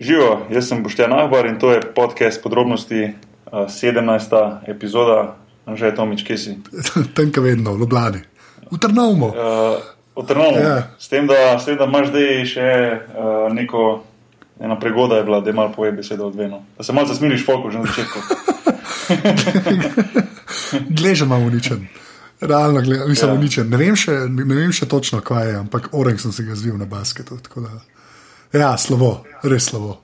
Živo, 0.00 0.46
jaz 0.50 0.68
sem 0.68 0.82
Boštjan 0.82 1.12
Ahbar 1.12 1.46
in 1.46 1.58
to 1.58 1.72
je 1.72 1.80
podcast 1.94 2.42
podrobnosti, 2.42 3.14
uh, 3.46 3.64
17. 3.64 4.68
epizoda, 4.68 5.36
že 5.74 5.86
je 5.86 5.94
Tomič, 5.94 6.20
kje 6.22 6.36
si. 6.38 6.52
Tam, 7.16 7.32
ki 7.32 7.40
vedno, 7.40 7.72
v 7.72 7.80
Ljubljani. 7.80 8.20
V 8.70 8.76
Trnovmu. 8.78 9.26
Uh, 9.26 9.80
v 10.12 10.26
Trnovmu. 10.26 10.60
Ja. 10.60 10.92
S, 10.98 11.08
tem, 11.08 11.24
da, 11.26 11.56
s 11.58 11.64
tem, 11.64 11.78
da 11.80 11.88
imaš 11.88 12.12
zdaj 12.12 12.44
še 12.44 12.68
uh, 12.92 13.48
neko, 13.56 14.02
ena 14.60 14.76
pregoda 14.76 15.16
je 15.16 15.24
bila, 15.24 15.40
da 15.40 15.48
je 15.48 15.56
malo 15.56 15.72
poje 15.72 15.92
besedo 15.92 16.28
odveno. 16.28 16.60
Da 16.76 16.84
se 16.84 16.92
malo 16.92 17.08
zasmiliš, 17.08 17.46
folko 17.46 17.70
že 17.72 17.78
na 17.78 17.88
začetku. 17.88 18.18
Gleže 20.92 21.24
imamo 21.24 21.46
uničen. 21.46 21.86
Realno, 22.40 22.82
gleda, 22.82 23.06
mislim, 23.08 23.30
Ja. 23.32 23.34
uničen. 23.38 23.68
Ne 23.72 23.76
vem, 23.80 23.96
še, 23.96 24.12
ne 24.28 24.54
vem 24.54 24.72
še 24.72 24.84
točno, 24.86 25.20
kaj 25.24 25.48
je, 25.48 25.56
ampak 25.56 25.88
orang 25.96 26.20
sem 26.20 26.32
se 26.32 26.44
ga 26.44 26.52
zvil 26.54 26.76
na 26.76 26.84
basketu. 26.84 27.38
Da, 27.56 27.80
ja, 28.52 28.76
slovo, 28.78 29.24
res 29.42 29.64
slovo. 29.64 30.00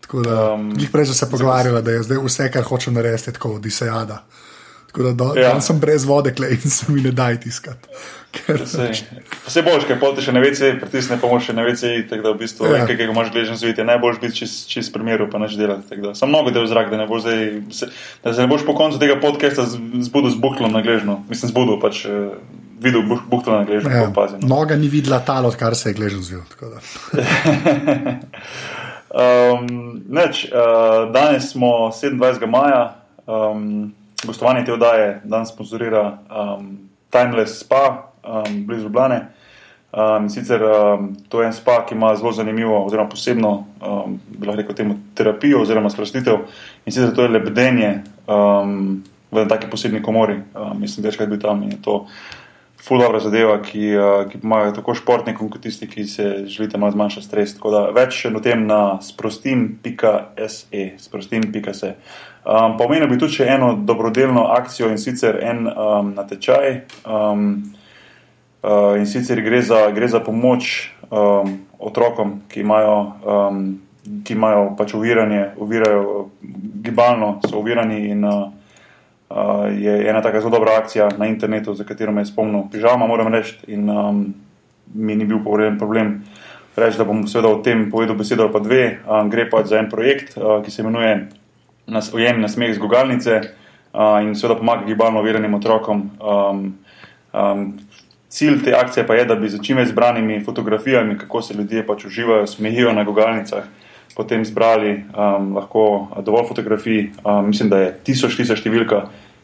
Tako 0.00 0.22
da, 0.22 0.52
Um, 0.52 0.72
prej 0.92 1.06
smo 1.06 1.14
se 1.14 1.30
pogovarjali, 1.30 1.82
da 1.82 1.90
je 1.90 2.02
zdaj 2.02 2.18
vse, 2.20 2.50
kar 2.50 2.62
hočem 2.62 2.94
narediti, 2.94 3.30
je 3.30 3.32
tako 3.32 3.54
odisejada. 3.54 4.24
Tako 4.86 5.02
da 5.02 5.12
do, 5.14 5.32
Ja. 5.36 5.60
sem 5.60 5.78
brez 5.80 6.04
vode, 6.04 6.34
klej 6.34 6.58
in 6.64 6.70
se 6.70 6.92
mi 6.92 7.00
ne 7.00 7.10
daj 7.10 7.40
tiskati. 7.40 7.88
Ker, 8.32 8.60
Vse 9.46 9.62
boš, 9.62 9.84
kaj 9.88 9.96
polte 10.00 10.22
še 10.24 10.32
na 10.32 10.40
WC, 10.40 10.80
pritisne 10.80 11.16
pomoč 11.20 11.48
še 11.48 11.52
na 11.52 11.64
WC, 11.64 12.08
tako 12.08 12.22
da 12.22 12.30
v 12.32 12.38
bistvu 12.40 12.66
ja. 12.66 12.72
Nekaj, 12.72 12.96
ki 12.96 13.06
ga 13.06 13.12
imaš 13.12 13.30
gležen 13.32 13.56
zviti, 13.56 13.84
najboljš 13.84 14.20
biti 14.20 14.36
čist, 14.36 14.68
čist 14.68 14.92
primeru, 14.92 15.30
pa 15.32 15.38
neč 15.38 15.56
delati. 15.56 15.96
da. 15.96 16.14
Sam 16.14 16.28
mnogo 16.28 16.50
del 16.50 16.64
zrak, 16.66 16.88
da, 16.90 16.96
ne 16.96 17.06
boš 17.06 17.22
zdaj, 17.22 17.40
se, 17.72 17.88
da 18.24 18.34
se 18.34 18.40
ne 18.40 18.48
boš 18.48 18.64
po 18.66 18.74
koncu 18.74 18.98
tega 19.00 19.16
podcasta 19.20 19.64
zbudil 19.68 20.30
z 20.30 20.40
buklom 20.40 20.72
na 20.72 20.80
gležno. 20.80 21.24
Mislim, 21.28 21.48
zbudil 21.52 21.80
pač. 21.80 22.04
Videl 22.82 23.02
buh- 23.02 23.22
buhlo 23.30 23.58
na 23.58 23.64
gležnju, 23.64 23.90
ja, 23.90 24.08
opazil. 24.08 24.38
noga 24.42 24.76
ni 24.76 24.88
videla 24.88 25.20
tal, 25.20 25.46
odkar 25.46 25.74
se 25.76 25.90
je 25.90 25.94
gležen 25.94 26.22
zvil. 26.22 26.42
da. 26.60 26.80
Um, 29.12 29.66
neč, 30.08 30.46
uh, 30.48 31.12
danes 31.12 31.50
smo 31.52 31.90
27. 31.92 32.46
maja, 32.48 32.94
um, 33.26 33.92
gostovanje 34.24 34.64
te 34.64 34.72
oddaje 34.72 35.20
danes 35.24 35.52
sponzorira 35.52 36.18
um, 36.32 36.78
Timeless 37.10 37.60
Spa 37.60 38.08
um, 38.24 38.66
blizu 38.66 38.82
Ljubljane. 38.82 39.26
Um, 39.92 40.30
sicer 40.30 40.62
um, 40.64 41.10
to 41.28 41.42
je 41.42 41.46
en 41.46 41.52
spa, 41.52 41.82
ki 41.84 41.94
ima 41.94 42.14
zelo 42.16 42.32
zanimivo, 42.32 42.86
oziroma 42.86 43.08
posebno, 43.08 43.50
um, 43.84 44.14
bi 44.28 44.46
lahko 44.46 44.62
rekel, 44.62 44.74
temu 44.74 44.96
terapijo 45.14 45.60
oziroma 45.60 45.90
sprostitev. 45.90 46.46
In 46.86 46.92
sicer 46.92 47.12
to 47.14 47.22
je 47.22 47.28
lebdenje 47.28 47.98
um, 48.26 49.02
v 49.30 49.44
taki 49.48 49.68
posebni 49.70 50.00
komori. 50.02 50.38
Um, 50.54 50.80
mislim, 50.80 51.04
večkrat 51.04 51.28
bil 51.28 51.40
tam 51.40 51.62
in 51.62 51.76
je 51.76 51.82
to 51.84 52.06
ful 52.82 52.98
dobra 52.98 53.20
zadeva, 53.22 53.60
ki, 53.62 53.84
uh, 53.94 54.24
ki 54.30 54.38
pomaga 54.42 54.72
tako 54.74 54.94
športnikom, 54.98 55.50
kot 55.52 55.62
tisti, 55.62 55.86
ki 55.90 56.04
se 56.04 56.44
želite 56.50 56.78
malo 56.78 56.92
zmanjšati 56.92 57.26
stres. 57.26 57.54
Tako 57.56 57.70
da 57.70 57.82
več 57.94 58.24
o 58.26 58.40
tem 58.42 58.66
na 58.66 58.98
sprostim.se. 59.02 60.90
sprostim.se. 60.98 61.94
Um, 62.42 62.76
pa 62.78 62.84
omenil 62.88 63.06
bi 63.06 63.18
tudi 63.22 63.38
še 63.38 63.46
eno 63.54 63.76
dobrodelno 63.78 64.48
akcijo 64.50 64.90
in 64.90 64.98
sicer 64.98 65.38
en 65.42 65.68
um, 65.70 66.14
natečaj. 66.18 66.80
Um, 67.06 67.62
Uh, 68.62 68.94
in 68.94 69.08
sicer 69.10 69.40
gre 69.42 69.58
za, 69.66 69.90
gre 69.90 70.06
za 70.06 70.20
pomoč 70.22 70.92
um, 71.10 71.56
otrokom, 71.82 72.36
ki 72.46 72.60
imajo, 72.62 72.92
um, 73.26 73.64
ki 74.22 74.36
imajo 74.36 74.68
pač 74.78 74.94
oviranje, 74.94 75.48
ovirajo 75.58 76.28
gibalno, 76.84 77.40
so 77.42 77.58
ovirani. 77.58 78.04
In, 78.14 78.22
uh, 78.22 78.61
je 79.78 80.08
ena 80.08 80.22
taka 80.22 80.40
zelo 80.40 80.50
dobra 80.50 80.76
akcija 80.78 81.08
na 81.18 81.26
internetu, 81.26 81.74
za 81.74 81.84
katero 81.84 82.12
me 82.12 82.20
je 82.20 82.30
spomnil 82.30 82.68
pižama, 82.72 83.06
moram 83.06 83.32
reči, 83.34 83.56
in 83.66 83.90
um, 83.90 84.34
mi 84.94 85.16
ni 85.16 85.24
bil 85.24 85.38
povrejen 85.44 85.78
problem. 85.78 86.22
Reči, 86.76 86.98
da 86.98 87.04
bom 87.04 87.26
seveda 87.28 87.48
o 87.48 87.60
tem 87.64 87.90
povedal 87.90 88.16
besedo 88.16 88.42
ali 88.42 88.52
pa 88.52 88.60
dve. 88.60 88.82
Um, 89.04 89.30
gre 89.30 89.48
pa 89.50 89.64
za 89.64 89.78
en 89.78 89.90
projekt, 89.90 90.36
uh, 90.36 90.62
ki 90.64 90.70
se 90.70 90.82
imenuje 90.82 91.28
nas, 91.86 92.12
Ujem 92.14 92.40
na 92.40 92.48
smeh 92.48 92.74
z 92.74 92.80
gugalnice 92.80 93.40
uh, 93.40 94.20
in 94.24 94.34
seveda 94.34 94.58
pomaga 94.58 94.86
gibalno 94.86 95.20
oviranim 95.20 95.54
otrokom. 95.54 96.10
Um, 96.20 96.78
um, 97.32 97.72
Cilj 98.32 98.62
te 98.64 98.72
akcije 98.72 99.06
pa 99.06 99.14
je, 99.14 99.24
da 99.28 99.34
bi 99.36 99.48
z 99.52 99.58
čim 99.60 99.76
več 99.76 99.90
zbranimi 99.90 100.38
fotografijami, 100.40 101.18
kako 101.20 101.42
se 101.42 101.54
ljudje 101.54 101.82
pač 101.84 102.06
uživajo, 102.08 102.46
smejijo 102.48 102.92
na 102.96 103.04
gugalnicah, 103.04 103.66
potem 104.16 104.44
zbrali 104.44 104.94
um, 105.12 105.50
lahko 105.56 105.82
dovolj 106.24 106.46
fotografij, 106.48 107.10
um, 107.24 107.50
mislim, 107.50 107.68
da 107.68 107.82
je 107.82 107.90
tisoč, 108.08 108.38
tisoč 108.40 108.62
številka, 108.64 109.02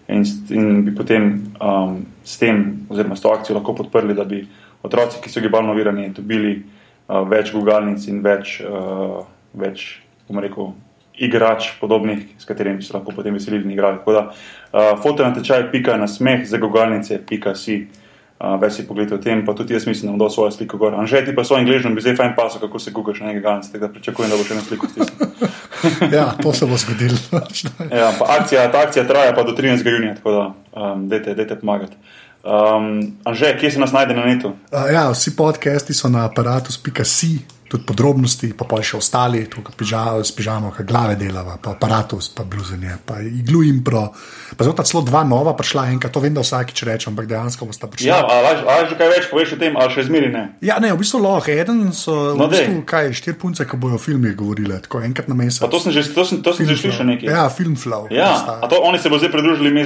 in, 0.09 0.25
in 0.51 0.83
bi 0.85 0.95
potem 0.97 1.53
um, 1.61 2.03
s 2.25 2.39
tem, 2.41 2.87
oziroma 2.89 3.17
s 3.17 3.23
to 3.25 3.33
akcijo 3.33 3.59
lahko 3.59 3.75
podprli, 3.75 4.17
da 4.17 4.25
bi 4.25 4.43
otroci, 4.83 5.21
ki 5.23 5.31
so 5.31 5.41
gibalno 5.45 5.73
ovirani, 5.73 6.09
dobili 6.17 6.57
uh, 6.59 7.23
več 7.29 7.53
gugalnic 7.53 8.09
in 8.09 8.23
več, 8.25 8.59
uh, 8.65 9.23
več 9.59 10.01
rekel, 10.29 10.75
igrač 11.19 11.73
podobnih, 11.81 12.27
s 12.39 12.47
katerimi 12.47 12.83
se 12.83 12.95
lahko 12.95 13.13
potem 13.17 13.35
veselili 13.35 13.65
in 13.65 13.73
igrali. 13.75 14.01
Tako 14.03 14.17
da 14.17 14.27
uh, 14.29 14.93
foto 15.03 15.25
na 15.25 15.33
tečaj, 15.35 15.71
pika 15.73 15.97
na 15.97 16.09
smeh, 16.09 16.45
za 16.47 16.61
gugalnice, 16.63 17.21
pika 17.27 17.55
si. 17.59 17.83
Uh, 17.87 18.05
več 18.39 18.77
si 18.79 18.87
pogledaj 18.87 19.19
o 19.19 19.23
tem, 19.23 19.45
pa 19.47 19.55
tudi 19.59 19.75
jaz 19.75 19.87
mislim, 19.87 20.09
da 20.09 20.15
bom 20.15 20.23
dal 20.23 20.31
svojo 20.31 20.53
sliko 20.55 20.79
gor. 20.79 20.95
Anže 20.95 21.25
ti 21.27 21.35
pa 21.35 21.45
svojim 21.45 21.67
angližem 21.67 21.95
bi 21.95 22.05
zdaj 22.05 22.17
fajn 22.21 22.37
pasal, 22.37 22.63
kako 22.63 22.79
se 22.79 22.95
gugaš 22.95 23.21
na 23.21 23.33
nekaj 23.33 23.43
ganca, 23.43 23.73
tako 23.73 23.87
da 23.87 23.93
pričakujem, 23.97 24.31
da 24.31 24.39
bo 24.39 24.47
še 24.47 24.55
eno 24.55 24.67
sliko 24.69 24.91
stisnil. 24.91 25.33
Ja, 26.13 26.35
to 26.43 26.53
se 26.53 26.67
bo 26.67 26.77
zgodilo. 26.77 27.19
Ja, 27.99 28.13
pa 28.19 28.27
akcija, 28.41 28.73
ta 28.73 28.79
akcija 28.79 29.07
traja 29.07 29.35
pa 29.35 29.43
do 29.43 29.53
13. 29.53 29.89
junija, 29.89 30.15
tako 30.15 30.31
da 30.31 30.55
um, 30.83 31.09
dajte, 31.09 31.35
dajte 31.35 31.61
pomagati. 31.61 31.97
Um, 32.45 33.17
Anže, 33.25 33.57
kje 33.61 33.71
se 33.71 33.81
nas 33.81 33.93
najde 33.93 34.15
na 34.15 34.25
netu? 34.25 34.49
Uh, 34.49 34.93
ja, 34.93 35.11
vsi 35.11 35.37
podcasti 35.37 35.95
so 35.95 36.09
na 36.09 36.25
aparatus.si, 36.25 37.39
tudi 37.69 37.85
podrobnosti, 37.85 38.49
pa 38.57 38.65
pa 38.65 38.81
še 38.81 38.97
ostali, 38.97 39.45
tukaj 39.47 39.77
pižamo, 39.77 40.25
s 40.25 40.33
pižamo, 40.33 40.71
kaj 40.73 40.87
glave 40.89 41.17
delava, 41.21 41.59
pa 41.61 41.77
aparatus, 41.77 42.31
pa 42.33 42.45
bluzenje, 42.49 42.97
pa 43.05 43.21
iglu 43.21 43.61
impro. 43.63 44.09
Pa 44.57 44.65
zelo 44.65 44.73
ta 44.73 44.83
celo 44.83 45.03
dva 45.05 45.21
nova 45.29 45.53
prišla 45.53 45.87
enkrat, 45.93 46.13
to 46.13 46.21
vem, 46.21 46.33
da 46.33 46.41
vsakič 46.41 46.83
rečem, 46.89 47.13
ampak 47.13 47.29
dejansko 47.29 47.69
bosta 47.69 47.85
prišla. 47.87 48.09
Ja, 48.09 48.25
ali 48.25 48.89
že 48.89 48.97
kaj 48.97 49.09
več 49.13 49.29
poveš 49.29 49.53
o 49.55 49.61
tem, 49.61 49.77
ali 49.77 49.93
še 49.93 50.09
zmeri 50.09 50.33
ne? 50.33 50.57
Ja, 50.65 50.81
ne, 50.81 50.95
v 50.97 50.99
bistvu 51.05 51.21
lahko. 51.21 51.53
Eden 51.53 51.93
so 51.93 52.35
No, 52.35 52.49
v 52.49 52.57
bistvu, 52.57 52.75
dej. 52.81 52.87
kaj, 52.89 53.13
štiri 53.13 53.37
punce, 53.37 53.69
ki 53.69 53.77
bojo 53.77 53.97
o 53.97 54.03
filmih 54.03 54.33
govorile, 54.33 54.81
tako 54.81 55.05
enkrat 55.05 55.29
na 55.29 55.37
mesec. 55.37 55.61
Pa 55.61 55.69
to 55.69 55.79
sem 55.79 55.93
že, 55.93 56.09
to 56.09 56.25
sem, 56.25 56.41
to 56.41 56.57
sem 56.57 56.65
že 56.65 56.77
slišal 56.81 57.05
nekaj. 57.05 57.29
Ja, 57.29 57.47
film 57.53 57.77
flow. 57.77 58.09
Ja, 58.09 58.33
a 58.59 58.65
to 58.65 58.81
oni 58.81 58.97
se 58.97 59.13
bo 59.13 59.21
zdaj 59.21 59.29
pridružili 59.29 59.71
me, 59.71 59.85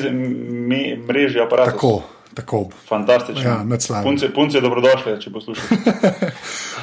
mreži 1.03 1.43
aparatov. 1.43 1.75
Tako, 1.75 1.93
tako. 2.35 2.67
Fantastično. 2.89 3.43
Ja, 3.43 3.63
nad 3.65 3.83
slavim. 3.83 4.05
punce, 4.05 4.33
punce 4.35 4.61
dobrodošle, 4.61 5.17
če 5.21 5.33
poslušate. 5.33 5.77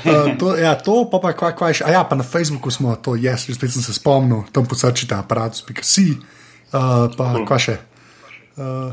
Uh, 0.05 0.31
to, 0.39 0.55
ja, 0.57 0.75
to 0.75 1.03
pa 1.11 1.19
pa 1.23 1.33
kva, 1.33 1.51
kva 1.57 1.73
še. 1.73 1.85
A 1.87 1.93
ja, 1.97 2.03
pa 2.07 2.17
na 2.19 2.23
Facebooku 2.23 2.71
smo 2.71 2.95
to, 2.95 3.15
jaz 3.19 3.47
yes, 3.47 3.57
spet 3.57 3.73
sem 3.75 3.85
se 3.85 3.95
spomnil, 3.97 4.45
tam 4.55 4.69
posrčite 4.69 5.17
aparatus.si, 5.17 6.09
uh, 6.15 7.07
pa 7.17 7.31
Cool. 7.35 7.45
kva 7.49 7.59
še. 7.61 7.77
Uh, 8.59 8.91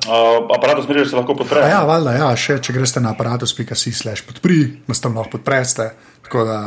aparatus 0.55 0.87
mreže 0.89 1.11
se 1.11 1.17
lahko 1.19 1.35
podpre. 1.35 1.65
Ja, 1.67 1.83
valjda, 1.89 2.13
ja, 2.21 2.29
še 2.39 2.61
če 2.63 2.75
greste 2.77 3.03
na 3.03 3.17
aparatus.si 3.17 3.91
slash 3.91 4.23
podpri, 4.29 4.61
nas 4.87 5.03
tam 5.03 5.19
lahko 5.19 5.39
podpreste, 5.39 5.89
tako 6.23 6.45
da 6.47 6.59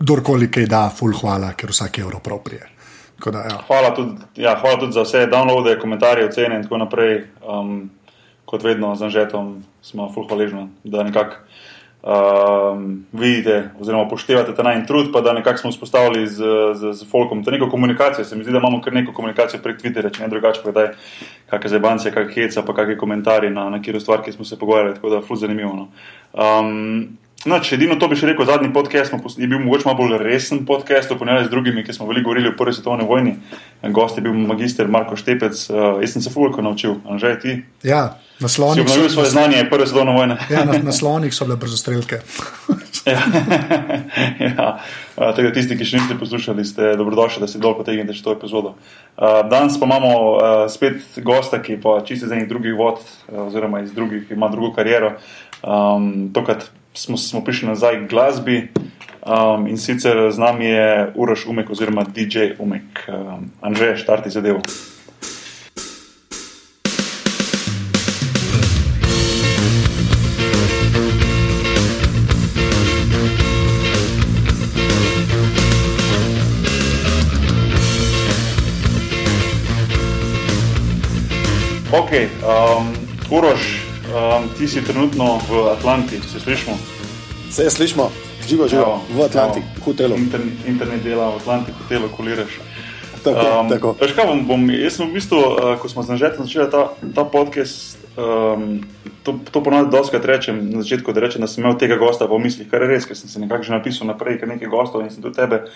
kdorkoli 0.00 0.48
kaj 0.52 0.68
da, 0.70 0.86
full 0.94 1.12
hvala, 1.16 1.52
ker 1.56 1.72
vsak 1.72 2.00
evro 2.00 2.20
proprije. 2.24 2.68
Da, 3.20 3.42
ja. 3.44 3.58
Hvala 3.66 3.90
tudi, 3.92 4.16
ja, 4.40 4.54
hvala 4.56 4.80
tudi 4.80 4.96
za 4.96 5.04
vse 5.04 5.26
downloade, 5.28 5.76
komentarje, 5.80 6.30
ocene 6.30 6.56
in 6.56 6.62
tako 6.64 6.80
naprej. 6.80 7.18
Um, 7.44 7.90
kot 8.50 8.62
vedno 8.66 8.94
z 8.98 9.06
Anžetom 9.06 9.60
smo 9.82 10.10
full 10.10 10.26
hvaležni, 10.26 10.66
da 10.84 11.04
nekako 11.06 11.36
um, 12.02 13.06
vidite 13.12 13.70
oziroma 13.80 14.08
upoštevate 14.08 14.54
ta 14.54 14.62
najn 14.66 14.86
trud, 14.86 15.12
pa 15.12 15.20
da 15.20 15.32
nekako 15.32 15.58
smo 15.58 15.70
vzpostavili 15.70 16.26
z, 16.26 16.42
z, 16.74 16.92
z 16.92 17.10
Folkom 17.10 17.44
to 17.44 17.50
neko 17.50 17.70
komunikacijo. 17.70 18.24
Se 18.24 18.36
mi 18.36 18.44
zdi, 18.44 18.52
da 18.52 18.58
imamo 18.58 18.80
kar 18.82 18.92
neko 18.92 19.12
komunikacijo 19.12 19.62
prek 19.62 19.78
Twitterja, 19.82 20.10
če 20.16 20.26
ne 20.26 20.28
drugače, 20.34 20.64
pa 20.64 20.74
da 20.74 20.80
je 20.80 20.92
kakšne 21.50 21.76
zebancije, 21.76 22.14
kakšne 22.14 22.34
heca, 22.34 22.66
pa 22.66 22.74
kakšne 22.74 22.98
komentarje 22.98 23.50
na, 23.50 23.68
na 23.70 23.82
kjer 23.82 24.00
stvar, 24.00 24.24
ki 24.26 24.32
smo 24.32 24.44
se 24.44 24.58
pogovarjali, 24.58 24.98
tako 24.98 25.14
da 25.14 25.22
full 25.22 25.38
zanimivo. 25.38 25.74
No. 25.76 25.88
Um, 26.34 27.18
No, 27.48 27.56
če 27.64 27.78
edino 27.78 27.94
to 27.96 28.04
bi 28.10 28.18
še 28.20 28.28
rekel, 28.28 28.44
zadnji 28.44 28.68
podcast 28.74 29.14
je 29.40 29.46
bil 29.48 29.62
mogoče 29.62 29.86
malo 29.88 30.02
bolj 30.02 30.18
resen 30.20 30.66
podcast, 30.68 31.08
oponeljali 31.14 31.46
z 31.46 31.52
drugimi, 31.54 31.84
ki 31.86 31.94
smo 31.96 32.08
veliko 32.10 32.28
govorili 32.28 32.50
o 32.50 32.56
prvi 32.56 32.74
svetovni 32.76 33.06
vojni. 33.08 33.32
Gost 33.96 34.18
je 34.18 34.24
bil 34.26 34.34
magister 34.36 34.88
Marko 34.92 35.16
Štepec, 35.16 35.62
uh, 35.72 36.02
jaz 36.02 36.12
sem 36.12 36.20
se 36.20 36.32
fulko 36.34 36.60
naučil, 36.60 36.98
Anžej, 37.08 37.38
ti 37.40 37.54
ja, 37.88 38.02
si 38.36 38.44
naslonik 38.44 38.84
obnovil 38.84 39.08
svoje 39.08 39.30
znanje 39.32 39.62
prve 39.70 39.86
svetovne 39.88 40.12
vojne. 40.18 40.36
ja, 40.52 40.66
na, 40.68 40.74
naslonik 40.84 41.32
so 41.32 41.46
bile 41.48 41.56
brzostrelke. 41.62 42.18
ja. 43.08 43.22
ja. 44.50 44.66
Uh, 45.16 45.30
tako 45.32 45.46
da 45.46 45.52
tisti, 45.56 45.78
ki 45.80 45.88
še 45.88 46.02
niste 46.02 46.18
poslušali, 46.20 46.66
ste 46.68 46.90
dobrodošli, 47.00 47.40
da 47.40 47.48
si 47.48 47.62
dol 47.62 47.72
potegnete 47.78 48.18
še 48.18 48.26
to 48.26 48.34
epizodo. 48.36 48.74
Uh, 49.16 49.40
danes 49.48 49.80
pa 49.80 49.88
imamo 49.88 50.10
uh, 50.18 50.66
spet 50.68 51.16
gosta, 51.24 51.62
ki 51.64 51.78
pa 51.80 52.02
čisto 52.04 52.28
iz 52.28 52.36
enih 52.36 52.44
drugih 52.52 52.76
vod, 52.76 53.00
uh, 53.00 53.46
oziroma 53.46 53.80
iz 53.80 53.96
drugih, 53.96 54.26
ki 54.28 54.36
ima 54.36 54.52
drugo 54.52 54.74
kariero. 54.76 55.14
Um, 55.64 56.28
tokrat 56.36 56.68
smo, 56.94 57.16
smo 57.16 57.44
prišli 57.44 57.68
nazaj 57.68 58.06
k 58.06 58.10
glasbi. 58.10 58.68
Um, 59.26 59.66
in 59.66 59.76
sicer 59.78 60.32
z 60.32 60.38
nami 60.38 60.64
je 60.64 61.12
Uroš 61.14 61.46
Umek 61.46 61.70
oziroma 61.70 62.04
DJ 62.04 62.38
Umek. 62.58 63.08
Um, 63.08 63.50
Anže, 63.60 63.96
štarti 63.96 64.30
zadevo. 64.30 64.60
Ok, 81.92 82.10
um, 82.46 82.94
Uroš, 83.30 83.89
um, 84.10 84.48
ti 84.58 84.68
si 84.68 84.84
trenutno 84.84 85.38
v 85.48 85.70
Atlanti, 85.72 86.20
se 86.22 86.40
slišmo? 86.40 86.74
Se 87.50 87.62
je 87.62 87.70
slišmo, 87.70 88.10
živo, 88.48 88.68
živo, 88.68 89.00
v 89.10 89.24
Atlanti, 89.24 89.60
v 89.60 89.80
hotelu. 89.84 90.16
Inter, 90.16 90.40
internet 90.66 91.02
dela 91.02 91.30
v 91.30 91.36
Atlanti, 91.36 91.72
hotelu, 91.72 92.08
koliraš. 92.16 92.60
Tako, 93.24 93.60
Um, 93.60 93.68
tako. 93.68 93.96
veš 94.00 94.14
kaj, 94.16 94.24
bom, 94.26 94.46
bom, 94.48 94.62
jaz 94.72 94.96
sem 94.96 95.04
v 95.04 95.12
bistvu, 95.20 95.36
uh, 95.36 95.76
ko 95.76 95.88
smo 95.92 96.00
z 96.00 96.16
Nažetom 96.16 96.48
začeli 96.48 96.72
ta, 96.72 96.96
ta 97.12 97.24
podcast, 97.28 98.00
um, 98.16 98.80
to, 99.20 99.36
to 99.52 99.60
ponovadi 99.60 99.92
doskrat 99.92 100.24
rečem 100.24 100.56
na 100.72 100.80
začetku, 100.80 101.12
da 101.12 101.20
rečem, 101.20 101.44
da 101.44 101.48
sem 101.50 101.60
imel 101.60 101.76
tega 101.76 102.00
gosta 102.00 102.24
v 102.24 102.40
mislih, 102.40 102.64
kar 102.72 102.80
je 102.80 102.88
res, 102.88 103.04
ker 103.04 103.12
sem 103.12 103.28
se 103.28 103.36
nekako 103.36 103.68
že 103.68 103.76
napisal 103.76 104.08
naprej, 104.08 104.40
kar 104.40 104.48
nekaj 104.48 104.72
gostov 104.72 105.04
in 105.04 105.12
sem 105.12 105.20
tudi 105.20 105.36
tebe 105.36 105.68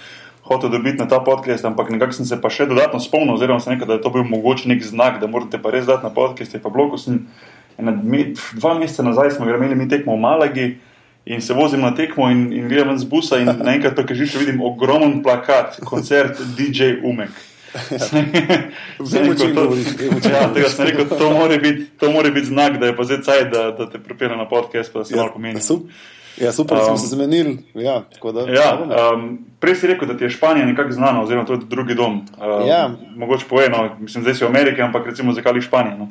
hotel 0.49 0.73
dobiti 0.73 0.97
na 0.97 1.05
ta 1.05 1.21
podcast, 1.21 1.69
ampak 1.69 1.93
nekako 1.93 2.17
sem 2.17 2.25
se 2.25 2.41
pa 2.41 2.49
še 2.49 2.65
dodatno 2.65 2.97
spomnil, 2.97 3.37
oziroma 3.37 3.61
sem 3.61 3.77
rekel, 3.77 3.93
da 3.93 4.01
je 4.01 4.05
to 4.09 4.13
bil 4.17 4.25
mogoče 4.25 4.73
nek 4.73 4.81
znak, 4.81 5.21
da 5.21 5.29
morate 5.29 5.61
pa 5.61 5.69
res 5.69 5.85
dati 5.85 6.01
na 6.01 6.13
podcast, 6.17 6.57
je 6.57 6.65
pa 6.65 6.73
bilo, 6.73 6.89
ko 6.93 6.97
sem 6.97 7.29
ena, 7.79 7.93
dva 8.53 8.75
meseca 8.75 9.03
nazaj 9.03 9.31
smo 9.31 9.49
imeli 9.49 9.75
mi 9.75 9.89
tekmo 9.89 10.17
v 10.17 10.21
Malagi. 10.21 10.77
In 11.27 11.41
se 11.41 11.55
vozim 11.55 11.81
na 11.81 11.95
tekmo 11.95 12.29
in, 12.31 12.53
in 12.53 12.69
grem 12.69 12.89
ven 12.89 12.99
z 12.99 13.05
busa, 13.05 13.39
in 13.41 13.49
naenkrat 13.49 13.95
pri 13.97 14.05
križišču 14.05 14.39
vidim 14.39 14.61
ogromen 14.61 15.23
plakat, 15.23 15.79
koncert 15.81 16.37
DJ 16.57 16.99
Umek. 17.03 17.31
Vem, 19.01 19.31
o 19.31 19.35
čem 19.35 19.55
govoriš, 19.55 19.87
vem, 19.99 20.17
o 20.17 20.21
čem 20.21 20.33
Ja, 20.33 20.69
sem 20.69 20.87
rekel, 20.87 21.09
to 21.09 21.31
mora 21.33 21.57
biti, 21.59 21.89
biti 22.31 22.47
znak, 22.47 22.79
da 22.79 22.87
je 22.87 22.97
pa 22.97 23.05
zdaj 23.05 23.23
cajt, 23.23 23.49
da, 23.49 23.71
da 23.71 23.91
te 23.91 23.99
pripelje 23.99 24.37
na 24.37 24.45
podcast, 24.49 24.93
pa 24.93 24.99
da 24.99 25.05
se 25.05 25.17
malo 25.17 25.33
pomeni. 25.33 25.61
Sup- 25.61 25.89
Ja, 26.37 26.53
super, 26.53 26.79
um, 26.79 26.85
smo 26.85 26.97
se 26.97 27.07
zamenili. 27.07 27.59
Ja, 27.75 28.03
da, 28.35 28.41
Ja, 28.53 28.79
um, 29.15 29.39
prej 29.61 29.75
si 29.75 29.87
rekel, 29.87 30.09
da 30.09 30.17
ti 30.17 30.25
je 30.25 30.31
Španija 30.31 30.67
nekako 30.67 30.93
znana, 30.93 31.23
oziroma 31.23 31.47
to 31.47 31.53
je 31.53 31.61
drugi 31.67 31.95
dom. 31.95 32.13
Um, 32.13 32.67
Ja. 32.69 32.91
Mogoče 33.17 33.47
poeno, 33.49 33.97
mislim, 34.01 34.23
zdaj 34.23 34.35
si 34.35 34.45
v 34.45 34.49
Ameriki, 34.49 34.83
ampak 34.83 35.07
recimo 35.07 35.33
zakaj 35.33 35.61
Španija. 35.61 35.97
No? 35.97 36.09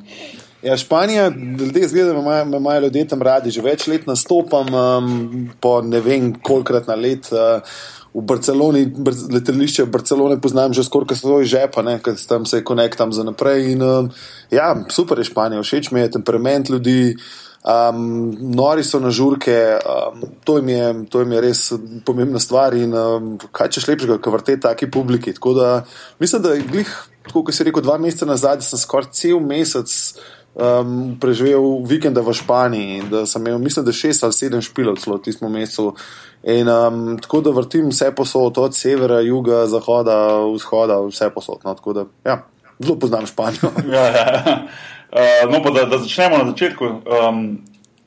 Ja, 0.64 0.78
Španija, 0.78 1.32
ljudje 1.60 1.88
zgleda, 1.88 2.14
da 2.14 2.20
imajo- 2.58 2.84
ljudje 2.84 3.08
tam 3.08 3.22
radi. 3.22 3.52
Že 3.52 3.62
več 3.62 3.88
let 3.88 4.08
nastopam, 4.08 4.74
um, 4.74 5.50
po 5.62 5.82
ne 5.82 6.00
vem 6.00 6.34
kolikrat 6.34 6.88
na 6.88 6.96
let. 6.96 7.30
Uh, 7.32 7.62
V 8.14 8.22
Barceloni, 8.22 8.86
Bar- 8.86 9.34
letališče 9.34 9.86
Barcelone 9.86 10.42
poznam 10.42 10.74
že 10.74 10.84
skoraj 10.84 11.18
svoj 11.18 11.46
žep, 11.46 11.74
ker 12.04 12.14
tam 12.28 12.46
se 12.46 12.64
konektam 12.64 13.10
za 13.14 13.24
naprej. 13.24 13.72
In, 13.72 13.82
um, 13.82 14.12
ja, 14.52 14.76
super 14.90 15.18
je 15.18 15.24
Španija, 15.24 15.64
všeč 15.64 15.92
mi 15.92 16.00
je 16.00 16.12
temperament 16.12 16.70
ljudi, 16.70 17.16
um, 17.66 18.38
nori 18.54 18.84
so 18.84 19.00
na 19.00 19.10
žurke, 19.10 19.80
um, 19.82 20.22
to, 20.44 20.58
jim 20.58 20.70
je, 20.70 21.06
to 21.10 21.20
jim 21.20 21.32
je 21.32 21.42
res 21.42 21.74
pomembna 22.06 22.40
stvar. 22.40 22.78
In 22.78 22.94
um, 22.94 23.40
kaj 23.52 23.70
češ 23.70 23.88
lepšega, 23.88 24.22
kot 24.22 24.34
vrte 24.34 24.60
taki 24.60 24.92
publiki. 24.92 25.34
Tako 25.34 25.54
da 25.54 25.84
mislim, 26.20 26.42
da 26.42 26.54
je 26.54 26.62
glih, 26.70 26.94
tako 27.26 27.44
kot 27.44 27.56
si 27.56 27.64
rekel, 27.64 27.82
dva 27.82 27.98
meseca 27.98 28.30
nazaj, 28.30 28.62
sem 28.62 28.78
skoraj 28.78 29.10
cel 29.12 29.40
mesec 29.40 29.90
um, 30.56 31.16
preživel 31.20 31.82
vikende 31.86 32.22
v 32.22 32.34
Španiji 32.34 32.98
in 32.98 33.10
da 33.10 33.26
sem 33.26 33.42
imel, 33.42 33.60
mislim, 33.60 33.86
da 33.86 33.92
šest 33.92 34.24
ali 34.24 34.34
sedem 34.34 34.62
špilov 34.62 34.98
celo 35.02 35.18
v 35.18 35.26
tistem 35.26 35.52
mesecu. 35.52 35.94
In 36.44 36.70
um, 36.70 37.18
tako 37.22 37.42
da 37.42 37.52
vrtim 37.52 37.90
vse 37.90 38.12
posod, 38.16 38.58
od 38.58 38.76
severa, 38.76 39.22
juga, 39.22 39.66
zahoda, 39.68 40.46
vzhoda, 40.54 41.00
vse 41.08 41.30
posod. 41.34 41.62
No, 41.64 41.74
tako 41.74 41.94
da, 41.94 42.06
ja, 42.26 42.44
zelo 42.80 43.00
poznam 43.00 43.28
Španijo. 43.28 43.72
Ja, 43.94 44.06
ja. 44.08 44.68
Uh, 45.14 45.52
no, 45.52 45.62
pa 45.64 45.70
da, 45.70 45.86
da 45.86 45.98
začnemo 45.98 46.38
na 46.38 46.50
začetku. 46.50 46.86
Um, 46.86 47.62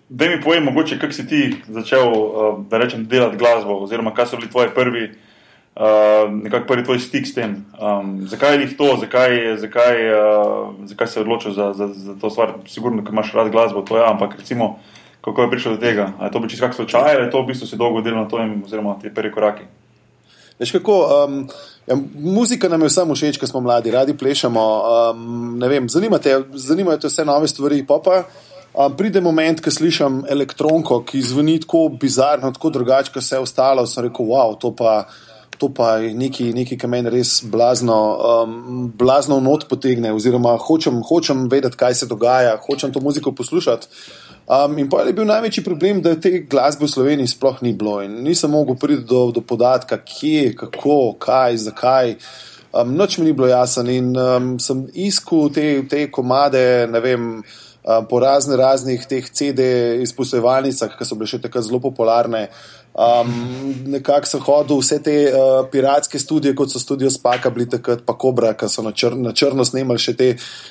da 0.08 0.28
mi 0.28 0.40
povej, 0.42 0.60
mogoče, 0.60 0.98
kako 0.98 1.12
si 1.12 1.26
ti 1.26 1.56
začel, 1.68 2.10
uh, 2.12 2.58
da 2.70 2.78
rečem, 2.78 3.06
delati 3.06 3.36
glasbo, 3.36 3.78
oziroma 3.82 4.14
kaj 4.14 4.26
so 4.26 4.36
bili 4.36 4.50
tvoji 4.50 4.68
prvi, 4.74 5.10
uh, 5.76 6.32
nekako 6.32 6.66
prvi 6.66 6.84
tvoj 6.84 6.98
stik 6.98 7.26
s 7.26 7.34
tem. 7.34 7.64
Um, 7.76 8.26
zakaj 8.28 8.60
je 8.60 8.76
to, 8.76 8.96
zakaj, 9.00 9.56
zakaj, 9.56 9.96
uh, 10.12 10.74
zakaj 10.84 11.06
se 11.06 11.20
je 11.20 11.22
odločil 11.22 11.52
za, 11.52 11.72
za, 11.72 11.88
za 11.92 12.14
to 12.20 12.30
stvar? 12.30 12.54
Sigurno, 12.66 13.04
ker 13.04 13.12
imaš 13.12 13.32
rad 13.32 13.52
glasbo, 13.52 13.82
to 13.82 13.98
je, 13.98 14.04
ampak 14.08 14.38
recimo, 14.38 14.78
kako 15.20 15.42
je 15.42 15.50
prišel 15.50 15.76
do 15.76 15.80
tega? 15.80 16.12
A 16.18 16.24
je 16.24 16.32
to 16.32 16.40
bil 16.40 16.48
čisto 16.48 16.66
kak 16.66 16.74
slučaj, 16.74 17.14
ali 17.16 17.24
je 17.26 17.30
to 17.30 17.42
v 17.42 17.46
bistvu 17.52 17.66
si 17.66 17.76
dolgo 17.76 18.00
delal 18.00 18.24
na 18.24 18.30
tem, 18.30 18.62
oziroma 18.64 18.96
ti 19.02 19.14
prvi 19.14 19.32
koraki? 19.32 19.64
Veš 20.58 20.72
kako, 20.72 21.24
um, 21.28 21.48
ja, 21.86 21.96
muzika 22.14 22.68
nam 22.68 22.82
je 22.82 22.88
vsem 22.88 23.14
všeč, 23.14 23.38
ko 23.38 23.46
smo 23.46 23.60
mladi, 23.60 23.90
radi 23.90 24.16
plešemo. 24.16 24.62
Um, 25.12 25.60
vem, 25.60 25.88
zanimate, 25.88 26.38
zanimajo 26.54 27.02
te 27.02 27.10
vse 27.12 27.24
nove 27.28 27.48
stvari. 27.48 27.82
Pa 27.86 27.98
pa 28.04 28.22
um, 28.72 28.96
pride 28.96 29.20
moment, 29.20 29.60
ko 29.60 29.70
slišim 29.70 30.22
elektronko, 30.32 31.02
ki 31.04 31.20
zveni 31.20 31.58
tako 31.60 31.90
bizarno, 32.00 32.48
tako 32.56 32.72
drugače, 32.72 33.12
kot 33.12 33.20
vse 33.22 33.42
ostalo. 33.44 33.84
Sem 33.86 34.08
rekel, 34.08 34.32
wow, 34.32 34.56
to 34.56 34.72
pa. 34.76 35.02
To 35.58 35.70
pa 35.72 35.96
je 36.02 36.12
nekaj, 36.14 36.52
nekaj 36.52 36.78
kar 36.78 36.90
meni 36.92 37.10
res 37.10 37.38
blazno, 37.44 37.96
um, 38.44 38.56
blazno 38.92 39.38
not 39.40 39.64
potegne, 39.70 40.12
oziroma 40.12 40.52
hočem, 40.60 41.00
hočem 41.06 41.46
vedeti, 41.48 41.78
kaj 41.80 41.94
se 42.02 42.08
dogaja, 42.10 42.58
hočem 42.66 42.92
to 42.92 43.00
muziko 43.00 43.32
poslušati. 43.32 43.88
Um, 44.46 44.76
in 44.78 44.90
pa 44.90 45.00
je 45.02 45.12
bil 45.16 45.26
največji 45.26 45.64
problem, 45.66 46.02
da 46.04 46.12
te 46.20 46.44
glasbe 46.46 46.84
v 46.86 46.90
Sloveniji 46.92 47.32
sploh 47.32 47.56
ni 47.66 47.72
bilo 47.74 47.96
in 48.04 48.20
nisem 48.22 48.52
mogel 48.54 48.76
priti 48.78 49.02
do, 49.02 49.24
do 49.34 49.42
podatka, 49.42 49.98
kje, 49.98 50.52
kako, 50.60 51.16
kaj, 51.18 51.56
zakaj. 51.64 52.14
Um, 52.70 52.92
noč 52.94 53.18
mi 53.18 53.24
ni 53.24 53.32
bilo 53.32 53.48
jasno 53.48 53.90
in 53.90 54.12
um, 54.14 54.52
sem 54.62 54.84
iskal 54.94 55.48
te, 55.50 55.82
te 55.90 56.04
komade, 56.14 56.86
ne 56.92 57.00
vem, 57.02 57.26
um, 57.40 58.06
po 58.06 58.20
razne 58.22 58.54
raznih 58.60 59.06
teh 59.10 59.26
CD 59.26 59.66
izposojevalnicah, 60.06 60.94
ki 60.94 61.08
so 61.08 61.18
bile 61.18 61.30
še 61.30 61.42
takrat 61.42 61.66
zelo 61.66 61.80
popularne. 61.82 62.46
Um, 62.96 63.74
nekako 63.86 64.26
sem 64.26 64.40
hodil 64.40 64.78
vse 64.80 64.96
te 65.04 65.14
uh, 65.28 65.66
piratske 65.68 66.16
studije, 66.18 66.54
kot 66.56 66.72
so 66.72 66.80
studio 66.80 67.10
Spaka, 67.12 67.50
bili 67.52 67.66
takrat 67.68 68.00
pa 68.06 68.14
Kobra, 68.16 68.54
ki 68.56 68.70
so 68.72 68.80
na, 68.82 68.94
čr 68.96 69.12
na 69.20 69.34
črno 69.36 69.66
snemali 69.68 70.00
še 70.00 70.14
te, 70.16 70.28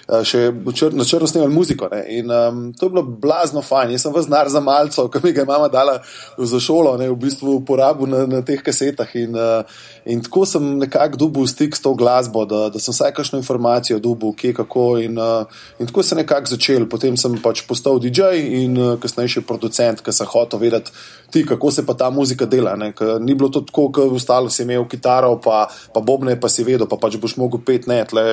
uh, 0.10 0.24
še 0.26 0.48
čr 0.74 0.96
na 0.98 1.06
črno 1.06 1.30
snemali 1.30 1.54
muziko. 1.54 1.86
In 2.10 2.34
um, 2.34 2.64
to 2.74 2.88
je 2.88 2.96
bilo 2.96 3.04
blazno 3.06 3.62
fajn. 3.62 3.94
Jaz 3.94 4.08
sem 4.08 4.16
vas 4.16 4.26
znar 4.26 4.50
za 4.50 4.62
malco, 4.66 5.06
ki 5.14 5.22
mi 5.22 5.36
ga 5.38 5.44
je 5.44 5.50
mama 5.52 5.68
dala 5.70 6.00
za 6.38 6.60
šolo, 6.60 6.96
ne? 6.98 7.12
v 7.12 7.20
bistvu 7.28 7.60
uporabil 7.60 8.10
na, 8.10 8.24
na 8.32 8.42
teh 8.42 8.64
kasetah. 8.66 9.14
In, 9.22 9.38
uh, 9.38 9.86
in 10.10 10.26
tako 10.26 10.48
sem 10.50 10.66
nekako 10.82 11.22
dobil 11.28 11.46
stik 11.52 11.78
s 11.78 11.86
to 11.86 11.94
glasbo, 11.94 12.48
da, 12.50 12.72
da 12.74 12.82
sem 12.82 12.96
vsaj 12.96 13.14
kakšno 13.20 13.44
informacijo 13.44 14.00
dobil, 14.02 14.34
kje, 14.34 14.56
kako. 14.64 14.88
In, 15.06 15.22
uh, 15.22 15.62
in 15.78 15.94
tako 15.94 16.02
se 16.02 16.18
je 16.18 16.24
nekako 16.24 16.56
začel. 16.56 16.90
Potem 16.90 17.22
sem 17.22 17.38
pač 17.46 17.62
postal 17.70 18.02
DJ 18.02 18.34
in 18.66 18.82
uh, 18.82 18.92
kasnejši 18.98 19.46
producent, 19.46 20.02
ker 20.02 20.18
sem 20.18 20.34
hotel 20.34 20.66
vedeti, 20.66 20.98
ti, 21.36 21.44
kako 21.46 21.72
se 21.72 21.84
pa 21.86 21.94
ta 22.00 22.10
muzika 22.10 22.48
dela. 22.48 22.76
Ne? 22.80 22.94
Ni 23.20 23.36
bilo 23.36 23.50
to 23.52 23.66
tako, 23.68 23.90
kot 23.92 24.14
ostalo 24.16 24.50
si 24.50 24.64
imel 24.64 24.88
kitaro, 24.88 25.36
pa, 25.44 25.66
pa 25.94 26.00
bobne, 26.00 26.38
pa 26.40 26.48
si 26.52 26.64
vedel, 26.64 26.88
pa 26.88 26.96
pač 27.02 27.20
boš 27.20 27.36
mogel 27.42 27.60
pet 27.66 27.90
tle 28.10 28.28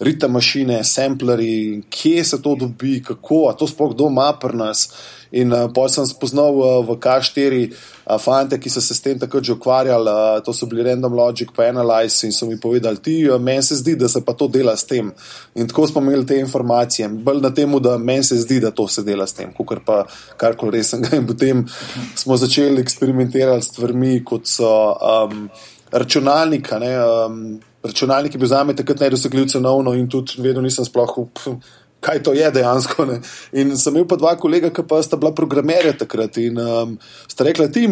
ritem 0.00 0.32
mašine, 0.32 0.84
sampleri, 0.84 1.82
kje 1.90 2.24
se 2.24 2.42
to 2.42 2.54
dobi, 2.54 3.02
kako, 3.02 3.48
a 3.50 3.56
to 3.56 3.66
sploh 3.66 3.96
doma 3.96 4.32
pri 4.40 4.56
nas. 4.56 4.88
In 5.32 5.52
uh, 5.52 5.66
potem 5.74 5.92
sem 5.92 6.06
spoznal 6.08 6.56
uh, 6.56 6.80
v 6.86 6.96
K4 6.96 7.56
uh, 7.68 8.16
fante, 8.16 8.56
ki 8.56 8.70
so 8.72 8.80
se 8.80 8.94
s 8.96 9.02
tem 9.04 9.18
takrat 9.20 9.44
že 9.44 9.52
ukvarjali, 9.52 10.08
uh, 10.08 10.40
to 10.44 10.54
so 10.56 10.64
bili 10.66 10.86
Random 10.86 11.12
Logic, 11.12 11.50
pa 11.52 11.68
Analyze 11.68 12.24
in 12.24 12.32
so 12.32 12.46
mi 12.48 12.56
povedali, 12.56 12.96
ti, 12.96 13.28
uh, 13.28 13.36
meni 13.36 13.62
se 13.62 13.76
zdi, 13.76 13.96
da 13.98 14.08
se 14.08 14.24
pa 14.24 14.32
to 14.32 14.48
dela 14.48 14.76
s 14.76 14.88
tem. 14.88 15.12
In 15.54 15.68
tako 15.68 15.86
smo 15.86 16.00
imeli 16.00 16.26
te 16.26 16.38
informacije, 16.40 17.08
bolj 17.08 17.42
na 17.44 17.50
tem, 17.50 17.76
da 17.82 17.98
meni 17.98 18.24
se 18.24 18.40
zdi, 18.40 18.60
da 18.60 18.70
to 18.70 18.88
se 18.88 19.04
dela 19.04 19.26
s 19.26 19.36
tem, 19.36 19.52
kot 19.52 19.84
pa 19.84 20.06
karkoli 20.40 20.78
resnega. 20.78 21.16
In 21.18 21.26
potem 21.28 21.66
smo 22.16 22.36
začeli 22.40 22.80
eksperimentirati 22.80 23.66
s 23.66 23.74
stvarmi, 23.74 24.22
kot 24.24 24.48
so 24.48 24.70
um, 24.96 25.48
računalnik. 25.92 26.72
a 26.72 26.78
Ne, 26.78 26.92
um, 27.04 27.60
računalnik 27.88 28.34
je 28.34 28.38
bil 28.38 28.48
za 28.50 28.62
me 28.64 28.76
takrat 28.76 29.00
nedosegljiv 29.06 29.50
cenovno 29.54 29.94
in 29.96 30.08
tudi 30.08 30.42
vedno 30.44 30.62
nisem 30.64 30.84
sploh. 30.88 31.16
Pf, 31.34 31.58
Kaj 32.00 32.20
to 32.22 32.30
je 32.32 32.46
dejansko? 32.54 33.04
Ne? 33.10 33.16
In 33.58 33.72
sem 33.74 33.96
imel 33.96 34.04
pa 34.06 34.14
dva 34.14 34.36
kolega, 34.38 34.68
ki 34.70 34.84
pa 34.86 35.00
sta 35.02 35.16
bila 35.18 35.32
programerja 35.34 35.96
takrat. 35.98 36.36
In 36.38 36.54
um, 36.62 36.92
sta 37.26 37.42
rekla, 37.42 37.66
ti 37.74 37.88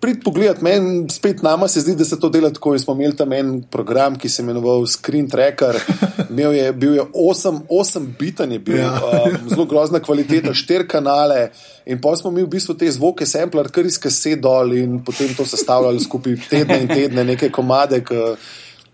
prid 0.00 0.22
pogledat, 0.24 0.62
meni 0.64 1.04
spet 1.12 1.42
nama 1.44 1.68
se 1.68 1.82
zdi, 1.84 1.92
da 2.00 2.06
se 2.08 2.16
to 2.20 2.30
dela 2.32 2.48
tako. 2.48 2.72
In 2.72 2.80
smo 2.80 2.94
imeli 2.96 3.12
tam 3.18 3.34
en 3.36 3.50
program, 3.68 4.16
ki 4.16 4.30
se 4.32 4.40
je 4.40 4.46
imenoval 4.46 4.86
Screen 4.88 5.28
Tracker. 5.28 5.76
Imel 6.32 6.56
je, 6.56 6.72
bil 6.72 6.96
je 6.96 7.04
8, 7.12 7.60
8 7.68 8.08
bitan, 8.18 8.56
je 8.56 8.58
bil 8.58 8.80
Ja. 8.80 8.94
um, 8.96 9.36
zelo 9.52 9.68
grozna 9.68 10.00
kvaliteta, 10.00 10.56
štiri 10.62 10.88
kanale. 10.88 11.50
In 11.84 12.00
pa 12.00 12.16
smo 12.16 12.32
mi 12.32 12.46
v 12.46 12.48
bistvu 12.56 12.78
te 12.80 12.88
zvoke 12.88 13.28
sampler, 13.28 13.68
kar 13.68 13.84
iz 13.84 14.00
kaset 14.00 14.40
dol 14.40 14.72
in 14.80 15.02
potem 15.04 15.36
to 15.36 15.44
sestavljali 15.44 16.00
skupaj 16.00 16.40
tedne 16.48 16.80
in 16.86 16.88
tedne, 16.88 17.28
neke 17.34 17.52
komade, 17.52 18.00
ki 18.00 18.24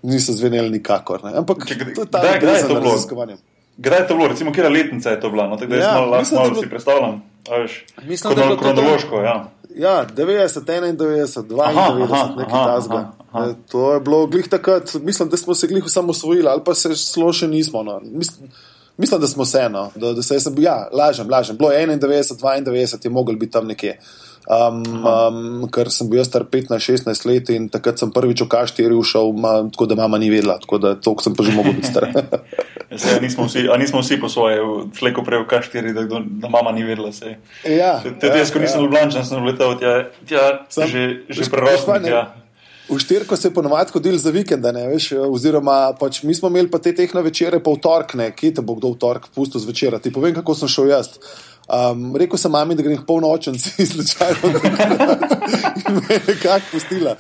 niso 0.03 0.33
zveneli 0.33 0.71
nikakor. 0.71 1.25
Ne? 1.25 1.33
Ampak 1.35 1.67
Če 1.67 1.79
to 1.95 2.01
je 2.01 2.07
ta 2.07 2.19
kdaj- 2.19 2.41
kdaj 2.41 2.57
je 2.57 2.63
to 2.63 2.75
bilo? 2.75 2.91
raziskovanje. 2.91 3.37
Kdaj 3.77 3.99
je 3.99 4.07
to 4.09 4.15
bilo, 4.15 4.29
recimo, 4.29 4.53
kje 4.53 4.69
letnica 4.69 5.11
je 5.11 5.21
to 5.21 5.31
bila? 5.31 5.47
No, 5.47 5.57
tako 5.57 5.71
da 5.71 5.77
jaz 5.77 5.85
Ja, 5.85 5.93
malo, 5.95 6.19
mislim, 6.19 6.35
malo 6.35 6.47
je 6.47 6.51
bilo- 6.51 6.63
si 6.63 6.69
predstavljam. 6.69 7.15
a 7.47 7.55
veš, 7.57 7.85
Mislim, 8.05 8.35
da 8.35 8.41
je 8.41 8.47
bilo 8.47 8.57
to 8.57 8.63
to. 8.65 8.75
kronološko, 8.75 9.17
ja. 9.17 9.37
Ja, 9.77 10.05
90, 10.07 10.61
91, 10.61 10.97
92, 10.97 11.63
Aha, 11.63 11.95
nekaj 12.29 12.45
aha, 12.53 12.67
tasga. 12.67 13.01
aha. 13.33 13.55
To 13.69 13.95
je 13.95 14.01
bilo 14.01 14.27
glih 14.27 14.49
takrat, 14.49 14.95
mislim, 14.97 15.29
da 15.29 15.37
smo 15.37 15.55
se 15.55 15.67
glih 15.67 15.85
osamosvojili, 15.85 16.49
ali 16.49 16.61
pa 16.65 16.75
se 16.75 16.97
slo 16.97 17.33
še 17.33 17.49
nismo. 17.49 17.83
No. 17.83 18.01
Mislim, 18.03 18.51
mislim, 18.97 19.21
da 19.21 19.27
smo 19.27 19.45
se, 19.45 19.69
no. 19.69 19.91
da, 19.95 20.13
da 20.13 20.23
se 20.23 20.35
jaz 20.35 20.43
sem 20.43 20.55
bil, 20.55 20.65
ja, 20.65 20.89
lažem, 20.93 21.31
lažem. 21.31 21.57
Bilo 21.57 21.71
je 21.71 21.79
91, 21.79 22.35
92, 22.65 23.05
je 23.05 23.11
mogel 23.11 23.37
biti 23.37 23.53
tam 23.53 23.67
nekje. 23.67 23.99
Um, 24.49 24.81
um, 25.05 25.65
ker 25.69 25.91
sem 25.93 26.09
bil 26.09 26.25
star 26.25 26.47
15-16 26.49 27.27
let 27.29 27.51
in 27.53 27.67
takrat 27.69 28.01
sem 28.01 28.09
prvič 28.09 28.41
v 28.41 28.49
K4 28.49 28.97
ušel, 28.97 29.35
ma, 29.37 29.59
tako 29.69 29.85
da 29.91 29.99
mama 29.99 30.17
ni 30.17 30.31
vedela, 30.33 30.57
tako 30.63 30.79
da 30.81 30.95
to 30.97 31.13
sem 31.21 31.37
pa 31.37 31.45
že 31.45 31.53
mogel 31.53 31.77
biti 31.77 31.93
star. 31.93 32.09
Se, 32.97 33.21
nismo, 33.21 33.45
vsi, 33.45 33.69
nismo 33.79 34.01
vsi 34.01 34.17
po 34.17 34.29
svoje, 34.33 34.65
fleko 34.97 35.21
prej 35.21 35.45
v 35.45 35.47
K4, 35.53 35.93
da, 35.93 36.21
da 36.25 36.49
mama 36.49 36.73
ni 36.73 36.81
vedela. 36.89 37.13
Ja, 37.69 38.01
Tudi 38.01 38.39
jaz, 38.39 38.49
ko 38.49 38.63
nisem 38.65 38.81
ja. 38.81 38.85
ljubljančen, 38.87 39.25
sem 39.29 39.45
letel 39.45 39.77
tja, 39.77 39.93
tja 40.25 40.45
Sam- 40.73 40.89
že, 40.89 41.29
že 41.29 41.51
prerostel. 41.53 42.09
Ja. 42.09 42.33
V 42.89 42.97
štirko 42.97 43.37
se 43.37 43.53
je 43.53 43.55
ponovadi 43.55 43.93
hodil 43.93 44.17
za 44.17 44.33
vikende, 44.33 44.73
ne, 44.73 44.87
veš, 44.89 45.13
oziroma 45.29 45.93
pač 46.01 46.23
mi 46.25 46.33
smo 46.33 46.49
imeli 46.49 46.73
pa 46.73 46.81
te 46.81 46.95
tehne 46.97 47.21
večere, 47.21 47.61
pa 47.61 47.77
v 47.77 47.85
torek, 47.85 48.17
ne, 48.17 48.31
kje 48.33 48.55
te 48.57 48.65
bo 48.65 48.81
kdo 48.81 48.97
v 48.97 49.01
torek 49.05 49.29
pustil 49.37 49.61
zvečer. 49.61 50.01
Ti 50.01 50.09
povem, 50.09 50.33
kako 50.33 50.57
sem 50.57 50.73
šel 50.73 50.89
jaz. 50.97 51.21
Um, 51.69 52.17
rekel 52.17 52.41
sem 52.41 52.53
mami, 52.53 52.73
da 52.75 52.83
grem 52.83 53.03
polnočen, 53.05 53.59
si 53.61 53.87
slučajno 53.93 54.49
in 55.89 55.95
me 55.95 56.15
je 56.15 56.21
nekako 56.27 56.65
pustila. 56.73 57.17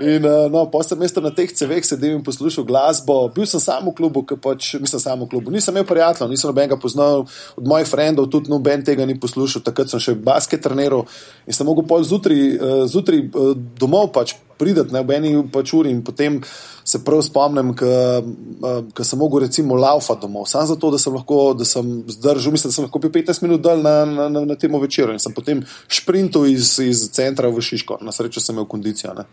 In 0.00 0.24
uh, 0.24 0.48
no, 0.52 0.64
pa 0.72 0.80
sem 0.82 1.00
tam 1.12 1.26
na 1.28 1.32
teh 1.36 1.52
ceveh 1.52 1.84
sedel 1.84 2.16
in 2.16 2.24
poslušal 2.24 2.64
glasbo. 2.64 3.28
Bil 3.28 3.44
sem 3.44 3.60
sam 3.60 3.84
v 3.90 3.92
klubu, 3.98 4.24
ker 4.24 4.40
pač 4.40 4.72
nisem 4.80 5.02
sam 5.02 5.20
v 5.20 5.28
klubu. 5.28 5.52
Nisem 5.52 5.76
imel 5.76 5.84
prijateljev, 5.84 6.32
nisem 6.32 6.48
nobenega 6.48 6.80
poznal, 6.80 7.26
od 7.60 7.68
mojih 7.68 7.88
frendov 7.88 8.30
tudi 8.32 8.48
noben 8.48 8.84
tega 8.86 9.04
ni 9.04 9.20
poslušal. 9.20 9.60
Takrat 9.68 9.92
sem 9.92 10.00
še 10.00 10.16
basket 10.16 10.64
treniral 10.64 11.04
in 11.44 11.52
sem 11.52 11.68
mogel 11.68 11.84
pol 11.84 12.00
zjutraj 12.00 12.40
uh, 12.56 12.86
zjutraj, 12.88 13.26
uh, 13.36 13.52
domov 13.76 14.14
pač 14.16 14.38
prideti, 14.60 14.94
ne 14.94 15.02
v 15.06 15.16
eni 15.16 15.32
pač 15.52 15.72
uri 15.76 15.90
in 15.94 16.04
potem 16.04 16.38
se 16.84 17.00
prav 17.04 17.22
spomnim, 17.22 17.72
ko 17.76 19.04
sem 19.04 19.18
mogel 19.18 19.44
recimo 19.46 19.76
laufati 19.78 20.24
domov, 20.24 20.46
samo 20.50 20.66
zato, 20.66 20.90
da 20.90 20.98
sem 20.98 21.14
lahko, 21.14 21.40
da 21.54 21.64
sem 21.68 22.02
zdržal, 22.08 22.52
mislim, 22.52 22.70
da 22.70 22.74
sem 22.74 22.84
lahko 22.86 23.02
pil 23.02 23.12
15 23.14 23.44
minut 23.46 23.62
dal 23.64 23.82
na, 23.84 24.04
na, 24.04 24.28
na, 24.28 24.44
na 24.52 24.58
tem 24.58 24.74
večeru 24.80 25.14
in 25.14 25.22
sem 25.22 25.34
potem 25.36 25.62
šprintal 25.88 26.46
iz, 26.50 26.78
iz 26.82 27.06
centra 27.14 27.48
v 27.48 27.62
Šiško. 27.64 28.00
Na 28.04 28.12
srečo 28.12 28.40
sem 28.42 28.54
imel 28.56 28.68
kondicijo. 28.70 29.14
ne. 29.14 29.24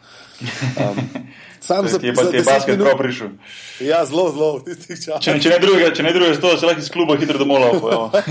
Um, 0.77 1.01
sam 1.67 1.85
je 1.85 2.13
pa 2.13 2.23
ti 2.29 2.37
je 2.37 2.43
10 2.43 2.45
basket 2.45 2.79
prav 2.79 2.97
prišel. 2.97 3.35
Ja, 3.81 4.05
zelo, 4.05 4.29
zelo 4.31 4.57
v 4.59 4.65
tistih 4.69 4.97
časih. 5.05 5.23
Če, 5.23 5.39
če 5.41 5.49
ne 5.55 5.59
drugega, 5.63 5.93
če 5.95 6.03
ne 6.07 6.13
drugega, 6.15 6.39
zato 6.39 6.57
se 6.57 6.69
lahko 6.69 6.85
iz 6.85 6.91
kluba 6.93 7.17
hitro 7.17 7.41
domov 7.41 7.63
laufa. 7.65 8.23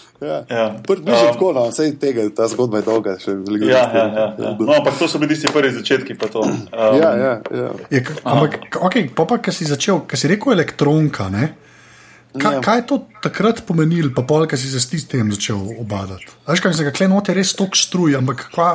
Ja. 0.24 0.38
Ja. 0.48 0.66
Že 0.80 0.94
Um, 0.96 1.04
tako, 1.30 1.52
no, 1.52 1.68
vse 1.68 1.92
tega, 1.94 2.24
ta 2.30 2.48
zgodba 2.48 2.78
je 2.78 2.84
dolga. 2.84 3.14
Še 3.16 3.34
veliko 3.36 3.66
Ja, 3.66 3.84
ja, 3.86 4.04
ja, 4.08 4.26
ja. 4.36 4.50
No, 4.56 4.72
ampak 4.72 4.96
to 4.96 5.04
so 5.06 5.18
bili 5.18 5.30
tisti 5.30 5.48
prvi 5.48 5.72
začetki. 5.72 6.14
pa 6.14 6.26
to. 6.26 6.40
Um, 6.40 6.64
ja, 6.72 7.10
ja, 7.14 7.32
ja. 7.44 7.68
Je, 7.88 8.00
k- 8.00 8.16
ampak, 8.24 8.56
okay, 8.80 9.06
pa, 9.06 9.24
pa, 9.24 9.38
ki 9.38 9.52
si 9.52 9.64
začel, 9.64 10.00
ki 10.02 10.16
si 10.16 10.26
rekel 10.26 10.52
elektronka, 10.54 11.28
ne? 11.28 11.52
Kaj, 12.34 12.52
Ja. 12.52 12.60
kaj 12.60 12.76
je 12.76 12.84
to 12.84 12.96
takrat 13.20 13.62
pomenilo, 13.62 14.10
pa 14.10 14.22
pol, 14.22 14.42
ki 14.44 14.56
si 14.56 14.66
se 14.66 14.80
s 14.80 14.88
tistim 14.88 15.30
začel 15.30 15.54
obadati? 15.76 16.26
Veš, 16.44 16.58
kaj 16.60 16.72
se 16.72 16.82
ga 16.82 16.90
kle 16.90 17.06
note 17.06 17.30
res 17.30 17.52
tok 17.52 17.72
struj, 17.72 18.16
ampak 18.16 18.48
kva, 18.50 18.70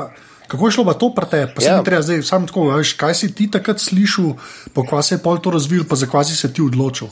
kako 0.47 0.63
je 0.63 0.71
šlo 0.71 0.85
pa 0.85 0.95
to 0.95 1.09
pri 1.11 1.27
tebi? 1.27 1.51
Pa 1.51 1.61
se 1.61 1.67
Ja. 1.67 1.81
treba 1.81 1.99
zdaj 2.01 2.23
samo 2.23 2.47
tako, 2.47 2.71
veš, 2.71 2.93
kaj 2.95 3.13
si 3.13 3.27
ti 3.29 3.49
takrat 3.49 3.77
slišal, 3.77 4.31
pa 4.71 4.81
kva 4.81 5.01
se 5.01 5.15
je 5.15 5.19
pol 5.19 5.37
to 5.37 5.51
razvil, 5.51 5.83
pa 5.83 5.95
za 5.95 6.07
kva 6.07 6.23
si 6.23 6.33
se 6.33 6.47
ti 6.47 6.61
odločil. 6.61 7.11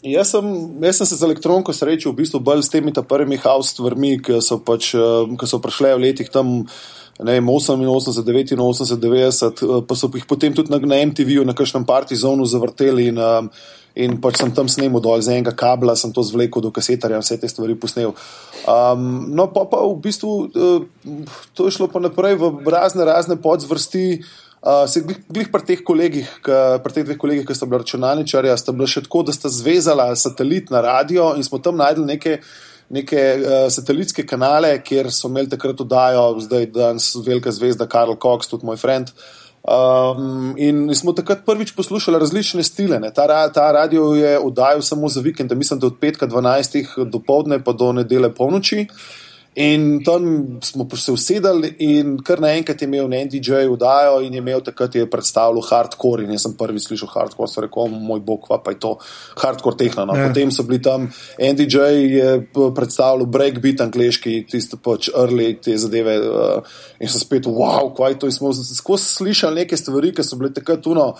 Jaz 0.00 0.30
sem, 0.32 0.44
jaz 0.80 0.96
sem 0.96 1.06
se 1.06 1.16
z 1.16 1.22
elektroniko 1.28 1.72
srečal 1.76 2.14
v 2.14 2.22
bistvu 2.22 2.40
bolj 2.40 2.64
s 2.64 2.72
temi 2.72 2.92
prvimi 2.92 3.36
house 3.36 3.74
stvarmi, 3.74 4.16
ki 4.24 4.40
so, 4.40 4.56
pač, 4.56 4.94
eh, 4.96 5.36
ki 5.36 5.46
so 5.46 5.60
prišle 5.60 5.92
v 5.94 6.00
letih 6.00 6.30
tam. 6.32 6.64
Ne 7.20 7.36
vem, 7.36 7.44
88, 7.44 8.08
89, 8.08 8.96
90, 8.96 9.60
eh, 9.60 9.84
pa 9.84 9.94
so 9.94 10.08
jih 10.08 10.24
potem 10.24 10.56
tudi 10.56 10.72
na, 10.72 10.78
na 10.80 11.04
MTV-ju, 11.04 11.44
na 11.44 11.52
kakšnem 11.52 11.84
partizonu 11.84 12.48
zavrteli 12.48 13.12
in, 13.12 13.18
um, 13.20 13.50
in 13.94 14.16
pač 14.16 14.40
sem 14.40 14.48
tam 14.56 14.72
snemal 14.72 15.04
dol 15.04 15.20
z 15.20 15.36
enega 15.36 15.52
kabla, 15.52 15.92
sem 15.96 16.12
to 16.16 16.24
zvlekel 16.24 16.62
do 16.64 16.72
kasetarja 16.72 17.20
in 17.20 17.22
vse 17.22 17.36
te 17.36 17.48
stvari 17.48 17.76
posnel. 17.76 18.16
Um, 18.64 19.28
no, 19.36 19.52
pa 19.52 19.68
pa 19.68 19.84
v 19.84 20.00
bistvu 20.00 20.48
uh, 20.48 20.80
to 21.52 21.68
je 21.68 21.76
šlo 21.76 21.92
pa 21.92 22.00
naprej 22.00 22.40
v 22.40 22.64
razne, 22.64 23.04
razne 23.04 23.36
podzvrsti. 23.36 24.06
Uh, 24.16 24.49
se 24.86 25.00
glih, 25.00 25.18
glih 25.28 25.48
pri 25.52 25.64
teh 25.64 25.82
kolegih, 25.84 26.28
ka, 26.44 26.80
pri 26.84 26.92
teh 26.92 27.04
dveh 27.08 27.18
kolegih, 27.20 27.46
ki 27.48 27.56
sta 27.56 27.68
bila 27.68 27.80
računalničarja, 27.80 28.56
sta 28.60 28.74
bila 28.76 28.88
še 28.90 29.04
tako, 29.06 29.24
da 29.28 29.32
sta 29.32 29.48
zvezala 29.48 30.10
satelit 30.16 30.72
na 30.72 30.82
radio 30.84 31.32
in 31.36 31.46
smo 31.46 31.62
tam 31.64 31.80
najdli 31.80 32.04
neke, 32.12 32.38
neke 32.92 33.20
uh, 33.40 33.68
satelitske 33.72 34.26
kanale, 34.28 34.74
kjer 34.84 35.08
so 35.14 35.30
imeli 35.32 35.48
takrat 35.48 35.80
oddajo, 35.80 36.34
zdaj 36.44 36.68
danes 36.74 37.12
velika 37.24 37.52
zvezda 37.56 37.88
Karl 37.88 38.18
Cox, 38.20 38.52
tudi 38.52 38.68
moj 38.68 38.80
friend. 38.80 39.14
Um, 39.60 40.54
in 40.56 40.88
smo 40.96 41.12
takrat 41.12 41.42
prvič 41.44 41.74
poslušali 41.76 42.20
različne 42.20 42.62
stile. 42.64 43.00
ne. 43.00 43.10
Ta, 43.12 43.48
ta 43.52 43.72
radio 43.72 44.14
je 44.16 44.38
oddajal 44.38 44.82
samo 44.82 45.08
za 45.08 45.20
vikend, 45.20 45.52
mislim, 45.52 45.80
da 45.80 45.86
od 45.86 45.98
petka 46.00 46.26
12 46.26 47.04
do 47.04 47.20
povdne 47.20 47.60
pa 47.64 47.72
do 47.72 47.92
nedele 47.92 48.32
polnoči. 48.34 48.86
In 49.54 50.04
tam 50.04 50.58
smo 50.62 50.86
se 50.96 51.12
usedali, 51.12 51.72
in 51.78 52.12
kar 52.22 52.38
naenkrat 52.40 52.82
je 52.82 52.86
imel 52.86 53.08
en 53.14 53.28
DJ 53.28 53.64
vdajo, 53.72 54.20
in 54.22 54.34
je 54.34 54.38
imel 54.38 54.60
takrat 54.62 54.94
je 54.94 55.08
predstavljal 55.10 55.64
hardcore. 55.66 56.22
In 56.22 56.30
jaz 56.30 56.44
sem 56.46 56.54
prvi 56.54 56.78
slišal 56.80 57.10
hardcore, 57.10 57.48
sem 57.50 57.64
rekel, 57.64 57.82
"O, 57.82 57.88
moj 57.88 58.20
bog, 58.20 58.46
pa 58.64 58.70
je 58.70 58.78
to 58.78 58.96
hardcore 59.36 59.76
tehno. 59.76 60.04
No. 60.04 60.14
Ja. 60.14 60.28
Potem 60.28 60.50
so 60.50 60.62
bili 60.62 60.82
tam, 60.82 61.10
en 61.38 61.56
DJ 61.56 61.78
je 62.14 62.46
predstavljal 62.74 63.26
breakbeat 63.26 63.80
angliški, 63.80 64.46
tiste 64.50 64.76
pač 64.76 65.08
early 65.08 65.60
te 65.62 65.76
zadeve. 65.76 66.18
Uh, 66.20 66.62
in 67.00 67.08
sem 67.08 67.20
spet, 67.20 67.46
wow, 67.46 67.90
kva 67.96 68.08
je 68.08 68.18
to. 68.18 68.26
In 68.26 68.32
smo 68.32 68.52
skozi 68.54 69.04
slišali 69.04 69.54
neke 69.54 69.76
stvari, 69.76 70.14
ki 70.14 70.22
so 70.22 70.36
bile 70.36 70.52
takrat 70.54 70.80
tuno. 70.80 71.16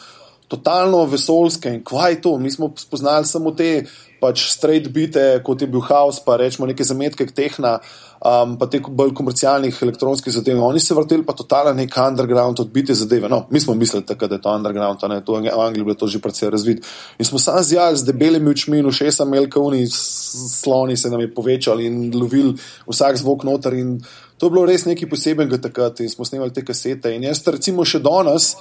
Totalno 0.49 1.05
vesoljske 1.07 1.69
in 1.69 1.83
kva 1.85 2.09
je 2.09 2.21
to. 2.21 2.39
Mi 2.39 2.51
smo 2.51 2.73
spoznali 2.77 3.27
samo 3.27 3.51
te 3.51 3.87
pač 4.21 4.45
straight 4.53 4.91
bite, 4.93 5.41
kot 5.45 5.63
je 5.63 5.69
bil 5.71 5.83
House, 5.89 6.23
pa 6.25 6.37
rečemo 6.41 6.69
neke 6.69 6.85
zametke 6.85 7.27
tehna, 7.35 7.79
um, 8.21 8.57
pa 8.61 8.69
te 8.71 8.81
bolj 8.85 9.15
komercialnih 9.17 9.79
elektronskih 9.83 10.35
zadev. 10.35 10.61
Oni 10.65 10.81
se 10.81 10.95
vrteli 10.95 11.25
pa 11.27 11.35
totalno 11.37 11.73
nek 11.77 11.97
underground, 11.97 12.61
odbite 12.61 12.95
zadeve. 12.95 13.29
No, 13.33 13.47
mi 13.51 13.61
smo 13.61 13.75
mislili 13.75 14.07
takrat, 14.07 14.31
da 14.31 14.39
je 14.39 14.45
to 14.45 14.55
underground, 14.55 15.05
ne, 15.09 15.21
to 15.25 15.39
v 15.41 15.53
Angliji 15.57 15.81
je 15.81 15.89
bilo 15.89 15.99
to 15.99 16.07
že 16.07 16.23
precej 16.23 16.51
razvit. 16.51 16.87
In 17.19 17.25
smo 17.25 17.39
sam 17.39 17.63
zjali 17.65 17.97
z 17.97 18.05
debelimi 18.05 18.51
očmi 18.51 18.79
in 18.79 18.87
ušesa 18.87 19.25
melkovni, 19.25 19.87
sloni 19.91 20.97
se 20.97 21.11
nam 21.11 21.21
je 21.21 21.35
povečali 21.35 21.87
in 21.87 22.11
lovili 22.15 22.55
vsak 22.87 23.17
zvok 23.17 23.45
noter. 23.45 23.75
In 23.75 23.99
to 24.39 24.47
je 24.47 24.51
bilo 24.51 24.67
res 24.67 24.87
nekaj 24.89 25.09
posebnega 25.09 25.59
takrat 25.61 26.01
in 26.01 26.09
smo 26.09 26.25
snemali 26.25 26.53
te 26.53 26.65
kasete. 26.65 27.13
In 27.17 27.25
jaz 27.29 27.43
recimo 27.47 27.85
še 27.85 28.01
danes. 28.01 28.55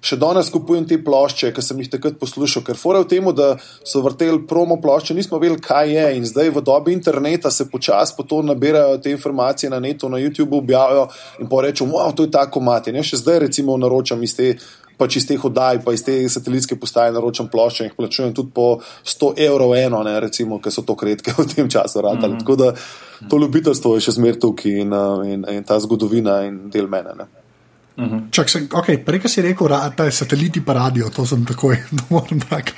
Še 0.00 0.16
danes 0.16 0.48
kupujem 0.48 0.86
te 0.88 0.96
plošče, 1.04 1.50
ki 1.52 1.62
sem 1.64 1.80
jih 1.82 1.90
takrat 1.92 2.16
poslušal, 2.20 2.64
ker 2.64 2.78
fora 2.80 3.02
v 3.02 3.08
tem, 3.10 3.26
da 3.36 3.52
so 3.84 4.00
vrteli 4.00 4.40
promo 4.48 4.78
plošče, 4.80 5.16
nismo 5.16 5.36
vedeli, 5.42 5.60
kaj 5.60 5.92
je. 5.92 6.06
In 6.16 6.28
zdaj 6.28 6.54
v 6.56 6.62
dobi 6.64 6.94
interneta 6.96 7.52
se 7.52 7.68
počasi 7.68 8.16
po 8.16 8.24
to 8.24 8.40
nabirajo 8.42 8.96
te 9.04 9.12
informacije 9.12 9.70
na 9.70 9.80
netu, 9.80 10.08
na 10.08 10.16
YouTubu 10.16 10.62
objavijo 10.64 11.08
in 11.40 11.50
pa 11.52 11.60
rečemo, 11.66 11.98
wow, 11.98 12.14
to 12.16 12.24
je 12.24 12.32
tako 12.32 12.64
mati. 12.64 12.96
Ne? 12.96 13.04
Še 13.04 13.20
zdaj 13.20 13.44
recimo 13.48 13.76
naročam 13.76 14.22
iz 14.24 14.36
te. 14.36 14.54
Pač 15.00 15.14
iz 15.16 15.24
teh 15.24 15.40
oddaj, 15.40 15.78
pa 15.80 15.94
iz 15.96 16.02
te 16.04 16.12
satelitske 16.28 16.76
postaje 16.76 17.08
naročam 17.16 17.46
plošče 17.48 17.86
in 17.86 17.88
jih 17.88 17.94
plačujem 17.96 18.34
tudi 18.36 18.52
po 18.52 18.82
100 19.00 19.30
evrov 19.46 19.72
eno, 19.72 20.02
ne, 20.04 20.12
recimo, 20.20 20.58
ker 20.60 20.74
so 20.74 20.84
to 20.84 20.92
kredke 20.92 21.32
v 21.40 21.48
tem 21.48 21.72
času. 21.72 22.04
Mm 22.04 22.20
-hmm. 22.20 22.38
Tako 22.44 22.56
da 22.60 22.74
to 23.30 23.40
ljubiteljstvo 23.40 23.94
je 23.94 24.00
še 24.00 24.12
zmeraj 24.20 24.40
tukaj 24.44 24.80
in, 24.84 24.92
uh, 24.92 25.24
in, 25.24 25.46
in 25.48 25.64
ta 25.64 25.80
zgodovina 25.80 26.42
in 26.44 26.68
del 26.68 26.84
mene. 26.88 27.16
Ne. 27.16 27.39
Čak, 28.30 28.48
se, 28.48 28.58
okay, 28.70 28.96
prej, 28.98 29.20
si 29.26 29.42
rekel, 29.42 29.66
ra, 29.66 29.88
da 29.90 30.04
je 30.04 30.12
sateliti 30.12 30.60
pa 30.60 30.72
radio, 30.74 31.10
to 31.10 31.26
sem 31.26 31.44
takoj 31.44 31.76
moral 32.08 32.38
brati. 32.40 32.72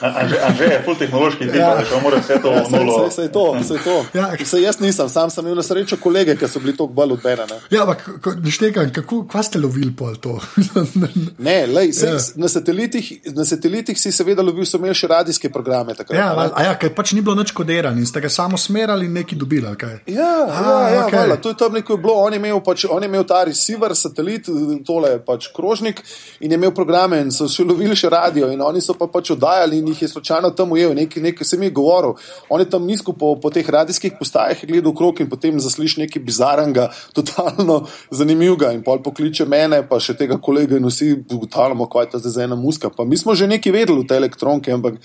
Anže, 0.00 0.36
Anže 0.40 0.64
je 0.64 0.82
full 0.84 0.96
tehnološki 0.96 1.44
tip, 1.46 1.54
Ja. 1.54 1.68
ja. 1.70 1.84
da 1.84 2.00
mora 2.02 2.18
vse 2.18 2.36
to 2.42 2.52
Ja, 2.52 2.64
saj, 2.64 2.84
nulo. 2.84 2.98
saj, 3.00 3.10
saj 3.10 3.28
to, 3.28 3.44
saj 3.64 3.78
to. 3.84 3.96
Ja. 4.14 4.26
Saj 4.44 4.62
jaz 4.62 4.80
nisem, 4.80 5.08
sam 5.08 5.30
sem 5.30 5.44
imel 5.44 5.56
na 5.56 5.62
srečo 5.62 5.96
kolege, 5.96 6.36
ki 6.36 6.48
so 6.48 6.60
bili 6.60 6.72
tako 6.72 6.86
bolj 6.92 7.12
od 7.12 7.24
mene. 7.24 7.46
ne. 7.46 7.58
Ja, 7.70 7.82
ampak 7.82 8.04
ko- 8.20 8.34
ne 8.34 8.50
štekam, 8.50 8.92
kako 8.92 9.22
kva 9.24 9.42
ste 9.42 9.58
lovili 9.58 9.92
pol 9.92 10.16
to? 10.16 10.38
Ne, 11.38 11.66
lej, 11.66 11.92
sej, 11.92 12.08
Ja. 12.08 12.18
na, 12.36 12.48
satelitih, 12.48 13.06
na 13.34 13.44
satelitih 13.44 13.98
si 14.00 14.12
seveda 14.12 14.42
lovil, 14.42 14.64
so 14.64 14.78
imeli 14.78 14.94
še 14.94 15.06
radijske 15.06 15.50
programe. 15.50 15.94
Takrat, 15.94 16.18
ja, 16.18 16.28
a 16.54 16.62
ja, 16.64 16.74
ker 16.74 16.92
pač 16.94 17.12
ni 17.12 17.20
bilo 17.20 17.34
nič 17.34 17.52
kodirano 17.52 17.98
in 17.98 18.06
ste 18.06 18.20
ga 18.20 18.28
samo 18.28 18.56
smerali 18.58 19.06
in 19.06 19.12
neki 19.14 19.36
dobili. 19.36 19.58
Ja, 20.06 20.30
A, 20.48 20.60
ja, 20.86 20.88
ja 20.88 21.02
okay. 21.06 21.40
to 21.42 21.48
je 21.48 21.56
tam 21.56 21.72
neko 21.72 21.92
je 21.92 21.98
bilo. 21.98 22.14
On 22.14 22.32
je 22.32 22.38
imel, 22.38 22.60
pač, 22.60 22.84
on 22.90 23.02
je 23.02 23.08
imel 23.08 23.24
ta 23.24 23.37
receiver, 23.44 23.94
satelit, 23.96 24.48
tole 24.86 25.18
pač 25.26 25.48
krožnik 25.54 26.02
in 26.40 26.52
je 26.52 26.58
imel 26.58 26.72
programe 26.74 27.20
in 27.22 27.30
so 27.34 27.48
še 27.50 27.66
lovili 27.66 27.96
še 27.96 28.10
radio 28.12 28.50
in 28.52 28.62
oni 28.64 28.82
so 28.84 28.96
pa 28.98 29.06
pač 29.12 29.32
oddajali 29.34 29.78
in 29.78 29.90
jih 29.92 30.02
je 30.02 30.08
slučajno 30.14 30.50
tam 30.56 30.72
ujel, 30.76 30.94
nekaj, 30.96 31.22
nekaj 31.22 31.46
se 31.46 31.58
mi 31.58 31.68
je 31.68 31.76
govoril. 31.78 32.14
On 32.48 32.60
je 32.60 32.68
tam 32.70 32.86
nizko 32.86 33.12
po, 33.12 33.34
po 33.40 33.50
teh 33.54 33.68
radijskih 33.68 34.18
postajah 34.18 34.64
gledal 34.68 34.94
krok 34.96 35.20
in 35.20 35.30
potem 35.30 35.60
zasliš 35.60 35.98
nekaj 36.02 36.22
bizarnega, 36.22 36.88
totalno 37.16 37.80
zanimivega 38.10 38.72
in 38.76 38.82
pol 38.86 39.02
pokliče 39.04 39.46
mene, 39.48 39.82
pa 39.88 40.00
še 40.02 40.16
tega 40.18 40.40
kolega 40.40 40.78
in 40.78 40.88
vsi 40.88 41.14
ugotavljamo, 41.22 41.88
kaj 41.90 42.08
je 42.08 42.12
to 42.14 42.22
zdaj 42.24 42.36
za 42.36 42.46
ena 42.48 42.56
muska. 42.58 42.90
Pa 42.94 43.04
mi 43.04 43.16
smo 43.16 43.34
že 43.34 43.50
nekaj 43.50 43.72
vedeli 43.74 44.02
v 44.02 44.08
te 44.08 44.16
elektronke, 44.16 44.72
ampak 44.72 44.98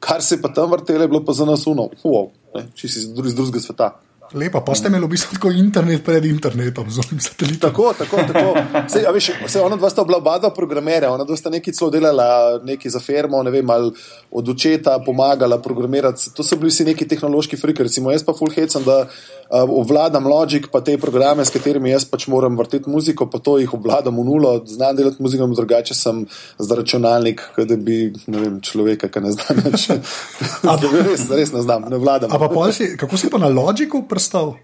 kar 0.00 0.22
se 0.22 0.36
je 0.36 0.42
pa 0.42 0.48
tam 0.48 0.70
vrtelo, 0.70 1.02
je 1.04 1.08
bilo 1.08 1.24
pa 1.24 1.32
za 1.32 1.44
nas 1.44 1.66
uno, 1.66 1.90
wow, 2.04 2.30
če 2.74 2.88
si 2.88 3.04
iz 3.04 3.10
drugega 3.14 3.60
sveta. 3.60 3.92
Lepo, 4.30 4.60
pa 4.62 4.74
ste 4.78 4.86
imeli 4.86 5.08
v 5.08 5.10
bistvu 5.10 5.34
tako 5.34 5.50
internet 5.50 6.04
pred 6.06 6.22
internetom, 6.24 6.86
z 6.86 7.02
ovim 7.02 7.18
satelitom. 7.18 7.66
Tako, 7.66 7.90
tako, 7.98 8.16
tako. 8.30 8.50
Sej, 8.86 9.02
a 9.02 9.10
veš, 9.10 9.32
se 9.50 9.58
ona 9.58 9.74
dva 9.74 9.90
sta 9.90 10.04
bila 10.06 10.20
oba 10.22 10.36
dva 10.38 10.52
programerja, 10.54 11.10
ona 11.10 11.26
dva 11.26 11.34
sta 11.34 11.50
nekaj 11.50 11.74
celo 11.74 11.90
delala, 11.90 12.60
nekaj 12.62 12.94
za 12.94 13.02
firmo, 13.02 13.42
ne 13.42 13.50
vem, 13.50 13.66
ali 13.66 13.90
od 14.30 14.48
očeta 14.48 15.00
pomagala 15.02 15.58
programirati. 15.58 16.30
To 16.36 16.46
so 16.46 16.56
bili 16.56 16.70
vsi 16.70 16.86
neki 16.92 17.08
tehnološki 17.10 17.58
friki, 17.58 17.82
recimo 17.82 18.14
jaz 18.14 18.22
pa 18.22 18.30
full 18.38 18.54
hecam, 18.54 18.86
da 18.86 19.00
uh, 19.50 19.66
obvladam 19.66 20.26
Logic, 20.30 20.70
pa 20.70 20.78
te 20.80 20.94
programe, 20.98 21.44
s 21.44 21.50
katerimi 21.50 21.90
jaz 21.90 22.06
pač 22.06 22.28
moram 22.30 22.54
vrteti 22.58 22.90
muziko, 22.90 23.26
pa 23.26 23.42
to 23.42 23.56
jih 23.58 23.74
obvladam 23.74 24.14
v 24.14 24.26
nulo, 24.30 24.54
znam 24.66 24.94
delati 24.94 25.22
muziko, 25.22 25.50
drugače 25.58 25.94
sem 25.94 26.22
za 26.58 26.78
računalnik, 26.78 27.42
da 27.58 27.76
bi, 27.76 28.12
ne 28.30 28.46
vem, 28.46 28.62
človeka, 28.62 29.10
ki 29.10 29.24
ne 29.26 29.34
zna 29.34 29.58
več. 29.58 29.90
res, 31.10 31.26
res 31.34 31.54
ne 31.56 31.66
znam, 31.66 31.90
ne 31.90 31.98
vladam. 31.98 32.30
A 32.30 32.38
pa 32.38 32.46
pol 32.52 32.70
si, 32.76 32.92
kako 33.00 33.18
si 33.18 33.26
pa 33.32 33.42
na 33.42 33.50
Logiku 33.50 34.04
prstal? 34.20 34.60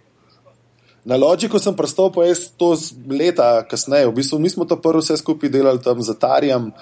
Na 1.07 1.17
Logiku 1.17 1.57
sem 1.57 1.73
prstop, 1.73 2.19
pa 2.19 2.29
jaz 2.29 2.53
to 2.53 2.77
leta 3.09 3.65
kasneje. 3.65 4.11
V 4.11 4.21
bistvu 4.21 4.37
mi 4.43 4.51
smo 4.53 4.69
to 4.69 4.77
prvo 4.77 5.01
vse 5.01 5.17
skupaj 5.17 5.49
delali 5.49 5.81
tam 5.81 6.03
z 6.03 6.13
Atarijem, 6.13 6.75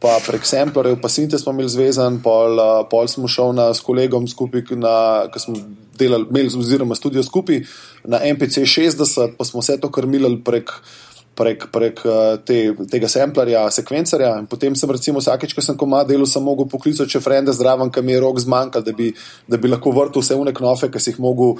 pa 0.00 0.16
prek 0.26 0.42
Samplerjev, 0.48 0.98
pa 0.98 1.12
Sinte 1.12 1.38
smo 1.38 1.52
imeli 1.52 1.70
zvezan, 1.70 2.18
pol, 2.24 2.56
uh, 2.56 2.82
pol 2.88 3.06
smo 3.06 3.28
šel 3.28 3.52
na, 3.54 3.70
s 3.70 3.84
kolegom 3.84 4.26
skupaj, 4.26 4.64
ki 4.64 5.38
smo 5.38 5.60
delali, 5.94 6.26
imeli 6.32 6.50
oziroma 6.50 6.96
studio 6.96 7.22
skupaj 7.22 7.62
na 8.02 8.18
MPC 8.24 8.64
60, 8.64 9.36
pa 9.36 9.44
smo 9.44 9.60
vse 9.60 9.78
to 9.78 9.92
krmili 9.92 10.34
prek 10.40 10.72
prek, 11.36 11.66
prek 11.72 12.00
uh, 12.08 12.36
te, 12.44 12.58
tega 12.90 13.08
samplerja, 13.10 13.66
sekvencerja. 13.74 14.32
In 14.40 14.48
potem 14.50 14.76
sem, 14.78 14.90
recimo, 14.90 15.20
vsakeč, 15.22 15.54
ko 15.56 15.64
sem 15.64 15.76
komaj 15.78 16.06
delal, 16.08 16.28
sem 16.30 16.44
mogel 16.44 16.68
poklicati 16.70 17.16
še 17.16 17.20
frende 17.24 17.52
zraven, 17.56 17.92
kam 17.92 18.08
je 18.08 18.20
rok 18.22 18.40
zmanjkal, 18.42 18.84
da 18.86 18.94
bi, 18.96 19.10
da 19.50 19.60
bi 19.60 19.70
lahko 19.70 19.92
vrtel 19.96 20.24
vse 20.24 20.38
une 20.38 20.54
knofe, 20.56 20.88
ki 20.92 21.02
si 21.02 21.12
jih 21.12 21.20
mogel. 21.24 21.56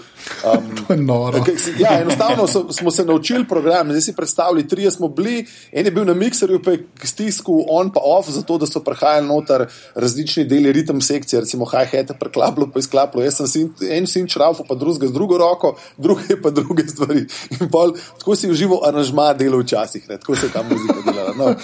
Um, 0.47 0.73
ja, 1.83 1.99
enostavno 2.01 2.49
so, 2.51 2.67
smo 2.75 2.93
se 2.95 3.05
naučili 3.05 3.47
program. 3.49 3.93
Zdaj 3.93 4.07
si 4.09 4.17
predstavljali, 4.17 4.67
tri 4.69 4.89
smo 4.91 5.11
bili, 5.13 5.45
en 5.73 5.87
je 5.87 5.93
bil 5.93 6.09
na 6.09 6.17
mikserju, 6.17 6.63
pa 6.65 6.77
je 6.77 6.85
stisku 7.05 7.61
on 7.69 7.93
pa 7.93 8.01
off, 8.05 8.31
zato 8.33 8.59
da 8.59 8.67
so 8.67 8.81
prihajali 8.85 9.27
noter 9.29 9.67
različni 9.95 10.47
deli 10.49 10.73
ritem 10.73 11.01
sekcije, 11.01 11.43
recimo 11.45 11.69
hi-hat, 11.69 12.15
preklaplo, 12.21 12.71
pa 12.73 12.81
izklaplo. 12.81 13.25
Jaz 13.25 13.41
sem 13.43 13.51
sin, 13.51 13.71
en 13.91 14.09
sin 14.09 14.29
čravo, 14.31 14.65
pa 14.69 14.75
drugega 14.79 15.11
z 15.11 15.13
drugo 15.13 15.39
roko, 15.39 15.75
druge 15.97 16.41
pa 16.43 16.51
druge 16.55 16.89
stvari. 16.89 17.27
In 17.61 17.69
pol, 17.73 17.95
tako 18.19 18.37
si 18.39 18.51
užival 18.51 18.85
aranžma 18.89 19.33
delov 19.37 19.66
včasih, 19.67 20.09
ne? 20.09 20.19
tako 20.23 20.37
se 20.39 20.53
ta 20.53 20.63
muzika 20.63 21.13
dela. 21.13 21.35
No. 21.37 21.55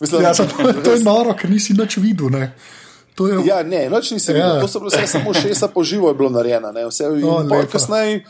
Mislim, 0.00 0.22
ja, 0.22 0.34
to, 0.34 0.46
to 0.84 0.92
je 0.94 1.00
noro, 1.02 1.34
ker 1.34 1.50
nisi 1.50 1.74
nič 1.74 1.98
videl. 1.98 2.30
Ne? 2.30 2.52
Je... 3.18 3.38
Ja, 3.48 3.62
ne, 3.66 3.88
noč 3.90 4.12
nisem 4.14 4.36
ja. 4.36 4.46
videl. 4.46 4.60
To 4.62 4.70
so 4.70 4.82
bile 4.84 4.94
vse 4.94 5.06
samo 5.18 5.34
šesa 5.34 5.72
po 5.74 5.82
živo, 5.82 6.12
je 6.12 6.18
bilo 6.20 6.30
narejeno. 6.30 6.70
Vse 6.88 7.08
je 7.08 7.16
bilo 7.18 7.64
kasneje. 7.72 8.22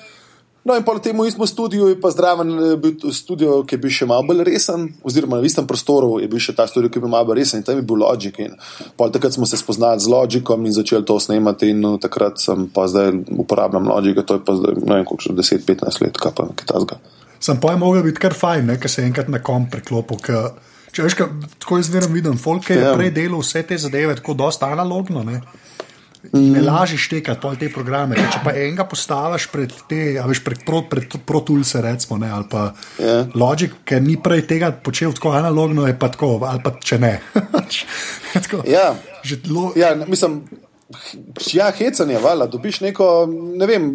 No, 0.68 0.76
in 0.76 0.84
po 0.84 0.98
tem 1.00 1.16
istem 1.24 1.46
studiu 1.46 1.88
je 1.88 1.96
pa 1.96 2.10
zdraven 2.10 2.48
eh, 2.52 2.76
bil 2.76 3.12
studio, 3.12 3.62
ki 3.64 3.78
je 3.78 3.80
bil 3.80 3.92
še 3.94 4.08
malo 4.10 4.26
bolj 4.28 4.42
resen, 4.44 4.90
oziroma 5.06 5.38
na 5.38 5.46
istem 5.48 5.64
prostoru 5.64 6.18
je 6.20 6.28
bil 6.28 6.42
še 6.42 6.52
ta 6.52 6.66
studio, 6.68 6.90
ki 6.92 7.00
je 7.00 7.04
bil 7.06 7.12
malo 7.12 7.30
bolj 7.30 7.40
resen 7.40 7.62
in 7.62 7.64
tam 7.64 7.78
je 7.80 7.86
bil 7.88 8.02
Logic. 8.02 8.36
In 8.44 8.58
takrat 8.98 9.32
smo 9.32 9.48
se 9.48 9.56
spoznali 9.56 10.02
z 10.02 10.12
Logicom 10.12 10.66
in 10.68 10.74
začeli 10.76 11.08
to 11.08 11.16
snemati, 11.16 11.72
in 11.72 11.80
no, 11.80 11.94
takrat 11.96 12.36
sem 12.42 12.68
pa 12.68 12.84
zdaj 12.84 13.14
uporabljam 13.38 13.88
Logic, 13.88 14.20
to 14.26 14.36
je 14.36 14.44
pa 14.44 14.58
zdaj, 14.58 14.76
ne 14.82 14.98
vem, 14.98 15.08
koliko 15.08 15.24
že 15.24 15.56
10-15 15.62 16.04
let, 16.04 16.20
kaj 16.20 16.36
pa 16.36 16.50
nekaj 16.50 16.68
tasga. 16.68 17.00
Sem 17.40 17.60
pa 17.60 17.72
je 17.74 17.80
mogel 17.80 18.02
biti 18.06 18.22
kar 18.22 18.34
fajn, 18.34 18.74
ker 18.82 18.90
se 18.90 19.04
enkrat 19.06 19.28
na 19.30 19.42
kom 19.44 19.68
preklopil. 19.70 20.20
Če 20.92 21.04
veš, 21.04 21.16
tako 21.60 21.78
jaz 21.78 21.90
zmeraj 21.90 22.10
vidim, 22.10 22.38
folk 22.40 22.70
je 22.70 22.78
ja. 22.80 22.94
prej 22.96 23.12
delal 23.14 23.42
vse 23.44 23.62
te 23.68 23.78
zadeve 23.78 24.16
tako 24.18 24.34
dosta 24.34 24.70
analogno. 24.72 25.22
Ne? 25.22 25.42
Mm. 26.32 26.52
Ne 26.52 26.62
laži 26.62 26.96
štekati 26.98 27.52
te 27.60 27.68
programe. 27.72 28.16
Če 28.18 28.40
pa 28.44 28.52
enega 28.56 28.84
postaviš 28.88 29.46
pred 29.52 29.74
te, 29.90 30.00
a 30.18 30.26
veš, 30.28 30.42
pred, 30.44 30.64
pred, 30.66 30.88
pred 30.90 31.18
ProToolse, 31.28 31.82
recimo, 31.84 32.18
ne, 32.18 32.30
ali 32.34 32.48
pa 32.50 32.64
yeah. 32.98 33.06
Ja. 33.06 33.26
Logic, 33.38 33.76
ker 33.86 34.02
ni 34.02 34.16
prej 34.20 34.46
tega 34.50 34.72
počel 34.72 35.14
tako 35.14 35.36
analogno, 35.38 35.86
je 35.86 35.94
pa 35.98 36.10
tako, 36.12 36.34
ali 36.48 36.64
pa 36.64 36.74
če 36.82 36.98
ne. 37.04 37.12
tako, 38.34 38.64
ja. 38.68 38.90
Lo... 39.46 39.70
ja, 39.78 39.94
mislim. 40.08 40.42
Ja, 41.52 41.66
hecanje, 41.70 42.16
vala, 42.18 42.46
dobiš 42.46 42.78
neko, 42.80 43.06
ne 43.30 43.66
vem, 43.68 43.88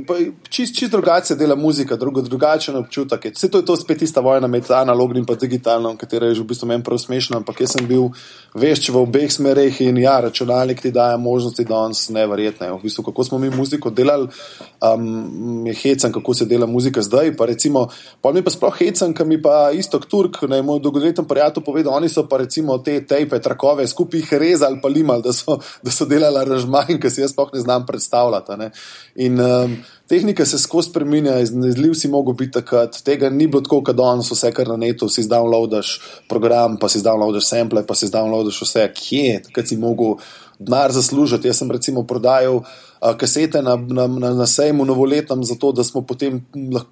čist, 0.50 0.76
čist 0.78 0.92
drugače 0.94 1.34
dela 1.36 1.56
muzika, 1.56 1.96
drugo, 1.98 2.22
drugačen 2.22 2.76
občutek. 2.78 3.26
Vse 3.34 3.50
to 3.50 3.58
je 3.58 3.66
to 3.66 3.76
spet 3.78 4.02
ista 4.06 4.22
vojna 4.22 4.48
med 4.48 4.70
analognim 4.72 5.26
in 5.26 5.38
digitalnim, 5.42 5.98
katera 5.98 6.28
je 6.28 6.36
že 6.36 6.44
v 6.44 6.48
bistvu 6.52 6.68
meni 6.70 6.84
prav 6.84 7.00
smešna, 7.02 7.40
ampak 7.42 7.62
jaz 7.62 7.74
sem 7.74 7.88
bil 7.90 8.12
vešč 8.54 8.92
v 8.94 9.02
obeh 9.02 9.32
smereh 9.32 9.82
in 9.82 9.98
ja, 9.98 10.20
računalnik 10.22 10.82
ti 10.82 10.92
daje 10.92 11.18
možnosti 11.18 11.66
danes 11.66 12.10
neverjetne. 12.10 12.70
V 12.72 12.84
bistvu, 12.84 13.08
kako 13.10 13.24
smo 13.24 13.40
mi 13.42 13.50
muziko 13.50 13.90
delali, 13.90 14.30
um, 14.78 15.66
je 15.66 15.74
hecam, 15.74 16.14
kako 16.14 16.34
se 16.34 16.46
dela 16.46 16.70
muzika 16.70 17.02
zdaj. 17.02 17.34
Pa 17.38 17.50
recimo, 17.50 17.88
pa 18.22 18.32
mi 18.32 18.46
pa 18.46 18.54
sploh 18.54 18.78
hecam, 18.78 19.14
kam 19.18 19.34
mi 19.34 19.42
pa 19.42 19.72
isto 19.74 19.98
Turk, 20.00 20.44
ne 20.46 20.62
moj 20.62 20.80
dolgoletni 20.80 21.26
prijatelj 21.26 21.66
povedal, 21.66 21.98
oni 21.98 22.10
so 22.10 22.28
pa 22.30 22.38
recimo 22.38 22.78
te 22.78 23.00
tepe, 23.02 23.42
trakove 23.42 23.88
skupaj 23.88 24.38
rezali 24.38 24.78
pa 24.82 24.88
limali, 24.88 25.26
da 25.26 25.34
so, 25.34 25.58
da 25.82 25.92
so 25.92 26.06
delali 26.06 26.46
ražma 26.46 26.83
in 26.90 27.00
ki 27.02 27.10
si 27.10 27.22
jaz 27.22 27.34
sploh 27.34 27.52
ne 27.54 27.62
znam 27.64 27.86
predstavljati. 27.86 28.58
Ne. 28.60 28.70
In 29.16 29.42
um, 29.42 29.76
tehnika 30.10 30.46
se 30.46 30.60
skozi 30.60 30.90
spremenja, 30.90 31.40
iznezljiv 31.40 31.94
si 31.94 32.08
mogel 32.08 32.34
biti 32.34 32.52
takrat, 32.60 33.02
tega 33.04 33.30
ni 33.30 33.48
bilo 33.48 33.62
tako, 33.62 33.82
kot 33.84 33.98
danes, 33.98 34.32
vse 34.32 34.52
kar 34.54 34.68
na 34.68 34.78
netu, 34.78 35.10
si 35.10 35.28
downloadaš 35.30 35.98
program, 36.30 36.78
pa 36.78 36.90
si 36.90 37.02
downloadaš 37.04 37.50
sample, 37.50 37.86
pa 37.88 37.96
si 37.96 38.12
downloadaš 38.12 38.62
vse, 38.66 38.88
kje, 38.98 39.44
takrat 39.48 39.70
si 39.72 39.78
mogel 39.78 40.18
denar 40.60 40.92
zaslužiti. 40.92 41.48
Jaz 41.48 41.64
sem 41.64 41.72
recimo 41.72 42.04
prodajal 42.08 42.62
uh, 42.62 43.16
kasete 43.18 43.62
na, 43.62 43.76
na, 43.76 44.08
na, 44.08 44.34
na 44.34 44.48
sejmu 44.48 44.86
novoletnem, 44.86 45.44
zato 45.44 45.72
da, 45.72 45.84
potem, 46.08 46.42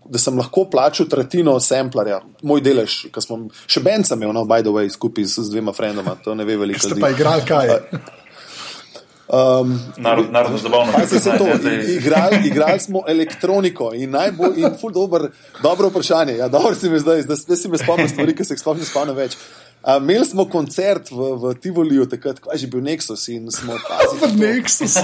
da 0.06 0.20
sem 0.20 0.38
lahko 0.38 0.66
plačal 0.72 1.08
tretjino 1.10 1.60
samplerja, 1.60 2.22
moj 2.44 2.64
delež, 2.64 3.06
ki 3.14 3.24
smo 3.24 3.44
še 3.68 3.84
bencem 3.86 4.20
imeli, 4.20 4.36
no, 4.36 4.46
by 4.46 4.64
the 4.66 4.74
way, 4.74 4.90
skupaj 4.92 5.26
z, 5.26 5.46
z 5.46 5.54
dvema 5.54 5.76
frendoma, 5.76 6.18
to 6.24 6.36
ne 6.36 6.48
ve 6.48 6.58
veliko. 6.60 6.84
Ste 6.84 7.00
pa 7.00 7.14
igrali 7.14 7.48
kaj? 7.48 7.78
Um, 9.32 9.80
Narodno 9.98 10.58
zabavno. 10.58 10.94
Kaj 10.94 11.08
se 11.08 11.30
je 11.30 11.38
to? 11.38 11.46
Igrali, 11.88 12.48
igrali 12.48 12.80
smo 12.80 13.04
elektroniko 13.08 13.92
in 13.94 14.10
najbolj, 14.12 14.54
in 14.58 14.70
ful 14.82 14.92
dobro, 14.92 15.30
dobro 15.64 15.88
vprašanje. 15.88 16.34
Ja, 16.34 16.48
dobro 16.48 16.76
si 16.76 16.90
me 16.90 17.00
zdaj, 17.00 17.22
zdaj 17.22 17.58
si 17.58 17.70
me 17.70 17.78
spomnil 17.78 18.10
stvari, 18.10 18.36
ki 18.36 18.46
se 18.46 18.54
jih 18.54 18.60
spomnim, 18.60 18.86
spomnim 18.86 19.16
več. 19.16 19.38
Uh, 19.84 19.96
imeli 19.98 20.26
smo 20.26 20.46
koncert 20.46 21.12
v, 21.12 21.30
v 21.42 21.54
Tivoliju, 21.62 22.06
takrat, 22.06 22.40
ko 22.40 22.52
je 22.52 22.58
že 22.58 22.68
bil 22.68 22.84
Nexus 22.84 23.24
in 23.34 23.48
smo 23.52 23.74
videli 24.20 24.36
Nexus. 24.44 25.00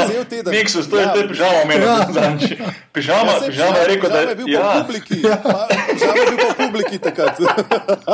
Nexus, 0.52 0.90
to 0.90 1.00
je 1.00 1.08
ja. 1.08 1.14
te 1.14 1.24
pižama, 1.28 1.64
meni 1.66 1.86
ja. 1.86 1.96
pižama, 2.94 3.32
ja, 3.32 3.48
pižama 3.48 3.78
je 3.78 3.88
rekel, 3.88 4.10
da 4.10 4.20
je 4.20 4.36
bil 4.36 4.52
ja. 4.54 4.62
po 4.62 4.84
publiki. 4.84 5.22
Ja. 5.24 5.40
Pižama 5.94 6.20
je 6.20 6.30
bil 6.30 6.38
po 6.44 6.54
publiki 6.66 7.00
takrat. 7.00 7.40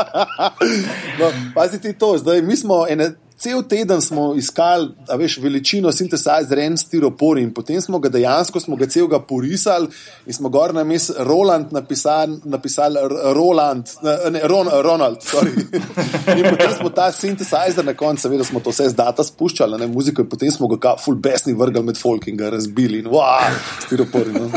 no, 1.20 1.34
pazite 1.56 1.98
to, 1.98 2.18
zdaj 2.18 2.42
mi 2.42 2.56
smo 2.56 2.86
ene 2.90 3.12
cel 3.44 3.64
teden 3.68 4.02
smo 4.02 4.36
iskali, 4.36 4.90
a 5.10 5.16
veš, 5.20 5.38
veličino 5.44 5.92
sintetizatorja, 5.92 6.66
en 6.66 6.78
stiropor 6.78 7.40
in 7.40 7.52
potem 7.54 7.82
smo 7.82 8.00
ga 8.00 8.10
dejansko, 8.10 8.60
smo 8.60 8.76
ga 8.80 8.88
celega 8.88 9.20
porisali 9.20 9.90
in 10.26 10.34
smo 10.34 10.50
gor 10.50 10.74
na 10.74 10.84
mes 10.84 11.10
Roland 11.20 11.74
napisali, 11.76 12.40
napisali 12.44 13.00
Roland, 13.36 13.92
ne, 14.32 14.42
Ron, 14.44 14.70
Ronald, 14.84 15.18
sorry. 15.28 15.52
in 16.40 16.48
potem 16.50 16.72
smo 16.78 16.90
ta 16.90 17.12
sintetizator 17.12 17.86
na 17.86 17.94
koncu, 17.94 18.22
seveda 18.22 18.48
smo 18.48 18.60
to 18.64 18.72
vse 18.72 18.90
z 18.90 18.96
data 18.96 19.24
spuščali, 19.28 19.80
ne, 19.82 19.88
muziko 19.92 20.24
in 20.24 20.30
potem 20.30 20.52
smo 20.52 20.72
ga 20.72 20.96
full 21.04 21.20
besni 21.20 21.54
vrgali 21.54 21.92
med 21.92 22.00
folk 22.00 22.28
in 22.32 22.40
ga 22.40 22.54
razbili 22.54 23.04
in 23.04 23.12
wow, 23.12 23.60
stiropor. 23.84 24.32
No. 24.34 24.48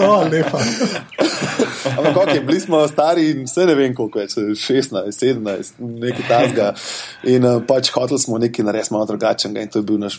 oh, 0.08 0.24
lepa. 0.32 0.64
Ampak, 1.92 2.16
ok, 2.16 2.46
bili 2.46 2.60
smo 2.60 2.88
stari 2.88 3.30
in 3.30 3.44
vse 3.44 3.66
ne 3.68 3.74
vem 3.76 3.94
koliko 3.94 4.22
več, 4.22 4.36
16, 4.38 5.12
17, 5.12 5.80
nekaj 6.00 6.28
tasga. 6.28 6.72
In 7.22 7.44
uh, 7.44 7.62
pač 7.66 7.90
hoteli 7.94 8.18
smo 8.18 8.38
nekaj 8.38 8.64
narediti 8.64 8.92
malo 8.94 9.06
drugačnega. 9.06 9.66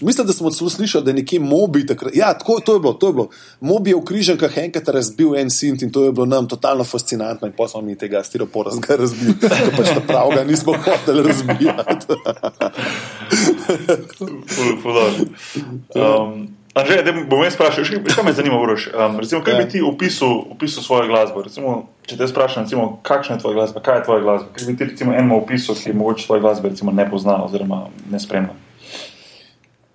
Mislim, 0.02 0.28
da 0.28 0.34
smo 0.34 0.52
celo 0.52 0.69
slišali, 0.69 1.04
da 1.04 1.12
je 1.12 1.15
nekje 1.15 1.39
mobi 1.39 1.86
takrat. 1.86 2.15
Ja, 2.15 2.34
tako 2.38 2.60
to 2.60 2.74
je 2.74 2.80
bilo. 2.80 2.93
To 2.93 3.08
je 3.08 3.13
bilo. 3.13 3.30
Mobi 3.60 3.89
je 3.89 3.96
v 3.96 4.04
križem, 4.06 4.38
kaj 4.38 4.63
enkrat 4.63 4.89
razbil 4.89 5.36
en 5.36 5.50
sint 5.50 5.82
in 5.82 5.91
to 5.91 6.06
je 6.06 6.12
bilo 6.12 6.26
nam 6.26 6.48
totalno 6.48 6.84
fascinantno. 6.84 7.48
In 7.48 7.54
potem 7.54 7.72
smo 7.72 7.82
mi 7.82 7.98
tega 7.98 8.24
stiropora 8.24 8.72
zgolj 8.72 8.98
razbili. 8.98 9.39
Tako 9.41 9.72
pač 9.78 9.93
ta 9.93 10.02
pravga 10.08 10.43
nismo 10.43 10.74
hoteli 10.74 11.24
razbijati. 11.28 12.13
um, 15.96 16.48
Anže, 16.73 17.03
da 17.05 17.13
bom 17.29 17.43
jaz 17.43 17.53
vprašal, 17.53 17.86
kaj 18.15 18.23
me 18.25 18.33
zanima, 18.33 18.57
Uroš? 18.62 18.88
Um, 18.93 19.19
recimo, 19.21 19.43
kaj 19.45 19.53
bi 19.53 19.62
ja. 19.62 19.69
ti 19.69 19.81
opisal, 19.86 20.39
opisal 20.55 20.83
svojo 20.83 21.07
glasbo? 21.07 21.43
Recimo, 21.45 21.73
če 22.09 22.17
te 22.17 22.27
sprašujem, 22.27 22.65
recimo, 22.65 22.86
kakšna 23.05 23.36
je 23.36 23.43
tvoja 23.43 23.59
glasba, 23.59 23.83
kaj 23.86 23.99
je 23.99 24.05
tvoja 24.07 24.23
glasba? 24.23 24.47
Kaj 24.55 24.67
bi 24.67 24.77
ti 24.77 24.88
recimo 24.89 25.13
eno 25.13 25.38
opisal, 25.38 25.77
ki 25.77 25.93
mogoče 25.93 26.25
tvoje 26.25 26.41
glasbe 26.41 26.73
recimo, 26.73 26.91
ne 26.91 27.05
pozna 27.09 27.38
oziroma 27.45 27.83
ne 28.09 28.19
spremlja? 28.19 28.57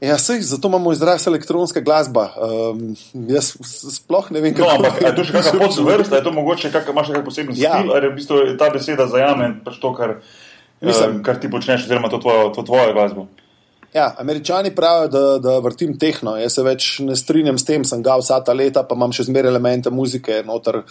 Ja, 0.01 0.15
sej, 0.23 0.45
zato 0.47 0.71
imamo 0.71 0.93
izraz 0.95 1.27
elektronska 1.27 1.81
glasba. 1.83 2.29
Um, 2.39 2.95
jaz 3.27 3.57
sploh 3.97 4.31
ne 4.31 4.41
vem, 4.41 4.55
kako 4.55 4.69
no, 4.69 4.77
ampak, 4.79 5.01
je 5.01 5.01
to. 5.01 5.09
Je 5.09 5.17
to 5.17 5.25
še 5.25 5.35
kakšna 5.35 5.59
podvrsta, 5.67 6.21
je 6.21 6.27
to 6.29 6.35
mogoče, 6.37 6.71
kak, 6.71 6.93
imaš 6.95 7.11
kakšen 7.11 7.27
poseben 7.27 7.59
ja. 7.59 7.75
stil, 7.75 7.91
ali 7.91 8.07
je 8.07 8.13
v 8.13 8.19
bistvu 8.21 8.39
ta 8.61 8.71
beseda 8.71 9.09
zajame 9.11 9.57
pač 9.67 9.83
to, 9.83 9.91
kar, 9.99 10.21
Mislim, 10.81 11.17
um, 11.17 11.23
kar 11.27 11.43
ti 11.43 11.51
počneš, 11.51 11.89
oziroma 11.89 12.07
to 12.09 12.23
tvojo, 12.23 12.51
to 12.55 12.63
tvojo 12.63 12.93
glasbo? 12.95 13.27
Ja, 13.95 14.15
američani 14.19 14.75
pravijo, 14.75 15.09
da, 15.09 15.39
da 15.39 15.59
vrtim 15.59 15.99
tehno. 15.99 16.35
Jaz 16.37 16.59
se 16.59 16.63
več 16.63 16.89
ne 17.01 17.15
strinjam 17.17 17.57
s 17.59 17.65
tem, 17.65 17.85
sem 17.89 18.03
ga 18.05 18.19
vsa 18.21 18.37
ta 18.45 18.53
leta, 18.53 18.83
pa 18.85 18.97
imam 18.99 19.15
še 19.17 19.25
zmeraj 19.31 19.49
elemente 19.49 19.91
muzike. 19.91 20.43
Noter, 20.45 20.83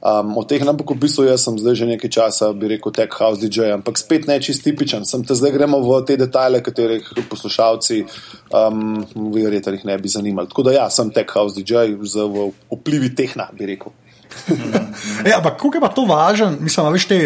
um, 0.00 0.30
od 0.40 0.48
teh 0.48 0.64
nam 0.64 0.78
bo 0.80 0.96
pisal, 0.96 1.28
jaz 1.28 1.44
sem 1.44 1.58
zdaj 1.60 1.76
že 1.82 1.90
nekaj 1.90 2.12
časa, 2.16 2.48
bi 2.56 2.72
rekel, 2.72 2.94
tech 2.96 3.12
house 3.20 3.42
DJ, 3.42 3.74
ampak 3.76 4.00
spet 4.00 4.24
ne 4.30 4.38
čist 4.40 4.64
tipičen. 4.64 5.04
Sem 5.04 5.26
te 5.28 5.36
zdaj 5.36 5.52
gremo 5.52 5.82
v 5.84 6.00
te 6.08 6.16
detajle, 6.16 6.62
katerih 6.64 7.12
poslušalci 7.28 8.00
um, 8.48 9.04
verjetno 9.36 9.76
jih 9.76 9.84
ne 9.92 10.00
bi 10.00 10.16
zanimali. 10.16 10.48
Tako 10.48 10.64
da 10.70 10.78
ja, 10.78 10.88
sem 10.88 11.12
tech 11.12 11.36
house 11.36 11.60
DJ 11.60 11.92
z 12.08 12.24
vplivi 12.72 13.12
tehna, 13.12 13.50
bi 13.52 13.68
rekel. 13.74 13.92
Ja, 15.28 15.38
ampak 15.38 15.56
kako 15.60 15.74
je 15.76 15.82
pa 15.82 15.90
to 15.92 16.04
važno? 16.08 16.50
Mislim, 16.60 16.90
veš, 16.92 17.06
te, 17.10 17.20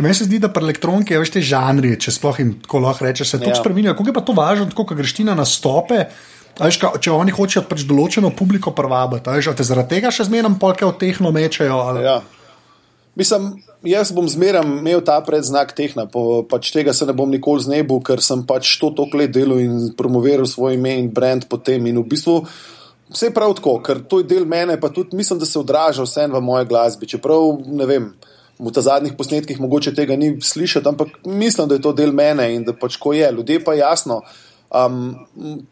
meni 0.00 0.14
se 0.14 0.26
zdi, 0.28 0.40
da 0.42 0.50
pri 0.52 0.68
elektroniki 0.68 1.14
je 1.14 1.20
več 1.22 1.32
te 1.34 1.42
žanri, 1.44 1.94
če 2.00 2.14
sploh 2.14 2.40
jim 2.40 2.56
tako 2.64 2.82
lahko 2.84 3.06
rečeš, 3.06 3.34
se 3.34 3.40
to 3.42 3.52
ja. 3.52 3.58
spremenja. 3.58 3.96
Kako 3.98 4.10
je 4.10 4.16
pa 4.16 4.24
to 4.24 4.36
važno, 4.36 4.68
tako 4.72 4.88
kot 4.90 5.00
greš 5.00 5.16
ti 5.18 5.26
na 5.28 5.36
nastope? 5.38 6.06
Veš, 6.58 6.80
ka, 6.82 6.90
če 6.98 7.14
oni 7.14 7.34
hočejo 7.34 7.62
pač 7.70 7.84
določeno 7.86 8.32
publiko 8.34 8.72
privabiti, 8.74 9.30
te 9.54 9.66
zaradi 9.66 9.96
tega 9.96 10.10
še 10.14 10.26
zmeraj 10.26 10.58
polke 10.58 10.86
od 10.86 10.98
tehno 10.98 11.30
mečejo. 11.34 11.78
Ali... 11.92 12.02
Ja. 12.06 12.18
Mislim, 13.18 13.52
jaz 13.86 14.10
bom 14.14 14.26
zmeraj 14.30 14.66
imel 14.66 15.02
ta 15.06 15.20
predznak 15.26 15.72
tehna, 15.74 16.06
po, 16.10 16.42
pač 16.46 16.70
tega 16.74 16.94
se 16.94 17.06
ne 17.06 17.14
bom 17.14 17.30
nikoli 17.30 17.62
znebil, 17.62 18.02
ker 18.06 18.22
sem 18.22 18.44
pač 18.46 18.76
to 18.78 18.90
toliko 18.94 19.18
let 19.18 19.34
delal 19.34 19.58
in 19.62 19.92
promoviral 19.98 20.46
svoj 20.46 20.78
ime 20.78 20.96
in 20.98 21.10
brand 21.14 21.48
potem. 21.50 21.86
In 21.90 21.98
v 22.02 22.06
bistvu 22.10 22.42
Vse 23.08 23.30
prav 23.34 23.54
tako, 23.56 23.78
ker 23.84 24.02
to 24.04 24.20
je 24.20 24.26
del 24.28 24.44
mene, 24.44 24.76
pa 24.80 24.90
tudi 24.92 25.16
mislim, 25.16 25.38
da 25.40 25.46
se 25.46 25.58
odraža 25.58 26.04
vse 26.04 26.26
v 26.26 26.40
moje 26.44 26.66
glasbi. 26.68 27.08
Čeprav 27.08 27.56
ne 27.64 27.86
vem, 27.88 28.10
v 28.58 28.72
ta 28.74 28.82
zadnjih 28.82 29.14
posnetkih 29.16 29.60
mogoče 29.60 29.94
tega 29.94 30.16
ni 30.16 30.34
slišati, 30.42 30.88
ampak 30.88 31.24
mislim, 31.24 31.68
da 31.68 31.78
je 31.78 31.82
to 31.82 31.92
del 31.92 32.12
mene 32.12 32.50
in 32.54 32.66
da 32.66 32.74
pač 32.76 32.98
ko 33.00 33.12
je. 33.16 33.32
Ljudje 33.32 33.64
pa 33.64 33.74
jasno. 33.74 34.20
Um, 34.68 35.14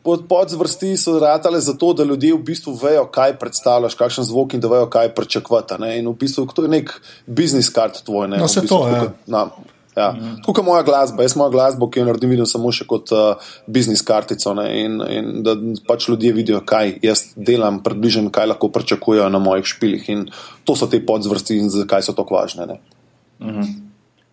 pod, 0.03 0.23
podzvrsti 0.29 0.95
so 0.97 1.19
ratale 1.21 1.61
zato, 1.61 1.93
da 1.93 2.05
ljudje 2.05 2.33
v 2.35 2.43
bistvu 2.49 2.73
vejo, 2.81 3.05
kaj 3.13 3.37
predstavljaš, 3.39 3.95
kakšen 3.95 4.25
zvok 4.25 4.55
in 4.57 4.63
da 4.65 4.71
vejo, 4.73 4.87
kaj 4.89 5.13
pričakovati. 5.15 5.77
In 5.99 6.09
v 6.09 6.15
bistvu 6.17 6.47
to 6.55 6.65
je 6.65 6.73
nek 6.73 6.95
biznis 7.27 7.69
kart 7.69 8.01
tvoj. 8.07 8.31
Ne, 8.33 8.41
no, 8.41 8.49
se 8.49 8.65
bistvu, 8.65 8.79
to 8.79 8.89
je. 8.89 9.11
Ja. 9.27 9.49
Ja. 9.97 10.13
-hmm. 10.13 10.37
Tako 10.37 10.53
kot 10.53 10.65
moja 10.65 10.83
glasba, 10.83 11.23
jaz 11.23 11.37
moja 11.37 11.51
glasba, 11.51 11.91
ki 11.91 12.01
jo 12.01 12.05
naredim, 12.05 12.31
vidim 12.31 12.47
samo 12.47 12.73
še 12.73 12.85
kot 12.85 13.13
uh, 13.13 13.53
biznis 13.67 14.03
kartico. 14.03 14.55
Ne, 14.55 14.67
in, 14.85 15.01
in 15.11 15.43
da 15.43 15.57
pač 15.89 16.09
ljudje 16.09 16.33
vidijo, 16.33 16.61
kaj 16.61 16.99
jaz 17.03 17.23
delam, 17.37 17.81
približno 17.83 18.31
kaj 18.31 18.47
lahko 18.47 18.69
pričakujejo 18.69 19.29
na 19.29 19.39
mojih 19.39 19.65
špilih. 19.65 20.09
In 20.09 20.29
to 20.65 20.77
so 20.77 20.87
te 20.87 21.01
podzvrsti 21.07 21.57
in 21.59 21.71
zakaj 21.71 22.03
so 22.03 22.13
tako 22.13 22.35
važne. 22.35 22.67
Mm 23.41 23.49
-hmm. 23.49 23.75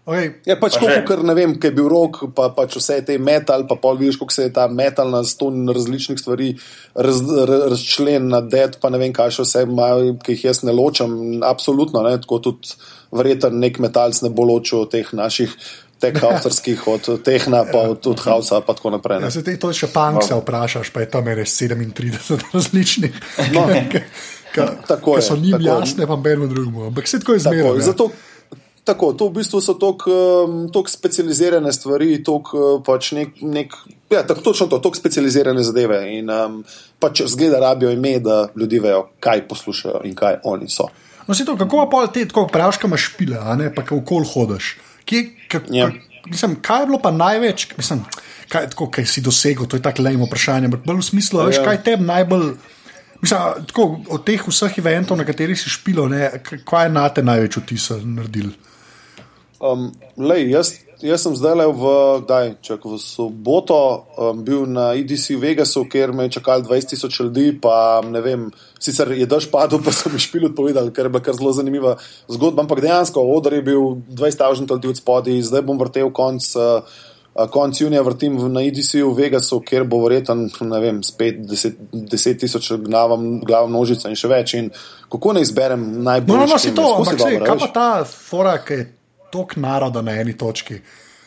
Okay. 0.03 0.33
Je 0.43 0.55
pač 0.59 0.75
tako, 0.75 0.95
ker 1.07 1.21
ne 1.23 1.31
vem, 1.31 1.53
kaj 1.55 1.71
je 1.71 1.75
bil 1.77 1.85
rok, 1.87 2.17
pa 2.35 2.49
pač 2.51 2.75
vse 2.75 2.97
te 3.07 3.15
metal, 3.23 3.63
pa 3.69 3.77
pol 3.79 3.95
vidiš, 4.01 4.17
kako 4.19 4.35
se 4.35 4.47
je 4.49 4.51
ta 4.51 4.65
metal 4.67 5.07
na 5.07 5.21
ston 5.23 5.63
različnih 5.71 6.19
stvari 6.19 6.49
raz, 6.91 7.21
razčlen 7.47 8.27
na 8.33 8.41
det, 8.43 8.81
pa 8.83 8.91
ne 8.91 8.99
vem, 8.99 9.13
kaj 9.15 9.31
še 9.37 9.45
vse 9.47 9.61
imajo, 9.63 10.17
ki 10.19 10.35
jih 10.35 10.43
jaz 10.49 10.59
ne 10.67 10.75
ločam. 10.75 11.15
Absolutno, 11.47 12.03
ne, 12.03 12.17
tako 12.19 12.41
tudi 12.49 12.75
verjetno 13.15 13.53
nek 13.55 13.79
metalc 13.79 14.19
ne 14.25 14.33
bo 14.35 14.43
ločil 14.51 14.89
teh 14.91 15.15
naših. 15.15 15.55
Teh 16.03 16.17
avtorskih, 16.19 16.81
od 16.91 17.05
tehna, 17.23 17.61
pa 17.63 17.85
od, 17.93 18.03
od 18.11 18.19
Hausa, 18.27 18.57
pa 18.59 18.73
tako 18.75 18.91
naprej. 18.91 19.21
Ja, 19.23 19.29
zdaj, 19.31 19.55
to 19.55 19.69
je 19.71 19.77
še 19.85 19.87
punk, 19.87 20.19
no. 20.19 20.25
se 20.27 20.35
vprašaš, 20.35 20.91
pa 20.91 21.05
je 21.05 21.07
tam 21.13 21.29
res 21.31 21.53
37 21.55 22.43
različnih. 22.57 23.21
No. 23.55 23.63
Tako 24.83 25.15
je. 25.15 25.23
So 25.23 25.39
njim 25.39 25.55
tako, 25.55 25.63
jasne, 25.63 26.07
pa 26.07 26.19
beno 26.19 26.51
drugemu. 26.51 26.91
Ampak 26.91 27.07
vse 27.07 27.23
tako 27.23 27.37
je 27.37 27.45
zmerno. 27.47 27.71
Ja. 27.79 27.87
Zato, 27.87 28.09
tako, 28.83 29.13
to 29.13 29.27
v 29.29 29.39
bistvu 29.39 29.61
so 29.63 29.75
tako 29.79 30.11
um, 30.47 30.85
specializirane 30.87 31.71
stvari, 31.73 32.17
tok, 32.23 32.53
uh, 32.53 32.81
pač 32.85 33.11
nek, 33.15 33.39
nek, 33.41 33.75
ja, 34.11 34.23
tako, 34.27 34.41
točno 34.41 34.67
to, 34.67 34.79
tako 34.83 34.99
specializirane 34.99 35.63
zadeve. 35.63 36.01
In 36.17 36.29
um, 36.29 36.61
pač 36.99 37.23
zgleda, 37.27 37.61
rabijo 37.63 37.91
ime, 37.91 38.17
da 38.19 38.47
ljudje 38.55 38.81
vejo, 38.83 39.05
kaj 39.23 39.47
poslušajo 39.47 40.03
in 40.09 40.15
kaj 40.15 40.41
oni 40.43 40.69
so. 40.69 40.89
No, 41.27 41.35
to, 41.35 41.55
kako 41.57 41.87
pa 41.91 42.07
ti 42.11 42.27
tako 42.27 42.47
praviš, 42.51 42.81
kaj 42.81 42.91
imaš 42.91 43.07
špile, 43.13 43.39
a 43.39 43.55
ne 43.55 43.69
pa 43.73 43.85
kako 43.85 44.01
kol 44.05 44.27
hodiš. 44.27 44.75
Kje, 45.07 45.23
kak, 45.47 45.71
ja. 45.71 45.89
mislim, 46.27 46.57
kaj 46.61 46.83
je 46.83 46.91
bilo 46.91 46.99
pa 47.03 47.11
največ, 47.11 47.67
mislim, 47.77 48.03
kaj, 48.51 48.69
tako, 48.75 48.89
kaj 48.91 49.07
si 49.07 49.23
dosegel, 49.23 49.67
to 49.67 49.79
je 49.79 49.83
tako 49.83 50.03
lejmo 50.03 50.27
vprašanje. 50.27 50.67
Bolj 50.75 50.99
v 50.99 51.07
smislu, 51.07 51.39
ja. 51.39 51.47
veš, 51.51 51.63
kaj 51.63 51.83
te 51.83 51.97
najbolj. 51.97 52.53
Mislim, 53.23 53.65
tako, 53.71 53.87
od 54.11 54.25
teh 54.27 54.43
vseh 54.47 54.77
eventov, 54.83 55.15
na 55.17 55.23
katerih 55.23 55.55
si 55.55 55.71
špilo, 55.71 56.09
ne, 56.11 56.27
kaj 56.43 56.89
je 56.89 56.91
na 56.91 57.07
te 57.07 57.23
največ 57.23 57.61
vtis 57.61 57.87
naredil? 58.03 58.51
Um, 59.63 59.91
lej, 60.19 60.49
jaz, 60.51 60.69
jaz 60.99 61.23
sem 61.23 61.35
zdaj 61.39 61.53
le 61.55 61.65
v, 61.71 61.91
daj, 62.27 62.49
čak, 62.59 62.83
v 62.83 62.97
soboto 62.99 64.03
um, 64.19 64.41
bil 64.43 64.65
na 64.67 64.91
IDC 64.91 65.37
v 65.37 65.39
Vegasu, 65.39 65.85
kjer 65.87 66.11
me 66.11 66.27
je 66.27 66.35
čakalo 66.35 66.65
20 66.67 66.91
tisoč 66.91 67.19
ljudi. 67.23 67.45
Pa, 67.63 68.03
vem, 68.03 68.49
sicer 68.75 69.13
je 69.15 69.23
daž 69.23 69.47
padel, 69.47 69.79
pa 69.85 69.95
so 69.95 70.11
mi 70.11 70.19
špili 70.19 70.51
odpovedali, 70.51 70.91
ker 70.91 71.07
je 71.07 71.13
bila 71.15 71.23
kar 71.23 71.39
zelo 71.39 71.55
zanimiva 71.55 71.95
zgodba. 72.27 72.67
Ampak 72.67 72.83
dejansko 72.83 73.23
odr 73.23 73.55
je 73.55 73.63
bil 73.63 74.03
20 74.11 74.43
tisoč 74.43 74.67
ljudi 74.67 74.91
od 74.91 74.99
spodaj, 74.99 75.39
zdaj 75.47 75.63
bom 75.63 75.79
vrtel 75.79 76.11
konc. 76.11 76.43
Uh, 76.59 76.83
Konec 77.33 77.79
junija 77.81 78.03
vrtim 78.05 78.35
na 78.53 78.61
IDC 78.61 78.99
v 79.01 79.07
Vegasu, 79.17 79.57
kjer 79.65 79.87
bo 79.89 80.03
verjetno, 80.03 80.35
ne 80.69 80.79
vem, 80.83 80.99
spet 81.01 81.39
10 81.41 82.37
tisoč 82.37 82.67
glav 82.77 83.15
množica 83.65 84.11
in 84.11 84.19
še 84.19 84.29
več. 84.29 84.53
In 84.59 84.67
kako 85.09 85.33
ne 85.33 85.41
izberem 85.41 85.87
najbolj? 86.05 86.35
No, 86.35 86.43
no, 86.45 86.51
no, 86.51 86.59
si 86.61 86.75
to, 86.77 86.85
ampak 86.99 87.17
kaj 87.17 87.57
pa 87.63 87.71
ta 87.73 87.87
fora, 88.05 88.59
ki 88.61 88.77
je 88.77 88.85
toliko 89.33 89.65
naroda 89.65 90.05
na 90.05 90.19
eni 90.21 90.37
točki. 90.37 90.81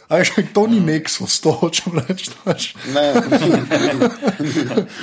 Aj, 0.07 0.23
to 0.55 0.67
ni 0.71 0.79
nek 0.79 1.09
so 1.11 1.27
sto, 1.27 1.51
če 1.75 1.91
rečeš. 1.91 2.77
Ne, 2.95 3.03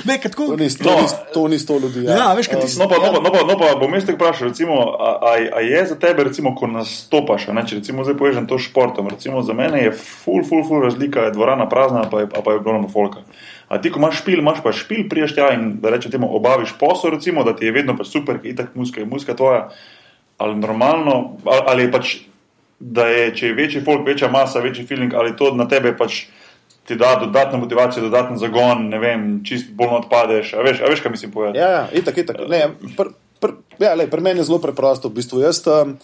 ne, 0.08 0.14
tako, 0.16 0.46
to, 0.46 0.56
ni, 0.56 0.68
to, 0.72 0.88
no, 0.88 0.94
ni, 0.96 1.08
to 1.34 1.42
ni 1.52 1.58
sto 1.60 1.76
ljudi. 1.76 2.06
Ja, 2.08 2.16
ja 2.16 2.30
veš, 2.38 2.48
kaj 2.48 2.62
ti 2.64 2.70
se 2.72 2.78
zgodi. 2.78 2.96
No, 3.04 3.20
pa, 3.20 3.20
no, 3.20 3.42
no, 3.50 3.58
pa 3.60 3.74
bom 3.76 3.92
jaz 3.92 4.06
te 4.08 4.14
vprašal, 4.16 4.48
recimo, 4.48 4.78
a, 4.96 5.10
a, 5.20 5.34
a 5.60 5.60
je 5.60 5.84
za 5.92 5.98
tebe, 6.00 6.24
recimo, 6.24 6.54
ko 6.56 6.70
nastopaš, 6.72 7.50
ne, 7.52 7.66
če 7.68 7.82
recimo 7.82 8.08
zdaj 8.08 8.16
povežem 8.16 8.48
to 8.48 8.56
športom, 8.56 9.12
recimo 9.12 9.44
za 9.44 9.52
mene 9.52 9.84
je 9.84 9.92
full, 9.92 10.40
full, 10.40 10.64
full 10.64 10.88
razlika, 10.88 11.28
je 11.28 11.36
dvorana 11.36 11.68
prazna, 11.68 12.08
pa 12.08 12.24
je, 12.24 12.32
pa 12.32 12.56
je 12.56 12.64
ogromno 12.64 12.88
folka. 12.88 13.26
A 13.68 13.76
ti, 13.84 13.92
ko 13.92 14.00
imaš 14.00 14.22
špil, 14.24 14.40
imaš 14.40 14.64
pa 14.64 14.72
špil, 14.72 15.04
priješ 15.12 15.36
tja 15.36 15.52
in 15.52 15.74
da 15.84 15.92
rečeš 15.92 16.16
temu, 16.16 16.32
obaviš 16.32 16.78
posel, 16.80 17.18
recimo, 17.18 17.44
da 17.44 17.52
ti 17.56 17.68
je 17.68 17.76
vedno 17.76 17.92
pa 18.00 18.08
super, 18.08 18.40
itak 18.40 18.72
muska 18.72 19.04
je 19.04 19.10
muska 19.10 19.36
tvoja, 19.36 19.66
ali 20.40 20.56
normalno, 20.56 21.34
ali, 21.44 21.62
ali 21.68 21.92
pač 21.92 22.22
da 22.78 23.06
je, 23.08 23.28
če 23.36 23.46
je 23.46 23.54
večji 23.54 23.84
folk, 23.84 24.06
večja 24.06 24.28
masa, 24.28 24.60
večji 24.60 24.86
feeling, 24.86 25.14
ali 25.14 25.36
to 25.36 25.54
na 25.54 25.68
tebe 25.68 25.94
pač 25.96 26.24
ti 26.84 26.96
da 26.96 27.14
dodatno 27.20 27.58
motivacijo, 27.58 28.02
dodatno 28.02 28.36
zagon, 28.36 28.88
ne 28.88 28.98
vem, 28.98 29.28
čist 29.44 29.70
bolj 29.72 29.94
odpadeš. 30.02 30.52
A 30.54 30.64
veš, 30.64 30.82
a 30.84 30.90
veš, 30.90 31.00
kaj 31.00 31.14
mislim 31.14 31.32
povedati? 31.32 31.58
Ja, 31.58 31.70
ja, 31.70 31.84
itak, 31.92 32.18
itak. 32.20 32.42
Ne, 32.48 32.66
pr, 32.96 33.14
pr, 33.40 33.54
ja, 33.80 33.94
lej, 33.96 34.10
pri 34.12 34.20
meni 34.20 34.42
je 34.42 34.48
zelo 34.50 34.60
preprosto, 34.60 35.08
v 35.08 35.20
bistvu. 35.20 35.40
Jaz, 35.40 35.62
um, 35.64 35.96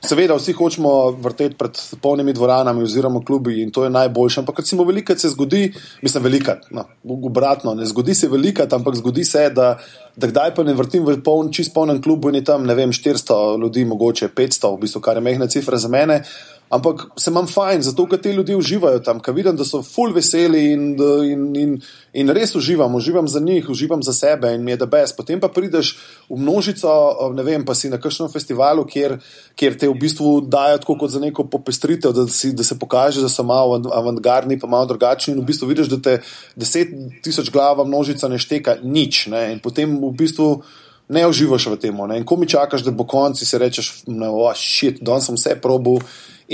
Seveda, 0.00 0.34
vsi 0.34 0.54
hočemo 0.56 1.10
vrteti 1.20 1.56
pred 1.60 1.76
polnimi 2.00 2.32
dvoranami 2.32 2.82
oziroma 2.82 3.20
klubi 3.26 3.60
in 3.62 3.70
to 3.70 3.84
je 3.84 3.90
najboljše. 3.90 4.40
Ampak, 4.40 4.58
recimo, 4.58 4.84
veliko 4.84 5.14
se 5.18 5.28
zgodi, 5.28 5.72
mislim, 6.02 6.24
veliko, 6.24 6.54
no, 6.70 6.84
obratno, 7.04 7.74
ne 7.74 7.86
zgodi 7.86 8.14
se 8.14 8.28
veliko, 8.28 8.64
ampak 8.72 8.96
zgodi 8.96 9.24
se, 9.24 9.50
da, 9.50 9.78
da 10.16 10.26
kdaj 10.26 10.54
pa 10.54 10.64
ne 10.64 10.74
vrtim 10.74 11.04
v 11.04 11.18
poln, 11.24 11.52
čist 11.52 11.74
polnem 11.74 12.00
klubu 12.02 12.28
in 12.28 12.40
je 12.40 12.44
tam, 12.44 12.64
ne 12.66 12.74
vem, 12.74 12.92
400 12.92 13.60
ljudi, 13.60 13.84
mogoče 13.84 14.28
500, 14.28 14.72
v 14.76 14.80
bistvu, 14.80 15.04
kar 15.04 15.20
je 15.20 15.26
mehna 15.26 15.46
cifra 15.46 15.76
za 15.76 15.88
mene. 15.88 16.22
Ampak 16.70 17.00
se 17.18 17.30
imam 17.30 17.48
fajn, 17.50 17.82
zato 17.82 18.04
ker 18.06 18.20
ti 18.22 18.30
ljudje 18.30 18.54
uživajo 18.56 19.00
tam, 19.02 19.18
ker 19.18 19.34
vidim, 19.34 19.56
da 19.58 19.64
so 19.66 19.80
full 19.82 20.12
veseli 20.14 20.60
in, 20.70 20.84
in, 21.26 21.40
in, 21.58 21.72
in 22.14 22.30
res 22.30 22.54
uživam, 22.54 22.94
uživam 22.94 23.26
za 23.28 23.40
njih, 23.42 23.66
uživam 23.74 24.04
za 24.06 24.12
sebe 24.14 24.52
in 24.54 24.62
mi 24.62 24.70
je 24.70 24.76
da 24.84 24.86
bes. 24.86 25.10
Potem 25.16 25.40
pa 25.42 25.48
prideš 25.50 25.96
v 26.28 26.38
množico, 26.38 26.92
ne 27.34 27.42
vem, 27.42 27.64
pa 27.66 27.74
si 27.74 27.90
na 27.90 27.98
kakšnem 27.98 28.30
festivalu, 28.30 28.84
kjer, 28.86 29.16
kjer 29.58 29.78
te 29.82 29.90
v 29.90 29.96
bistvu 29.98 30.36
dajo 30.46 30.78
tako 30.84 30.96
kot 31.02 31.10
za 31.10 31.24
neko 31.24 31.48
popestritev, 31.50 32.14
da, 32.14 32.28
si, 32.30 32.52
da 32.54 32.62
se 32.62 32.78
pokaže, 32.78 33.26
da 33.26 33.32
so 33.32 33.42
malo 33.42 33.82
avantgardni, 33.90 34.60
pa 34.62 34.70
malo 34.70 34.86
drugačni 34.94 35.34
in 35.34 35.42
v 35.42 35.48
bistvu 35.50 35.72
vidiš, 35.72 35.90
da 35.90 35.98
te 35.98 36.16
deset 36.54 36.94
tisoč 37.26 37.50
glava 37.50 37.82
množica 37.82 38.30
ne 38.30 38.38
šteka 38.38 38.78
nič. 38.86 39.26
Ne? 39.34 39.48
In 39.56 39.58
potem 39.58 39.98
v 39.98 40.14
bistvu 40.22 40.52
ne 41.10 41.26
uživaš 41.26 41.66
v 41.74 41.82
tem. 41.82 41.98
In 42.14 42.22
ko 42.22 42.38
mi 42.38 42.46
čakaš, 42.46 42.86
da 42.86 42.94
bo 42.94 43.10
konci, 43.10 43.42
si 43.42 43.58
rečeš, 43.58 44.04
da 44.06 44.30
oh, 44.30 44.54
je 44.54 44.94
danes 45.02 45.26
vse 45.34 45.58
probo. 45.58 45.98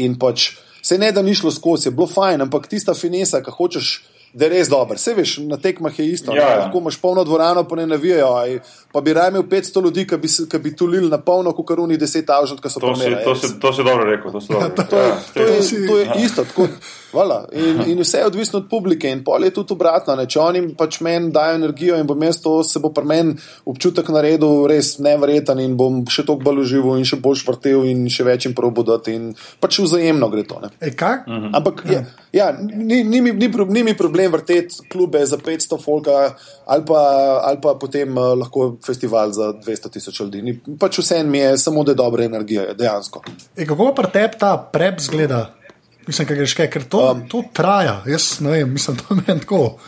In 0.03 0.19
pač 0.21 0.51
se 0.83 0.99
ne 0.99 1.13
da 1.13 1.23
ni 1.23 1.35
šlo 1.35 1.51
skozi, 1.51 1.89
je 1.89 1.95
bilo 1.97 2.07
fajn, 2.07 2.47
ampak 2.47 2.69
tista 2.71 2.95
finesa, 2.95 3.43
ki 3.43 3.55
hočeš. 3.57 3.97
Da 4.37 4.45
je 4.45 4.51
res 4.53 4.69
dober. 4.69 4.99
Vse 4.99 5.15
veš, 5.17 5.31
na 5.49 5.57
tekmah 5.57 5.95
je 5.97 6.05
isto. 6.13 6.35
Ja, 6.35 6.43
ja. 6.51 6.57
Lahko 6.61 6.83
imaš 6.83 6.99
polno 7.01 7.23
dvorano, 7.25 7.63
pa 7.65 7.77
ne 7.79 7.87
navijajo. 7.89 8.27
Aj, 8.37 8.59
pa 8.93 9.01
bi 9.01 9.15
raje 9.17 9.33
imel 9.33 9.47
500 9.49 9.83
ljudi, 9.85 10.05
ki 10.07 10.19
bi, 10.21 10.29
bi 10.65 10.73
tulili 10.77 11.09
na 11.09 11.17
polno, 11.25 11.55
kot 11.57 11.65
kar 11.71 11.81
oni 11.81 11.97
10 11.97 12.33
avžant, 12.35 12.61
ki 12.61 12.69
so 12.69 12.83
to. 12.83 12.91
Si, 13.01 13.15
to, 13.25 13.35
si, 13.35 13.53
to 13.63 13.73
si 13.73 13.87
dobro 13.87 14.05
rekel. 14.05 14.35
To, 14.35 14.43
dobro 14.51 14.67
ja, 14.67 14.69
to, 14.77 14.85
to, 14.91 15.01
ja, 15.01 15.15
to, 15.33 15.47
je, 15.47 15.87
to 15.89 15.97
je 15.97 16.05
ja. 16.05 16.19
isto. 16.21 16.45
Tako, 16.45 16.69
Hvala. 17.17 17.47
In, 17.57 17.81
in 17.89 18.01
vse 18.01 18.19
je 18.19 18.27
odvisno 18.27 18.59
od 18.59 18.67
publike, 18.69 19.09
in 19.09 19.23
pol 19.25 19.45
je 19.45 19.55
tudi 19.57 19.73
obratno. 19.73 20.13
Ne? 20.15 20.27
Če 20.29 20.41
oni 20.43 20.61
pač 20.77 20.99
meni 21.01 21.31
dajo 21.33 21.55
energijo 21.57 21.97
in 21.97 22.05
bo 22.05 22.13
mesto, 22.15 22.59
se 22.61 22.77
bo 22.79 22.91
pri 22.93 23.09
meni 23.09 23.37
občutek 23.65 24.11
naredil 24.13 24.67
res 24.69 24.99
nevreten 25.01 25.63
in 25.65 25.79
bom 25.79 26.03
še 26.05 26.27
toliko 26.27 26.45
bolj 26.45 26.61
užival 26.67 27.01
in 27.01 27.09
še 27.09 27.17
bolj 27.17 27.41
vrtel 27.47 27.87
in 27.89 28.05
še 28.13 28.27
več 28.27 28.45
jim 28.45 28.55
probudati. 28.55 29.17
In 29.17 29.31
pač 29.63 29.81
vzajemno 29.81 30.29
gre 30.29 30.45
to. 30.45 30.61
E, 30.77 30.93
kaj? 30.93 31.25
Ampak 31.57 31.83
ja, 31.89 32.03
ja, 32.37 32.51
ni, 32.53 33.01
ni, 33.03 33.23
mi- 33.23 33.33
ni, 33.33 33.49
pro- 33.49 33.65
ni 33.65 33.81
mi 33.83 33.97
problem 33.97 34.37
vrteti 34.37 34.85
klube 34.93 35.25
za 35.25 35.41
500 35.41 35.81
folka 35.81 36.37
ali 36.67 36.85
pa, 36.85 37.01
ali 37.43 37.61
pa 37.63 37.75
potem 37.75 38.11
uh, 38.13 38.35
lahko 38.37 38.75
festival 38.85 39.33
za 39.33 39.55
200 39.57 39.91
tisoč 39.91 40.21
ljudi. 40.21 40.43
Ni, 40.43 40.53
pač 40.77 41.01
vse 41.01 41.23
en 41.23 41.31
mi 41.31 41.39
je 41.39 41.57
samo, 41.59 41.81
da 41.81 41.95
je 41.95 42.03
dobra 42.03 42.29
energija, 42.29 42.75
dejansko. 42.75 43.23
E, 43.57 43.65
kako 43.65 43.89
pa 43.89 44.03
pri 44.03 44.13
tebi 44.13 44.37
ta 44.39 44.57
prep 44.59 45.01
zgleda? 45.01 45.47
Mislim, 46.07 46.29
kaj 46.29 46.37
greš 46.37 46.55
kaj, 46.55 46.71
ker 46.71 46.85
to, 46.85 47.03
um, 47.13 47.29
to 47.29 47.43
traja. 47.53 48.03
Jaz 48.07 48.41
ne 48.41 48.51
vem, 48.51 48.73
mislim, 48.73 48.97
to 48.97 49.15
meni 49.15 49.41
tako. 49.41 49.79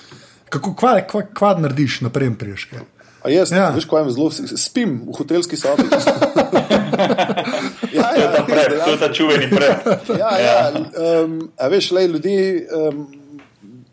Kako, 0.49 0.75
kva, 0.75 1.01
kva, 1.07 1.23
kva 1.35 1.55
narediš, 1.61 2.01
naprej 2.01 2.33
priješ 2.39 2.65
kaj? 2.71 2.87
A 3.23 3.31
jaz, 3.31 3.53
Ja. 3.53 3.59
ja. 3.59 3.71
veš, 3.75 3.85
kaj 3.85 4.03
jim 4.03 4.11
zelo 4.15 4.31
spim 4.57 5.03
v 5.07 5.17
hotelski 5.19 5.57
sobi. 5.57 5.83
ja, 7.99 8.09
ta 8.15 8.19
ja, 8.19 8.85
to 8.85 8.91
je 8.91 8.99
ta 8.99 9.13
čuveni 9.13 9.51
prep. 9.51 9.87
Ja, 10.19 10.33
ja, 10.39 10.73
um, 10.75 11.51
a 11.59 11.69
veš, 11.69 11.91
le 11.91 12.07
ljudi, 12.07 12.67
um, 12.73 13.07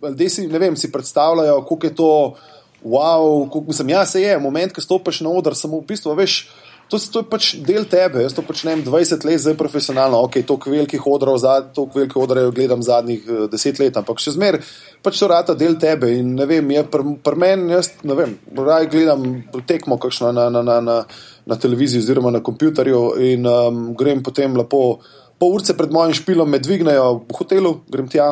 ljudje 0.03 0.29
si, 0.29 0.47
ne 0.47 0.59
vem, 0.59 0.75
si 0.77 0.91
predstavljajo, 0.91 1.61
kako 1.61 1.87
je 1.87 1.95
to, 1.95 2.35
wow, 2.83 3.47
kako 3.47 3.65
mislim, 3.67 3.89
ja, 3.89 4.05
se 4.05 4.21
je, 4.21 4.39
moment, 4.39 4.73
ko 4.73 4.81
stopiš 4.81 5.21
na 5.25 5.29
oder, 5.29 5.55
samo 5.55 5.79
v 5.81 5.85
bistvu, 5.89 6.13
veš. 6.15 6.47
To, 6.89 6.99
to 6.99 7.21
je 7.23 7.25
pač 7.25 7.45
del 7.65 7.87
tebe, 7.89 8.21
jaz 8.21 8.35
to 8.37 8.43
počnem 8.45 8.83
20 8.85 9.25
let, 9.25 9.41
zdaj 9.41 9.55
profesionalno. 9.57 10.19
Ok, 10.27 10.37
toliko 10.45 10.69
velikih 10.69 11.07
odrov, 11.09 11.41
toliko 11.73 11.97
velikih 11.97 12.19
odrov 12.21 12.51
gledam 12.53 12.83
zadnjih 12.85 13.25
eh, 13.25 13.47
10 13.49 13.81
let, 13.81 13.97
ampak 13.97 14.21
še 14.21 14.35
zmeraj 14.37 14.61
pač 15.05 15.17
to 15.21 15.29
rata 15.29 15.57
del 15.57 15.79
tebe. 15.81 16.11
In 16.17 16.35
ne 16.37 16.45
vem, 16.49 16.69
je 16.73 16.85
pri 16.89 17.17
pr 17.25 17.37
meni, 17.41 17.73
jaz 17.73 17.91
ne 18.05 18.17
vem, 18.17 18.37
raj 18.57 18.89
gledam 18.93 19.25
tekmo 19.65 19.97
kakšno 20.01 20.33
na, 20.33 20.47
na, 20.53 20.61
na, 20.65 20.79
na, 20.81 20.97
na 21.45 21.57
televiziji 21.57 22.05
oziroma 22.05 22.33
na 22.33 22.41
kompjuterju 22.45 23.03
in 23.33 23.45
um, 23.49 23.85
grem 23.97 24.21
potem 24.25 24.57
lepo. 24.57 24.99
Pol 25.35 25.51
urce 25.51 25.73
pred 25.75 25.91
mojim 25.91 26.13
špilom 26.15 26.47
me 26.47 26.61
dvignejo 26.63 27.25
v 27.27 27.35
hotelu, 27.35 27.71
grem 27.91 28.05
tja, 28.07 28.29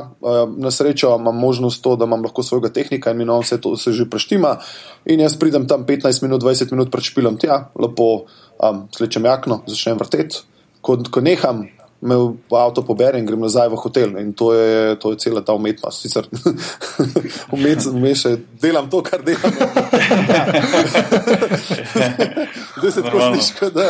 na 0.55 0.71
srečo 0.71 1.09
imam 1.19 1.35
možnost 1.35 1.81
to, 1.83 1.97
da 1.99 2.07
imam 2.07 2.23
lahko 2.23 2.45
svojega 2.47 2.71
tehnika 2.71 3.11
in 3.11 3.25
no 3.27 3.41
vse 3.41 3.57
to 3.59 3.75
se 3.75 3.91
že 3.91 4.07
preštima. 4.07 4.53
In 5.11 5.19
jaz 5.19 5.35
pridem 5.35 5.67
tam 5.67 5.83
15 5.83 6.23
minut, 6.23 6.39
20 6.39 6.71
minut 6.71 6.91
pred 6.91 7.03
špilom 7.03 7.35
tja, 7.35 7.73
lepo 7.75 8.23
um, 8.63 8.85
slečem 8.95 9.25
jakno, 9.25 9.61
začnem 9.67 9.97
vrteti. 9.99 10.37
Ko, 10.81 10.97
ko 11.11 11.21
neham, 11.21 11.65
me 12.03 12.15
avto 12.59 12.81
pobere 12.83 13.19
in 13.19 13.25
grem 13.25 13.39
nazaj 13.39 13.69
v 13.71 13.77
hotel. 13.79 14.17
In 14.19 14.33
to 14.35 14.51
je, 14.53 14.95
to 14.99 15.11
je 15.13 15.17
cela 15.23 15.41
ta 15.41 15.53
umetnost. 15.55 16.01
Sicer 16.03 16.27
vmes 17.53 18.19
še 18.19 18.33
delam 18.59 18.89
to, 18.91 18.99
kar 19.03 19.23
delam. 19.23 19.53
Zdaj 22.79 22.91
se 22.91 23.01
tako 23.03 23.19
sliši, 23.31 23.71
da. 23.73 23.87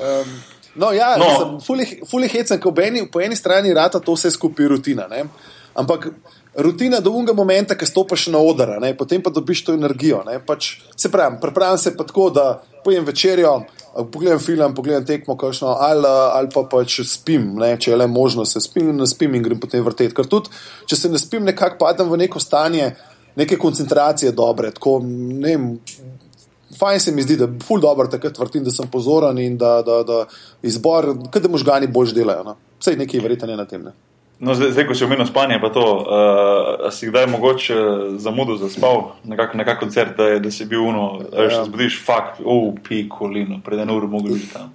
Um, 0.00 0.40
No, 0.74 0.92
ja, 0.92 1.16
No. 1.18 1.24
no. 1.24 1.60
fully 2.06 2.28
hecen, 2.30 2.60
ko 2.60 2.70
po 2.72 2.80
eni, 2.80 3.02
po 3.10 3.20
eni 3.20 3.36
strani 3.36 3.74
rata 3.74 4.00
to 4.00 4.14
vse 4.14 4.30
skupaj 4.30 4.68
rutina. 4.70 5.08
Ne? 5.10 5.24
Ampak 5.74 6.06
rutina 6.54 7.00
do 7.00 7.10
unega 7.10 7.32
momenta, 7.34 7.74
ki 7.74 7.86
stopiš 7.86 8.28
na 8.30 8.38
oder, 8.38 8.76
ne? 8.80 8.94
potem 8.94 9.22
pa 9.22 9.30
dobiš 9.30 9.64
to 9.64 9.74
energijo. 9.74 10.22
ne. 10.26 10.38
Pač, 10.38 10.78
se 10.96 11.10
pravi, 11.10 11.36
pripravljam 11.42 11.78
se 11.78 11.96
pa 11.96 12.04
tako, 12.04 12.30
da 12.30 12.62
pojem 12.84 13.04
večerjo, 13.04 13.64
pogledam 14.12 14.38
film, 14.38 14.74
pogledam 14.74 15.06
tekmo, 15.06 15.36
kakšno, 15.36 15.74
ali, 15.80 16.06
ali 16.06 16.50
pa 16.54 16.62
pač 16.70 17.00
spim, 17.08 17.54
ne? 17.58 17.74
če 17.80 17.90
je 17.92 17.96
le 17.96 18.06
možno, 18.06 18.44
se 18.46 18.60
spim 18.60 18.92
ne 18.96 19.06
spim 19.06 19.34
in 19.34 19.42
grem 19.42 19.60
potem 19.60 19.84
vrteti. 19.84 20.14
Ker 20.14 20.28
tudi, 20.30 20.52
če 20.86 20.96
se 20.96 21.10
ne 21.10 21.18
spim, 21.18 21.44
nekako 21.46 21.78
padem 21.80 22.10
v 22.10 22.24
neko 22.24 22.42
stanje. 22.42 22.92
Neke 23.38 23.54
koncentracije 23.56 24.32
dobre, 24.34 24.72
tako 24.74 24.98
ne 25.04 25.54
Fajn 26.78 27.00
se 27.00 27.12
mi 27.12 27.22
zdi, 27.22 27.36
da 27.36 27.44
je 27.44 27.58
ful 27.66 27.80
dobro 27.80 28.06
takrat 28.08 28.38
vrtim, 28.38 28.64
da 28.64 28.70
sem 28.70 28.88
pozoren 28.90 29.38
in 29.38 29.56
da, 29.58 29.80
da, 29.86 30.02
da 30.06 30.20
izbor, 30.62 31.08
kaj 31.30 31.42
da 31.42 31.50
možgani 31.50 31.90
bolj 31.90 32.14
delajo. 32.14 32.44
No. 32.46 32.54
Vse 32.78 32.94
nekaj 32.96 33.20
verjetno 33.20 33.50
je 33.50 33.56
na 33.58 33.66
tem. 33.68 33.82
Ne. 33.84 33.92
No, 34.40 34.54
zdaj, 34.56 34.70
zdaj, 34.72 34.86
ko 34.88 34.94
si 34.96 35.04
omenil 35.04 35.26
spanje, 35.28 35.58
pa 35.60 35.68
to, 35.68 35.84
uh, 36.00 36.86
a 36.86 36.90
si 36.90 37.10
kdaj 37.10 37.26
mogoče 37.28 37.74
zamudil 38.16 38.56
za 38.56 38.70
spav, 38.72 39.20
nekako 39.28 39.58
na 39.60 39.64
kak 39.68 39.80
koncert, 39.82 40.16
da, 40.16 40.24
je, 40.32 40.38
da 40.40 40.50
si 40.50 40.64
bil 40.64 40.80
uno, 40.88 41.20
da 41.32 41.42
Ja. 41.44 41.50
se 41.50 41.64
zbudiš, 41.68 41.98
fakt, 42.06 42.40
oh, 42.44 42.72
pikolino, 42.88 43.60
pred 43.64 43.78
eno 43.84 43.96
uro 43.96 44.08
mogel 44.08 44.34
biti 44.34 44.48
tam. 44.52 44.72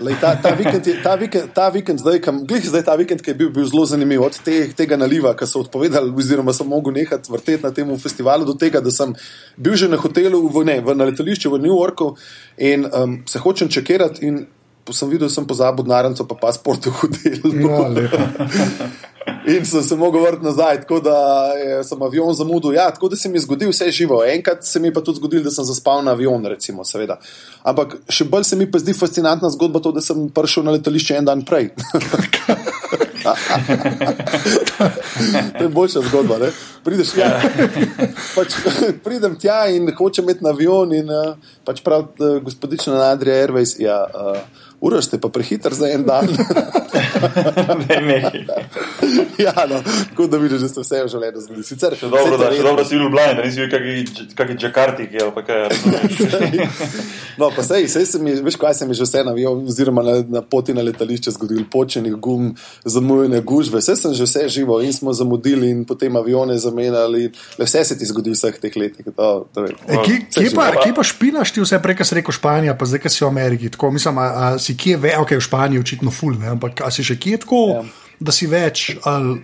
Lej, 0.00 0.14
ta, 0.20 0.36
ta, 0.42 0.54
vikend 0.54 0.86
je, 0.86 0.94
ta, 1.02 1.14
vikend, 1.14 1.50
ta 1.54 1.68
vikend, 1.68 1.98
zdaj, 2.00 2.20
kam, 2.24 2.38
glih, 2.46 2.62
zdaj 2.64 2.84
ta 2.86 2.94
vikend, 2.96 3.20
ki 3.20 3.30
je 3.30 3.34
bil, 3.34 3.50
bil 3.50 3.66
zelo 3.68 3.82
zanimiv, 3.84 4.22
od 4.22 4.38
te, 4.44 4.70
tega 4.78 4.96
naliva, 4.96 5.34
ki 5.36 5.44
so 5.46 5.60
odpovedali, 5.60 6.14
oziroma 6.16 6.54
sem 6.56 6.70
mogel 6.70 6.94
nehati 6.96 7.32
vrteti 7.32 7.66
na 7.66 7.74
tem 7.74 7.90
festivalu, 7.98 8.46
do 8.46 8.54
tega, 8.54 8.80
da 8.80 8.94
sem 8.94 9.12
bil 9.58 9.74
že 9.76 9.90
na 9.90 9.98
hotelu, 10.00 10.40
v, 10.48 10.64
ne, 10.64 10.78
v, 10.80 10.94
na 10.94 11.10
letališču 11.10 11.50
v 11.50 11.58
New 11.66 11.74
Yorku 11.74 12.14
in 12.56 12.86
um, 12.86 13.18
se 13.26 13.42
hočem 13.42 13.68
čekirati. 13.68 14.32
In 14.88 14.94
Sem 14.94 15.08
videl, 15.08 15.28
da 15.28 15.34
sem 15.34 15.46
pozabil 15.46 15.84
naranco, 15.86 16.24
pa 16.24 16.34
pasport 16.34 16.86
v 16.86 16.90
hotelu. 16.90 17.52
No. 17.54 17.86
In 19.46 19.64
sem 19.64 19.82
se 19.82 19.96
mogel 19.96 20.22
vrniti 20.22 20.44
nazaj, 20.44 20.80
tako 20.80 21.00
da 21.00 21.16
je, 21.56 21.84
sem 21.84 22.02
avion 22.02 22.34
zamudil. 22.34 22.74
Ja, 22.74 22.90
tako 22.90 23.08
da 23.08 23.16
se 23.16 23.28
mi 23.28 23.36
je 23.36 23.40
zgodil 23.40 23.70
vse 23.70 23.90
živo. 23.90 24.24
Enkrat 24.24 24.64
se 24.64 24.80
mi 24.80 24.88
je 24.88 24.94
pa 24.94 25.00
tudi 25.00 25.16
zgodilo, 25.16 25.42
da 25.44 25.50
sem 25.50 25.64
zaspal 25.64 26.04
na 26.04 26.10
avion, 26.10 26.46
recimo, 26.46 26.84
seveda. 26.84 27.18
Ampak 27.62 27.96
še 28.08 28.24
bolj 28.24 28.44
se 28.44 28.56
mi 28.56 28.70
pa 28.70 28.78
zdi 28.78 28.92
fascinantna 28.96 29.50
zgodba 29.50 29.80
to, 29.80 29.92
da 29.92 30.00
sem 30.04 30.28
prišel 30.34 30.64
na 30.66 30.76
letališče 30.76 31.16
en 31.20 31.24
dan 31.30 31.44
prej. 31.46 31.70
to 35.58 35.64
je 35.64 35.68
boljša 35.68 36.00
zgodba. 36.08 36.38
Ne? 36.38 36.50
Prideš 36.84 37.12
tja, 37.16 37.30
pač, 38.36 38.56
pridem 39.04 39.36
tja 39.40 39.66
in 39.72 39.88
hočem 39.96 40.24
imeti 40.24 40.44
na 40.44 40.50
avion. 40.54 40.92
In 40.96 41.10
uh, 41.12 41.36
pač 41.64 41.84
prav, 41.84 42.10
uh, 42.18 42.38
gospodična 42.44 43.10
Adrija 43.10 43.44
Airways, 43.44 43.76
ja, 43.80 44.02
uh, 44.08 44.66
ura 44.80 45.02
ste 45.02 45.18
pa 45.20 45.28
prehiter 45.28 45.74
za 45.74 45.88
en 45.92 46.04
dan. 46.04 46.28
ja, 49.38 49.66
no, 49.70 49.82
tako 50.08 50.26
da 50.26 50.36
vidiš, 50.36 50.60
da 50.60 50.68
se 50.68 50.80
vse 50.80 51.02
v 51.04 51.08
življenju 51.08 51.40
zgodi. 51.44 51.64
Sicer, 51.66 51.96
Še 52.00 52.08
dobro, 52.12 52.38
da, 52.38 52.50
to 52.50 52.56
še 52.56 52.64
dobro 52.66 52.84
si 52.84 52.98
bil 52.98 53.10
blind, 53.12 53.36
da 53.38 53.46
nisi 53.46 53.60
bil 53.62 53.70
kakšni 53.72 54.34
kaki 54.38 54.56
Džakartiki 54.60 55.22
ali 55.22 55.32
pa 55.34 55.42
kaj. 55.46 55.68
razumeš. 55.68 56.12
No, 57.40 57.48
pa 57.56 57.62
sej, 57.64 57.86
sej 57.88 58.04
se 58.04 58.18
mi, 58.20 58.34
veš, 58.44 58.56
kaj 58.60 58.74
se 58.76 58.84
mi 58.84 58.94
že 58.94 59.06
vse 59.06 59.22
na 59.24 59.32
avion, 59.32 59.62
oziroma 59.64 60.02
na, 60.04 60.18
na 60.28 60.42
poti 60.44 60.74
na 60.76 60.82
letališče 60.84 61.32
zgodilo, 61.38 61.64
počenih 61.72 62.12
gum, 62.20 62.50
zamujene 62.84 63.40
gužve, 63.40 63.80
vse 63.80 63.96
sem 63.96 64.12
že 64.16 64.26
vse 64.28 64.42
živo 64.58 64.80
in 64.84 64.92
smo 64.92 65.14
zamudili 65.16 65.70
in 65.72 65.84
potem 65.88 66.16
avione 66.20 66.58
zamenjali. 66.60 67.30
Le 67.56 67.64
vse 67.64 67.84
se 67.88 67.96
ti 67.96 68.04
zgodi 68.08 68.34
v 68.34 68.36
vseh 68.36 68.60
teh 68.60 68.76
letih. 68.76 69.08
To, 69.16 69.46
to, 69.54 69.66
E, 69.90 69.96
kje, 70.04 70.16
kje, 70.34 70.50
pa, 70.54 70.70
kje 70.82 70.92
pa 70.94 71.02
špinaš 71.06 71.52
ti 71.54 71.62
vse, 71.62 71.78
prej 71.82 71.96
ko 72.00 72.04
si 72.06 72.16
rekel 72.18 72.34
Španija, 72.34 72.74
pa 72.78 72.86
zdaj, 72.86 73.02
ko 73.04 73.12
si 73.12 73.24
v 73.24 73.28
Ameriki? 73.28 73.70
Tako, 73.72 73.90
mislim, 73.94 74.18
a, 74.18 74.26
a 74.26 74.44
si 74.62 74.69
kje 74.74 74.96
ve, 74.96 75.16
ok, 75.16 75.30
v 75.30 75.40
Španiji 75.40 75.80
očitno 75.80 76.10
ful, 76.10 76.34
ne, 76.34 76.48
ampak 76.48 76.80
a 76.80 76.90
si 76.90 77.02
še 77.02 77.16
kje 77.16 77.38
tako, 77.38 77.60
Ja. 77.70 77.82
da 78.20 78.32
si 78.32 78.46
več? 78.46 78.96
Ali, 79.04 79.40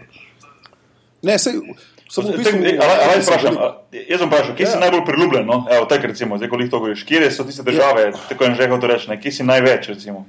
Ne, 1.23 1.39
sej, 1.39 1.59
samo 2.07 2.29
v 2.29 2.39
bistvu, 2.39 2.61
ej, 2.63 2.79
a- 2.79 2.85
a 2.85 3.07
naj 3.09 3.21
vprašam, 3.21 3.55
Jaz 3.91 4.21
sem 4.21 4.29
vprašal, 4.29 4.55
kje 4.55 4.67
si 4.67 4.73
Ja. 4.73 4.81
najbolj 4.81 5.05
priljubljen? 5.05 5.47
No? 5.47 5.67
Evo, 5.67 5.87
tak 5.87 6.05
recimo, 6.05 6.37
zdaj 6.37 6.49
ko 6.49 6.57
jih 6.57 6.71
to 6.71 6.79
govoriš. 6.79 7.03
Kje 7.03 7.31
so 7.31 7.43
tiste 7.43 7.63
države, 7.63 8.13
tako 8.29 8.45
je 8.45 8.55
že 8.55 8.69
hotel 8.69 8.89
reči, 8.89 9.09
ne? 9.09 9.17
kje 9.17 9.33
si 9.33 9.43
največ 9.43 9.89
recimo? 9.89 10.27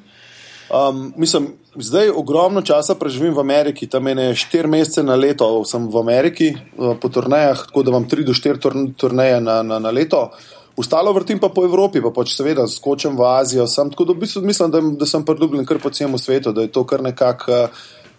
Um, 0.69 1.13
mislim, 1.15 1.47
zdaj 1.75 2.09
ogromno 2.09 2.61
časa 2.61 2.95
preživim 2.95 3.33
v 3.33 3.39
Ameriki, 3.39 3.87
tam 3.87 4.07
je 4.07 4.35
štiri 4.35 4.67
mesece 4.67 5.03
na 5.03 5.15
leto, 5.15 5.63
sem 5.63 5.87
v 5.87 5.95
Ameriki 5.97 6.47
uh, 6.77 6.95
po 6.95 7.07
turnejah, 7.07 7.67
tako 7.67 7.83
da 7.83 7.89
imam 7.89 8.03
tri 8.03 8.23
do 8.23 8.33
štiri 8.33 8.57
turn- 8.57 8.91
turneje 8.93 9.39
na, 9.41 9.63
na, 9.63 9.79
na 9.79 9.91
leto. 9.91 10.31
Ostalo 10.77 11.13
vrtim 11.13 11.39
pa 11.39 11.49
po 11.49 11.63
Evropi, 11.65 12.01
pa 12.05 12.11
pač 12.13 12.35
seveda 12.37 12.67
skočim 12.69 13.17
v 13.17 13.25
Azijo. 13.25 13.65
Sem, 13.67 13.89
tako 13.89 14.05
da 14.05 14.13
v 14.13 14.21
bistvu 14.21 14.43
mislim, 14.45 14.71
da, 14.71 14.81
da 15.01 15.05
sem 15.09 15.23
priljubljen 15.25 15.65
kar 15.65 15.79
po 15.81 15.89
celem 15.89 16.17
svetu, 16.21 16.53
da 16.53 16.67
je 16.67 16.71
to 16.71 16.85
kar 16.85 17.01
nekako. 17.01 17.67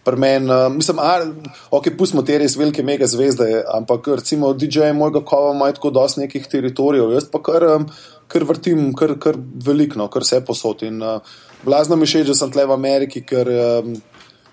Pri 0.06 0.16
meni, 0.16 0.46
uh, 0.48 0.70
mislim, 0.72 1.00
a, 1.02 1.18
ok, 1.74 1.90
pustimo 1.98 2.22
te 2.24 2.38
res 2.40 2.54
velike 2.56 2.80
mega 2.86 3.04
zvezde, 3.10 3.64
ampak 3.74 4.06
recimo 4.16 4.54
DJ 4.56 4.94
mojega 4.96 5.20
kova 5.26 5.50
ima 5.52 5.66
tako 5.74 5.90
dosti 5.92 6.22
nekih 6.22 6.46
teritorijev, 6.48 7.10
jaz 7.12 7.26
pa 7.28 7.42
kar, 7.44 7.66
um, 7.74 7.84
kar 8.30 8.46
vrtim, 8.48 8.86
kar, 8.96 9.16
kar 9.20 9.36
veliko, 9.36 9.98
no, 10.00 10.06
kar 10.08 10.24
vse 10.24 10.40
posod. 10.46 10.86
In 10.88 11.02
uh, 11.02 11.34
blazno 11.66 11.98
mi 11.98 12.08
všeč, 12.08 12.30
da 12.30 12.38
sem 12.38 12.54
tle 12.54 12.64
v 12.70 12.78
Ameriki, 12.78 13.24
ker 13.26 13.50
um, 13.52 13.92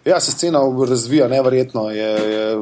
ja, 0.05 0.19
se 0.19 0.31
scena 0.31 0.59
razvija 0.89 1.27
neverjetno, 1.27 1.89
je, 1.89 2.09
je 2.29 2.57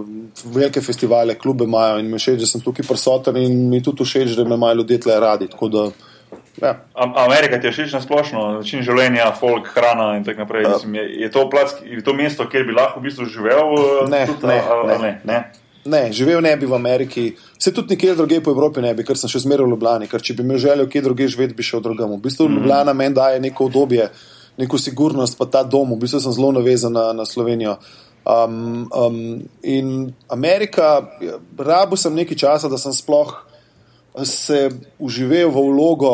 velike 0.46 0.82
festivale, 0.82 1.36
klube 1.36 1.64
imajo 1.64 2.00
in 2.00 2.08
mi 2.08 2.18
všeč, 2.18 2.40
da 2.40 2.46
sem 2.46 2.62
tukaj 2.62 2.86
prisoten 2.88 3.38
in 3.38 3.70
mi 3.70 3.84
tudi 3.84 4.04
všeč, 4.04 4.36
da 4.36 4.44
me 4.44 4.56
imajo 4.56 4.74
ljudje 4.76 5.00
tle 5.00 5.20
radi. 5.20 5.48
Da, 5.72 5.84
ja. 6.62 6.74
A- 6.94 7.26
Amerika 7.26 7.60
ti 7.60 7.68
je 7.68 7.72
všeč 7.72 7.94
na 7.94 8.02
splošno, 8.02 8.52
način 8.54 8.82
življenja, 8.82 9.34
folk, 9.34 9.68
hrana 9.68 10.18
in 10.18 10.24
tako 10.24 10.40
naprej. 10.40 10.66
Mislim, 10.68 10.96
je, 10.96 11.08
je, 11.20 11.32
to 11.32 11.50
plac, 11.50 11.70
je 11.84 12.04
to 12.04 12.14
mesto, 12.14 12.50
kjer 12.50 12.64
bi 12.64 12.74
lahko 12.74 13.00
v 13.00 13.04
bistvu 13.04 13.26
živel? 13.28 13.76
eh, 13.76 14.10
Ne, 14.10 14.26
tudi, 14.28 14.48
ne, 14.48 14.62
ali 14.70 14.88
ne. 14.88 14.98
ne, 15.00 15.20
ne. 15.26 15.44
Ne, 15.86 16.12
živel 16.12 16.40
ne 16.42 16.56
bi 16.56 16.66
v 16.66 16.74
Ameriki, 16.74 17.24
se 17.60 17.74
tudi 17.74 17.90
nikjer 17.90 18.16
drugje 18.16 18.38
po 18.40 18.52
Evropi 18.52 18.80
ne 18.82 18.94
bi, 18.94 19.04
ker 19.04 19.18
sem 19.18 19.28
še 19.28 19.40
zmeraj 19.40 19.66
v 19.66 19.74
Ljubljani. 19.74 20.08
Ker 20.08 20.22
če 20.22 20.34
bi 20.34 20.42
imel 20.42 20.58
željo 20.58 20.86
kje 20.88 21.02
drugje 21.02 21.28
živeti, 21.28 21.54
bi 21.54 21.64
šel 21.64 21.82
drugam. 21.82 22.12
V 22.12 22.22
bistvu 22.22 22.46
Mhm. 22.48 22.56
Ljubljana 22.56 22.94
meni 22.94 23.16
daje 23.16 23.40
neko 23.40 23.66
obdobje, 23.66 24.06
neko 24.58 24.78
sigurnost, 24.78 25.38
pa 25.38 25.46
ta 25.46 25.64
dom. 25.64 25.94
V 25.94 26.04
bistvu 26.06 26.20
sem 26.20 26.34
zelo 26.34 26.52
navezan 26.52 26.94
na, 26.94 27.14
na 27.14 27.26
Slovenijo. 27.26 27.78
Um, 28.24 28.88
um, 28.96 29.44
in 29.64 30.14
Amerika, 30.32 31.04
rabo 31.60 32.00
sem 32.00 32.16
nekaj 32.16 32.38
časa, 32.38 32.72
da 32.72 32.80
sem 32.80 32.94
sploh 32.96 33.34
se 34.24 34.70
uživel 35.00 35.52
v 35.52 35.66
vlogo. 35.74 36.14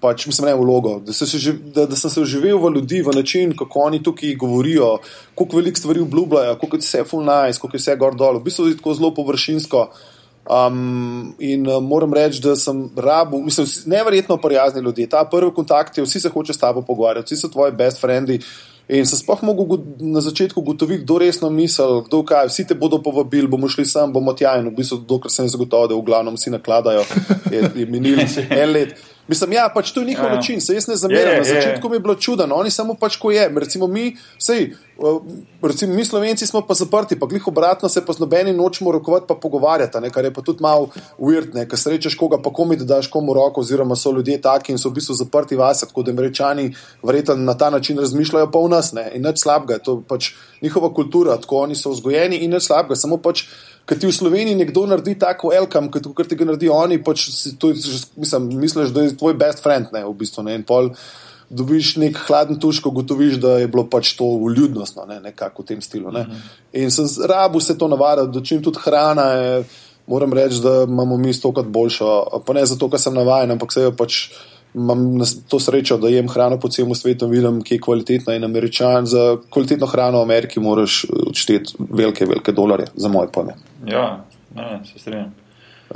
Pač, 0.00 0.28
mislim, 0.30 0.46
ne 0.46 0.54
vlogo, 0.54 1.00
da, 1.02 1.12
se 1.12 1.26
že, 1.26 1.52
da, 1.74 1.82
da 1.90 1.96
sem 1.98 2.10
se 2.10 2.20
uživel 2.22 2.58
v 2.62 2.70
ljudi, 2.76 3.00
v 3.02 3.14
način, 3.16 3.50
kako 3.56 3.80
oni 3.90 3.98
tukaj 4.02 4.36
govorijo, 4.38 4.98
koliko 5.34 5.56
velik 5.56 5.78
stvari 5.78 6.00
obljubljajo, 6.00 6.54
koliko 6.60 6.78
je 6.78 6.84
vse 6.84 7.02
full 7.04 7.26
nice, 7.26 7.58
koliko 7.58 7.76
je 7.76 7.82
vse 7.82 7.96
gor 7.98 8.14
dol. 8.14 8.38
V 8.38 8.46
bistvu 8.46 8.68
je 8.68 8.76
tako 8.78 8.94
zelo 8.94 9.10
površinsko. 9.14 9.88
Um, 10.48 11.34
in 11.38 11.66
uh, 11.68 11.82
moram 11.82 12.14
reči, 12.14 12.40
da 12.42 12.56
sem 12.56 12.88
rabu, 12.96 13.38
mislim, 13.42 13.66
neverjetno 13.86 14.36
prijazni 14.36 14.80
ljudje. 14.80 15.08
Ta 15.08 15.24
prvi 15.24 15.52
kontakt 15.54 15.98
je, 15.98 16.04
vsi 16.04 16.20
se 16.20 16.28
hoče 16.28 16.52
s 16.52 16.58
tabo 16.58 16.82
pogovarjati, 16.82 17.34
vsi 17.34 17.40
so 17.40 17.48
tvoji 17.48 17.72
best 17.72 18.00
friendi. 18.00 18.40
In 18.90 19.06
sem 19.06 19.18
sploh 19.20 19.42
mogel 19.46 19.84
na 20.02 20.18
začetku 20.20 20.60
ugotoviti, 20.60 21.04
kdo 21.04 21.18
resno 21.22 21.50
misli, 21.50 22.00
kdo 22.08 22.24
kaj, 22.26 22.48
vsi 22.50 22.64
te 22.66 22.74
bodo 22.74 22.98
povabili, 23.02 23.46
bomo 23.46 23.68
šli 23.70 23.84
sem, 23.86 24.10
bomo 24.12 24.34
tja. 24.34 24.56
In 24.58 24.66
v 24.72 24.74
bistvu, 24.80 24.98
dokler 25.06 25.30
sem 25.30 25.46
zagotovil, 25.48 25.92
da 25.92 26.00
v 26.00 26.06
glavnem 26.08 26.34
vsi 26.34 26.50
nakladajo, 26.56 27.04
je, 27.52 27.60
je 27.76 27.86
minilo 27.86 28.26
en 28.62 28.72
let. 28.72 28.96
Mislim, 29.30 29.52
ja, 29.52 29.68
pač 29.74 29.92
to 29.94 30.02
je 30.02 30.06
njihov 30.06 30.24
ja, 30.24 30.30
ja. 30.30 30.36
način, 30.36 30.60
se 30.60 30.74
jaz 30.74 30.88
ne 30.88 30.96
zameram. 30.96 31.36
Na 31.38 31.44
začetku 31.44 31.88
mi 31.88 31.96
je 31.96 32.00
bilo 32.00 32.14
čudno, 32.14 32.46
no, 32.46 32.56
oni 32.58 32.70
samo 32.70 32.96
pač 32.98 33.16
ko 33.16 33.30
je. 33.30 33.44
Recimo 33.62 33.86
mi, 33.86 34.16
sej, 34.38 34.72
recimo 35.62 35.94
mi 35.94 36.04
Slovenci 36.04 36.46
smo 36.46 36.64
pa 36.66 36.74
zaprti, 36.74 37.18
pa 37.18 37.26
glih 37.30 37.46
obratno 37.46 37.88
se 37.88 38.02
pa 38.06 38.12
z 38.12 38.18
nobenim 38.18 38.56
nočemo 38.56 38.92
rokovati, 38.92 39.28
pa 39.28 39.34
pogovarjati, 39.34 40.00
ne, 40.02 40.10
kar 40.10 40.24
je 40.24 40.34
pa 40.34 40.42
tudi 40.42 40.62
malo 40.66 40.90
uvirtne, 41.18 41.68
ker 41.70 41.78
srečeš 41.78 42.18
koga, 42.18 42.42
pa 42.42 42.50
komi 42.50 42.76
da 42.76 42.84
daš 42.96 43.06
komu 43.06 43.34
roko, 43.34 43.62
oziroma 43.62 43.96
so 43.96 44.10
ljudje 44.10 44.40
taki 44.42 44.72
in 44.74 44.82
so 44.82 44.90
v 44.90 44.98
bistvu 44.98 45.14
zaprti 45.14 45.56
vase, 45.56 45.86
tako 45.86 46.02
da 46.02 46.10
američani 46.10 46.72
verjetno 47.02 47.36
na 47.36 47.54
ta 47.54 47.70
način 47.70 48.02
razmišljajo 48.02 48.50
pa 48.50 48.58
v 48.58 48.74
nas 48.74 48.92
ne, 48.92 49.10
in 49.14 49.22
nič 49.22 49.44
slabega, 49.46 49.78
to 49.78 50.00
je 50.00 50.08
pač 50.08 50.32
njihova 50.62 50.90
kultura, 50.94 51.38
tako 51.38 51.62
oni 51.68 51.78
so 51.78 51.94
vzgojeni 51.94 52.42
in 52.42 52.50
nič 52.50 52.66
slabega, 52.66 52.98
samo 52.98 53.22
pač. 53.22 53.46
Ker 53.90 53.98
ti 53.98 54.06
v 54.06 54.14
Sloveniji 54.14 54.54
nekdo 54.54 54.84
naredi 54.86 55.16
tako 55.18 55.50
elkam, 55.50 55.88
kot 55.90 56.22
ti 56.30 56.38
ga 56.38 56.46
naredijo 56.46 56.76
oni, 56.78 57.00
pač 57.02 57.24
to, 57.58 57.72
mislim, 58.14 58.46
misliš, 58.60 58.92
da 58.94 59.02
je 59.02 59.16
tvoj 59.18 59.34
best 59.34 59.64
friend, 59.64 59.90
ne, 59.90 60.04
v 60.06 60.14
bistvu. 60.14 60.44
Ne, 60.46 60.54
in 60.60 60.62
pol 60.62 60.92
dobiš 61.50 61.96
nek 61.98 62.20
hladen 62.28 62.60
tuš, 62.62 62.78
ko 62.84 62.92
gotoviš, 62.94 63.40
da 63.42 63.56
je 63.58 63.66
bilo 63.66 63.82
pač 63.90 64.12
to 64.14 64.28
uljudnostno, 64.46 65.08
ne, 65.10 65.18
nekako 65.24 65.64
v 65.64 65.72
tem 65.72 65.82
stilu. 65.82 66.14
Ne. 66.14 66.22
In 66.78 66.94
sem 66.94 67.10
rabu 67.26 67.58
se 67.58 67.74
to 67.74 67.90
navadil, 67.90 68.30
da 68.30 68.44
čim 68.46 68.62
tudi 68.62 68.78
hrana 68.84 69.26
je, 69.34 69.64
moram 70.06 70.38
reči, 70.38 70.62
da 70.62 70.84
imamo 70.86 71.18
mi 71.18 71.34
stokrat 71.34 71.66
boljšo. 71.66 72.14
Pa 72.46 72.54
ne 72.54 72.62
zato, 72.70 72.86
ker 72.90 73.02
sem 73.02 73.18
navaden, 73.18 73.56
ampak 73.58 73.74
se 73.74 73.88
jo 73.88 73.90
pač 73.98 74.22
imam 74.74 75.20
to 75.48 75.60
srečo, 75.60 75.98
da 75.98 76.08
jem 76.08 76.28
hrano 76.28 76.60
po 76.60 76.68
celem 76.68 76.94
svetu, 76.94 77.26
vidim, 77.26 77.62
ki 77.62 77.74
je 77.74 77.80
kvalitetna 77.80 78.34
in 78.34 78.44
američan. 78.44 79.06
Za 79.06 79.36
kvalitetno 79.50 79.86
hrano 79.86 80.18
v 80.18 80.22
Ameriki 80.22 80.60
moraš 80.60 81.04
odšteti 81.26 81.74
velike, 81.90 82.26
velike 82.26 82.52
dolarje, 82.52 82.86
za 82.94 83.08
moje 83.08 83.28
pojme. 83.32 83.54
Ja, 83.86 84.24
ne, 84.54 84.80
se 84.92 84.98
strinjam. 84.98 85.34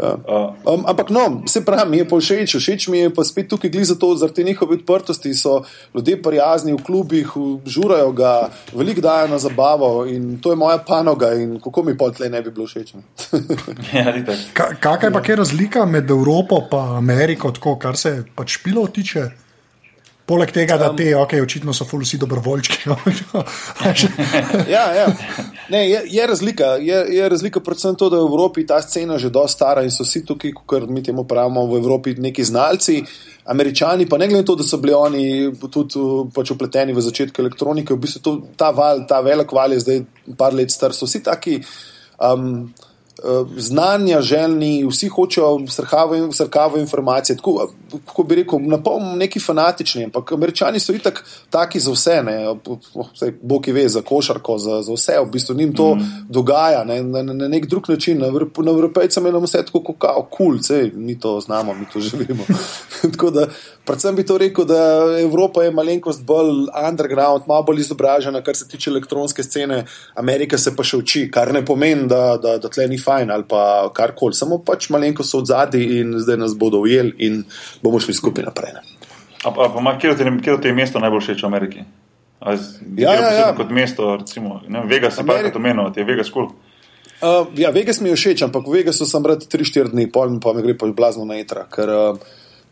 Ja. 0.02 0.18
Um, 0.66 0.82
ampak, 0.86 1.10
no, 1.10 1.42
se 1.46 1.64
pravi, 1.64 1.90
mi 1.90 1.98
je 1.98 2.08
pa 2.08 2.18
všeč, 2.18 2.56
všeč 2.58 2.88
mi 2.90 2.98
je 2.98 3.10
pa 3.14 3.22
spet 3.24 3.46
tukaj 3.48 3.70
glede 3.70 3.86
za 3.86 3.94
to, 3.94 4.10
zaradi 4.18 4.44
njihove 4.44 4.74
odprtosti 4.74 5.34
so 5.34 5.62
ljudje 5.94 6.22
prijazni 6.22 6.72
v 6.72 6.82
klubih, 6.82 7.30
žurajo 7.66 8.10
ga, 8.12 8.50
veliko 8.72 9.00
dajo 9.00 9.28
na 9.28 9.38
zabavo 9.38 10.06
in 10.06 10.40
to 10.42 10.50
je 10.50 10.56
moja 10.56 10.78
panoga 10.78 11.32
in 11.34 11.60
kako 11.60 11.82
mi 11.82 11.96
pa 11.98 12.10
tle 12.10 12.28
ne 12.28 12.42
bi 12.42 12.50
bilo 12.50 12.66
všeč. 12.66 12.94
ja, 13.94 14.14
Kakšna 14.54 15.08
je 15.08 15.12
pa 15.12 15.22
kaj 15.22 15.36
razlika 15.36 15.86
med 15.86 16.10
Evropo 16.10 16.58
in 16.72 16.78
Ameriko, 16.98 17.52
tako, 17.54 17.78
kar 17.78 17.96
se 17.96 18.24
pač 18.34 18.58
špilo 18.58 18.86
tiče? 18.86 19.43
Poleg 20.24 20.54
tega, 20.56 20.78
da 20.80 20.88
te, 20.96 21.10
ok, 21.20 21.34
očitno 21.42 21.74
so 21.76 21.84
vsi 21.84 22.16
dobrovoljčki. 22.18 22.88
ja, 24.74 24.84
ja. 24.96 25.06
Ne, 25.68 25.82
je, 25.90 26.00
je, 26.06 26.26
razlika. 26.26 26.64
Je, 26.80 27.04
je 27.16 27.28
razlika 27.28 27.60
predvsem 27.60 27.94
to, 27.94 28.08
da 28.10 28.16
je 28.16 28.22
v 28.22 28.30
Evropi 28.32 28.64
ta 28.66 28.80
scena 28.82 29.18
že 29.18 29.30
dosta 29.30 29.54
stara 29.54 29.82
in 29.84 29.92
so 29.92 30.04
vsi 30.04 30.24
tukaj, 30.24 30.54
kot 30.66 30.88
mi 30.88 31.02
temu 31.02 31.26
pravimo, 31.28 31.66
v 31.68 31.76
Evropi 31.76 32.14
neki 32.16 32.44
znalci. 32.44 33.02
Američani, 33.44 34.08
pa 34.08 34.16
ne 34.18 34.28
glede 34.28 34.40
na 34.40 34.46
to, 34.46 34.56
da 34.56 34.64
so 34.64 34.80
bili 34.80 34.94
oni 34.96 35.52
tudi 35.68 36.00
pač 36.32 36.54
upleteni 36.54 36.96
v 36.96 37.04
začetku 37.04 37.42
elektronike, 37.44 37.92
v 37.92 38.00
bistvu 38.00 38.22
to, 38.24 38.32
ta 38.56 38.70
val, 38.72 39.04
ta 39.08 39.20
velik 39.20 39.52
val 39.52 39.76
je 39.76 39.82
zdaj 39.84 40.00
par 40.40 40.56
let 40.56 40.72
star, 40.72 40.96
so 40.96 41.04
vsi 41.04 41.20
taki. 41.20 41.60
Um, 42.16 42.72
Eh, 43.18 43.44
znanja, 43.56 44.20
željni, 44.20 44.86
vsi 44.88 45.08
hočejo 45.08 45.58
srkavo 46.32 46.78
informacije. 46.78 47.36
Tako, 47.36 47.68
kako 48.06 48.22
bi 48.22 48.34
rekel, 48.34 48.58
na 48.60 48.78
pol 48.82 49.00
neki 49.16 49.40
fanatični, 49.40 50.04
ampak 50.04 50.32
američani 50.32 50.80
so 50.80 50.92
itak 50.92 51.24
taki 51.50 51.80
za 51.80 51.92
vse, 51.92 52.22
ne, 52.26 52.36
vse, 53.12 53.32
boki 53.42 53.72
ve, 53.72 53.88
za 53.88 54.02
košarko, 54.02 54.58
za, 54.58 54.82
za 54.82 54.92
vse, 54.92 55.18
v 55.20 55.30
bistvu 55.30 55.54
njim 55.54 55.74
to 55.74 55.94
mm. 55.94 56.26
dogaja 56.28 56.84
ne, 56.84 57.02
na, 57.02 57.22
na 57.22 57.48
nek 57.48 57.66
drug 57.66 57.88
način. 57.88 58.18
Na, 58.18 58.30
na 58.64 58.70
evropejcem 58.70 59.26
imamo 59.26 59.46
vse 59.46 59.64
tako, 59.66 59.80
kot 59.80 60.30
kul, 60.30 60.58
cool, 60.58 60.90
mi 60.94 61.18
to 61.20 61.40
znamo, 61.40 61.74
mi 61.74 61.86
to 61.92 62.00
živimo. 62.00 62.44
tako 63.12 63.30
da, 63.30 63.46
predvsem 63.84 64.16
bi 64.16 64.26
to 64.26 64.38
rekel, 64.38 64.64
da 64.64 64.80
Evropa 65.20 65.62
je 65.62 65.70
malenkost 65.70 66.24
bolj 66.24 66.66
underground, 66.88 67.42
malo 67.46 67.62
bolj 67.62 67.80
izobražena, 67.80 68.42
kar 68.42 68.56
se 68.56 68.68
tiče 68.68 68.90
elektronske 68.90 69.42
scene, 69.42 69.84
Amerika 70.14 70.58
se 70.58 70.76
pa 70.76 70.84
še 70.84 70.96
uči, 70.96 71.24
kar 71.30 71.52
ne 71.52 71.64
pomeni, 71.64 72.08
da, 72.08 72.36
da, 72.42 72.56
da 72.58 72.68
tle 72.68 72.88
ni 72.88 72.98
fajn 72.98 73.30
ali 73.30 73.44
pa 73.48 73.90
karkoli, 73.94 74.34
samo 74.34 74.58
pač 74.64 74.88
malenkost 74.90 75.30
so 75.30 75.42
od 75.42 75.50
zadaj 75.50 75.84
in 76.00 76.14
zdaj 76.22 76.40
nas 76.40 76.56
bodo 76.58 76.80
ujeli 76.84 77.14
in 77.26 77.42
bomo 77.84 78.00
šli 78.00 78.16
skupaj 78.16 78.48
naprej. 78.48 78.80
Kje 80.00 80.16
ti 80.62 80.72
je 80.72 80.76
mesto 80.76 81.02
najbolj 81.04 81.28
všeč 81.28 81.44
v 81.44 81.50
Ameriki? 81.52 81.84
Az, 82.40 82.78
ja, 82.96 83.12
ja, 83.14 83.32
ja. 83.32 83.48
Kot 83.56 83.70
mesto, 83.72 84.16
recimo, 84.20 84.60
ne, 84.68 84.82
Vegas, 84.88 85.18
Ameri... 85.20 85.44
pa 85.44 85.48
je 85.48 85.52
to 85.52 85.60
menilo, 85.64 85.90
ti 85.92 86.00
je 86.00 86.08
Vegas 86.08 86.32
kul. 86.32 86.48
Cool. 86.48 86.72
Uh, 87.24 87.46
ja, 87.56 87.70
Vegas 87.70 88.00
mi 88.00 88.10
je 88.10 88.18
všeč, 88.18 88.42
ampak 88.44 88.66
v 88.66 88.82
Vegasu 88.82 89.06
sem 89.08 89.24
rad 89.24 89.44
3-4 89.46 89.94
dni, 89.94 90.10
pol 90.12 90.34
pa 90.42 90.52
mi 90.52 90.64
gre 90.64 90.74
pa 90.76 90.90
blazno 90.90 91.24
na 91.24 91.38
etra. 91.40 91.64
Ker, 91.72 91.88
uh, 91.88 92.18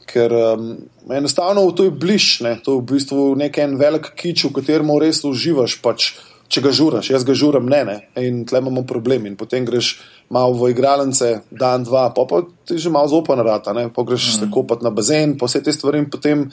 ker 0.08 0.34
um, 0.34 0.74
enostavno 1.08 1.64
to 1.72 1.86
je 1.88 1.94
bliž, 1.94 2.42
ne? 2.44 2.58
to 2.60 2.76
je 2.76 2.82
v 2.82 2.88
bistvu 2.90 3.32
nek 3.38 3.56
en 3.62 3.78
velik 3.80 4.12
kič, 4.12 4.44
v 4.44 4.52
katerem 4.58 4.92
res 5.00 5.22
uživaš. 5.24 5.78
Pač, 5.80 6.18
če 6.52 6.60
ga 6.60 6.72
žuraš, 6.74 7.14
jaz 7.14 7.24
ga 7.24 7.32
žuram, 7.38 7.70
ne, 7.70 7.80
ne. 7.88 7.96
In 8.20 8.42
tle 8.44 8.60
imamo 8.60 8.84
problem. 8.84 9.30
In 9.30 9.38
potem 9.40 9.64
greš 9.64 10.02
malo 10.32 10.56
v 10.56 10.72
igralence, 10.72 11.44
dan, 11.52 11.84
dva, 11.84 12.08
pa, 12.16 12.24
pa 12.24 12.40
ti 12.64 12.80
že 12.80 12.88
malo 12.88 13.08
zopa 13.08 13.36
na 13.36 13.44
rata, 13.44 13.76
ne, 13.76 13.92
pa 13.92 14.02
greš 14.02 14.24
mm. 14.28 14.38
se 14.40 14.46
kopati 14.48 14.84
na 14.84 14.90
bazen, 14.90 15.36
pa 15.36 15.46
vse 15.46 15.60
te 15.60 15.72
stvari 15.72 16.00
in 16.00 16.08
potem. 16.10 16.48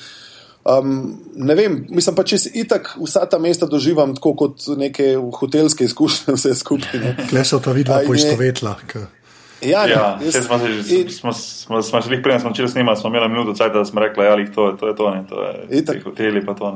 Um, 0.69 1.15
ne 1.39 1.55
vem, 1.55 1.85
mislim 1.87 2.17
pa, 2.17 2.25
če 2.27 2.37
si 2.37 2.49
itak 2.59 2.91
vsa 2.99 3.23
ta 3.31 3.39
mesta 3.39 3.65
doživljam 3.65 4.11
tako 4.17 4.33
kot 4.35 4.67
neke 4.77 5.15
hotelske 5.15 5.87
izkušnje, 5.87 6.35
vse 6.37 6.51
skupaj. 6.59 7.15
Kle 7.31 7.45
so 7.47 7.61
to 7.63 7.71
videla, 7.73 8.03
poistovetla. 8.03 8.75
Ja, 9.59 9.87
ja, 9.87 10.03
jaz, 10.23 10.35
smo, 10.45 10.59
in, 10.87 11.09
smo, 11.11 11.33
smo, 11.35 11.81
smo 11.83 11.99
že 12.03 12.19
prej 12.23 12.39
začeli 12.43 12.69
snemati, 12.71 13.01
smo 13.01 13.09
imeli 13.11 13.31
minuto 13.31 13.55
časa, 13.55 13.73
da 13.79 13.85
smo 13.87 14.03
rekli, 14.03 14.23
da 14.23 14.29
ja, 14.29 14.37
je 14.39 14.51
to, 14.51 14.67
to 14.79 14.87
je 14.87 14.95
to, 14.95 15.09
ne, 15.15 15.23
to 15.27 15.35
je 15.43 15.85
to. 15.85 15.95
Hoteli 16.03 16.43
pa 16.45 16.53
to. 16.55 16.69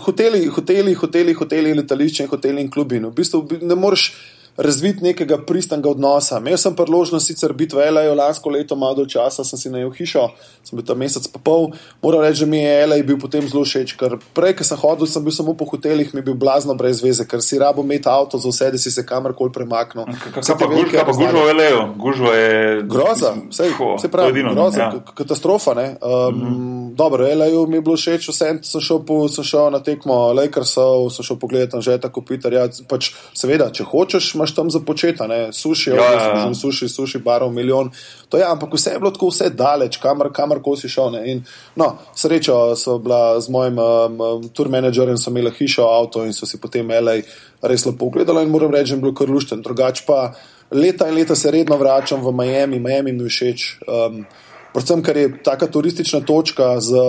Hoteli, 0.00 0.44
hoteli, 0.46 0.92
hoteli, 0.94 1.36
hoteli, 1.36 1.72
letališče 1.74 2.24
in 2.24 2.28
hoteli 2.28 2.64
in 2.64 2.70
klubi. 2.72 3.00
No, 3.00 3.12
v 3.12 3.20
bistvu 3.20 3.44
ne 3.60 3.76
moreš 3.76 4.12
razviti 4.56 5.04
nekega 5.04 5.38
pristnega 5.46 5.90
odnosa. 5.90 6.38
Imel 6.38 6.56
sem 6.56 6.74
priložnost 6.76 7.26
sicer 7.26 7.52
biti 7.52 7.76
v 7.76 7.86
L.A. 7.90 8.14
lansko 8.14 8.50
leto, 8.50 8.76
malo 8.76 8.94
do 8.94 9.06
časa 9.06 9.44
sem 9.44 9.58
si 9.58 9.70
najel 9.70 9.90
hišo, 9.94 10.28
sem 10.64 10.76
bil 10.76 10.86
tam 10.86 10.98
mesec 10.98 11.26
pa 11.32 11.40
pol. 11.42 11.70
Moram 12.02 12.24
reči, 12.24 12.44
da 12.44 12.50
mi 12.50 12.62
je 12.62 12.74
L.A. 12.84 13.00
bil 13.06 13.18
potem 13.20 13.48
zelo 13.48 13.64
všeč, 13.64 13.96
ker 14.00 14.18
prej, 14.36 14.56
ko 14.58 14.66
sem 14.66 14.80
hodil, 14.80 15.08
sem 15.10 15.24
bil 15.24 15.34
samo 15.34 15.54
po 15.54 15.68
hotelih, 15.70 16.12
mi 16.14 16.20
je 16.20 16.28
bil 16.30 16.38
blazno 16.38 16.74
brez 16.74 17.02
veze, 17.02 17.26
ker 17.28 17.42
si 17.44 17.58
rabo 17.58 17.84
imeti 17.86 18.08
avto 18.10 18.38
za 18.38 18.52
vse, 18.52 18.70
da 18.74 18.78
si 18.78 18.92
se 18.92 19.06
kamorkoli 19.06 19.52
premaknil. 19.54 20.08
Kaj 20.34 20.56
pa 20.56 21.14
gužva 21.14 21.46
v 21.46 21.56
L.A.? 21.56 21.70
Gužva 21.96 22.34
je 22.36 22.82
groza, 22.82 23.34
vse, 23.50 23.70
vse 23.72 24.12
pravi, 24.12 24.44
groza, 24.50 24.80
ja. 24.80 24.90
katastrofa. 25.14 25.70
Um, 25.70 25.80
mm 25.80 26.40
-hmm. 26.40 26.94
Dobro, 26.94 27.26
L.A. 27.26 27.66
mi 27.68 27.76
je 27.76 27.80
bilo 27.80 27.96
všeč, 27.96 28.28
vse 28.28 28.50
sem 28.62 28.80
šel, 28.80 29.02
po, 29.06 29.28
sem 29.28 29.44
šel 29.44 29.70
na 29.70 29.80
tekmo 29.80 30.32
Lakersov, 30.32 31.10
sem 31.10 31.24
šel 31.24 31.38
pogledati 31.38 31.80
že 31.80 31.98
tako 32.00 32.22
Peter. 32.22 32.52
Ja, 32.52 32.66
pač, 32.88 33.12
seveda, 33.34 33.70
če 33.70 33.84
hočeš, 33.84 34.34
imaš 34.40 34.54
tam 34.56 34.70
za 34.72 34.80
početi, 34.80 35.24
suši, 35.52 35.90
ja, 35.90 35.96
ja, 35.96 36.22
ja. 36.36 36.54
suši, 36.54 36.88
suši, 36.88 37.18
barov, 37.18 37.52
milijon. 37.52 37.90
To 38.28 38.38
je, 38.40 38.44
ampak 38.48 38.72
vse 38.74 38.94
je 38.96 38.98
bilo 38.98 39.12
tako, 39.12 39.28
vse 39.28 39.50
daleč, 39.50 40.00
kamor 40.00 40.32
kamor 40.32 40.62
si 40.80 40.88
šel. 40.88 41.20
In, 41.24 41.42
no, 41.76 41.92
srečo 42.16 42.76
so 42.76 42.98
bila 42.98 43.40
z 43.40 43.52
mojim 43.52 43.78
um, 43.78 44.20
um 44.20 44.48
tour 44.48 44.68
managerjem, 44.68 45.18
sem 45.18 45.36
imela 45.36 45.52
hišo, 45.52 45.84
avto 45.84 46.24
in 46.24 46.32
so 46.32 46.46
si 46.46 46.60
potem 46.60 46.88
imeli 46.88 47.22
res 47.62 47.84
lepo 47.86 48.06
pogledali 48.06 48.42
in 48.42 48.50
moram 48.50 48.72
reči, 48.72 48.94
da 48.94 48.96
je 48.96 49.02
bilo 49.02 49.14
kar 49.14 49.30
lušten. 49.30 49.62
Drugač 49.62 50.04
pa 50.06 50.32
leta 50.70 51.08
in 51.08 51.14
leta 51.14 51.36
se 51.36 51.50
redno 51.50 51.76
vračam 51.76 52.24
v 52.24 52.32
Miami, 52.32 52.80
Miami 52.80 53.12
mi 53.12 53.28
všeč. 53.28 53.68
Um, 53.86 54.24
Predvsem, 54.70 55.02
ker 55.02 55.16
je 55.16 55.30
ta 55.42 55.56
turistična 55.58 56.20
točka 56.22 56.76
z 56.78 57.00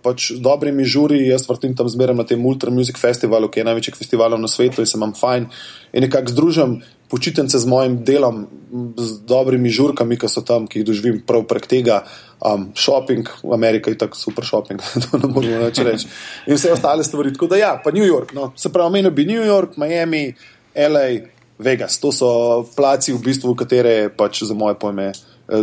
pač, 0.00 0.30
dobrimi 0.40 0.86
žuri, 0.88 1.20
jaz 1.28 1.44
vrtim 1.48 1.74
tam 1.76 1.88
zmeraj 1.88 2.16
na 2.16 2.24
tem 2.24 2.40
Ultra 2.46 2.72
Music 2.72 2.96
Festivalu, 2.96 3.50
ki 3.52 3.60
je 3.60 3.66
največji 3.68 3.96
festival 3.98 4.38
na 4.40 4.48
svetu 4.48 4.80
in 4.80 4.88
se 4.88 4.96
imam 4.96 5.12
fajn 5.12 5.50
in 5.92 6.06
nekako 6.06 6.32
združim 6.32 6.80
počitnice 7.10 7.58
z 7.58 7.66
mojim 7.66 7.98
delom, 8.06 8.46
z 8.96 9.18
dobrimi 9.26 9.68
žurkami, 9.68 10.16
ki 10.16 10.30
so 10.30 10.44
tam, 10.46 10.68
ki 10.70 10.80
jih 10.80 10.86
doživim 10.86 11.18
prav 11.26 11.42
prek 11.50 11.66
tega. 11.66 12.04
Um, 12.40 12.70
shopping 12.72 13.26
v 13.42 13.52
Ameriki 13.52 13.92
je 13.92 13.98
tako 14.00 14.16
super 14.16 14.46
shopping, 14.46 14.80
da 15.04 15.18
ne 15.18 15.28
moremo 15.28 15.66
več 15.66 15.82
reči. 15.84 16.08
In 16.46 16.56
vse 16.56 16.72
ostale 16.72 17.04
stvari. 17.04 17.34
Tako 17.34 17.50
da 17.50 17.58
ja, 17.60 17.72
pa 17.82 17.92
New 17.92 18.06
York. 18.06 18.32
No. 18.32 18.52
Se 18.56 18.72
pravi, 18.72 18.94
meni 18.96 19.10
bi 19.10 19.26
New 19.28 19.44
York, 19.44 19.76
Miami. 19.76 20.30
LA, 20.70 21.26
Vegas. 21.58 21.98
To 22.00 22.14
so 22.14 22.30
placi, 22.76 23.12
v 23.12 23.20
bistvu, 23.26 23.52
katere 23.58 24.08
pač 24.14 24.44
za 24.46 24.54
moje 24.54 24.78
pojme 24.80 25.10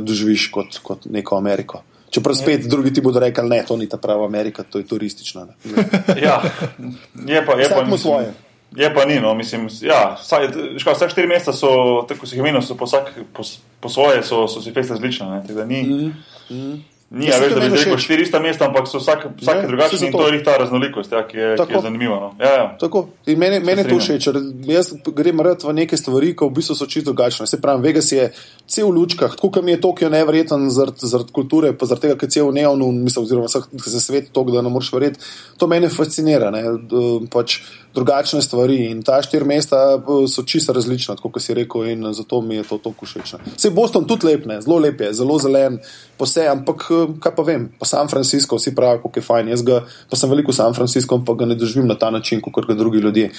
doživiš 0.02 0.50
kot, 0.52 0.80
kot 0.84 1.06
neko 1.06 1.38
Ameriko. 1.38 1.84
Čeprav 2.10 2.36
spet 2.36 2.64
ja. 2.64 2.70
drugi 2.70 2.94
ti 2.94 3.02
bodo 3.02 3.20
rekli, 3.20 3.50
ne, 3.50 3.64
to 3.68 3.78
ni 3.78 3.90
ta 3.90 3.98
prava 3.98 4.26
Amerika, 4.26 4.64
to 4.64 4.80
je 4.80 4.88
turistična. 4.88 5.46
Ne. 5.46 5.54
Ja, 6.24 6.42
je 7.26 7.46
pa, 7.46 7.54
je 7.54 7.70
pa 7.70 7.76
Vsak 7.76 7.88
ima 7.88 7.98
svoje. 7.98 8.34
Je 8.76 8.94
pa 8.94 9.06
ni, 9.06 9.20
no, 9.20 9.34
mislim, 9.34 9.70
ja, 9.82 10.18
vsaj, 10.22 10.48
škaj, 10.78 10.94
vsak 10.94 11.12
štiri 11.12 11.28
meseca 11.28 11.54
so, 11.54 11.70
tako 12.08 12.28
si 12.28 12.36
jih 12.36 12.40
imenil, 12.40 12.62
so 12.62 12.76
po, 12.76 12.86
vsak, 12.86 13.14
po, 13.34 13.44
po 13.80 13.90
svoje, 13.90 14.24
so, 14.24 14.48
so 14.48 14.62
si 14.62 14.74
feste 14.76 14.94
različne. 14.94 15.28
Ne, 15.28 15.44
Mhm, 15.84 16.12
mm. 16.50 16.84
Ni 17.10 17.26
Ja, 17.26 17.36
ja, 17.36 17.50
to 17.50 17.56
da 17.56 17.70
bi 17.70 17.78
rekel 17.78 17.96
všeč. 17.96 18.32
400 18.32 18.42
mest, 18.42 18.62
ampak 18.62 18.88
so 18.88 19.00
vsak, 19.00 19.28
vsak 19.38 19.56
Ne, 19.56 19.62
je 19.62 19.68
drugačen 19.68 20.00
saj 20.00 20.08
in 20.08 20.14
to 20.14 20.28
je 20.28 20.44
ta 20.44 20.58
raznolikost, 20.58 21.12
ja, 21.12 21.22
ki, 21.24 21.38
je, 21.38 21.50
ki 21.50 21.58
Tako. 21.58 21.72
je 21.72 21.82
zanimiva. 21.82 22.18
No. 22.18 22.30
Ja, 22.38 22.52
ja. 22.54 22.66
Tako. 22.78 23.08
In 23.26 23.40
meni, 23.40 23.60
meni 23.60 23.82
je 23.82 23.88
to 23.88 23.96
všeč, 23.96 24.28
jaz 24.66 24.92
grem 25.08 25.40
rad 25.40 25.64
v 25.64 25.74
neke 25.74 25.96
stvari, 25.96 26.36
ki 26.36 26.44
v 26.44 26.52
bistvu 26.52 26.76
so 26.76 26.86
čisto 26.86 27.10
drugačne. 27.10 27.48
Se 27.48 27.62
pravi, 27.62 27.82
Vegas 27.82 28.12
je 28.12 28.28
cel 28.66 28.88
v 28.88 28.98
lučkah, 28.98 29.32
tako 29.34 29.62
mi 29.62 29.72
je 29.72 29.82
Tokio 29.82 30.10
nevreten 30.10 30.68
zaradi 30.70 31.00
zarad 31.04 31.32
kulture, 31.32 31.72
pa 31.72 31.86
zaradi 31.86 32.02
tega, 32.04 32.16
ker 32.16 32.28
je 32.28 32.34
cel 32.34 32.48
v 32.48 32.54
neonu, 32.54 32.92
mislim, 32.92 33.24
oziroma 33.24 33.48
vseh- 33.48 33.72
se 33.80 34.02
svet 34.02 34.32
tok, 34.32 34.52
da 34.52 34.62
ne 34.62 34.70
moreš 34.70 34.92
verjeti. 34.92 35.20
To 35.58 35.68
mene 35.68 35.88
fascinira, 35.90 36.52
ne, 36.52 36.64
d- 36.76 37.28
pač 37.32 37.62
drugačne 37.98 38.40
stvari. 38.40 38.78
In 38.88 39.02
ta 39.02 39.18
štiri 39.18 39.42
mesta 39.44 39.98
eh, 39.98 40.02
so 40.28 40.44
čisto 40.44 40.72
različna, 40.72 41.16
kot 41.16 41.34
si 41.38 41.54
rekel, 41.54 41.90
in 41.90 42.06
zato 42.14 42.42
mi 42.42 42.56
je 42.56 42.64
to 42.64 42.78
tako 42.78 43.06
všeč. 43.06 43.36
Sej 43.56 43.72
Boston 43.72 44.06
tudi 44.06 44.28
lep, 44.28 44.46
ne, 44.46 44.62
zelo 44.62 44.78
lep 44.78 45.02
je, 45.02 45.10
zelo 45.14 45.36
zelen, 45.38 45.80
vse, 46.16 46.46
ampak 46.48 46.86
eh, 46.90 47.16
kaj 47.18 47.34
pa 47.34 47.44
vem, 47.44 47.72
pa 47.74 47.86
San 47.86 48.08
Francisco, 48.08 48.56
vsi 48.56 48.72
pravijo, 48.72 49.02
kako 49.02 49.18
je 49.18 49.24
fajn. 49.24 49.50
Jaz 49.50 49.62
ga, 49.64 49.82
pa 50.08 50.16
sem 50.16 50.30
veliko 50.30 50.54
v 50.54 50.56
San 50.56 50.74
Francisco, 50.74 51.18
pa 51.20 51.34
ga 51.34 51.46
ne 51.46 51.56
doživim 51.56 51.88
na 51.88 51.96
ta 51.96 52.10
način, 52.10 52.40
kot 52.40 52.64
ga 52.64 52.74
drugi 52.74 53.00
ljudje. 53.00 53.32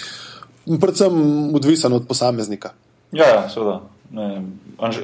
Predvsem 0.67 1.15
odvisen 1.55 1.93
od 1.93 2.05
posameznika. 2.05 2.75
ja, 3.13 3.25
ja 3.27 3.47
seveda. 3.49 3.81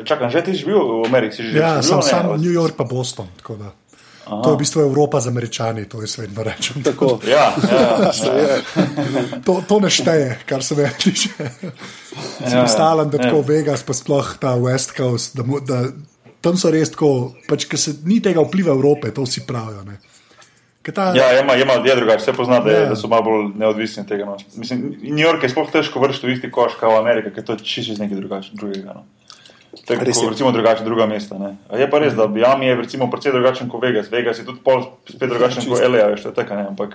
Čakaj, 0.05 0.31
že 0.31 0.41
ti 0.43 0.53
si 0.55 0.65
bil 0.65 0.79
v 0.79 1.05
Ameriki? 1.05 1.37
Si 1.37 1.43
že 1.45 1.59
Ja, 1.59 1.83
si 1.83 1.89
sem 1.89 1.99
bil, 1.99 2.05
ne? 2.05 2.11
sam 2.11 2.25
New 2.41 2.53
York 2.53 2.73
pa 2.77 2.85
Boston. 2.85 3.27
tako 3.37 3.57
da. 3.57 3.69
To 4.25 4.47
je 4.47 4.55
v 4.55 4.59
bistvu 4.59 4.81
Evropa 4.83 5.21
z 5.21 5.29
američani, 5.29 5.85
to 5.85 6.01
jaz 6.01 6.19
vedno 6.19 6.43
rečem. 6.43 6.83
Tako. 6.83 7.21
Ja, 7.27 7.53
ja, 7.53 8.13
je. 8.33 8.63
To, 9.43 9.61
to 9.61 9.81
ne 9.81 9.91
šteje, 9.91 10.39
kar 10.45 10.63
se 10.63 10.75
meni 10.75 10.91
tiče. 10.99 11.29
Sem 12.41 12.59
Ja, 12.59 12.67
stalen, 12.67 13.11
da 13.11 13.17
ja. 13.17 13.23
tako 13.23 13.41
Vegas, 13.43 13.83
pa 13.83 13.93
sploh 13.93 14.35
ta 14.37 14.57
West 14.57 14.97
Coast, 14.97 15.37
da, 15.37 15.45
da 15.61 15.89
tam 16.41 16.57
so 16.57 16.71
res 16.71 16.91
tako, 16.91 17.11
pač, 17.45 17.65
ker 17.65 17.79
se 17.79 17.95
ni 18.03 18.21
tega 18.21 18.41
vpliva 18.41 18.73
Evrope, 18.73 19.11
to 19.11 19.23
vsi 19.23 19.45
pravijo. 19.45 19.85
Ne. 19.85 20.01
Ker 20.83 20.93
Ta, 20.93 21.05
Ja, 21.13 21.31
je, 21.31 21.41
ima- 21.41 21.57
je, 21.81 21.97
drugače, 21.97 22.25
se 22.25 22.33
pozna, 22.33 22.61
da, 22.61 22.71
je, 22.71 22.81
Ja. 22.81 22.89
da 22.89 22.97
so 22.97 23.09
malo 23.09 23.23
bolj 23.23 23.45
neodvisni 23.57 24.03
od 24.03 24.09
tega. 24.09 24.25
No. 24.25 24.37
Mislim, 24.55 24.81
New 25.03 25.25
York 25.25 25.43
je 25.43 25.49
sploh 25.49 25.71
težko 25.71 26.01
vršiti 26.01 26.27
v 26.27 26.33
isti 26.33 26.51
koš 26.51 26.77
kot 26.77 26.93
Amerika, 26.95 27.31
ker 27.31 27.45
to 27.45 27.53
je 27.53 27.65
čisto 27.65 27.93
iz 27.93 27.99
nekaj 27.99 28.19
drugač- 28.19 28.53
drugega. 28.53 28.93
No. 28.95 29.05
Tako, 29.87 30.05
je. 30.05 30.31
recimo 30.31 30.53
drugače 30.53 30.85
druga 30.85 31.07
mesta. 31.07 31.39
Ne. 31.39 31.57
Je 31.79 31.91
pa 31.91 31.99
res, 31.99 32.15
da 32.15 32.27
Miami 32.27 32.67
je 32.67 32.77
recimo 32.77 33.11
precej 33.11 33.33
drugačen 33.33 33.69
kot 33.69 33.83
Vegas. 33.83 34.11
Vegas 34.13 34.39
je 34.39 34.47
tudi 34.47 34.63
pol 34.65 34.85
spet 35.09 35.29
drugačen 35.31 35.67
kot 35.69 35.83
LA, 35.83 36.07
veš, 36.15 36.29
tako, 36.35 36.55
ne, 36.55 36.67
ampak 36.71 36.95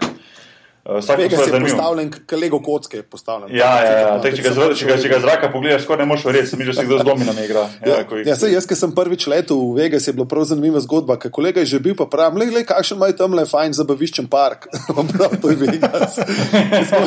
vsak 0.98 1.18
Vegas 1.18 1.40
je 1.40 1.46
je 1.46 1.52
zanimiv. 1.52 1.70
postavljen, 1.70 2.08
kot 2.12 2.32
Lego 2.34 2.60
kocke 2.60 2.98
je 2.98 3.04
postavljen. 3.06 3.50
Ja, 3.52 3.72
ja, 3.80 3.94
ja. 4.00 4.22
Če, 4.22 4.42
ga, 4.42 4.50
zra- 4.50 4.74
če, 4.74 4.86
ga, 4.86 4.96
če 4.98 5.10
ga 5.10 5.20
zraka 5.20 5.50
pogledaš, 5.50 5.84
skoraj 5.84 6.00
ne 6.00 6.06
moreš 6.06 6.26
verjeti, 6.26 6.48
sem 6.48 6.62
že 6.62 6.74
si 6.74 6.86
kdo 6.86 6.98
z 6.98 7.06
dominami 7.06 7.46
igra. 7.46 7.64
Ja, 7.82 8.02
jih- 8.02 8.26
ja, 8.26 8.36
sej, 8.36 8.54
jaz, 8.54 8.66
ki 8.66 8.76
sem 8.76 8.92
prvič 8.92 9.28
letel 9.28 9.58
v 9.58 9.76
Vegas, 9.78 10.04
je 10.04 10.14
bila 10.14 10.26
prav 10.26 10.44
zanimiva 10.46 10.80
zgodba. 10.80 11.18
Ker 11.18 11.32
kolega 11.32 11.60
je 11.60 11.66
že 11.68 11.80
bil, 11.80 11.94
pa 11.94 12.06
pravi, 12.06 12.40
le, 12.40 12.46
le, 12.52 12.64
kakšen 12.64 12.98
ima 12.98 13.12
tam 13.14 13.34
le 13.34 13.46
fajn 13.46 13.74
zabaviščen 13.76 14.28
park. 14.28 14.66
prav, 15.14 15.38
to 15.38 15.50
je 15.50 15.58
Vegas. 15.58 16.18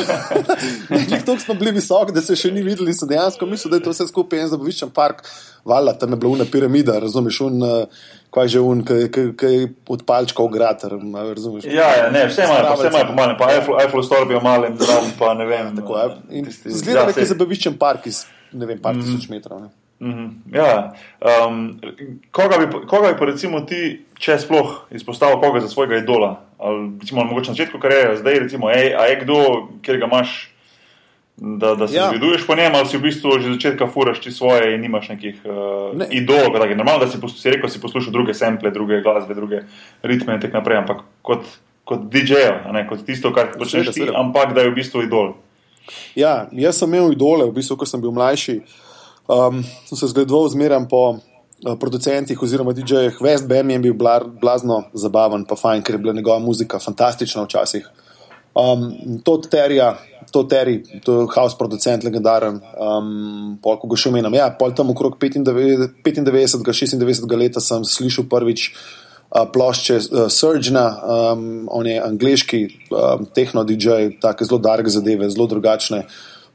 Nekdo 1.11 1.39
smo 1.39 1.53
bili 1.53 1.71
visoki, 1.71 2.11
da 2.11 2.21
se 2.21 2.35
še 2.35 2.51
ni 2.51 2.61
videli 2.61 2.89
in 2.89 2.95
sem 2.95 3.07
dejansko 3.07 3.45
mislil, 3.45 3.71
da 3.71 3.77
je 3.77 3.83
to 3.83 3.91
vse 3.91 4.07
skupaj 4.07 4.39
en 4.39 4.49
zabaviščen 4.49 4.89
park. 4.89 5.23
Vala, 5.65 5.93
tam 5.93 6.11
je 6.11 6.17
bila 6.17 6.33
una 6.33 6.45
piramida, 6.45 6.97
razumeš, 6.99 7.37
un, 7.41 7.63
eh, 7.63 7.85
kaj 8.29 8.47
že 8.49 8.59
un, 8.59 8.81
ki 8.83 8.97
je 9.43 9.59
od 9.87 10.01
palčka 10.03 10.43
v 10.43 10.49
grater. 10.49 10.91
Razumeš? 11.29 11.63
Ja, 11.65 11.87
ja, 11.95 12.09
ne, 12.11 12.25
vse 12.27 12.43
pa 12.43 12.73
vse 12.73 12.89
imajo 12.89 13.07
po 13.07 13.13
malem, 13.13 13.37
pa 13.37 13.47
Ja. 13.47 13.61
Eiffel, 13.79 14.03
Stolp 14.03 14.31
je 14.31 14.39
malem, 14.39 14.77
zraven 14.77 15.11
pa 15.17 15.33
ne 15.33 15.45
vem. 15.45 15.75
Tako, 15.75 15.97
ja. 15.97 16.09
In 16.31 16.45
tisti- 16.45 16.71
Zgleda, 16.71 16.99
ja, 16.99 17.11
da 17.11 17.19
je 17.19 17.25
zabaviščen 17.27 17.77
park 17.77 18.05
iz 18.05 18.25
ne 18.51 18.65
vem, 18.65 18.77
par 18.77 18.95
tisoč 18.95 19.29
metrov. 19.29 19.61
Ne. 19.61 19.69
Mhm, 19.99 20.25
Ja, 20.51 20.93
um, 21.45 21.79
koga, 22.31 22.57
bi, 22.57 22.87
koga 22.87 23.07
bi 23.07 23.19
pa 23.19 23.25
recimo 23.25 23.61
ti, 23.61 23.79
če 24.15 24.35
sploh 24.37 24.87
izpostavil 24.91 25.39
koga 25.39 25.59
za 25.59 25.67
svojega 25.67 25.97
idola? 25.97 26.33
Ali 26.59 26.91
recimo 26.99 27.23
mogoče 27.23 27.49
na 27.49 27.55
začetku 27.55 27.79
kariere, 27.79 28.17
zdaj 28.17 28.39
recimo, 28.39 28.69
ej, 28.69 28.93
a 28.93 29.05
je 29.05 29.19
kdo, 29.21 29.37
kjer 29.81 29.97
ga 29.97 30.05
imaš, 30.05 30.33
da, 31.37 31.75
da 31.75 31.87
se 31.87 31.95
Ja. 31.95 32.07
zgleduješ 32.07 32.47
po 32.47 32.55
njem, 32.55 32.75
ali 32.75 32.85
si 32.85 32.97
v 32.97 33.01
bistvu 33.01 33.39
že 33.39 33.47
od 33.47 33.53
začetka 33.53 33.87
furaš 33.87 34.19
ti 34.19 34.31
svoje 34.31 34.75
in 34.75 34.81
nimaš 34.81 35.09
nekih 35.09 35.41
uh, 35.43 35.51
Ne. 35.95 36.05
idolov. 36.11 36.51
Normalno, 36.51 36.99
da 36.99 37.07
si, 37.07 37.17
pos- 37.17 37.35
si 37.35 37.49
rekel, 37.49 37.69
si 37.69 37.81
poslušal 37.81 38.11
druge 38.11 38.33
sample, 38.33 38.71
druge 38.71 39.01
glasbe, 39.01 39.33
druge 39.33 39.63
ritme 40.01 40.33
in 40.33 40.41
tako 40.41 40.53
naprej, 40.53 40.77
ampak 40.77 40.97
kot, 41.21 41.41
kot 41.83 41.99
ne 42.71 42.85
kot 42.89 43.05
tisto, 43.05 43.33
kar 43.35 43.51
počneš 43.57 43.91
ti, 43.93 44.07
ampak 44.07 44.53
da 44.55 44.63
je 44.63 44.71
v 44.71 44.77
bistvu 44.77 45.03
idol. 45.03 45.33
Ja, 46.15 46.47
jaz 46.51 46.79
sem 46.79 46.93
imel 46.93 47.11
idole, 47.11 47.45
v 47.49 47.55
bistvu, 47.57 47.77
ko 47.79 47.87
sem 47.87 48.01
bil 48.01 48.13
mlajši. 48.15 48.61
Um, 49.27 49.63
sem 49.87 49.99
se 49.99 50.11
zgledoval 50.11 50.49
zmeraj 50.51 50.85
po 50.91 51.01
uh, 51.15 51.75
producentih 51.79 52.39
oziroma 52.39 52.75
DJ-jih. 52.75 53.19
West 53.23 53.47
Bam 53.47 53.69
je 53.71 53.81
bil 53.83 53.95
blar, 53.95 54.23
blazno 54.27 54.85
zabaven, 54.95 55.43
pa 55.47 55.59
fajn, 55.59 55.83
ker 55.83 55.95
je 55.95 56.03
bila 56.05 56.15
njegova 56.15 56.39
muzika 56.39 56.79
fantastična 56.79 57.43
včasih. 57.43 57.87
Um, 58.53 59.19
to 59.25 59.37
terja, 59.49 59.95
to 60.31 60.43
teri, 60.47 60.83
to 61.03 61.21
je 61.21 61.27
house 61.35 61.57
producent, 61.57 62.03
legendaren, 62.05 62.59
um, 62.77 63.55
pol, 63.63 63.79
ko 63.81 63.89
ga 63.91 63.99
še 63.99 64.11
omenjam. 64.11 64.35
Ja, 64.37 64.51
pol 64.55 64.75
tam 64.77 64.91
okrog 64.93 65.17
95, 65.19 65.89
95 66.05 66.61
96 66.63 67.39
leta 67.39 67.63
sem 67.63 67.83
slišal 67.87 68.29
prvič 68.31 68.69
uh, 68.69 69.02
plošče 69.53 69.95
uh, 69.95 70.27
Surgeona, 70.29 70.85
um, 71.33 71.67
on 71.71 71.87
je 71.87 71.97
angliški 72.01 72.61
um, 72.67 73.25
tehno-DJ, 73.35 74.19
take 74.21 74.45
zelo 74.45 74.59
dark 74.61 74.87
zadeve, 74.87 75.29
zelo 75.29 75.47
drugačne. 75.47 76.03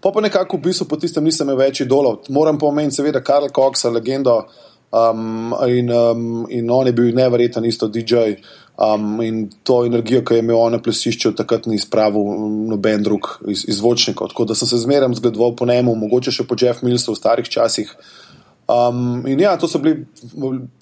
Pa 0.01 0.13
pa 0.15 0.23
nekako 0.23 0.57
v 0.57 0.69
bistvu 0.69 0.87
po 0.87 0.97
tistem 0.97 1.27
nisem 1.27 1.51
več 1.59 1.83
idolov. 1.83 2.29
Moram 2.31 2.59
pa 2.59 2.71
omeniti 2.71 3.01
seveda 3.01 3.23
Karl 3.25 3.51
Coxa, 3.51 3.91
legendo. 3.91 4.45
Um, 4.89 5.53
in, 5.69 5.91
um, 5.93 6.47
in 6.49 6.71
on 6.71 6.87
je 6.87 6.95
bil 6.97 7.11
neverjeten 7.15 7.65
isto 7.65 7.89
DJ. 7.89 8.39
Um, 8.79 9.19
in 9.23 9.49
to 9.67 9.83
energijo, 9.85 10.23
ki 10.23 10.39
je 10.39 10.45
imel 10.45 10.57
on 10.61 10.73
na 10.73 10.79
plesišču, 10.79 11.33
takrat 11.35 11.67
ni 11.67 11.81
spravil 11.83 12.31
um, 12.31 12.61
noben 12.71 13.03
drug 13.03 13.27
iz, 13.51 13.65
iz 13.67 13.83
zvočnikov. 13.83 14.31
Tako 14.31 14.47
da 14.49 14.55
sem 14.55 14.71
se 14.71 14.79
zmeraj 14.79 15.19
zgledoval 15.19 15.57
po 15.59 15.67
njemu, 15.67 15.97
mogoče 15.99 16.31
še 16.31 16.47
po 16.47 16.55
Jeff 16.55 16.87
Millsu 16.87 17.13
v 17.13 17.19
starih 17.19 17.51
časih. 17.51 17.91
Um, 18.69 19.27
in 19.27 19.41
ja, 19.41 19.57
to 19.57 19.69
so 19.69 19.79
bili 19.79 20.05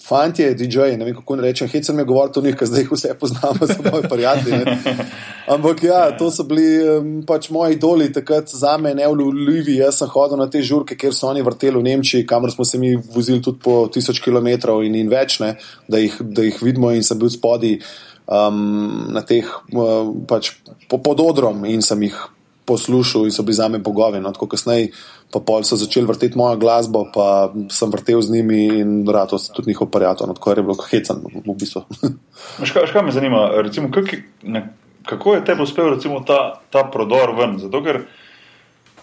fanti, 0.03 0.43
DJ-ji, 0.43 0.97
ne 0.99 1.05
vem 1.07 1.13
kako 1.15 1.37
ne 1.39 1.45
rečem, 1.45 1.69
hecam 1.71 1.99
je 1.99 2.05
govoril 2.05 2.35
o 2.35 2.41
njih, 2.43 2.55
ker 2.59 2.67
zdaj 2.67 2.83
jih 2.83 2.91
vse 2.91 3.13
poznamo, 3.19 3.67
so 3.71 3.85
moji 3.85 4.09
prijatelji. 4.11 4.73
Ampak 5.55 5.83
ja, 5.83 6.01
to 6.17 6.27
so 6.31 6.43
bili 6.43 6.65
um, 6.83 7.13
pač 7.27 7.47
moji 7.49 7.77
idoli, 7.77 8.09
takrat 8.13 8.51
za 8.51 8.75
me 8.77 8.91
neulovljivi. 8.95 9.77
Jaz 9.79 10.01
sem 10.01 10.11
hodil 10.11 10.35
na 10.35 10.49
te 10.51 10.59
žurke, 10.59 10.99
kjer 10.99 11.15
so 11.15 11.31
oni 11.31 11.45
vrteli 11.47 11.79
v 11.79 11.85
Nemčiji, 11.87 12.27
kamor 12.27 12.51
smo 12.51 12.67
se 12.67 12.77
mi 12.77 12.91
vozili 13.15 13.39
tudi 13.41 13.63
po 13.63 13.79
tisoč 13.87 14.19
km 14.19 14.51
in, 14.83 14.99
in 14.99 15.07
več, 15.07 15.39
ne, 15.39 15.55
da, 15.87 16.03
jih, 16.03 16.19
da 16.19 16.43
jih 16.43 16.59
vidimo 16.67 16.91
in 16.91 17.07
sem 17.07 17.19
bil 17.19 17.31
spodaj 17.31 17.77
um, 18.27 19.07
na 19.15 19.23
teh 19.23 19.47
uh, 19.47 20.11
pač 20.27 20.57
po, 20.91 20.99
pod 20.99 21.23
odrom 21.23 21.63
in 21.63 21.79
sem 21.79 22.03
jih 22.03 22.19
poslušal 22.67 23.25
in 23.25 23.31
so 23.31 23.47
bili 23.47 23.55
za 23.55 23.67
me 23.67 23.79
bogovi. 23.79 24.19
No, 24.19 24.31
tako 24.35 24.49
kasneje, 24.51 24.91
pa 25.31 25.39
pol 25.43 25.63
so 25.67 25.75
začeli 25.75 26.07
vrteti 26.07 26.37
mojo 26.39 26.55
glasbo, 26.57 27.03
pa 27.13 27.51
sem 27.71 27.91
vrtel 27.91 28.21
z 28.21 28.31
njimi 28.31 28.79
in 28.79 28.91
rad 29.11 29.29
so 29.35 29.53
tudi 29.53 29.73
njihov 29.73 29.89
pariator, 29.91 30.27
no, 30.27 30.33
tako 30.33 30.51
je 30.51 30.63
bilo 30.63 30.75
hecan 30.89 31.19
v 31.23 31.55
bistvu. 31.59 31.83
Veš, 32.61 32.71
kaj, 32.71 33.03
me 33.03 33.11
zanima, 33.11 33.49
recimo, 33.61 33.91
kak, 33.91 34.15
ne, 34.43 34.69
kako 35.07 35.35
je 35.35 35.45
tebi 35.45 35.67
uspel 35.67 35.91
recimo, 35.95 36.23
ta, 36.23 36.61
ta 36.71 36.87
prodor 36.91 37.35
ven? 37.35 37.59
Zato, 37.59 37.83
ker 37.83 38.05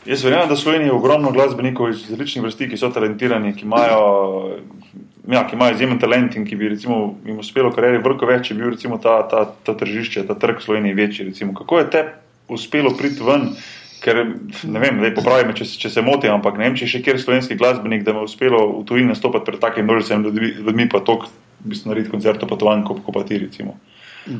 jaz 0.08 0.24
verjamem, 0.24 0.48
da 0.48 0.56
v 0.56 0.62
Sloveniji 0.64 0.92
je 0.92 0.96
ogromno 0.96 1.32
glasbenikov 1.32 1.92
iz 1.92 2.08
različnih 2.08 2.44
vrsti, 2.48 2.70
ki 2.72 2.80
so 2.80 2.92
talentirani, 2.92 3.52
ki 3.56 3.68
imajo, 3.68 4.00
ja, 5.28 5.44
ki 5.48 5.56
imajo 5.56 5.76
izjemen 5.76 6.00
talent 6.00 6.36
in 6.40 6.48
ki 6.48 6.56
bi 6.56 6.72
recimo, 6.72 7.18
jim 7.26 7.40
uspelo 7.44 7.72
karieri 7.72 8.00
veliko 8.00 8.28
več, 8.28 8.48
če 8.48 8.56
bi 8.56 8.64
bil 8.64 8.76
recimo, 8.78 9.00
ta, 9.00 9.20
ta, 9.28 9.46
ta 9.64 9.76
tržišče, 9.76 10.26
ta 10.28 10.40
trg 10.40 10.60
v 10.60 10.68
Sloveniji 10.68 11.00
večji. 11.00 11.28
Recimo. 11.32 11.56
Kako 11.56 11.84
je 11.84 11.90
tebi 11.98 12.54
uspelo 12.54 12.96
priti 12.96 13.24
ven? 13.24 13.50
Ker 14.04 14.18
ne 14.68 14.80
vem, 14.82 14.98
da 15.00 15.08
popravim, 15.16 15.54
če, 15.56 15.64
če 15.80 15.88
se 15.90 16.02
motim, 16.04 16.28
ampak 16.34 16.58
ne 16.60 16.66
vem, 16.66 16.74
če 16.76 16.84
je 16.84 16.92
še 16.92 17.02
kjer 17.02 17.16
slovenski 17.16 17.56
glasbenik, 17.56 18.02
da 18.04 18.12
mi 18.12 18.20
je 18.20 18.28
uspelo 18.28 18.58
v 18.74 18.84
tujini 18.84 19.08
nastopati 19.08 19.46
pred 19.46 19.60
takim 19.60 19.86
množicem 19.88 20.26
ljudmi, 20.60 20.88
pa 20.88 21.00
to, 21.00 21.22
v 21.64 21.72
bistvu 21.72 21.88
narediti 21.88 22.12
koncerto 22.12 22.44
potovanj, 22.46 22.84
kot 22.84 23.00
ko 23.00 23.12
pa 23.12 23.22
ti 23.24 23.38
recimo. 23.38 23.78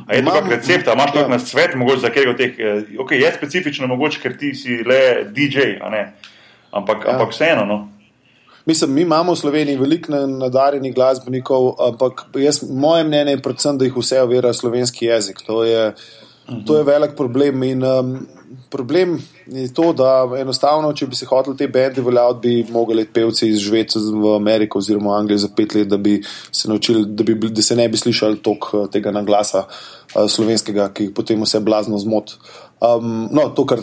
A 0.05 0.13
je 0.13 0.21
to 0.21 0.21
Imam- 0.21 0.35
kak 0.35 0.51
recept, 0.51 0.87
imaš 0.87 1.11
to 1.11 1.19
ja. 1.19 1.27
na 1.27 1.39
svet, 1.39 1.73
mogoče 1.75 1.99
za 1.99 2.09
katerega 2.09 2.31
od 2.31 2.37
teh, 2.37 2.53
eh, 2.59 2.99
ok, 2.99 3.11
je 3.13 3.31
specifično 3.33 3.87
mogoče, 3.87 4.21
ker 4.21 4.37
ti 4.37 4.53
si 4.53 4.77
le 4.83 5.01
DJ, 5.25 5.79
ampak, 6.71 7.05
Ja. 7.05 7.11
ampak 7.11 7.29
vseeno, 7.31 7.65
no. 7.65 7.89
Mislim, 8.65 8.93
mi 8.93 9.01
imamo 9.01 9.33
v 9.33 9.37
Sloveniji 9.37 9.77
veliko 9.77 10.11
na- 10.11 10.27
nadarjenih 10.39 10.93
glasbenikov, 10.93 11.75
ampak 11.79 12.25
jaz, 12.35 12.63
moje 12.63 13.03
mnenje 13.03 13.31
je 13.31 13.41
predvsem, 13.41 13.77
da 13.77 13.85
jih 13.85 13.93
vse 13.95 14.21
ovira 14.21 14.53
slovenski 14.53 15.05
jezik. 15.05 15.41
To 15.41 15.63
je, 15.63 15.93
to 16.65 16.77
je 16.77 16.83
velik 16.83 17.15
problem. 17.15 17.63
In, 17.63 17.83
um, 17.83 18.27
problem 18.69 19.21
je 19.45 19.73
to, 19.73 19.93
da 19.93 20.27
enostavno, 20.39 20.93
če 20.93 21.07
bi 21.07 21.15
se 21.15 21.25
hoteli 21.25 21.57
te 21.57 21.67
bendi 21.67 22.01
uveljaviti, 22.01 22.41
bi 22.47 22.73
mogli 22.73 23.05
pevci 23.05 23.49
iz 23.49 23.61
Švedske 23.63 23.99
v 23.99 24.35
Ameriko 24.35 24.79
oziroma 24.79 25.17
Anglijo 25.17 25.37
za 25.37 25.49
pet 25.55 25.75
let, 25.75 25.87
da 25.87 25.97
bi 25.97 26.21
se 26.51 26.69
naučili, 26.69 27.05
da, 27.07 27.23
bi, 27.23 27.35
da 27.49 27.61
se 27.61 27.75
ne 27.75 27.89
bi 27.89 27.97
slišali 27.97 28.41
tok 28.43 28.69
eh, 28.73 28.87
tega 28.91 29.11
naglasa 29.11 29.65
uh, 29.65 30.25
slovenskega, 30.29 30.89
ki 30.93 31.11
potem 31.13 31.43
vse 31.43 31.59
blazno 31.59 31.99
zmot. 32.01 32.37
Um, 32.81 33.27
no, 33.31 33.47
to, 33.55 33.65
kar, 33.65 33.79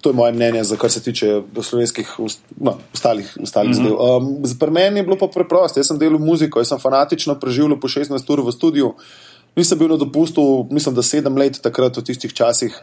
to 0.00 0.10
je 0.10 0.16
moje 0.16 0.32
mnenje, 0.32 0.64
za 0.64 0.76
kar 0.76 0.90
se 0.90 1.02
tiče 1.02 1.40
slovenskih 1.62 2.16
no, 2.60 2.76
ostalih, 2.94 3.36
ostalih 3.42 3.70
mm 3.70 3.84
-hmm. 3.84 3.96
zadev. 3.96 4.16
Um, 4.16 4.58
Pri 4.60 4.70
meni 4.70 5.00
je 5.00 5.02
bilo 5.02 5.16
pa 5.18 5.26
preprosto. 5.26 5.80
Jaz 5.80 5.86
sem 5.86 5.98
delal 5.98 6.18
muziko, 6.18 6.60
jaz 6.60 6.68
sem 6.68 6.78
fanatično 6.78 7.40
preživel 7.40 7.80
po 7.80 7.88
16 7.88 8.32
ur 8.32 8.40
v 8.40 8.52
studiu. 8.52 8.94
Nisem 9.56 9.78
bil 9.78 9.88
na 9.88 9.96
dopustu, 9.96 10.66
mislim, 10.70 10.94
da 10.94 11.02
sedem 11.02 11.36
let 11.36 11.60
takrat 11.62 11.96
v 11.96 12.02
tistih 12.02 12.32
časih. 12.32 12.74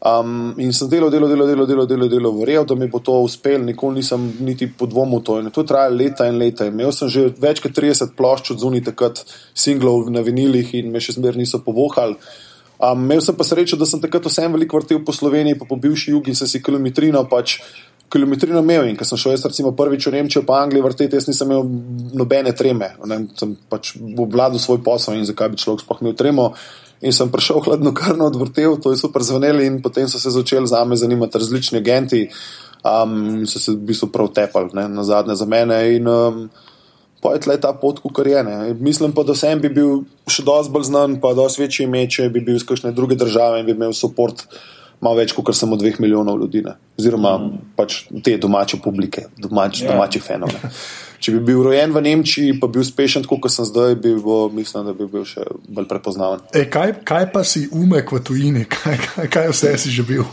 Um, 0.00 0.54
in 0.56 0.72
sem 0.72 0.88
delal, 0.88 1.10
delal, 1.10 1.28
delal, 1.28 1.46
delal, 1.46 1.66
delal, 1.66 1.86
delal, 1.86 2.08
delal 2.08 2.36
verjel, 2.38 2.64
da 2.64 2.74
mi 2.74 2.86
bo 2.88 3.02
to 3.04 3.18
uspelo, 3.20 3.66
nikoli 3.68 4.00
nisem 4.00 4.22
niti 4.40 4.64
podvomil 4.72 5.20
to. 5.20 5.36
In 5.42 5.50
to 5.52 5.64
traja 5.68 5.92
leta 5.92 6.24
in 6.24 6.38
leta. 6.40 6.64
Imel 6.72 6.88
sem 6.96 7.10
že 7.12 7.26
več 7.36 7.60
kot 7.60 7.76
30 7.76 8.14
plošč 8.16 8.54
od 8.54 8.62
zunaj, 8.64 8.86
takrat 8.88 9.20
singlov 9.52 10.08
na 10.08 10.24
vinilih 10.24 10.72
in 10.80 10.88
me 10.94 11.04
še 11.04 11.18
zmer 11.18 11.36
niso 11.36 11.60
povohali. 11.60 12.16
Um, 12.80 13.04
imel 13.04 13.20
sem 13.20 13.36
pa 13.36 13.44
srečo, 13.44 13.76
da 13.76 13.84
sem 13.84 14.00
takrat 14.00 14.24
vsem 14.24 14.56
veliko 14.56 14.80
vrtel 14.80 15.04
po 15.04 15.12
Sloveniji, 15.12 15.60
pa 15.60 15.68
po 15.68 15.76
bivši 15.76 16.16
jugi 16.16 16.32
in 16.32 16.38
sem 16.38 16.48
si 16.48 16.64
kilometrino 16.64 17.26
pač. 17.28 17.58
Kilometrino 18.10 18.64
imel 18.64 18.88
in 18.88 18.96
ko 18.98 19.04
sem 19.04 19.20
šel, 19.20 19.36
jaz 19.36 19.44
recimo 19.52 19.76
prvič 19.76 20.08
v 20.08 20.16
Nemčijo, 20.16 20.46
pa 20.48 20.64
Anglijo 20.64 20.88
vrteti, 20.88 21.20
jaz 21.20 21.28
nisem 21.28 21.52
imel 21.52 21.68
nobene 22.16 22.56
treme. 22.56 22.94
Ne, 23.04 23.26
sem 23.36 23.52
pač 23.68 23.92
obvladal 24.00 24.58
svoj 24.58 24.80
posel 24.80 25.20
in 25.20 25.28
zakaj 25.28 25.52
bi 25.52 25.60
človek 25.60 25.84
sploh 25.84 26.00
imel 26.00 26.16
tremo. 26.16 26.54
In 27.00 27.12
sem 27.16 27.30
prišel 27.32 27.62
hladno 27.64 27.94
karno 27.96 28.26
odvrtel, 28.28 28.76
to 28.76 28.92
je 28.92 29.00
super 29.00 29.24
zvenelo, 29.24 29.62
in 29.64 29.80
potem 29.82 30.08
so 30.08 30.20
se 30.20 30.30
začeli 30.30 30.68
za 30.68 30.84
me 30.84 30.96
zanimati 30.96 31.38
različni 31.38 31.78
agenti, 31.78 32.26
um, 32.84 33.46
so 33.46 33.58
se 33.58 33.72
v 33.72 33.80
bistvu 33.88 34.10
prav 34.12 34.28
tepali, 34.36 34.68
ne, 34.76 34.88
na 34.88 35.04
zadnje 35.04 35.34
za 35.40 35.46
mene. 35.48 35.80
In 35.96 36.08
um, 36.08 36.50
pojetle 37.22 37.56
ta 37.60 37.72
pot, 37.72 38.02
kar 38.14 38.26
je. 38.26 38.44
Ne. 38.44 38.74
Mislim 38.74 39.12
pa, 39.16 39.24
da 39.24 39.34
sem 39.34 39.60
bi 39.60 39.72
bil 39.72 40.04
še 40.28 40.44
dosti 40.44 40.72
bolj 40.72 40.90
znan, 40.92 41.16
pa 41.20 41.32
dosti 41.36 41.64
večji 41.64 41.88
ime, 41.88 42.04
če 42.08 42.28
bi 42.28 42.44
bil 42.44 42.60
iz 42.60 42.68
kakšne 42.68 42.92
druge 42.92 43.16
države 43.16 43.60
in 43.62 43.68
bi 43.68 43.76
imel 43.76 43.96
podpor 43.96 44.36
malo 45.00 45.16
več 45.16 45.34
kot 45.36 45.56
samo 45.56 45.76
dveh 45.80 46.00
milijonov 46.00 46.38
ljudi, 46.40 46.62
ne. 46.66 46.76
oziroma 46.98 47.36
mm. 47.38 47.60
pač 47.76 48.02
te 48.24 48.36
domače 48.40 48.80
publike, 48.84 49.28
domač, 49.38 49.80
yeah. 49.80 49.88
Ja. 49.88 49.94
domači 49.94 50.20
fenomen. 50.20 50.74
Če 51.20 51.34
bi 51.36 51.40
bil 51.50 51.60
rojen 51.64 51.92
v 51.92 52.00
Nemčiji, 52.04 52.56
pa 52.60 52.68
bi 52.68 52.78
bil 52.78 52.86
uspešen, 52.86 53.26
kot 53.28 53.52
sem 53.52 53.68
zdaj, 53.68 53.98
bi 54.00 54.14
bo, 54.16 54.46
mislim, 54.52 54.88
da 54.88 54.96
bi 54.96 55.08
bil 55.08 55.26
še 55.28 55.44
bolj 55.68 55.88
prepoznaven. 55.88 56.44
E, 56.56 56.64
kaj, 56.72 57.00
kaj 57.04 57.28
pa 57.34 57.44
si 57.44 57.66
umek 57.68 58.12
v 58.16 58.24
tujini, 58.24 58.66
kaj, 58.74 59.00
kaj, 59.06 59.32
kaj 59.32 59.54
vse 59.54 59.76
si 59.84 59.92
že 59.96 60.06
bil? 60.08 60.28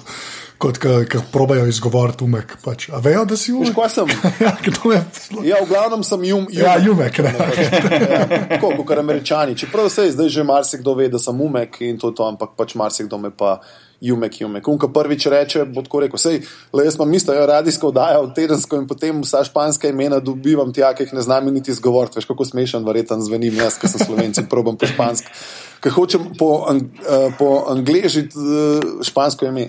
Kot 0.57 0.79
ki 0.81 1.19
probejo 1.29 1.67
izgovoriti 1.69 2.25
umek. 2.25 2.55
Pač. 2.63 2.87
A 2.89 2.97
vejo, 3.03 3.27
da 3.29 3.37
si 3.37 3.53
umek? 3.53 3.75
Kaj 3.77 3.91
sem? 3.93 4.09
ja, 4.45 4.55
je... 4.57 5.01
ja, 5.45 5.59
v 5.61 5.67
glavnem 5.69 6.01
sem 6.07 6.23
jum, 6.25 6.47
jum. 6.49 6.63
Ja, 6.65 6.79
umek. 6.81 7.19
ja, 7.21 8.25
tako 8.55 8.71
kot 8.79 8.97
američani. 8.97 9.53
Čeprav 9.59 9.91
se 9.93 10.07
zdaj 10.15 10.31
že 10.33 10.47
marsikdo 10.47 10.95
ve, 10.97 11.11
da 11.13 11.21
sem 11.21 11.41
umek 11.41 11.77
in 11.85 12.01
to, 12.01 12.09
to 12.09 12.25
ampak 12.25 12.57
pač 12.57 12.73
marsikdo 12.73 13.21
me 13.21 13.29
pa 13.29 13.59
jumek, 14.01 14.41
jumek. 14.41 14.67
Unka 14.67 14.87
prvič 14.93 15.25
reče, 15.31 15.65
bo 15.65 15.81
tako 15.85 16.03
rekel, 16.05 16.21
sej, 16.21 16.41
le 16.73 16.85
jaz 16.85 16.95
imam 16.95 17.13
isto, 17.13 17.33
ja, 17.33 17.45
radijsko 17.49 17.91
oddajo, 17.91 18.27
tedensko 18.35 18.81
in 18.81 18.87
potem 18.87 19.21
vsa 19.21 19.43
španska 19.47 19.89
imena 19.89 20.19
dobivam 20.19 20.73
tja, 20.73 20.93
ki 20.93 21.07
jih 21.07 21.15
ne 21.17 21.21
znam 21.25 21.49
niti 21.53 21.71
izgovoriti. 21.71 22.19
Veš, 22.19 22.29
kako 22.29 22.45
smešen, 22.45 22.85
verjeten 22.85 23.23
zvenim 23.25 23.57
jaz, 23.57 23.79
ki 23.81 23.89
sem 23.91 24.05
slovenci, 24.05 24.45
probam 24.49 24.77
po 24.77 24.89
špansko 24.89 25.33
ki 25.81 25.89
hočem 25.93 26.33
po, 26.37 26.65
ang, 26.65 26.81
uh, 27.05 27.29
po 27.37 27.65
angliži 27.69 28.27
uh, 28.33 29.03
špansko 29.05 29.45
ime. 29.45 29.67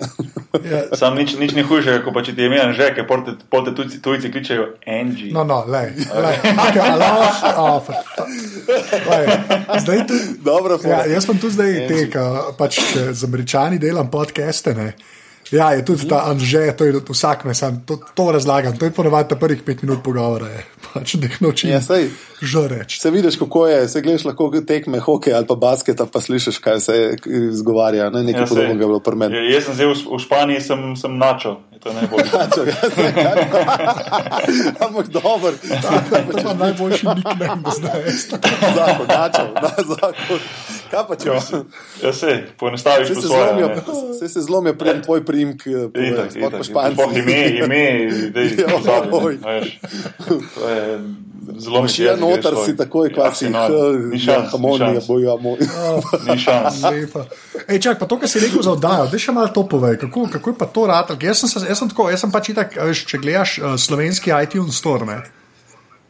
yeah. 0.65 0.89
Sam 0.97 1.15
nič, 1.15 1.37
nič 1.37 1.53
ni 1.53 1.61
hujše, 1.61 2.01
kot 2.01 2.13
pa 2.13 2.23
če 2.25 2.33
ti 2.33 2.41
je 2.41 2.49
ime 2.49 2.57
že, 2.73 2.89
ker 2.97 3.05
pote 3.05 3.71
tujci, 3.77 4.01
tujci 4.01 4.31
kličejo 4.33 4.81
Angie. 4.89 5.29
No, 5.33 5.45
no, 5.45 5.61
le. 5.69 5.93
Zdaj 9.83 9.99
tu. 10.09 10.17
Dobro, 10.45 10.79
ja, 10.83 11.05
jaz 11.09 11.25
sem 11.29 11.37
tu 11.37 11.49
zdaj 11.53 11.85
tek, 11.89 12.17
pač 12.57 12.81
z 13.13 13.21
američani 13.25 13.79
delam 13.81 14.09
podcaste. 14.19 14.75
Ne. 14.75 14.91
Ja, 15.51 15.71
je 15.73 15.85
tudi 15.85 16.05
ta 16.05 16.29
Anže, 16.29 16.69
to 16.77 16.85
je 16.85 17.01
vsak 17.09 17.45
me 17.45 17.55
sam, 17.57 17.81
to, 17.85 17.97
to 18.13 18.31
razlagam. 18.31 18.77
To 18.77 18.85
je 18.85 18.91
ponovadi 18.91 19.33
prvih 19.35 19.63
pet 19.65 19.81
minut 19.81 20.03
pogovora, 20.03 20.45
je. 20.45 20.65
pač 20.93 21.15
da 21.15 21.25
jih 21.25 21.41
noči. 21.41 21.69
Ja, 21.69 21.81
že 22.41 22.67
reč. 22.69 22.99
Se 23.01 23.11
vidiš, 23.11 23.37
kako 23.37 23.67
je, 23.67 23.87
se 23.89 24.01
gledaš 24.01 24.25
lahko 24.25 24.51
tekme 24.67 24.99
hokeja 24.99 25.37
ali 25.37 25.47
pa 25.47 25.55
basketa, 25.55 26.05
pa 26.05 26.21
slišiš, 26.21 26.57
kaj 26.57 26.79
se 26.79 26.97
izgovarja. 27.49 28.09
Ne? 28.09 28.23
Nekaj 28.23 28.45
ja, 28.45 28.47
podobnega 28.47 28.83
je 28.83 28.87
bilo 28.87 28.99
pri 28.99 29.15
meni. 29.15 29.35
Ja, 29.35 29.43
jaz 29.55 29.65
sem 29.65 29.79
zdaj 29.79 29.89
v, 29.89 29.97
v 30.13 30.21
Španiji, 30.21 30.61
sem, 30.61 30.85
sem 30.95 31.17
najboljši. 31.17 32.31
Načo, 32.37 32.65
ja, 32.69 32.89
se 32.93 33.11
kaj. 33.15 33.43
Ampak 34.85 35.07
dober. 35.09 35.57
To 36.29 36.49
je 36.49 36.55
najboljši 36.55 37.07
nickname, 37.15 37.61
da 37.65 37.71
zdaj. 37.71 38.03
Zakon, 38.75 39.07
načo, 39.07 39.45
na 39.61 39.71
zakon. 39.83 40.39
Kaj 40.89 41.03
pa 41.07 41.15
če? 41.15 41.37
Ja, 42.03 42.13
se, 42.13 42.35
poenostaviš 42.59 43.07
se 43.07 43.27
zlomijo. 43.27 43.69
Se 44.19 44.29
se 44.29 44.41
zlomijo 44.41 44.73
pred 44.79 45.03
tvoj 45.05 45.23
sploh 46.33 46.51
po 46.57 46.63
španski. 46.63 47.19
Ime, 47.19 47.39
ime, 47.63 47.85
je 48.57 48.57
to. 48.67 48.79
To 50.55 50.69
je 50.69 50.83
zelo. 51.57 51.83
Še 51.89 52.07
en 52.13 52.21
notar 52.21 52.57
si 52.63 52.75
takoj, 52.77 53.11
kot 53.15 53.37
si 53.37 53.49
na 53.51 53.65
harmoniji, 53.67 55.03
bojo 55.07 55.37
moj. 55.41 55.61
Ni 56.27 56.37
šans. 56.41 56.81
Ej, 57.69 57.81
čak, 57.83 57.99
pa 58.01 58.07
to, 58.09 58.19
kar 58.21 58.31
si 58.31 58.41
rekel 58.41 58.63
za 58.65 58.73
oddajo, 58.75 59.09
da 59.11 59.21
še 59.21 59.35
malo 59.35 59.51
to 59.53 59.65
povej, 59.69 59.99
kako, 60.01 60.27
kako 60.33 60.53
je 60.53 60.59
pa 60.59 60.69
to 60.73 60.87
rad. 60.89 61.13
Jaz 61.21 61.43
sem, 61.43 61.67
jaz 61.69 61.81
sem 61.81 61.91
tako, 61.91 62.09
jaz 62.13 62.25
sem 62.25 62.33
pač 62.33 62.51
itak, 62.53 62.77
če 63.05 63.21
gledaš 63.21 63.59
uh, 63.61 63.75
slovenski 63.79 64.33
iTunes 64.33 64.79
store, 64.81 65.05
ne, 65.09 65.19
uh, 65.21 65.29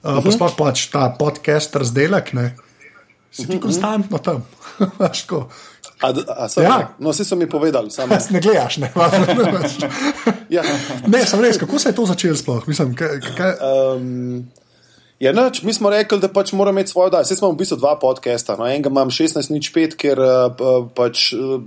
uh 0.04 0.18
-huh. 0.18 0.24
pa 0.24 0.36
sploh 0.36 0.56
pač 0.56 0.88
ta 0.94 1.10
podcast 1.20 1.76
razdelek, 1.76 2.34
ne, 2.34 2.56
si 3.32 3.48
ti 3.48 3.54
uh 3.54 3.56
-huh. 3.56 3.62
konstantno 3.62 4.18
tam. 4.18 4.46
A, 6.02 6.14
a 6.38 6.48
sem, 6.48 6.64
ja. 6.64 6.96
No, 7.00 7.12
vsi 7.12 7.26
so 7.26 7.36
mi 7.36 7.50
povedali, 7.50 7.92
samo 7.92 8.14
jaz. 8.14 8.30
Ne 8.34 8.40
gledaš, 8.40 8.78
ne. 8.78 8.92
ja. 10.56 10.64
Ne, 11.08 11.26
sem 11.26 11.42
res, 11.42 11.58
kako 11.58 11.80
se 11.80 11.90
je 11.90 11.96
to 11.96 12.06
začelo 12.06 12.36
sploh? 12.36 12.68
Mislim, 12.68 12.96
kaj, 12.96 13.20
kaj... 13.38 13.54
Um, 13.60 14.48
Ja, 15.20 15.34
noč, 15.36 15.64
mi 15.68 15.74
smo 15.76 15.90
rekli, 15.92 16.16
da 16.24 16.30
pač 16.32 16.54
moramo 16.56 16.80
imeti 16.80 16.94
svojo 16.94 17.10
oddajo. 17.10 17.28
Zdaj 17.28 17.38
smo 17.38 17.50
v 17.52 17.58
bistvu 17.60 17.78
dva 17.78 17.98
podcasta. 18.00 18.56
No. 18.56 18.64
Enega 18.68 18.88
imam 18.88 19.10
16.05, 19.12 19.98
ker 20.00 20.22
uh, 20.24 20.86
pač 20.96 21.34
uh, 21.36 21.60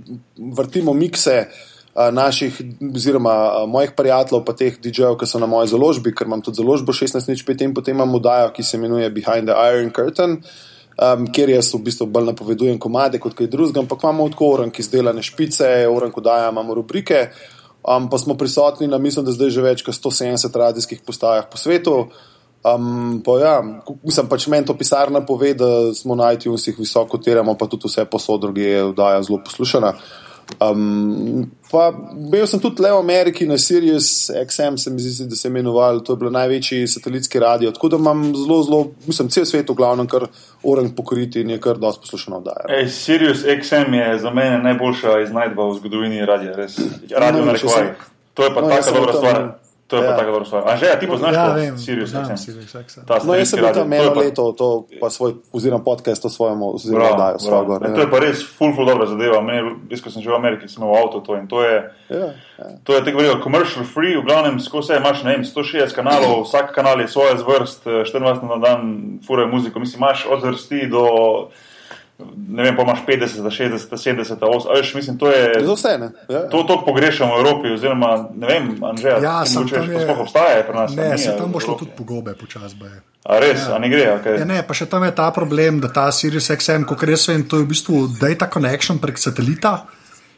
vrtimo 0.57 0.95
mikse 0.97 1.35
uh, 1.45 2.07
naših, 2.09 2.57
oziroma 2.81 3.35
uh, 3.45 3.69
mojih 3.69 3.93
prijateljev, 3.93 4.41
pa 4.47 4.55
teh 4.57 4.79
DJ-jev, 4.81 5.19
ki 5.21 5.29
so 5.29 5.37
na 5.37 5.45
moji 5.45 5.69
založbi, 5.69 6.15
ker 6.17 6.25
imam 6.25 6.41
tudi 6.41 6.63
založbo 6.63 6.97
16.05 6.97 7.61
in 7.67 7.77
potem 7.77 7.93
imam 7.93 8.17
oddajo, 8.17 8.49
ki 8.57 8.65
se 8.65 8.81
imenuje 8.81 9.13
Behind 9.13 9.45
the 9.45 9.53
Iron 9.69 9.93
Curtain. 9.93 10.39
Um, 10.93 11.25
ker 11.33 11.49
jaz 11.49 11.71
v 11.73 11.79
bistvu 11.87 12.05
bolj 12.13 12.27
napovedujem 12.29 12.77
komade 12.77 13.17
kot 13.21 13.33
kaj 13.33 13.47
drugega, 13.49 13.81
ampak 13.81 14.03
imamo 14.05 14.27
tako 14.29 14.51
oran, 14.53 14.69
ki 14.69 14.83
izdelane 14.83 15.23
špice, 15.25 15.69
oran, 15.89 16.11
ko 16.13 16.21
daja, 16.21 16.51
imamo 16.53 16.75
rubrike, 16.77 17.23
um, 17.81 18.05
pa 18.11 18.19
smo 18.21 18.37
prisotni 18.37 18.87
na, 18.87 18.99
mislim, 19.01 19.25
da 19.25 19.33
zdaj 19.33 19.49
že 19.55 19.65
več 19.65 19.81
kot 19.87 19.97
170 19.97 20.59
radijskih 20.61 21.01
postajah 21.01 21.49
po 21.49 21.57
svetu. 21.57 21.97
Um, 22.63 23.23
pa 23.25 23.39
ja, 23.41 23.55
mislim, 24.03 24.29
pač 24.31 24.45
meni 24.47 24.69
to 24.69 24.75
pisarna 24.79 25.19
pove, 25.25 25.51
da 25.57 25.91
smo 25.97 26.15
na 26.15 26.29
iTunesih 26.31 26.77
visoko 26.79 27.17
tiramo, 27.17 27.57
pa 27.59 27.67
tudi 27.67 27.89
vse 27.89 28.05
posod 28.05 28.45
druge 28.45 28.69
je 28.69 28.85
vdaja 28.93 29.25
zelo 29.25 29.41
poslušana. 29.43 29.91
Um, 30.59 31.51
pa 31.71 31.91
bil 32.31 32.45
sem 32.47 32.59
tudi 32.61 32.83
le 32.83 32.91
v 32.93 32.99
Ameriki 32.99 33.47
na 33.49 33.57
Sirius 33.57 34.29
XM, 34.29 34.77
se 34.77 34.91
mi 34.93 35.01
zdi, 35.01 35.27
da 35.29 35.35
se 35.35 35.47
je 35.47 35.51
imenoval, 35.51 36.03
to 36.05 36.13
je 36.13 36.21
bil 36.21 36.31
največji 36.31 36.87
satelitski 36.87 37.39
radio. 37.39 37.71
Tako 37.71 37.89
da 37.89 37.97
imam 37.97 38.23
zelo, 38.35 38.59
zelo, 38.63 38.81
mislim, 39.07 39.29
cel 39.33 39.45
svet 39.49 39.69
v 39.69 39.77
glavnem, 39.79 40.07
kar 40.07 40.27
orang 40.63 40.93
pokriti 40.95 41.41
in 41.41 41.55
je 41.55 41.59
kar 41.61 41.81
dosti 41.81 42.05
poslušano 42.05 42.39
vdaja. 42.43 42.67
Ej, 42.77 42.87
Sirius 42.93 43.43
XM 43.43 43.93
je 43.97 44.19
za 44.19 44.31
mene 44.33 44.61
najboljša 44.63 45.19
iznajdba 45.27 45.67
v 45.71 45.77
zgodovini 45.81 46.25
radia, 46.25 46.55
res. 46.55 46.77
Radio 47.11 47.41
no, 47.41 47.51
na 47.51 47.57
rekvaj. 47.57 47.93
To 48.33 48.43
je 48.43 48.53
pa 48.53 48.61
no, 48.61 48.69
taka 48.69 48.91
dobra 48.91 49.13
stvar. 49.13 49.35
Tam, 49.35 49.51
To 49.87 49.97
je 49.97 50.03
ja. 50.03 50.11
pa 50.11 50.17
tako 50.17 50.31
dobro 50.31 50.45
stvar. 50.45 50.63
Anže, 50.67 50.85
ti 50.99 51.07
poznaš 51.07 51.35
ja, 51.35 51.47
vem, 51.53 51.77
Sirius 51.77 52.09
XM? 52.09 53.01
No, 53.27 53.35
jaz 53.35 53.49
sem 53.49 53.59
bil 53.59 53.73
tam 53.73 53.93
eno 53.93 54.13
leto, 54.15 54.45
to 54.57 54.67
pa 55.01 55.09
svoj, 55.09 55.33
oziroma 55.51 55.83
podcast 55.83 56.25
o 56.25 56.29
svojem, 56.29 56.63
oziroma 56.63 57.11
dajo 57.17 57.39
svojo 57.39 57.65
gor. 57.65 57.83
To 57.95 58.01
je 58.01 58.09
pa 58.11 58.19
res 58.23 58.45
full, 58.57 58.71
full 58.75 58.87
dobra 58.87 59.05
zadeva. 59.11 59.41
Meni, 59.43 59.75
jaz, 59.91 60.01
ko 60.01 60.13
sem 60.13 60.23
že 60.23 60.31
v 60.31 60.39
Ameriki, 60.39 60.71
sem 60.71 60.83
imel 60.83 60.95
avto 60.95 61.19
to 61.19 61.35
in 61.35 61.51
to 61.51 61.61
je, 61.61 61.75
ja, 62.09 62.31
ja. 62.57 62.69
to 62.87 62.95
je 62.95 63.03
tako 63.03 63.21
veliko 63.21 63.43
commercial 63.43 63.83
free, 63.83 64.15
v 64.15 64.23
glavnem 64.23 64.57
skozi 64.63 64.93
vse 64.93 65.01
imaš, 65.03 65.23
ne 65.27 65.35
vem, 65.35 65.45
160 65.51 65.99
kanalov, 65.99 66.47
vsak 66.47 66.71
kanal 66.71 67.03
je 67.03 67.11
svoje 67.11 67.37
zvrst, 67.43 67.85
24 68.07 68.49
na 68.49 68.57
dan 68.63 68.81
furajo 69.27 69.51
muziko, 69.51 69.83
mislim, 69.83 69.99
imaš 69.99 70.25
od 70.31 70.41
zvrsti 70.47 70.87
do 70.87 71.05
ne 72.47 72.63
vem, 72.63 72.75
pa 72.75 72.83
imaš 72.85 72.99
50, 73.07 73.49
60, 73.49 73.89
70, 73.89 74.39
80, 74.39 74.77
veš, 74.77 74.93
mislim, 74.95 75.17
to 75.17 75.31
je. 75.31 75.65
Za 75.65 75.73
vse, 75.73 75.97
ne. 75.97 76.09
Ja. 76.29 76.43
To, 76.49 76.63
to 76.63 76.77
pogrešamo 76.85 77.35
v 77.35 77.39
Evropi, 77.39 77.73
oziroma 77.73 78.29
ne 78.35 78.47
vem, 78.47 78.69
Anžeja, 78.85 79.17
ja, 79.23 79.39
če 79.45 79.65
še 79.67 80.03
sploh 80.05 80.21
obstaja 80.25 80.61
pri 80.67 80.77
nas. 80.77 80.95
Ne, 80.97 81.09
se 81.17 81.33
tam 81.37 81.51
bo 81.51 81.63
šlo 81.63 81.75
tudi 81.79 81.95
pogobe 81.97 82.35
počasbe. 82.37 82.91
A 83.23 83.39
res, 83.39 83.65
ja. 83.65 83.75
a 83.75 83.81
ne 83.81 83.89
gre, 83.89 84.05
okay. 84.19 84.39
ja, 84.41 84.47
ne, 84.47 84.61
pa 84.67 84.77
še 84.77 84.87
tam 84.91 85.05
je 85.07 85.13
ta 85.15 85.31
problem, 85.35 85.81
da 85.83 85.89
ta 85.93 86.09
Sirius 86.11 86.51
XM, 86.53 86.85
kot 86.89 87.05
res 87.07 87.25
vem, 87.31 87.45
to 87.47 87.61
je 87.61 87.65
v 87.65 87.71
bistvu 87.73 88.05
data 88.19 88.49
connection 88.51 89.01
prek 89.01 89.21
satelita 89.21 89.83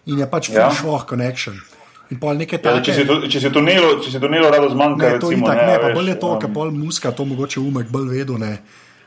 in 0.06 0.22
je 0.22 0.28
pač 0.30 0.52
full 0.54 0.62
ja. 0.62 0.70
shock 0.74 1.10
connection. 1.10 1.58
Ja, 2.06 2.18
take. 2.22 2.82
če, 2.86 2.94
si 2.94 3.04
to, 3.10 3.16
če 3.26 3.40
si 3.42 3.50
tunelo, 3.50 3.96
če 3.98 4.12
si 4.14 4.20
tunelo 4.22 4.52
rado 4.54 4.70
zmanjka, 4.70 5.02
Ne, 5.02 5.20
to 5.20 5.32
recimo, 5.32 5.48
itak 5.48 5.58
ne, 5.58 5.66
ne, 5.66 5.78
pa 5.82 5.88
veš, 5.90 5.96
bolj 5.98 6.10
je 6.12 6.18
to, 6.22 6.30
um, 6.30 6.42
ker 6.44 6.52
pol 6.54 6.74
muska, 6.76 7.12
to 7.18 7.26
mogoče 7.26 7.64
umek 7.64 7.90
bolj 7.90 8.12
vedo, 8.14 8.38
ne. 8.38 8.52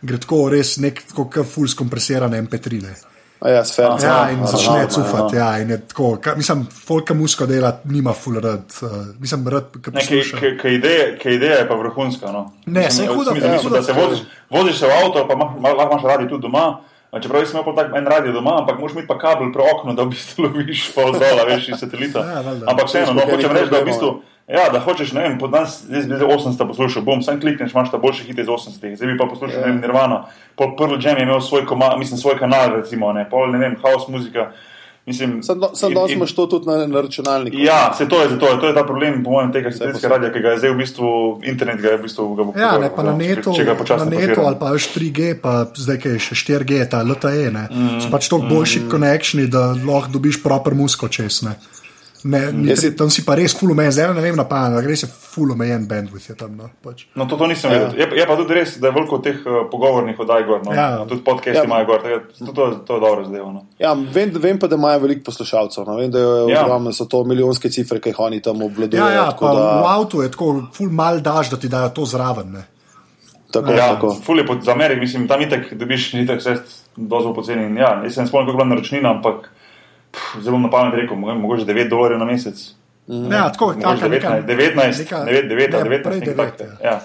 Gre 0.02 0.18
tako 0.22 0.48
res 0.52 0.76
nek, 0.82 1.04
kot 1.14 1.40
full 1.46 1.68
skompresirane 1.68 2.40
MP3. 2.46 2.82
Ne. 2.82 2.96
A 3.38 3.50
ja, 3.50 3.64
sfer, 3.64 3.92
Ja, 4.02 4.30
in 4.34 4.40
no, 4.42 4.46
začne 4.50 4.82
no, 4.82 4.90
cufati. 4.90 5.36
Ja, 5.36 5.52
in 5.62 5.70
je 5.70 5.78
tako, 5.88 6.16
ka, 6.22 6.34
mislim, 6.34 6.64
folka 6.86 7.14
musko 7.14 7.46
dela, 7.46 7.70
nima 7.84 8.12
full 8.12 8.40
rad. 8.42 8.66
Uh, 8.82 8.96
mislim, 9.20 9.46
rad, 9.48 9.70
ki 9.70 9.92
Ne, 9.94 10.00
posluša. 10.00 10.40
Kaj 10.62 10.74
ideja, 10.74 11.04
kaj 11.22 11.34
ideja 11.38 11.60
je 11.62 11.68
pa 11.68 11.76
vrhunska. 11.78 12.32
No. 12.34 12.52
Ne, 12.66 12.88
Mislim, 12.88 13.06
saj 13.06 13.14
huda, 13.14 13.30
v 13.30 13.34
smislu, 13.34 13.46
ja, 13.46 13.52
mislim, 13.52 13.70
huda 13.70 13.80
da 13.80 13.86
se 13.86 13.92
voziš, 14.00 14.24
voziš 14.50 14.78
se 14.78 14.86
v 14.86 14.96
avto, 15.04 15.26
pa 15.28 15.34
lahko 15.70 15.92
imaš 15.92 16.02
radio 16.02 16.28
tudi 16.28 16.42
doma. 16.42 16.64
Čeprav 17.08 17.46
sem 17.48 17.56
imel 17.60 17.76
tak 17.76 17.94
en 17.96 18.06
radio 18.06 18.32
doma, 18.32 18.58
ampak 18.60 18.76
moraš 18.78 18.92
imeti 18.92 19.08
pa 19.08 19.16
kabel 19.18 19.48
pri 19.52 19.64
oknu, 19.72 19.94
da 19.96 20.04
v 20.04 20.12
bistvu 20.12 20.42
loviš 20.44 20.90
pol 20.92 21.14
dola, 21.16 21.46
veš, 21.48 21.68
iz 21.72 21.80
satelita. 21.80 22.20
Ja, 22.20 22.42
valjda. 22.44 22.66
ampak 22.68 22.90
vseeno, 22.90 23.14
no, 23.16 23.24
hočem 23.30 23.54
reči, 23.56 23.70
da 23.72 23.80
v 23.80 23.88
bistvu. 23.88 24.10
Ja, 24.48 24.68
da 24.72 24.80
hočeš, 24.80 25.12
ne 25.16 25.24
vem, 25.24 25.38
po 25.40 25.48
danes, 25.48 25.82
zdaj 25.88 26.20
bi 26.20 26.24
800 26.24 26.66
poslušal, 26.68 27.02
bom, 27.04 27.20
sam 27.24 27.40
klikneš, 27.40 27.72
imaš 27.72 27.90
ta 27.92 27.98
boljši 28.00 28.28
hit 28.28 28.38
iz 28.44 28.48
80, 28.48 28.96
zdaj 28.96 29.08
bi 29.08 29.16
pa 29.20 29.26
poslušal, 29.28 29.60
Ja. 29.60 29.66
ne 29.66 29.72
vem, 29.72 29.80
Nirvana, 29.84 30.22
pol 30.56 30.76
Pearl 30.76 30.96
Jam 31.00 31.16
je 31.16 31.24
imel 31.24 31.40
svoj, 31.40 31.66
koma, 31.68 31.96
mislim, 31.96 32.20
svoj 32.20 32.38
kanal, 32.40 32.76
recimo, 32.76 33.12
ne, 33.12 33.24
pol, 33.28 33.48
ne 33.52 33.58
vem, 33.58 33.76
house 33.80 34.08
muzika, 34.08 34.52
mislim. 35.08 35.42
Sam, 35.42 35.58
do, 35.58 35.70
sam 35.74 35.90
in- 35.90 35.98
in- 36.06 36.16
imaš 36.16 36.32
to 36.32 36.46
tudi 36.46 36.66
na, 36.66 36.86
na 36.86 37.00
računalniku. 37.00 37.56
Ja, 37.58 37.92
se 37.92 38.08
to 38.08 38.20
je, 38.20 38.38
to 38.38 38.46
je, 38.46 38.60
to 38.60 38.66
je 38.66 38.74
ta 38.74 38.84
problem, 38.84 39.24
po 39.24 39.30
mojem, 39.30 39.52
tega 39.52 39.72
satelitskega 39.72 40.08
radia, 40.10 40.30
ki 40.30 40.40
ga 40.40 40.48
je 40.48 40.58
zdaj 40.58 40.70
v 40.70 40.76
bistvu 40.76 41.08
internet, 41.44 41.80
ga 41.80 41.88
je 41.88 41.96
v 41.96 42.02
bistvu 42.02 42.34
ga 42.34 42.42
bo 42.42 42.52
Ja, 42.54 42.78
ne, 42.78 42.90
pa 42.90 43.02
na 43.02 43.12
če- 43.12 43.18
netu, 43.18 43.50
če 43.50 43.64
ga 43.64 43.72
na 43.72 44.04
netu 44.04 44.14
pošiljamo. 44.14 44.46
ali 44.46 44.56
pa 44.56 44.70
veš 44.70 44.86
3G, 44.92 45.34
pa 45.34 45.52
zdaj 45.74 45.98
kaj 45.98 46.12
je 46.12 46.18
še 46.20 46.34
4G, 46.36 46.72
ta 46.86 47.02
LTE, 47.02 47.50
ne. 47.50 47.64
Mm, 47.70 48.00
so 48.00 48.10
pač 48.10 48.28
toliko 48.28 48.48
boljši 48.48 48.80
mm. 48.80 48.90
konekšni, 48.90 49.46
da 49.46 49.72
lahko 49.74 50.12
dobiš 50.12 50.42
proper 50.42 50.74
musko 50.74 51.08
čez, 51.08 51.42
ne. 52.24 52.38
Ne, 52.40 52.52
ni, 52.52 52.68
Jaz 52.68 52.78
si- 52.80 52.96
tam 52.96 53.10
si 53.10 53.24
pa 53.24 53.34
res 53.34 53.54
full 53.54 53.70
omejen, 53.70 53.92
zdaj 53.92 54.14
ne 54.14 54.20
vem 54.20 54.36
na 54.36 54.44
pamet, 54.44 54.84
res 54.84 55.02
je 55.02 55.08
full 55.08 55.52
omejen 55.52 55.86
bandwidth 55.86 56.28
je 56.28 56.34
tam. 56.34 56.56
No, 56.56 56.68
pač. 56.82 57.06
No, 57.14 57.26
to, 57.26 57.36
to 57.36 57.46
nisem 57.46 57.70
vedel. 57.70 57.94
Je, 57.94 58.08
je 58.14 58.26
pa 58.26 58.36
tudi 58.36 58.54
res, 58.54 58.78
da 58.78 58.86
je 58.86 58.92
veliko 58.92 59.18
teh 59.18 59.36
uh, 59.38 59.66
pogovornih 59.70 60.18
oddaj 60.18 60.44
gor. 60.44 60.60
No. 60.64 60.72
Ja. 60.72 61.04
Tudi 61.04 61.22
podcasti 61.22 61.50
Ja. 61.50 61.62
ja. 61.62 61.64
imajo 61.64 61.86
gor. 61.86 62.00
To, 62.38 62.52
to, 62.52 62.70
to 62.82 62.94
je 62.94 63.00
dobro 63.00 63.24
zdaj. 63.24 63.40
No. 63.40 63.66
Ja, 63.78 63.92
vem, 63.94 64.30
vem 64.32 64.58
pa, 64.58 64.66
da 64.66 64.76
imajo 64.76 64.98
veliko 65.00 65.22
poslušalcev. 65.24 65.84
No. 65.84 65.96
Vem, 65.96 66.10
da 66.10 66.18
je 66.18 66.26
Ja. 66.48 66.64
ogromno, 66.64 66.92
so 66.92 67.04
to 67.04 67.24
milijonske 67.24 67.70
cifre, 67.70 68.00
ki 68.00 68.08
jih 68.08 68.20
oni 68.20 68.40
tam 68.40 68.62
obvladujejo. 68.62 69.04
Ja, 69.04 69.12
ja, 69.14 69.30
tako 69.30 69.46
da, 69.48 69.68
v 69.78 69.86
avtu 69.88 70.22
je 70.22 70.30
tako 70.30 70.48
full 70.72 70.90
mal 70.92 71.20
daš, 71.20 71.50
da 71.50 71.56
ti 71.56 71.68
dajo 71.68 71.88
to 71.90 72.04
zraven. 72.06 72.52
Ne. 72.52 72.64
tako, 73.50 73.72
Ja, 73.72 73.86
tako. 73.88 74.10
ful 74.16 74.38
je 74.38 74.46
pod, 74.46 74.62
za 74.62 74.72
Amerik, 74.72 74.98
mislim, 75.00 75.28
tam 75.28 75.40
itek 75.40 75.74
dobiš 75.74 76.14
itek 76.14 76.38
vse 76.38 76.56
dozo 76.98 77.30
poceni. 77.32 77.76
Ja, 77.76 78.00
jaz 78.04 78.14
se 78.14 78.20
ne 78.20 78.26
spomnim, 78.26 78.46
koliko 78.46 78.50
je 78.52 78.56
bila 78.58 78.68
naročnina, 78.68 79.10
ampak 79.10 79.48
pff, 80.10 80.40
zelo 80.40 80.58
na 80.58 80.70
pamet 80.70 80.94
rekel, 80.94 81.16
mogoče- 81.16 81.40
mogoče 81.40 81.64
9 81.64 81.88
dolarjev 81.88 82.18
na 82.18 82.24
mesec. 82.24 82.74
Ja, 83.08 83.48
tako 83.48 83.72
neka, 83.72 83.88
19, 83.90 84.46
19, 84.46 85.00
neka- 85.00 85.24
9, 85.24 85.48
9, 85.48 85.72
ne, 85.72 85.78
19, 85.80 86.02
prej 86.02 86.18
nekaj 86.20 86.34
9, 86.34 86.36
takega. 86.36 86.76
ja. 86.84 87.00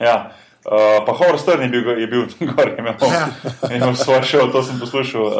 Ja. 0.00 0.30
Uh, 0.60 0.72
pa 1.06 1.12
Howard 1.14 1.40
Stern 1.40 1.62
je 1.62 1.68
bil, 1.70 1.98
je 1.98 2.06
bil 2.06 2.22
gor, 2.50 2.68
je 2.68 2.74
imel, 2.78 2.92
Ja. 3.02 3.28
je 3.64 3.76
imel 3.76 3.94
svoj 3.94 4.22
šov, 4.22 4.52
to 4.52 4.62
sem 4.62 4.76
poslušal. 4.76 5.22
Uh, 5.22 5.32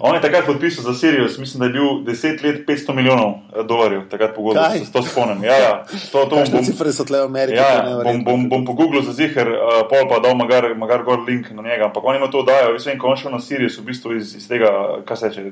on 0.00 0.14
je 0.14 0.20
takrat 0.20 0.46
podpisal 0.46 0.84
za 0.84 0.94
Sirius, 0.94 1.38
mislim, 1.38 1.58
da 1.58 1.66
je 1.66 1.72
bil 1.72 1.82
10 2.04 2.44
let 2.44 2.62
500 2.62 2.94
milijonov 2.94 3.30
eh, 3.50 3.64
dolarjev, 3.64 4.06
takrat 4.08 4.34
pogodbo, 4.34 4.60
Kaj? 4.62 4.78
se 4.78 4.92
to 4.92 5.02
spomnim. 5.02 5.44
Ja, 5.44 5.56
ja, 5.56 5.72
to, 6.12 6.24
to 6.24 6.36
Kakšne 6.36 6.54
bom, 6.54 6.64
cifre 6.64 6.92
so 6.92 7.04
tle 7.04 7.18
v 7.18 7.24
Ameriki? 7.24 7.56
Ja, 7.56 7.66
je 7.66 7.90
ja, 7.90 8.04
bom, 8.04 8.24
bom, 8.24 8.48
bom 8.48 8.62
pogooglil 8.64 9.02
za 9.02 9.12
ziger, 9.12 9.48
uh, 9.48 9.58
pol 9.84 10.06
pa 10.06 10.20
dal 10.20 10.36
magar, 10.36 10.68
magar 10.76 11.02
gor 11.02 11.18
link 11.20 11.50
na 11.50 11.62
njega. 11.62 11.84
Ampak 11.84 12.04
on 12.04 12.16
ima 12.16 12.28
to 12.28 12.42
dajo, 12.42 12.72
jaz 12.72 12.86
vem, 12.86 12.98
ko 12.98 13.08
on 13.08 13.16
šel 13.16 13.32
na 13.32 13.40
Sirius, 13.40 13.78
v 13.78 13.84
bistvu 13.84 14.14
iz, 14.14 14.36
iz 14.36 14.46
tega, 14.46 14.70
kaj 15.02 15.16
se 15.16 15.28
reče, 15.28 15.42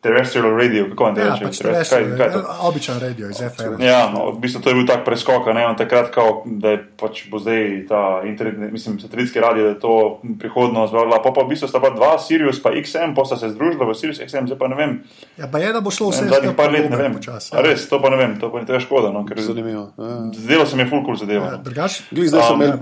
terrestrial 0.00 0.56
radio, 0.56 0.86
kako 0.86 1.04
vam 1.04 1.14
Ja, 1.14 1.24
reče? 1.26 1.44
pač 1.44 1.58
Terrest- 1.58 1.92
reče, 1.92 2.16
kaj- 2.16 2.32
kaj 2.32 2.42
običajen 2.62 3.00
radio 3.00 3.28
iz 3.28 3.36
FM. 3.38 3.82
Ja, 3.82 4.08
no, 4.08 4.30
v 4.30 4.38
bistvu 4.38 4.60
to 4.60 4.68
je 4.68 4.74
bil 4.74 4.86
tak 4.86 5.04
preskok, 5.04 5.44
a 5.44 5.52
ne 5.52 5.66
on 5.66 5.76
takrat, 5.76 6.08
kao, 6.08 6.42
da 6.46 6.68
je 6.70 6.78
pač 6.96 7.28
bo 7.28 7.38
zdaj 7.38 7.60
ta 7.86 8.00
internet, 8.24 8.72
mislim, 8.72 8.96
satelitski 8.96 9.40
radio, 9.40 9.62
da 9.62 9.68
je 9.68 9.78
to 9.78 9.94
prihodnost, 10.38 10.92
bla, 10.92 11.04
bla. 11.04 11.18
Pa, 11.18 11.30
pa 11.30 11.42
v 11.42 11.48
bistvu 11.48 11.68
sta 11.68 11.78
pa 11.78 11.90
dva, 11.90 12.16
Sirius 12.18 12.56
pa 12.58 12.70
XM, 12.72 13.12
pa 13.12 13.24
sta 13.24 13.36
se 13.36 13.48
združila 13.50 13.84
v 13.84 13.94
Sirius 13.94 14.20
XM, 14.20 14.46
zdaj 14.46 14.58
pa 14.58 14.68
ne 14.68 14.76
vem, 14.76 14.90
Ja, 15.36 15.46
pa 15.46 15.58
je, 15.58 15.68
da 15.68 15.80
bo 15.80 15.90
šlo 15.90 16.08
vse 16.08 16.24
zadnjih 16.26 16.52
par 16.54 16.70
let 16.70 16.88
ne 16.88 16.96
vem. 16.96 17.12
Počas, 17.12 17.52
A 17.52 17.60
res, 17.60 17.84
to 17.84 18.00
pa 18.00 18.08
ne 18.08 18.16
vem, 18.16 18.36
to 18.36 18.48
pa 18.48 18.56
ni 18.56 18.66
tega 18.66 18.80
škoda, 18.80 19.10
no, 19.10 19.24
ker 19.24 19.36
Zanimivo. 19.38 19.92
Ja. 19.98 20.32
zdelo 20.32 20.64
se 20.64 20.76
mi 20.76 20.82
je 20.82 20.88
full 20.88 21.04
cool 21.04 21.16
zadeva. 21.16 21.44
Ja, 21.46 21.50
no. 21.52 21.62
drugač, 21.62 22.00
Glih 22.10 22.28
zdaj 22.28 22.42
so 22.42 22.54
Um, 22.54 22.62
ja, 22.62 22.76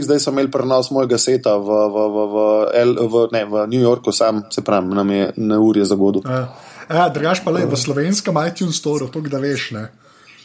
zdaj 0.00 0.18
so 0.18 0.30
imeli 0.30 0.50
prenos 0.50 0.90
mojega 0.90 1.18
seta 1.18 1.54
v, 1.56 1.62
v, 1.64 1.96
v, 2.08 2.18
v, 2.26 2.36
L, 2.74 2.90
v, 3.04 3.14
ne, 3.30 3.42
v 3.44 3.54
New 3.68 3.80
Yorku, 3.80 4.10
sam 4.10 4.42
se 4.50 4.60
pravi, 4.60 4.88
nam 4.88 5.10
je 5.10 5.32
na 5.36 5.58
urje 5.84 5.92
zagodil. 5.92 6.24
Ja, 6.24 6.48
ja, 6.88 7.04
drugač 7.12 7.44
pa 7.44 7.52
le 7.52 7.68
v 7.68 7.76
slovenskem 7.76 8.40
iTunes 8.40 8.80
Store, 8.80 9.08
to 9.12 9.20
da 9.20 9.38
veš. 9.38 9.70
Ne. 9.76 9.88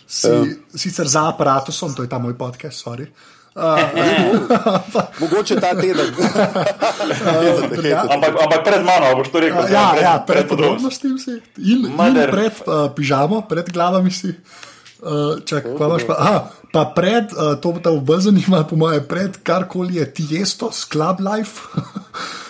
Si, 0.09 0.27
Ja. 0.27 0.43
Sicer 0.75 1.07
za 1.07 1.29
aparatusom, 1.29 1.93
to 1.93 2.03
je 2.03 2.09
ta 2.09 2.19
moj 2.19 2.35
podcast, 2.35 2.83
sorry. 2.83 3.07
Mogoče 5.21 5.55
ta 5.59 5.73
teden. 5.75 6.13
Hecate, 6.15 7.75
hecate. 7.75 8.13
Ampak, 8.13 8.33
ampak 8.43 8.61
pred 8.63 8.81
mano, 8.85 9.05
a 9.11 9.15
boš 9.15 9.29
to 9.33 9.39
rekel. 9.39 9.67
Ja, 9.67 9.91
pred, 9.93 10.03
ja, 10.03 10.13
pred 10.23 10.45
podrobnosti. 10.47 11.07
podrobnostmi 11.09 11.19
si. 11.19 11.35
In, 11.73 11.89
in 11.91 12.17
pred 12.31 12.53
uh, 12.65 12.89
pižamo, 12.93 13.43
pred 13.49 13.67
glavami 13.73 14.11
si. 14.13 14.31
Uh, 14.99 15.39
čak, 15.47 15.63
pa, 15.79 15.87
imaš 15.87 16.03
pa, 16.03 16.15
aha, 16.19 16.39
pa 16.75 16.83
pred, 16.91 17.31
uh, 17.31 17.55
to 17.55 17.71
bo 17.71 17.79
te 17.79 17.91
bolj 17.91 18.27
zanimalo, 18.27 18.67
po 18.67 18.75
mojem, 18.75 19.03
pred 19.07 19.31
karkoli 19.43 19.95
je 19.95 20.05
Tiesto, 20.11 20.71
Club 20.75 21.23
Life. 21.23 21.71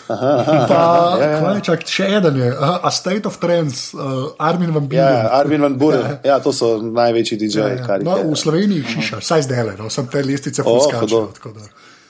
Pa, 0.10 1.18
ja, 1.22 1.30
ja. 1.30 1.40
kaj, 1.44 1.62
čak, 1.68 1.86
še 1.86 2.08
eden 2.18 2.40
je, 2.42 2.50
uh, 2.56 2.80
A 2.86 2.92
State 2.92 3.30
of 3.30 3.38
Trends, 3.42 3.92
uh, 3.94 4.32
Armin 4.42 4.74
van 4.74 4.88
Ja, 4.90 5.06
Buren. 5.06 5.30
Armin 5.40 5.62
van 5.68 5.78
Buren, 5.78 6.18
ja, 6.26 6.40
to 6.44 6.54
so 6.56 6.76
največji 6.82 7.38
DJ-ji, 7.38 7.84
kar 7.86 8.02
No, 8.06 8.18
jih 8.18 8.26
v 8.26 8.34
je. 8.34 8.42
Sloveniji 8.44 8.82
jih 8.82 8.96
šiša, 8.98 9.22
saj 9.22 9.46
zdaj 9.48 9.64
le, 9.70 9.78
no, 9.78 9.90
sem 9.94 10.10
te 10.10 10.24
listice 10.26 10.66
O, 10.66 10.80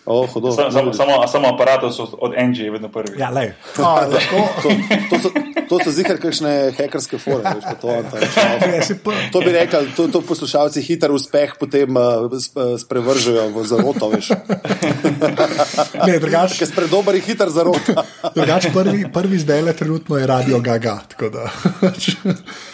fuskačil. 0.10 0.34
hudo. 0.34 0.47
O, 0.47 0.53
hudo. 0.84 0.93
Samo, 0.93 1.28
samo, 1.28 1.47
aparatus 1.47 1.95
so 1.95 2.10
od 2.18 2.34
NG 2.34 2.57
je 2.57 2.72
vedno 2.72 2.89
prvi. 2.89 3.20
Ja, 3.20 3.30
le. 3.30 3.53
Oh, 3.78 3.84
lahko, 3.84 4.41
To, 4.62 4.70
to 5.10 5.20
so, 5.20 5.30
to 5.70 5.80
so 5.80 5.91
zihar 5.91 6.18
kakšne 6.18 6.72
hekerske 6.72 7.18
fore, 7.18 7.45
veš, 7.45 7.64
to, 7.78 7.88
to, 8.03 8.18
ja, 8.18 8.82
to 9.32 9.41
bi 9.41 9.51
rekli, 9.51 9.91
to, 9.93 10.07
to 10.07 10.22
poslušalci 10.22 10.82
hiter 10.82 11.12
uspeh 11.12 11.53
potem 11.60 11.93
uh, 11.93 12.26
sprevržejo 12.78 13.49
v 13.49 13.66
zaroto, 13.66 14.10
veš. 14.10 14.34
ne, 16.07 16.20
drugače. 16.20 16.57
Ker 16.57 16.68
spredober 16.68 17.16
je 17.16 17.22
hiter 17.22 17.49
zarota. 17.49 18.03
Drugač, 18.36 18.74
prvi, 18.74 19.05
prvi 19.07 19.38
zdaj 19.38 19.62
le 19.62 19.74
trenutno 19.74 20.18
je 20.18 20.28
radio 20.28 20.60
Gaga. 20.60 20.99
tako 21.07 21.30
da- 21.30 21.51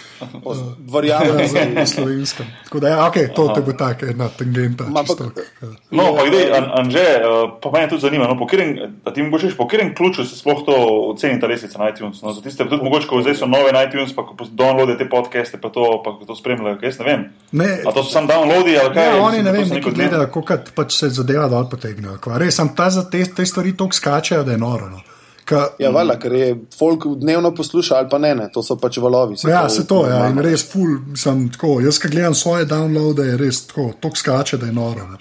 Verjamem, 0.87 1.39
Ja, 1.39 1.47
za- 1.47 1.59
v 1.75 1.87
slovenskem. 1.87 2.45
Tako 2.63 2.79
da, 2.79 2.87
ja, 2.87 2.97
okay, 3.03 3.27
to 3.29 3.47
te 3.47 3.61
bo 3.61 3.73
tako 3.73 4.05
ena 4.05 4.29
tangenta. 4.29 4.83
Ma, 4.85 5.01
čisto. 5.01 5.23
ampak- 5.23 5.45
No, 5.89 6.13
pa 6.13 6.23
idej, 6.23 6.51
An 6.51 6.65
Anže, 6.75 7.05
uh, 7.19 7.57
pa 7.57 7.71
mene 7.71 7.89
tudi 7.89 8.01
zanima, 8.01 8.27
no, 8.27 8.35
po 8.35 8.45
katerem, 8.45 8.75
da 8.99 9.13
ti 9.13 9.21
mogoče 9.21 9.55
po 9.55 9.65
katerem 9.65 9.95
ključu 9.95 10.23
se 10.23 10.35
sploh 10.35 10.65
to 10.65 10.75
oceni 11.07 11.39
ta 11.39 11.47
lestvica 11.47 11.77
na 11.77 11.89
iTunes. 11.89 12.21
No, 12.21 12.33
za 12.33 12.41
tiste, 12.41 12.63
tudi 12.63 12.83
mogoče, 12.83 13.07
ko 13.07 13.21
zdaj 13.21 13.35
so 13.35 13.45
nove 13.45 13.71
na 13.71 13.83
iTunes, 13.83 14.11
pa 14.11 14.21
ko 14.21 14.35
downloade 14.45 14.97
te 14.97 15.05
podcaste, 15.05 15.57
pa 15.57 15.69
to, 15.69 16.01
pa 16.01 16.11
ko 16.11 16.25
to 16.25 16.35
spremljajo, 16.35 16.77
kaj 16.77 16.87
jaz 16.87 16.99
ne 16.99 17.05
vem. 17.05 17.21
Ne, 17.51 17.69
A 17.81 17.91
to 17.91 18.03
so 18.03 18.11
samo 18.11 18.27
downloadi 18.27 18.75
ali 18.75 18.93
kaj? 18.93 19.07
Ja, 19.07 19.17
oni 19.17 19.37
ne 19.37 19.43
da 19.43 19.51
vem, 19.51 19.69
neko 19.69 19.91
gledajo, 19.91 20.27
kako 20.27 20.43
pač 20.75 20.91
se 20.93 21.09
zadeva 21.09 21.47
dol 21.47 21.65
potegnejo. 21.65 22.17
Res, 22.35 22.55
sam 22.55 22.69
ta 22.69 22.89
za 22.89 23.03
te, 23.03 23.25
te 23.25 23.45
stvari 23.45 23.73
tako 23.73 23.93
skačejo, 23.93 24.43
da 24.43 24.51
je 24.51 24.57
noro. 24.59 24.89
No. 24.89 24.99
Ka, 25.45 25.67
Ja, 25.79 25.91
valjda, 25.91 26.15
ker 26.17 26.33
je 26.33 26.47
folk 26.73 27.03
dnevno 27.15 27.51
posluša 27.53 27.95
ali 27.95 28.07
pa 28.09 28.17
ne, 28.17 28.35
ne, 28.35 28.47
to 28.51 28.63
so 28.63 28.75
pač 28.75 28.97
valovi. 28.97 29.37
se 29.37 29.49
Ja, 29.49 29.69
se 29.69 29.87
to 29.87 30.05
je. 30.05 30.11
Ja, 30.11 30.27
in 30.27 30.39
res, 30.39 30.63
ful, 30.65 30.95
sem 31.15 31.49
tako. 31.49 31.79
Jaz, 31.81 31.99
ki 31.99 32.09
gledam 32.09 32.33
svoje 32.33 32.65
downloade, 32.65 33.23
je 33.23 33.37
res 33.37 33.67
tako, 33.67 33.91
tako 34.01 34.15
skače, 34.15 34.57
da 34.57 34.65
je 34.65 34.73
noro. 34.73 35.05
Ne. 35.07 35.17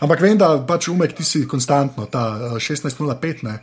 Ampak 0.00 0.20
vem, 0.20 0.38
da 0.38 0.58
pač 0.60 0.88
umek 0.88 1.12
ti 1.12 1.24
si 1.24 1.42
konstantno, 1.48 2.06
ta 2.06 2.22
eh, 2.52 2.60
16.05, 2.60 3.42
ne. 3.42 3.58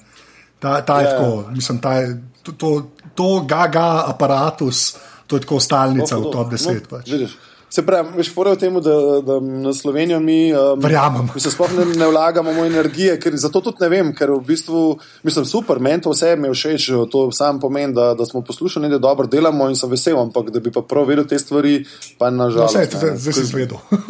Ta, 0.59 0.82
ta 0.82 0.99
je 0.99 1.05
Ja, 1.05 1.09
ja. 1.09 1.18
tako, 1.18 1.30
mislim, 1.51 1.80
ta 1.80 1.93
je, 1.93 2.12
to, 2.43 2.51
to, 2.51 2.72
to 3.16 3.30
gaga 3.41 4.03
aparatus, 4.07 4.95
to 5.28 5.36
je 5.36 5.41
tako 5.41 5.59
stalnica 5.59 6.16
v 6.16 6.20
Hudo. 6.20 6.32
top 6.32 6.51
10. 6.51 6.74
No, 6.74 6.82
Pač. 6.89 7.07
vidiš. 7.07 7.38
Se 7.72 7.80
pravi, 7.82 8.09
veš, 8.17 8.34
fora 8.36 8.51
je 8.51 8.55
v 8.55 8.59
tem, 8.59 8.74
da, 8.76 8.93
da 9.24 9.38
na 9.39 9.72
Slovenijo 9.72 10.19
mi, 10.19 10.51
um, 10.51 10.76
Verjamem. 10.76 11.30
mi 11.32 11.39
se 11.39 11.51
sploh 11.51 11.72
ne, 11.72 11.86
ne 11.95 12.07
vlagamo 12.07 12.51
energije, 12.65 13.13
ker 13.15 13.32
zato 13.36 13.61
tudi 13.61 13.78
ne 13.80 13.89
vem, 13.89 14.09
ker 14.11 14.28
v 14.30 14.41
bistvu, 14.43 14.82
mislim, 15.24 15.45
super, 15.47 15.80
meni 15.80 16.03
to 16.03 16.11
vse 16.11 16.36
mi 16.36 16.49
je 16.49 16.53
všeč, 16.53 16.89
to 17.07 17.32
sam 17.32 17.59
pomeni, 17.59 17.93
da, 17.93 18.09
da 18.13 18.26
smo 18.26 18.41
poslušali, 18.41 18.89
da 18.89 18.99
dobro 18.99 19.24
delamo 19.26 19.69
in 19.69 19.76
sem 19.76 19.88
vesel, 19.89 20.19
ampak 20.19 20.51
da 20.51 20.59
bi 20.59 20.67
pa 20.69 20.84
prav 20.84 21.07
vedel 21.07 21.24
te 21.24 21.39
stvari, 21.39 21.86
pa 22.19 22.28
No, 22.30 22.43
nažalost. 22.43 22.76
vse, 22.76 23.07
ne. 23.07 23.17
zdaj, 23.17 23.34
si 23.34 23.45
zvedel. 23.45 23.78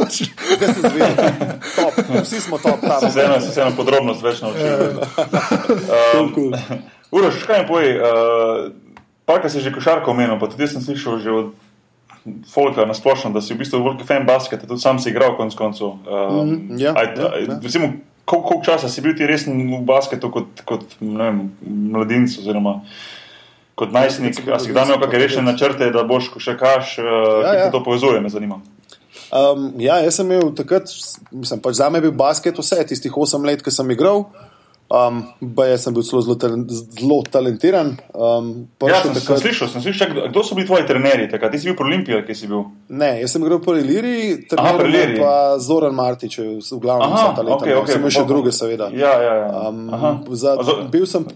Zdaj 0.57 0.73
si 0.73 0.79
izvedel. 0.81 1.15
Top, 1.75 1.93
vsi 2.23 2.41
smo 2.41 2.57
top 2.57 2.81
tam. 2.81 3.11
Se 3.11 3.21
eno, 3.21 3.37
se 3.41 3.61
eno 3.61 3.71
podrobnost 3.77 4.23
več 4.23 4.41
naučil. 4.41 5.05
Cool, 6.11 6.33
cool. 6.33 6.51
Uroš, 7.11 7.43
kaj 7.45 7.61
mi 7.61 7.67
poje, 7.67 7.93
uh, 7.95 8.71
parka 9.25 9.49
si 9.49 9.61
že 9.61 9.69
košarko 9.69 10.11
omenil, 10.11 10.39
pa 10.39 10.47
tudi 10.47 10.65
sem 10.65 10.81
slišal 10.81 11.19
že 11.19 11.29
od 11.31 11.47
Folka 12.53 12.85
na 12.85 12.93
splošno, 12.93 13.31
da 13.33 13.41
si 13.41 13.55
v 13.55 13.63
bistvu 13.63 13.79
veliki 13.81 14.05
fan 14.05 14.27
basketa, 14.27 14.67
tudi 14.69 14.81
sam 14.83 14.99
si 15.01 15.09
igral 15.09 15.33
konec 15.37 15.55
koncev. 15.57 15.95
Um, 16.05 16.41
Mhm, 16.45 16.79
ja, 16.79 16.93
aj, 16.93 17.07
ja, 17.17 17.29
aj, 17.33 17.47
ja. 17.47 17.59
Recimo, 17.63 17.93
koliko, 18.25 18.47
koliko 18.47 18.65
časa 18.65 18.89
si 18.89 19.01
bil 19.01 19.15
ti 19.17 19.27
resen 19.27 19.57
v 19.57 19.81
basketu 19.85 20.29
kot, 20.31 20.61
kot 20.65 20.85
vem, 21.01 21.49
mladinec 21.65 22.37
oziroma 22.37 22.81
kot 23.75 23.91
najstnik, 23.95 24.43
a 24.53 24.59
si 24.61 24.69
kdaj 24.69 24.85
imel 24.85 25.01
kakšne 25.01 25.19
rešene 25.23 25.47
načrte, 25.47 25.89
da 25.89 26.03
boš 26.05 26.29
še 26.37 26.53
kaš, 26.59 26.99
uh, 27.01 27.41
ja, 27.41 27.53
ja. 27.65 27.71
to 27.73 27.81
povezuje, 27.81 28.21
me 28.21 28.29
zanima. 28.29 28.61
Um, 29.31 29.71
ja, 29.79 29.97
jaz 30.03 30.19
sem 30.19 30.29
imel 30.29 30.51
takrat, 30.53 30.91
mislim, 31.31 31.61
pač 31.63 31.79
za 31.79 31.89
me 31.89 31.97
je 31.97 32.05
bil 32.05 32.13
basket 32.19 32.57
vse, 32.59 32.77
tistih 32.87 33.15
osem 33.17 33.47
let, 33.47 33.63
ki 33.63 33.73
sem 33.73 33.89
igral. 33.95 34.27
Um, 34.91 35.21
jaz 35.63 35.85
sem 35.85 35.93
bil 35.95 36.03
zelo, 36.03 36.21
zelo, 36.35 36.57
zelo 36.67 37.17
talentiran. 37.31 37.93
Um, 38.11 38.49
ja, 38.83 38.97
sem, 38.99 39.13
takrat... 39.15 39.23
sem 39.23 39.37
slišal, 39.45 39.69
sem 39.71 39.83
slišal, 39.85 40.11
kdo 40.33 40.43
so 40.43 40.57
bili 40.57 40.67
tvoji 40.67 40.83
trenerji? 40.89 41.29
Takrat? 41.31 41.53
Ti 41.53 41.61
si 41.61 41.69
bil 41.69 41.77
pri 41.79 41.87
Olimpiji, 41.87 42.19
ki 42.27 42.35
si 42.35 42.49
bil? 42.51 42.65
Ne, 42.91 43.13
jaz 43.21 43.31
sem 43.31 43.45
igral 43.45 43.61
pri 43.63 43.85
Liri, 43.87 44.17
trener 44.51 45.15
pa 45.15 45.33
Zoran 45.63 45.95
Martič, 45.95 46.41
v 46.43 46.81
glavnem 46.83 47.15
sem 47.15 47.39
talentiran. 47.39 47.61
Okay, 47.61 47.77
okay, 47.79 47.95
sem 47.95 48.03
imel 48.03 48.15
še 48.17 48.27
druge, 48.27 48.51
seveda. 48.55 48.89
Ja, 48.91 49.13
ja, 49.23 49.35
ja. 49.45 49.67
Um, 49.69 50.25
za, 50.35 50.57
bil 50.91 51.07
sem. 51.07 51.29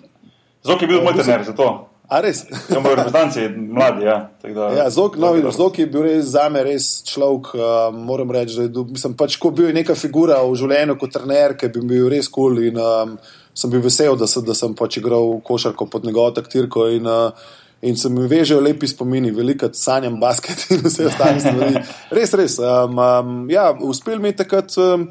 Zok 0.65 0.83
je 0.83 0.91
bil 0.91 0.99
uh, 0.99 1.05
moj 1.07 1.15
trener, 1.21 1.47
zato. 1.47 1.69
A 2.11 2.19
res? 2.21 2.43
Ja, 2.69 2.81
moji 2.83 2.99
reprezentanci, 2.99 3.47
mladi. 3.55 4.03
Ja, 4.05 4.17
da, 4.43 4.67
ja, 4.75 4.89
Zok, 4.93 5.15
no, 5.17 5.31
Zok 5.55 5.79
je 5.79 5.87
bil 5.89 6.03
res 6.05 6.27
za 6.35 6.43
me 6.53 6.61
res 6.67 6.91
človek. 7.07 7.55
Uh, 7.55 7.87
moram 7.95 8.35
reči, 8.35 8.67
da 8.67 8.83
je, 8.83 8.99
sem 8.99 9.15
pač 9.17 9.39
ko 9.41 9.55
bil 9.55 9.71
neka 9.73 9.95
figura 9.97 10.43
v 10.43 10.59
življenju 10.59 10.99
kot 11.01 11.15
trener, 11.15 11.55
ki 11.57 11.71
bi 11.71 11.87
bil 11.95 12.11
res 12.11 12.27
kul. 12.27 12.59
Cool 12.59 12.83
um, 12.83 13.17
sem 13.55 13.71
bil 13.71 13.83
vesel, 13.83 14.17
da, 14.19 14.27
da 14.27 14.55
sem 14.57 14.73
pač 14.75 14.99
igral 14.99 15.39
košarko 15.45 15.87
pod 15.91 16.05
njegovo 16.05 16.31
taktirko. 16.35 16.89
In, 16.95 17.07
uh, 17.07 17.53
in 17.85 17.95
se 17.97 18.09
mi 18.09 18.27
vežejo 18.27 18.59
lepi 18.63 18.87
spomini, 18.87 19.31
veliko 19.35 19.69
sanjam 19.73 20.19
basket 20.19 20.67
in 20.75 20.83
vse 20.83 21.07
ostale 21.07 21.39
stvari. 21.39 21.85
Res, 22.15 22.35
res. 22.35 22.59
Um, 22.59 22.99
um, 22.99 23.39
ja, 23.51 23.71
uspel 23.79 24.19
mi 24.19 24.33
je 24.33 24.43
takrat. 24.43 24.77
Um, 24.81 25.09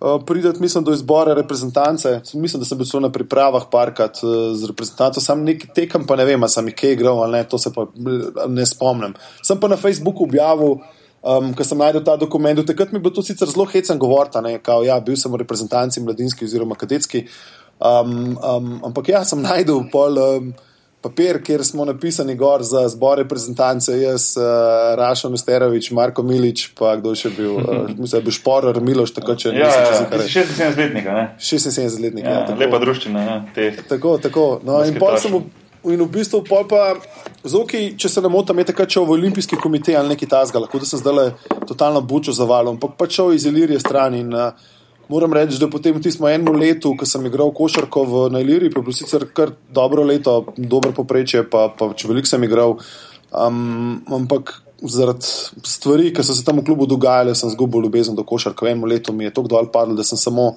Uh, 0.00 0.14
prideti, 0.24 0.62
mislim, 0.64 0.84
do 0.84 0.94
izbora 0.96 1.34
reprezentance. 1.36 2.08
Mislim, 2.34 2.62
da 2.62 2.64
sem 2.64 2.78
bil 2.78 2.86
celo 2.88 3.02
na 3.04 3.10
pripravah 3.12 3.66
parkrat 3.70 4.22
uh, 4.24 4.30
z 4.56 4.70
reprezentanco, 4.70 5.20
sam 5.20 5.42
nekaj 5.44 5.74
tekem, 5.76 6.06
pa 6.08 6.16
ne 6.16 6.24
vem, 6.24 6.46
sem 6.48 6.70
jih 6.70 6.76
kaj 6.78 6.94
igral 6.94 7.20
ali 7.20 7.36
ne, 7.36 7.42
to 7.44 7.60
se 7.60 7.68
pa 7.74 7.84
ne 8.48 8.64
spomnim. 8.66 9.12
Sem 9.44 9.60
pa 9.60 9.68
na 9.68 9.76
Facebooku 9.76 10.24
objavil, 10.24 10.78
um, 11.20 11.52
ko 11.52 11.68
sem 11.68 11.84
najdel 11.84 12.00
ta 12.06 12.16
dokument. 12.16 12.64
Takrat 12.64 12.94
mi 12.94 12.96
je 12.96 13.04
bilo 13.04 13.12
to 13.18 13.26
sicer 13.28 13.52
zelo 13.52 13.68
hecen 13.68 14.00
govor, 14.00 14.32
da 14.32 14.40
ja, 14.86 14.96
bil 15.04 15.20
sem 15.20 15.32
v 15.32 15.42
reprezentanci 15.44 16.00
mladinski 16.00 16.48
oziroma 16.48 16.80
kadetski. 16.80 17.26
Um, 17.80 18.36
um, 18.36 18.74
ampak 18.84 19.08
ja, 19.08 19.24
sem 19.24 19.40
najdel 19.40 19.86
pol. 19.92 20.18
Um, 20.20 20.50
papir, 21.00 21.38
kjer 21.40 21.64
smo 21.64 21.84
napisani 21.88 22.34
gor 22.36 22.62
za 22.62 22.82
zbor 22.88 23.18
reprezentance, 23.18 23.94
jaz, 23.96 24.34
uh, 24.36 24.44
Rašo 25.00 25.30
Nesterovič, 25.32 25.90
Marko 25.96 26.22
Milič, 26.22 26.66
pa 26.76 26.92
kdo 27.00 27.14
še 27.16 27.32
bil, 27.32 27.54
uh, 27.56 27.86
mislim, 28.00 28.10
da 28.10 28.18
je 28.18 28.26
bil 28.26 28.36
Šporar, 28.36 28.80
Miloš, 28.84 29.14
tako 29.16 29.36
če 29.40 29.54
ne. 29.54 29.62
Ja, 29.62 29.70
ja, 29.72 30.02
76 30.04 30.76
letnika, 30.76 31.14
ne? 31.16 31.24
76 31.40 32.04
letnika, 32.04 32.28
ja. 32.28 32.42
ja 32.50 32.58
lepa 32.60 32.82
druščina, 32.84 33.24
ja. 33.24 33.38
Te. 33.56 33.70
Tako, 33.88 34.18
tako. 34.20 34.46
No, 34.66 34.82
in 34.84 35.00
pol 35.00 35.16
sem 35.20 35.38
in 35.88 36.04
v 36.04 36.10
bistvu 36.12 36.42
pol 36.44 36.68
pa. 36.68 36.92
Zoki, 37.40 37.94
če 37.96 38.10
se 38.12 38.20
ne 38.20 38.28
motim, 38.28 38.58
je 38.60 38.66
takrat 38.68 38.92
šel 38.92 39.06
v 39.08 39.14
olimpijski 39.14 39.56
komitej 39.56 39.96
ali 39.96 40.12
nekaj 40.12 40.28
tasga, 40.28 40.60
lahko 40.60 40.76
da 40.82 40.84
sem 40.84 41.00
zdaj 41.00 41.30
totalno 41.64 42.02
bučo 42.04 42.34
zavalil, 42.36 42.74
ampak 42.74 42.98
pa 43.00 43.06
šel 43.08 43.32
iz 43.32 43.46
Ilirije 43.48 43.80
stran 43.80 44.18
in 44.18 44.34
uh, 44.36 44.50
moram 45.10 45.34
reči, 45.34 45.58
da 45.58 45.68
potem 45.70 45.96
v 45.96 46.02
tistem 46.04 46.28
enem 46.30 46.54
letu, 46.54 46.94
ko 46.94 47.06
sem 47.08 47.26
igral 47.26 47.50
košarko 47.56 48.06
v 48.06 48.24
Najliri, 48.36 48.70
pa 48.70 48.80
je 48.80 48.86
bilo 48.86 48.96
sicer 48.96 49.26
kar 49.34 49.52
dobro 49.74 50.06
leto, 50.06 50.40
dobro 50.56 50.94
poprečje, 50.94 51.42
pa, 51.50 51.68
pa 51.74 51.90
če 51.90 52.10
veliko 52.10 52.30
sem 52.30 52.46
igral. 52.46 52.78
Um, 53.30 54.00
ampak 54.10 54.60
zaradi 54.82 55.26
stvari, 55.66 56.10
ki 56.14 56.24
so 56.24 56.34
se 56.34 56.44
tam 56.46 56.62
v 56.62 56.66
klubu 56.70 56.86
dogajale, 56.88 57.34
sem 57.34 57.50
zgubil 57.52 57.84
ljubezen 57.84 58.16
do 58.16 58.24
košarka. 58.26 58.64
V 58.64 58.72
enem 58.72 58.86
letu 58.88 59.12
mi 59.12 59.26
je 59.26 59.34
to 59.34 59.44
dol 59.50 59.68
padlo, 59.72 59.98
da 59.98 60.06
sem 60.06 60.18
samo 60.18 60.54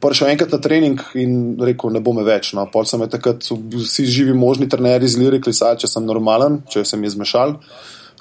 prišel 0.00 0.32
enkrat 0.32 0.54
na 0.54 0.60
trening 0.62 1.02
in 1.18 1.32
rekel, 1.60 1.92
ne 1.92 2.00
bo 2.00 2.14
me 2.16 2.24
več. 2.24 2.54
No. 2.56 2.64
Pol 2.72 2.88
sem 2.88 3.02
takrat 3.10 3.44
vsi 3.44 4.06
živi 4.08 4.34
možni 4.36 4.68
trenerji 4.70 5.12
z 5.12 5.20
Liri, 5.20 5.42
klisači, 5.44 5.84
če 5.84 5.92
sem 5.92 6.06
normalen, 6.08 6.62
če 6.70 6.86
sem 6.88 7.02
jih 7.04 7.18
zmešal. 7.18 7.58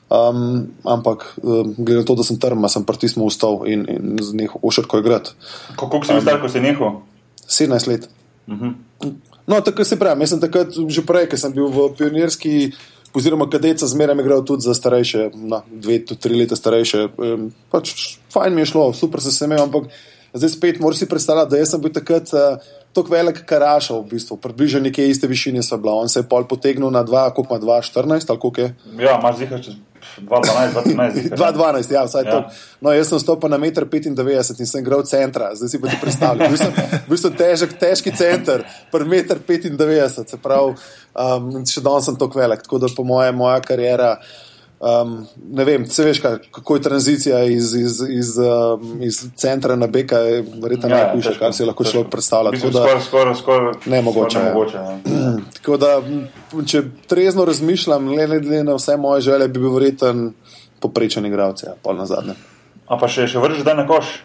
Um, 0.09 0.73
ampak, 0.81 1.37
um, 1.37 1.75
glede 1.77 2.01
na 2.01 2.05
to, 2.05 2.15
da 2.17 2.25
sem 2.25 2.39
trma, 2.41 2.65
sem 2.65 2.81
pritisnil 2.81 3.29
v 3.29 3.33
stol 3.33 3.61
in, 3.69 3.85
in 3.85 4.17
z 4.17 4.33
njih 4.33 4.55
ošrko 4.65 5.03
igrati. 5.03 5.35
Kako 5.77 6.01
si 6.01 6.15
bil 6.15 6.17
um, 6.17 6.25
star, 6.25 6.39
ko 6.41 6.49
si 6.49 6.61
nehal? 6.63 6.95
17 7.45 7.87
let. 7.87 8.09
Uh 8.47 8.53
mhm. 8.53 8.65
-huh. 8.65 9.13
No, 9.45 9.61
tako 9.61 9.83
se 9.83 9.99
pravi, 9.99 10.21
jaz 10.21 10.29
sem 10.29 10.41
takrat 10.41 10.67
že 10.87 11.01
prej, 11.05 11.29
ker 11.29 11.39
sem 11.39 11.53
bil 11.53 11.69
v 11.69 11.93
pionirski, 11.97 12.71
oziroma 13.13 13.49
kadeca, 13.49 13.87
zmeraj 13.87 14.17
igral 14.21 14.45
tudi 14.45 14.61
za 14.61 14.73
starejše, 14.73 15.29
na 15.33 15.61
dve, 15.69 16.05
tri 16.05 16.35
leta 16.35 16.55
starejše. 16.55 17.07
Um, 17.17 17.53
pač, 17.71 18.17
fajn 18.33 18.53
mi 18.53 18.61
je 18.61 18.65
šlo, 18.65 18.93
super 18.93 19.21
se 19.21 19.31
sem 19.31 19.51
imel, 19.51 19.63
ampak 19.63 19.89
zdaj 20.33 20.49
spet 20.49 20.79
moraš 20.79 20.97
si 20.97 21.05
predstavljati, 21.09 21.55
da 21.55 21.65
sem 21.65 21.81
bil 21.81 21.93
takrat. 21.93 22.33
Uh, 22.33 22.57
Tako 22.89 23.11
velik 23.11 23.45
karašal, 23.45 24.01
v 24.01 24.09
bistvu, 24.09 24.37
približno 24.37 24.79
neke 24.79 25.05
iste 25.07 25.27
višine 25.27 25.61
so 25.63 25.77
bila. 25.77 25.93
On 25.93 26.09
se 26.09 26.19
je 26.19 26.27
pol 26.29 26.47
potegnil 26.49 26.89
na 26.89 27.03
2, 27.05 27.33
koliko 27.35 27.53
ima 27.53 27.61
2, 27.61 27.93
14 27.93 28.25
ali 28.29 28.39
koliko 28.39 28.61
je. 28.61 28.75
Ja, 28.97 29.19
imaš 29.19 29.37
zihar 29.37 29.61
čez 29.61 29.75
212, 30.17 31.35
212, 31.35 31.91
ja, 31.95 32.03
vsaj 32.05 32.25
ja. 32.25 32.31
to. 32.31 32.39
No, 32.81 32.93
jaz 32.95 33.11
sem 33.11 33.21
stopil 33.21 33.51
na 33.51 33.57
1,95 33.57 34.09
m 34.19 34.29
in 34.59 34.67
sem 34.67 34.81
igral 34.81 35.03
centra, 35.07 35.51
zdaj 35.55 35.69
si 35.69 35.81
pa 35.81 35.91
ti 35.91 36.01
predstavljaj. 36.01 36.49
Bil 36.49 36.59
sem, 36.59 36.99
bil 37.07 37.21
sem 37.21 37.39
težek, 37.39 37.77
težki 37.79 38.13
center, 38.15 38.65
pri 38.91 39.07
1,95 39.07 39.79
m, 39.79 40.27
se 40.27 40.41
pravi, 40.43 40.75
um, 41.13 41.49
še 41.63 41.83
danes 41.85 42.09
sem 42.09 42.19
tako 42.19 42.41
velik, 42.41 42.63
tako 42.65 42.81
da 42.83 42.91
po 42.95 43.07
mojem, 43.07 43.35
moja 43.39 43.59
karijera. 43.65 44.15
Um, 44.79 45.27
ne 45.51 45.65
vem, 45.67 45.85
se 45.91 46.05
veš, 46.05 46.21
kaj, 46.23 46.37
kako 46.55 46.75
je 46.75 46.81
tranzicija 46.81 47.43
iz, 47.43 47.73
iz, 47.75 47.97
iz, 48.09 48.37
um, 48.39 49.01
iz 49.03 49.17
centra 49.35 49.75
na 49.75 49.87
Beka, 49.87 50.17
je 50.17 50.45
verjetno 50.61 50.89
ja, 50.89 50.97
najhujše, 50.97 51.33
kar 51.39 51.53
si 51.53 51.67
lahko 51.67 51.83
človek 51.83 52.07
predstavlja. 52.13 52.53
Skoraj, 52.59 53.01
skoraj, 53.03 53.35
skoraj. 53.35 53.73
Ne 53.85 54.01
mogoče. 54.01 54.39
Ne 54.39 54.53
mogoče 54.53 54.77
ja. 54.77 54.99
Tako 55.57 55.77
da, 55.77 55.91
če 56.65 56.83
trezno 57.11 57.45
razmišljam, 57.45 58.07
le 58.07 58.27
glede 58.27 58.63
na 58.63 58.77
vse 58.79 58.95
moje 58.97 59.27
želje, 59.27 59.47
bi 59.47 59.59
bil 59.59 59.75
verjeten 59.75 60.29
poprečen 60.79 61.27
igralec, 61.27 61.63
ja, 61.67 61.75
pol 61.83 61.99
na 61.99 62.07
zadnje. 62.07 62.39
A 62.87 62.95
pa 62.97 63.11
še, 63.11 63.27
še 63.27 63.43
vršiš, 63.43 63.67
da 63.67 63.75
ne 63.75 63.83
koš? 63.87 64.15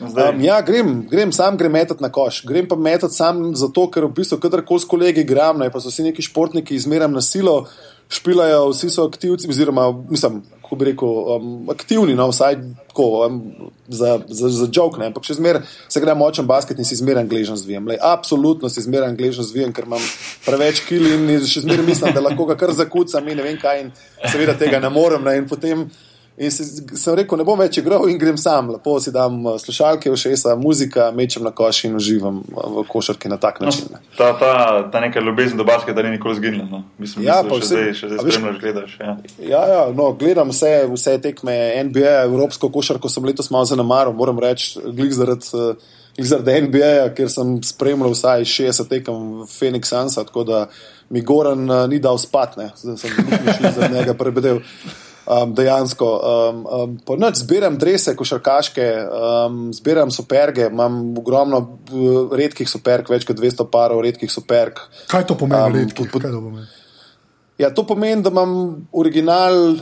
Um, 0.00 0.40
ja, 0.40 0.60
grem, 0.62 1.08
grem, 1.10 1.32
sam 1.32 1.56
grem 1.58 1.72
metati 1.72 2.02
na 2.02 2.10
koš. 2.12 2.44
Grem 2.46 2.68
pa 2.68 2.76
metati 2.76 3.14
sam 3.14 3.50
zato, 3.58 3.88
ker 3.90 4.06
v 4.06 4.14
bistvu, 4.20 4.38
kadarkoli 4.42 4.80
s 4.80 4.86
kolegi 4.86 5.24
igram, 5.26 5.58
ne, 5.58 5.70
pa 5.74 5.82
so 5.82 5.90
vsi 5.90 6.06
neki 6.06 6.22
športniki, 6.22 6.76
izmeram 6.78 7.16
na 7.16 7.22
silo 7.24 7.64
špilajo, 8.08 8.68
vsi 8.70 8.90
so 8.90 9.04
aktivci, 9.04 9.48
oziroma, 9.50 9.90
mislim, 10.08 10.42
kako 10.62 10.76
bi 10.76 10.84
rekel, 10.84 11.08
um, 11.34 11.70
aktivni, 11.70 12.14
no, 12.14 12.28
vsaj 12.30 12.56
tako, 12.88 13.26
um, 13.26 13.42
za, 13.88 14.20
za, 14.28 14.48
za 14.48 14.68
jok, 14.72 15.00
ampak 15.02 15.26
še 15.26 15.36
zmeraj 15.36 15.66
se 15.88 16.00
gre 16.00 16.14
močen 16.16 16.46
basket 16.46 16.78
in 16.78 16.88
si 16.88 16.96
zmeraj 16.96 17.26
angližen 17.26 17.56
zvijem. 17.56 17.88
Lej, 17.88 17.98
absolutno 18.04 18.70
si 18.70 18.84
zmeraj 18.84 19.12
angližen 19.12 19.44
zvijem, 19.48 19.74
ker 19.76 19.88
imam 19.88 20.04
preveč 20.46 20.84
kil 20.88 21.04
in 21.10 21.28
še 21.42 21.66
zmeraj 21.66 21.88
mislim, 21.88 22.14
da 22.16 22.24
lahko 22.24 22.46
ga 22.48 22.56
kar 22.60 22.72
zakucam 22.76 23.28
in 23.28 23.40
ne 23.40 23.48
vem 23.48 23.58
kaj 23.60 23.82
in 23.82 23.90
seveda 24.24 24.56
tega 24.60 24.80
ne 24.80 24.92
morem. 24.92 25.24
Ne, 25.24 25.38
in 25.42 25.48
potem 25.48 25.88
In 26.38 26.50
si, 26.54 26.62
sem 26.94 27.16
rekel, 27.18 27.40
ne 27.40 27.44
bom 27.46 27.58
več 27.58 27.80
igral 27.80 28.04
in 28.06 28.18
grem 28.18 28.36
sam. 28.38 28.68
Lepo 28.70 28.92
si 29.02 29.10
dam 29.14 29.40
uh, 29.42 29.56
slušalke, 29.58 30.12
všesa, 30.12 30.54
muzika, 30.60 31.08
mečem 31.14 31.42
na 31.42 31.50
koš 31.50 31.80
in 31.88 31.96
uživam 31.98 32.38
uh, 32.46 32.68
v 32.76 32.84
košarki 32.86 33.30
na 33.32 33.40
tak 33.42 33.58
no, 33.58 33.66
način. 33.66 33.88
Ne. 33.90 33.98
No, 33.98 34.14
ta, 34.14 34.28
ta, 34.38 34.50
ta 34.92 35.00
neka 35.02 35.18
ljubezen 35.24 35.58
do 35.58 35.66
baske, 35.66 35.92
da 35.96 36.04
ni 36.06 36.12
nikoli 36.14 36.38
zginila. 36.38 36.68
No. 36.70 36.84
Mislim, 36.98 37.24
ja, 37.26 37.40
mislim, 37.42 37.64
vse, 37.64 37.72
zdaj, 37.74 37.94
še 37.98 38.10
zdaj 38.12 38.22
spremljaš, 38.22 38.60
gledaš. 38.62 38.94
Ja, 39.00 39.14
ja, 39.48 39.62
ja 39.72 39.80
no, 39.98 40.12
gledam 40.20 40.52
vse, 40.54 40.72
vse 40.92 41.16
tekme 41.24 41.56
NBA, 41.88 42.14
Evropsko 42.28 42.70
košarko 42.70 43.10
sem 43.10 43.26
letos 43.26 43.50
malo 43.50 43.66
zanemaril, 43.66 44.14
moram 44.14 44.38
reči, 44.42 44.76
glik 44.86 45.16
zaradi. 45.18 45.54
Uh, 45.54 45.94
Zaradi 46.18 46.64
NBA, 46.64 47.12
ker 47.14 47.28
sem 47.30 47.52
spremljal 47.62 48.10
vsaj 48.10 48.42
60 48.50 48.88
tekem 48.90 49.18
Phoenix 49.46 49.92
Suns, 49.92 50.16
tako 50.18 50.42
da 50.42 50.64
mi 51.14 51.22
Goran 51.22 51.62
uh, 51.70 51.84
ni 51.86 52.00
dal 52.02 52.18
spati, 52.18 52.66
zdaj 52.80 52.96
sem 52.98 53.20
mišljen 53.46 53.76
za 53.76 53.90
njega 53.92 54.16
prebedel 54.18 54.58
um, 55.28 55.54
dejansko. 55.54 56.08
Um, 56.08 56.64
um, 56.66 57.20
Noč 57.20 57.42
zbirам 57.42 57.78
drese, 57.78 58.16
košarkaške, 58.16 58.88
um, 59.04 59.60
zbiram 59.76 60.10
superge, 60.10 60.68
imam 60.72 61.18
ogromno 61.18 61.60
uh, 61.60 62.34
redkih 62.36 62.68
superg, 62.70 63.10
več 63.12 63.28
kot 63.28 63.38
200 63.38 63.68
parov 63.72 64.02
redkih 64.06 64.32
superg. 64.32 64.80
Kaj 65.12 65.28
to 65.28 65.38
pomeni, 65.38 65.62
um, 65.62 65.80
redkih? 65.82 66.10
Pod, 66.12 66.22
pod, 66.22 66.87
Ja, 67.58 67.70
to 67.74 67.82
pomeni, 67.86 68.22
da 68.22 68.30
imam 68.30 68.50
original 68.92 69.72
uh, 69.72 69.80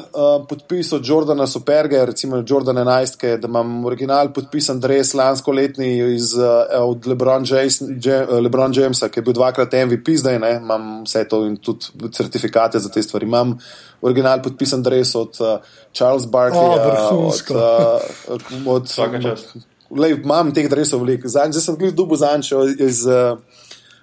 podpis 0.49 0.93
od 0.97 1.03
Jordana 1.05 1.47
Superga, 1.47 2.05
recimo 2.05 2.37
Jordan 2.49 2.77
11, 2.77 3.37
da 3.37 3.49
imam 3.49 3.85
original 3.85 4.33
podpisan 4.33 4.81
dres 4.81 5.13
lansko 5.15 5.53
letni 5.53 6.15
iz, 6.15 6.33
uh, 6.35 6.45
od 6.81 7.07
Lebron, 7.07 7.45
James, 7.49 7.81
uh, 7.83 8.39
Lebron 8.41 8.73
Jamesa, 8.75 9.11
ki 9.13 9.21
je 9.21 9.25
bil 9.25 9.37
dvakrat 9.37 9.77
MVP, 9.77 10.17
zdaj 10.17 10.39
ne, 10.39 10.55
imam 10.57 11.03
vse 11.05 11.27
to 11.29 11.43
in 11.45 11.59
tudi 11.61 12.09
certifikate 12.13 12.81
za 12.81 12.89
te 12.89 13.03
stvari. 13.03 13.29
Imam 13.29 13.59
original 14.01 14.41
podpisan 14.43 14.83
dres 14.83 15.15
od 15.15 15.37
uh, 15.41 15.61
Charles 15.93 16.25
Barkley. 16.25 16.81
Oh, 16.81 17.29
od, 17.29 17.43
uh, 17.51 18.41
od, 18.67 18.89
od, 18.97 19.47
lej, 20.01 20.17
imam 20.25 20.55
teh 20.55 20.71
dresov 20.73 21.05
veliko. 21.05 21.29
Zdaj 21.29 21.53
sem 21.61 21.77
bil 21.77 21.93
dubo 21.93 22.17
zančo 22.17 22.65
iz. 22.65 23.05
Uh, 23.05 23.37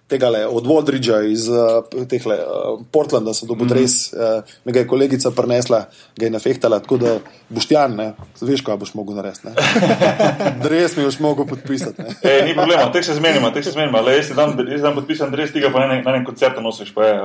tega 0.07 0.29
le, 0.29 0.43
od 0.47 0.67
Waldridgea 0.67 1.21
iz 1.31 1.47
uh, 1.49 2.05
tehle, 2.09 2.35
uh, 2.35 2.81
Portlanda, 2.91 3.33
sem 3.33 3.47
dobil 3.47 3.65
mm. 3.65 3.75
res, 3.77 3.95
uh, 4.13 4.55
me 4.65 4.75
ga 4.75 4.83
je 4.83 4.89
kolegica 4.89 5.31
prenesla, 5.31 5.85
ga 6.19 6.27
je 6.27 6.33
nafehtala, 6.33 6.81
tako 6.83 6.99
da 7.01 7.15
boš 7.53 7.69
tjan, 7.71 7.95
ne, 7.97 8.09
veš, 8.41 8.65
kaj 8.67 8.77
boš 8.81 8.93
mogel 8.99 9.17
narediti. 9.17 9.53
Dres 10.65 10.97
mi 10.97 11.07
boš 11.07 11.19
mogel 11.23 11.47
podpisati. 11.49 12.03
E, 12.21 12.35
ni 12.47 12.53
problema, 12.57 12.91
tek 12.91 13.07
se 13.07 13.15
zmenimo, 13.17 13.51
tek 13.55 13.65
se 13.65 13.73
zmenimo, 13.73 14.01
le 14.03 14.17
jaz 14.19 14.29
si 14.29 14.37
dan, 14.37 14.53
dan 14.57 14.95
podpisan, 14.97 15.31
dres 15.33 15.55
tega 15.55 15.71
pa 15.73 15.87
na 15.87 15.97
enem 16.01 16.27
koncertu 16.27 16.61
nosiš, 16.61 16.93
pa 16.93 17.07
je. 17.07 17.17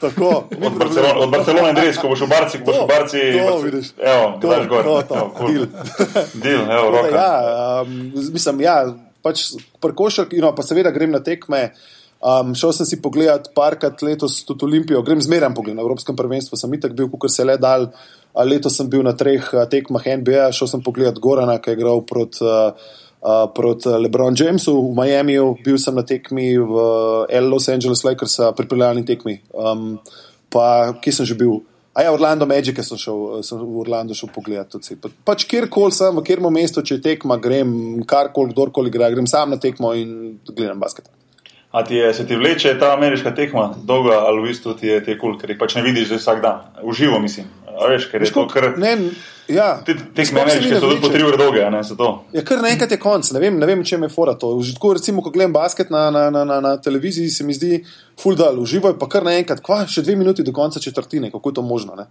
Tako, 0.00 0.30
od 0.66 0.78
Barcelone, 0.78 1.18
od 1.24 1.30
Barcelone 1.32 1.72
dres, 1.72 1.96
ko 1.96 2.12
boš 2.12 2.26
v 2.26 2.30
Barci, 2.30 2.60
ko 2.60 2.68
boš 2.68 2.82
v 2.82 2.88
Barci. 2.90 3.20
To, 3.32 3.58
vidiš. 3.64 3.92
Evo, 3.96 4.24
to, 4.42 4.52
daš 4.52 4.66
gor. 4.68 4.84
To, 4.84 4.96
to, 5.08 5.16
evo, 5.16 5.30
cool. 5.38 5.52
deal. 5.54 5.66
Deal, 6.44 6.64
evo, 6.68 6.90
roka. 6.92 7.14
Ja, 7.16 7.32
um, 7.80 7.94
mislim, 8.34 8.60
ja, 8.60 8.76
pač 9.24 9.48
prkošak, 9.80 10.36
no, 10.36 10.52
pa 10.52 10.66
seveda 10.66 10.92
grem 10.92 11.16
na 11.16 11.24
tekme. 11.24 11.70
Um, 12.16 12.54
šel 12.56 12.72
sem 12.72 12.88
si 12.88 13.00
pogledat 13.02 13.50
parkrat 13.54 14.00
letos 14.02 14.40
tudi 14.48 14.64
Olimpijo, 14.64 15.02
grem 15.04 15.20
zmeraj 15.22 15.52
pogledat 15.54 15.78
na 15.80 15.84
Evropskem 15.84 16.16
prvenstvu, 16.16 16.58
sem 16.58 16.76
itak 16.78 16.96
bil, 16.96 17.10
kot 17.12 17.32
se 17.32 17.44
le 17.44 17.58
dal. 17.60 17.90
Letos 18.36 18.76
sem 18.76 18.88
bil 18.92 19.04
na 19.04 19.14
treh 19.16 19.44
tekmah 19.72 20.04
NBA, 20.20 20.50
šel 20.52 20.68
sem 20.68 20.84
pogledat 20.84 21.20
Gorana, 21.22 21.58
ki 21.60 21.72
je 21.72 21.78
igral 21.78 22.02
proti 22.08 22.44
uh, 22.44 22.72
uh, 23.20 23.46
prot 23.54 23.86
LeBron 23.86 24.36
Jamesu 24.36 24.74
v 24.90 24.92
Miamiju, 24.96 25.54
bil 25.64 25.78
sem 25.78 25.94
na 25.94 26.04
tekmi 26.06 26.54
v 26.58 26.74
Los 27.48 27.68
Angeles 27.68 28.04
Lakers, 28.04 28.40
pripeljalni 28.56 29.04
tekmi. 29.06 29.40
Um, 29.54 29.96
pa 30.52 30.94
kje 31.02 31.20
sem 31.20 31.28
že 31.28 31.38
bil? 31.38 31.60
A 31.96 32.04
ja, 32.04 32.12
Orlando 32.12 32.44
Magic 32.44 32.76
sem 32.84 32.98
šel, 33.00 33.40
sem 33.40 33.56
v 33.56 33.80
Orlando 33.80 34.12
šel 34.14 34.28
pogledat. 34.28 34.76
Pa, 35.00 35.08
pač 35.32 35.46
kjerkoli 35.48 35.94
sem, 35.96 36.12
v 36.12 36.24
kjerem 36.26 36.50
mestu, 36.52 36.84
če 36.84 37.00
tekma, 37.00 37.38
grem 37.40 38.02
karkoli, 38.04 38.52
kdorkoli 38.52 38.92
igra, 38.92 39.08
grem 39.14 39.28
sam 39.30 39.54
na 39.54 39.60
tekmo 39.60 39.94
in 39.96 40.36
gledam 40.50 40.82
basket. 40.82 41.08
A 41.76 41.84
ti 41.84 41.94
je, 41.94 42.14
se 42.14 42.24
ti 42.26 42.36
vleče 42.36 42.78
ta 42.80 42.92
ameriška 42.94 43.34
tekma, 43.34 43.74
dolga 43.84 44.22
ali 44.24 44.40
v 44.40 44.48
bistvu 44.48 44.72
ti 44.80 44.88
je 44.88 45.16
kul, 45.20 45.34
ker 45.36 45.50
jih 45.52 45.58
pač 45.60 45.74
ne 45.76 45.82
vidiš 45.84 46.14
vsak 46.16 46.40
dan, 46.40 46.62
uživo 46.82 47.18
mislim. 47.20 47.50
A 47.68 47.90
veš, 47.90 48.06
ker 48.08 48.22
je 48.24 48.30
to 48.32 48.46
kar. 48.48 48.70
Ne, 48.80 48.94
ja. 49.52 49.66
Te 49.84 49.92
tekme 50.16 50.40
ameriške 50.46 50.78
so 50.78 50.88
tudi 50.88 51.02
po 51.02 51.10
tri 51.12 51.20
ure 51.26 51.36
dolge, 51.36 51.66
ne 51.70 51.82
se 51.84 51.96
to. 51.98 52.08
Ja, 52.32 52.40
kar 52.48 52.64
naenkrat 52.64 52.94
je 52.96 53.00
konc, 53.02 53.28
ne 53.36 53.42
vem, 53.42 53.58
ne 53.60 53.68
vem 53.68 53.84
če 53.84 53.98
me 54.00 54.08
fora 54.08 54.32
to. 54.40 54.54
Tako 54.78 54.94
recimo, 54.96 55.20
ko 55.20 55.34
gledam 55.34 55.52
basket 55.52 55.92
na, 55.92 56.06
na, 56.14 56.30
na, 56.32 56.46
na, 56.48 56.56
na 56.64 56.72
televiziji, 56.80 57.28
se 57.34 57.44
mi 57.44 57.58
zdi 57.58 57.82
full 58.22 58.40
dal, 58.40 58.56
uživo 58.62 58.94
je 58.94 58.96
pa 58.96 59.10
kar 59.12 59.28
naenkrat, 59.28 59.60
kva, 59.60 59.82
še 59.84 60.06
dve 60.06 60.16
minuti 60.16 60.46
do 60.46 60.56
konca 60.56 60.80
četrtine, 60.80 61.28
kako 61.34 61.52
je 61.52 61.60
to 61.60 61.66
možno, 61.66 62.00
ne? 62.00 62.08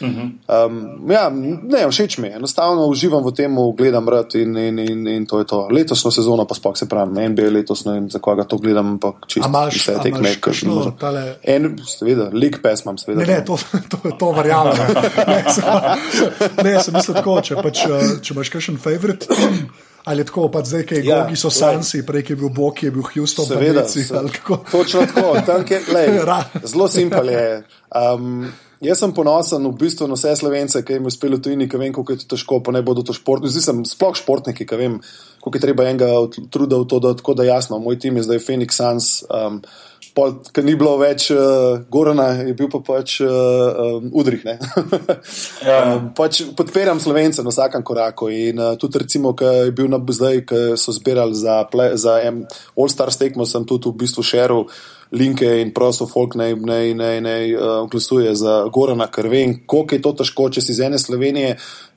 Um, 0.00 1.10
ja, 1.10 1.28
ne, 1.30 1.86
všeč 1.90 2.18
mi 2.18 2.28
je, 2.28 2.36
enostavno 2.36 2.86
uživam 2.86 3.24
v 3.26 3.32
tem, 3.34 3.56
gledam 3.76 4.08
rad 4.08 4.34
in, 4.34 4.56
in, 4.56 4.78
in, 4.78 5.06
in 5.08 5.26
to 5.26 5.38
je 5.38 5.46
to. 5.46 5.68
Letosno 5.72 6.10
sezono 6.10 6.44
pa 6.44 6.54
spok 6.54 6.78
se 6.78 6.88
pravi, 6.88 7.28
NBA 7.28 7.50
letos, 7.50 7.84
ne 7.84 7.92
vem, 7.92 8.10
za 8.10 8.18
koga 8.18 8.44
to 8.44 8.58
gledam, 8.62 8.94
ampak 8.96 9.26
čisto 9.26 9.50
vse 9.50 9.98
te 9.98 10.10
tekme. 10.10 10.34
En, 11.42 11.74
seveda, 11.86 12.30
lik 12.32 12.62
pes 12.62 12.84
imam, 12.86 12.98
seveda. 12.98 13.24
Ne, 13.24 13.26
ne, 13.26 13.44
to, 13.44 13.58
to, 13.90 14.14
to 14.18 14.30
verjamem. 14.32 14.78
ne, 15.32 15.42
ne, 16.64 16.78
sem 16.82 16.94
mislil 16.94 17.18
tako, 17.18 17.40
če, 17.42 17.58
pač, 17.62 17.84
če 18.22 18.34
imaš 18.36 18.54
kakšen 18.54 18.80
favorit. 18.82 19.28
Ali 20.08 20.20
je 20.20 20.24
tako, 20.24 20.46
pa 20.48 20.62
zdaj, 20.64 20.86
ki 20.88 21.02
ja, 21.04 21.36
so 21.36 21.50
Sansi, 21.52 22.00
prej 22.06 22.24
je 22.30 22.36
bil 22.36 22.48
Bok, 22.48 22.82
je 22.82 22.90
bil 22.90 23.02
Houston, 23.02 23.44
seveda. 23.44 23.82
Panici, 23.82 24.06
točno 24.70 25.04
tako, 25.04 25.34
tam 25.46 25.66
je, 25.68 25.80
lej, 25.92 26.08
zelo 26.70 26.88
simpel 26.88 27.28
je. 27.28 27.44
Um, 27.92 28.48
Jaz 28.78 29.00
sem 29.02 29.10
ponosen 29.10 29.64
v 29.66 29.74
bistvu 29.74 30.06
na 30.06 30.14
vse 30.14 30.36
slovence, 30.38 30.78
ki 30.86 30.98
jim 30.98 31.06
je 31.08 31.10
uspelo 31.10 31.40
tujini, 31.42 31.66
ki 31.66 31.80
vem, 31.80 31.90
kako 31.94 32.14
je 32.14 32.22
to 32.22 32.36
težko, 32.36 32.60
pa 32.62 32.70
ne 32.70 32.82
bodo 32.86 33.02
to 33.02 33.16
športniki. 33.16 33.50
Zdaj 33.50 33.64
sem 33.66 33.80
sploh 33.82 34.14
športniki, 34.14 34.62
ki 34.62 34.78
vem, 34.78 35.00
koliko 35.42 35.58
je 35.58 35.64
treba 35.64 35.88
enega 35.90 36.10
truda 36.46 36.78
v 36.78 36.86
to, 36.86 37.00
da 37.02 37.10
tako 37.18 37.34
da 37.34 37.48
jasno. 37.48 37.80
Moj 37.82 37.98
tim 37.98 38.20
je 38.20 38.28
zdaj 38.28 38.38
Phoenix 38.46 38.78
Suns, 38.78 39.08
um, 39.34 39.58
ker 40.54 40.62
ni 40.62 40.76
bilo 40.78 40.92
več 41.00 41.26
uh, 41.34 41.82
Gorana, 41.90 42.28
je 42.46 42.54
bil 42.54 42.70
pa 42.70 42.78
pač 42.86 43.16
uh, 43.26 43.98
um, 43.98 44.06
Udrih. 44.14 44.46
ja. 45.66 45.78
um, 45.96 46.12
pač 46.14 46.44
podpiram 46.54 47.02
slovence 47.02 47.42
na 47.42 47.50
vsakem 47.50 47.82
koraku 47.82 48.30
in 48.30 48.62
uh, 48.62 48.76
tudi 48.78 49.02
recimo, 49.02 49.34
ki 49.34 49.50
je 49.70 49.74
bil 49.74 49.90
na 49.90 49.98
zdaj, 49.98 50.44
ki 50.46 50.62
so 50.78 50.94
zbirali 50.94 51.34
za, 51.34 51.64
za 51.98 52.14
All-Star 52.78 53.10
stekmo, 53.10 53.42
sem 53.42 53.66
tudi 53.66 53.90
v 53.90 54.06
bistvu 54.06 54.22
šeril 54.22 54.68
linke 55.10 55.46
in 55.62 55.70
prosto 55.74 56.06
folk 56.06 56.34
naj 56.36 56.54
ne, 56.54 56.78
ne, 56.94 57.10
ne 57.20 57.34
uh, 57.56 57.88
glasuje 57.90 58.34
za 58.36 58.68
Gorana, 58.72 59.06
ker 59.12 59.28
vem, 59.28 59.54
koliko 59.66 59.94
je 59.94 60.02
to 60.04 60.12
težko, 60.20 60.48
če 60.52 60.62
si 60.64 60.72
iz 60.74 60.80
ene 60.84 60.98
Slovenije 61.00 61.54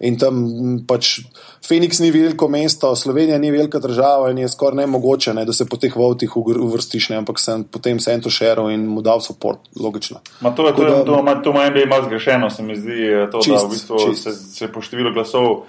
in 0.07 0.17
tam 0.19 0.39
pač 0.87 1.19
Phoenix 1.61 1.99
ni 2.01 2.11
veliko 2.11 2.47
mesto, 2.51 2.93
Slovenija 2.95 3.37
ni 3.37 3.51
velika 3.51 3.79
država 3.83 4.31
in 4.31 4.39
je 4.41 4.49
skoraj 4.49 4.81
ne 4.81 4.87
mogoče, 4.95 5.33
ne, 5.37 5.45
da 5.45 5.53
se 5.53 5.67
po 5.69 5.77
teh 5.77 5.95
votih 5.95 6.37
uvrstiš, 6.37 7.11
ne, 7.11 7.19
ampak 7.21 7.39
sem 7.39 7.63
potem 7.67 7.99
sem 7.99 8.23
to 8.23 8.31
šeril 8.31 8.71
in 8.71 8.87
mu 8.87 9.03
dal 9.05 9.19
podpor, 9.27 9.59
logično. 9.75 10.23
Ma 10.41 10.55
to 10.55 10.67
je 10.67 10.75
to, 10.75 10.87
da, 10.87 11.03
to, 11.03 11.19
to, 11.19 11.35
to 11.43 11.55
ima 11.55 11.69
NBA 11.69 11.85
malo 11.89 12.07
zgrešeno, 12.07 12.49
se 12.49 12.63
mi 12.63 12.79
zdi, 12.79 13.11
to, 13.31 13.43
čist, 13.43 13.57
da 13.57 13.67
v 13.67 13.75
bistvu 13.75 14.15
se, 14.15 14.33
se 14.33 14.71
po 14.71 14.81
številu 14.81 15.13
glasov. 15.13 15.63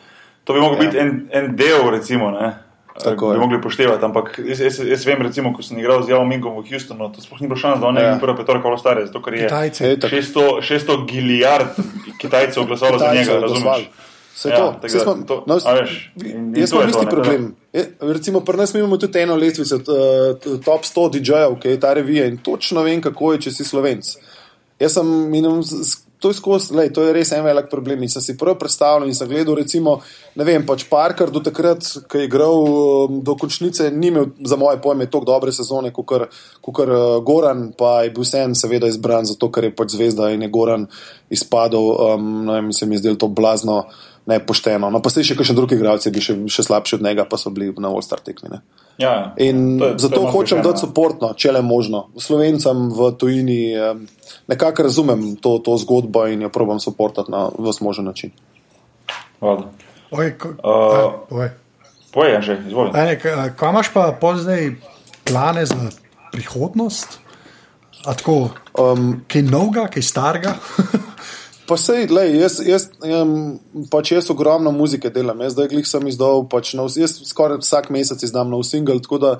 To 0.45 0.55
bi 0.55 0.59
lahko 0.59 0.78
ja. 0.78 0.86
biti 0.86 0.99
en, 0.99 1.28
en 1.30 1.53
del, 1.57 1.90
recimo. 1.90 2.30
Ne? 2.34 2.55
Tako 3.05 3.28
bi 3.28 3.34
je. 3.34 3.40
mogli 3.40 3.61
poštevati. 3.62 4.05
Ampak 4.05 4.40
jaz, 4.45 4.61
jaz, 4.61 4.78
jaz 4.84 5.07
vem, 5.07 5.22
recimo, 5.22 5.53
ko 5.57 5.62
sem 5.62 5.78
igral 5.78 6.03
z 6.03 6.12
Javom 6.12 6.28
Mingom 6.28 6.59
v 6.61 6.68
Houstonu, 6.68 7.09
to 7.12 7.24
sploh 7.24 7.40
ni 7.40 7.49
bilo 7.49 7.57
šans, 7.57 7.80
da 7.80 7.88
on 7.88 7.95
ne 7.95 8.05
bi 8.05 8.07
ja. 8.07 8.18
prvi 8.20 8.36
petorka 8.36 8.68
ali 8.68 8.78
stare, 8.78 9.07
zato 9.07 9.22
ker 9.22 9.34
je 9.34 9.49
Kitajci. 9.49 9.84
600, 9.97 10.61
600 10.61 11.07
gilijard 11.09 11.76
Kitajcev 12.20 12.64
glasovalo 12.68 12.99
za 12.99 13.14
njega, 13.14 13.40
razumeš? 13.40 13.90
Se 14.34 14.49
ja, 14.49 14.57
to, 14.57 14.78
tega, 14.82 14.99
smo, 14.99 15.14
to, 15.28 15.45
no, 15.47 15.59
veš, 15.80 16.12
in, 16.24 16.55
jaz 16.57 16.72
imam 16.72 16.88
isti 16.88 17.07
problem. 17.11 17.55
Je, 17.72 17.84
recimo, 18.01 18.40
pri 18.40 18.57
nas 18.57 18.74
imamo 18.74 18.97
tudi 18.97 19.20
eno 19.20 19.36
lestvico, 19.36 19.78
top 20.64 20.84
100 20.84 21.11
DJ-jev, 21.12 21.59
ki 21.61 21.68
je 21.68 21.80
ta 21.80 21.93
revija 21.93 22.24
in 22.26 22.38
točno 22.38 22.82
vem, 22.82 23.01
kako 23.01 23.32
je, 23.32 23.40
če 23.47 23.53
si 23.53 23.64
slovenc. 23.68 24.14
Jaz 24.80 24.97
sem 24.97 25.11
minum, 25.30 25.61
to 26.23 26.31
je, 26.31 26.39
skozi, 26.39 26.75
lej, 26.79 26.93
to 26.95 27.03
je 27.03 27.12
res 27.12 27.33
en 27.35 27.43
velik 27.43 27.66
problem. 27.70 28.05
In 28.07 28.11
sem 28.12 28.23
si 28.23 28.37
prvo 28.39 28.55
predstavljal 28.61 29.11
in 29.11 29.16
sem 29.18 29.27
gledal, 29.29 29.57
recimo, 29.59 29.97
ne 30.39 30.47
vem, 30.47 30.62
pač 30.66 30.85
Parker 30.91 31.33
do 31.35 31.43
takrat, 31.43 31.83
ko 32.07 32.20
je 32.20 32.29
igral 32.29 32.55
um, 32.62 33.18
do 33.27 33.35
končnice, 33.41 33.89
ni 33.91 34.12
imel 34.12 34.31
za 34.47 34.57
moje 34.61 34.79
pojme 34.85 35.09
tako 35.11 35.29
dobre 35.33 35.55
sezone, 35.55 35.91
kot 35.91 36.31
kar 36.79 36.95
uh, 36.95 37.18
Goran, 37.27 37.73
pa 37.79 38.05
je 38.07 38.14
bil 38.14 38.23
vsem 38.23 38.55
seveda 38.55 38.87
izbran, 38.87 39.27
zato 39.27 39.51
ker 39.51 39.66
je 39.66 39.75
pač 39.75 39.97
zvezda 39.97 40.31
in 40.31 40.47
je 40.47 40.53
Goran 40.55 40.87
izpadel, 41.35 41.91
um, 41.91 42.33
no, 42.47 42.61
in 42.62 42.73
se 42.77 42.87
mi 42.87 42.97
je 42.97 43.05
zdelo 43.05 43.20
to 43.20 43.33
blazno. 43.33 43.83
Nepošteno. 44.23 44.87
No, 44.87 45.01
pa 45.03 45.11
ste 45.11 45.25
še 45.27 45.35
kakšni 45.35 45.57
drugi 45.59 45.75
igralci, 45.75 46.12
bi 46.14 46.20
še, 46.23 46.37
še 46.47 46.62
slabši 46.62 46.95
od 46.95 47.03
njega, 47.03 47.25
pa 47.27 47.35
so 47.35 47.51
bili 47.51 47.73
na 47.83 47.91
All-Star 47.91 48.20
tekmi. 48.23 48.61
Ja, 48.99 49.34
in 49.36 49.78
to 49.78 49.86
je, 49.86 49.95
zato 49.99 50.14
to 50.14 50.26
je 50.26 50.32
hočem 50.32 50.62
dati 50.62 50.86
podporno, 50.95 51.32
če 51.34 51.53
le 51.53 51.62
možno. 51.62 52.09
Slovencem 52.20 52.90
v 52.93 53.12
tujini. 53.18 53.61
Nekako 54.47 54.82
razumem 54.82 55.36
to, 55.36 55.59
to 55.64 55.76
zgodbo 55.80 56.26
in 56.26 56.43
jo 56.43 56.51
probujem 56.53 56.80
soportati 56.80 57.30
na 57.30 57.49
vse 57.59 57.84
možen 57.84 58.05
način. 58.05 58.30
Poje, 62.12 62.43
že 62.43 62.59
izvolite. 62.66 63.18
Kaj 63.57 63.70
imaš 63.70 63.93
pa 63.95 64.36
zdaj 64.36 64.74
plane 65.24 65.66
za 65.66 65.76
prihodnost? 66.32 67.18
Tako, 68.05 68.51
um, 68.78 69.22
kaj 69.28 69.43
novega, 69.43 69.86
kaj 69.86 70.03
starega? 70.03 70.55
Pa 71.63 71.77
sej, 71.79 72.09
lej, 72.11 72.33
jaz, 72.41 72.57
jaz, 72.67 72.85
um, 73.07 73.61
pač 73.91 74.11
jaz 74.17 74.31
ogromno 74.35 74.73
muzike 74.75 75.13
delam, 75.15 75.39
jaz 75.47 75.55
zdaj 75.55 75.69
glih 75.71 75.87
sem 75.87 76.09
izdal, 76.11 76.43
pač 76.51 76.73
nov, 76.75 76.91
jaz 76.99 77.15
skoraj 77.29 77.61
vsak 77.63 77.87
mesec 77.95 78.25
izdam 78.27 78.51
nov 78.51 78.65
single, 78.67 78.99
tako 79.05 79.21
da 79.23 79.31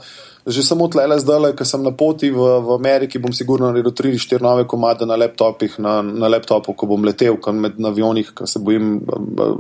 že 0.47 0.63
samo 0.67 0.87
tlele 0.91 1.19
zdaj, 1.23 1.53
ker 1.59 1.67
sem 1.67 1.83
na 1.83 1.93
poti 1.95 2.31
v, 2.35 2.47
v 2.63 2.75
Ameriki, 2.75 3.19
bom 3.23 3.35
sigurno 3.35 3.69
naredil 3.71 3.95
3-4 3.95 4.43
nove 4.43 4.67
komade 4.71 5.07
na 5.07 5.19
laptopih, 5.19 5.77
na, 5.83 5.99
na 6.03 6.31
laptopu, 6.31 6.75
ko 6.79 6.89
bom 6.91 7.05
letel, 7.07 7.39
ko 7.43 7.55
med 7.55 7.79
avionih, 7.79 8.33
ker 8.35 8.51
se 8.51 8.63
bojim 8.63 8.99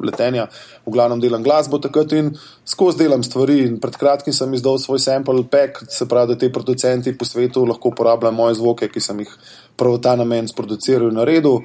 letenja, 0.02 0.48
v 0.86 0.94
glavnem 0.94 1.22
delam 1.22 1.42
glasbo 1.46 1.78
takrat 1.82 2.14
in 2.18 2.32
skozi 2.66 3.04
delam 3.04 3.22
stvari. 3.26 3.60
In 3.68 3.78
pred 3.82 3.98
kratkim 3.98 4.34
sem 4.34 4.54
izdal 4.58 4.78
svoj 4.82 5.02
sample 5.02 5.46
pack, 5.50 5.84
se 5.86 6.06
pravi, 6.10 6.34
da 6.34 6.38
te 6.38 6.50
producenti 6.50 7.14
po 7.14 7.26
svetu 7.26 7.62
lahko 7.66 7.94
uporabljajo 7.94 8.34
moje 8.34 8.58
zvoke, 8.58 8.90
ki 8.90 9.02
sem 9.02 9.22
jih 9.22 9.38
prav 9.78 10.00
ta 10.02 10.18
namen 10.18 10.50
sproduciral 10.50 11.14
in 11.14 11.22
naredil. 11.22 11.62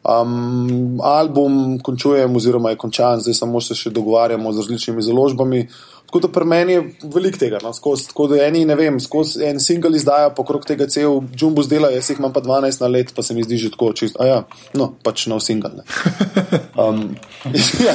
Um, 0.00 1.00
album 1.04 1.78
končujem, 1.82 2.36
oziroma 2.36 2.70
je 2.70 2.76
končan, 2.80 3.20
zdaj 3.20 3.34
samo 3.36 3.60
še 3.60 3.92
dogovarjamo 3.92 4.52
z 4.52 4.64
različnimi 4.64 5.02
založbami. 5.04 5.66
Tako 6.10 6.20
da 6.20 6.28
pri 6.28 6.44
meni 6.44 6.72
je 6.72 6.80
veliko 7.14 7.38
tega. 7.38 7.58
No, 7.62 7.70
skozi, 7.72 8.08
tako 8.08 8.26
da 8.26 8.40
eni, 8.42 8.64
ne 8.66 8.74
vem, 8.74 8.96
skozi 9.00 9.44
en 9.46 9.60
single 9.62 9.94
izdaja, 9.94 10.32
pokrok 10.34 10.64
tega 10.66 10.88
cel 10.90 11.20
Jumbo 11.38 11.62
zdela, 11.62 11.92
jaz 11.94 12.08
jih 12.10 12.18
imam 12.18 12.32
pa 12.34 12.42
12 12.42 12.82
na 12.82 12.88
let, 12.90 13.12
pa 13.14 13.22
se 13.22 13.34
mi 13.34 13.44
zdi 13.46 13.60
že 13.62 13.70
tako 13.70 13.92
čisto. 13.94 14.26
Ja, 14.26 14.40
no, 14.74 14.88
pač 15.06 15.28
nov 15.30 15.38
single. 15.46 15.84
Um, 16.80 17.16
ja, 17.84 17.92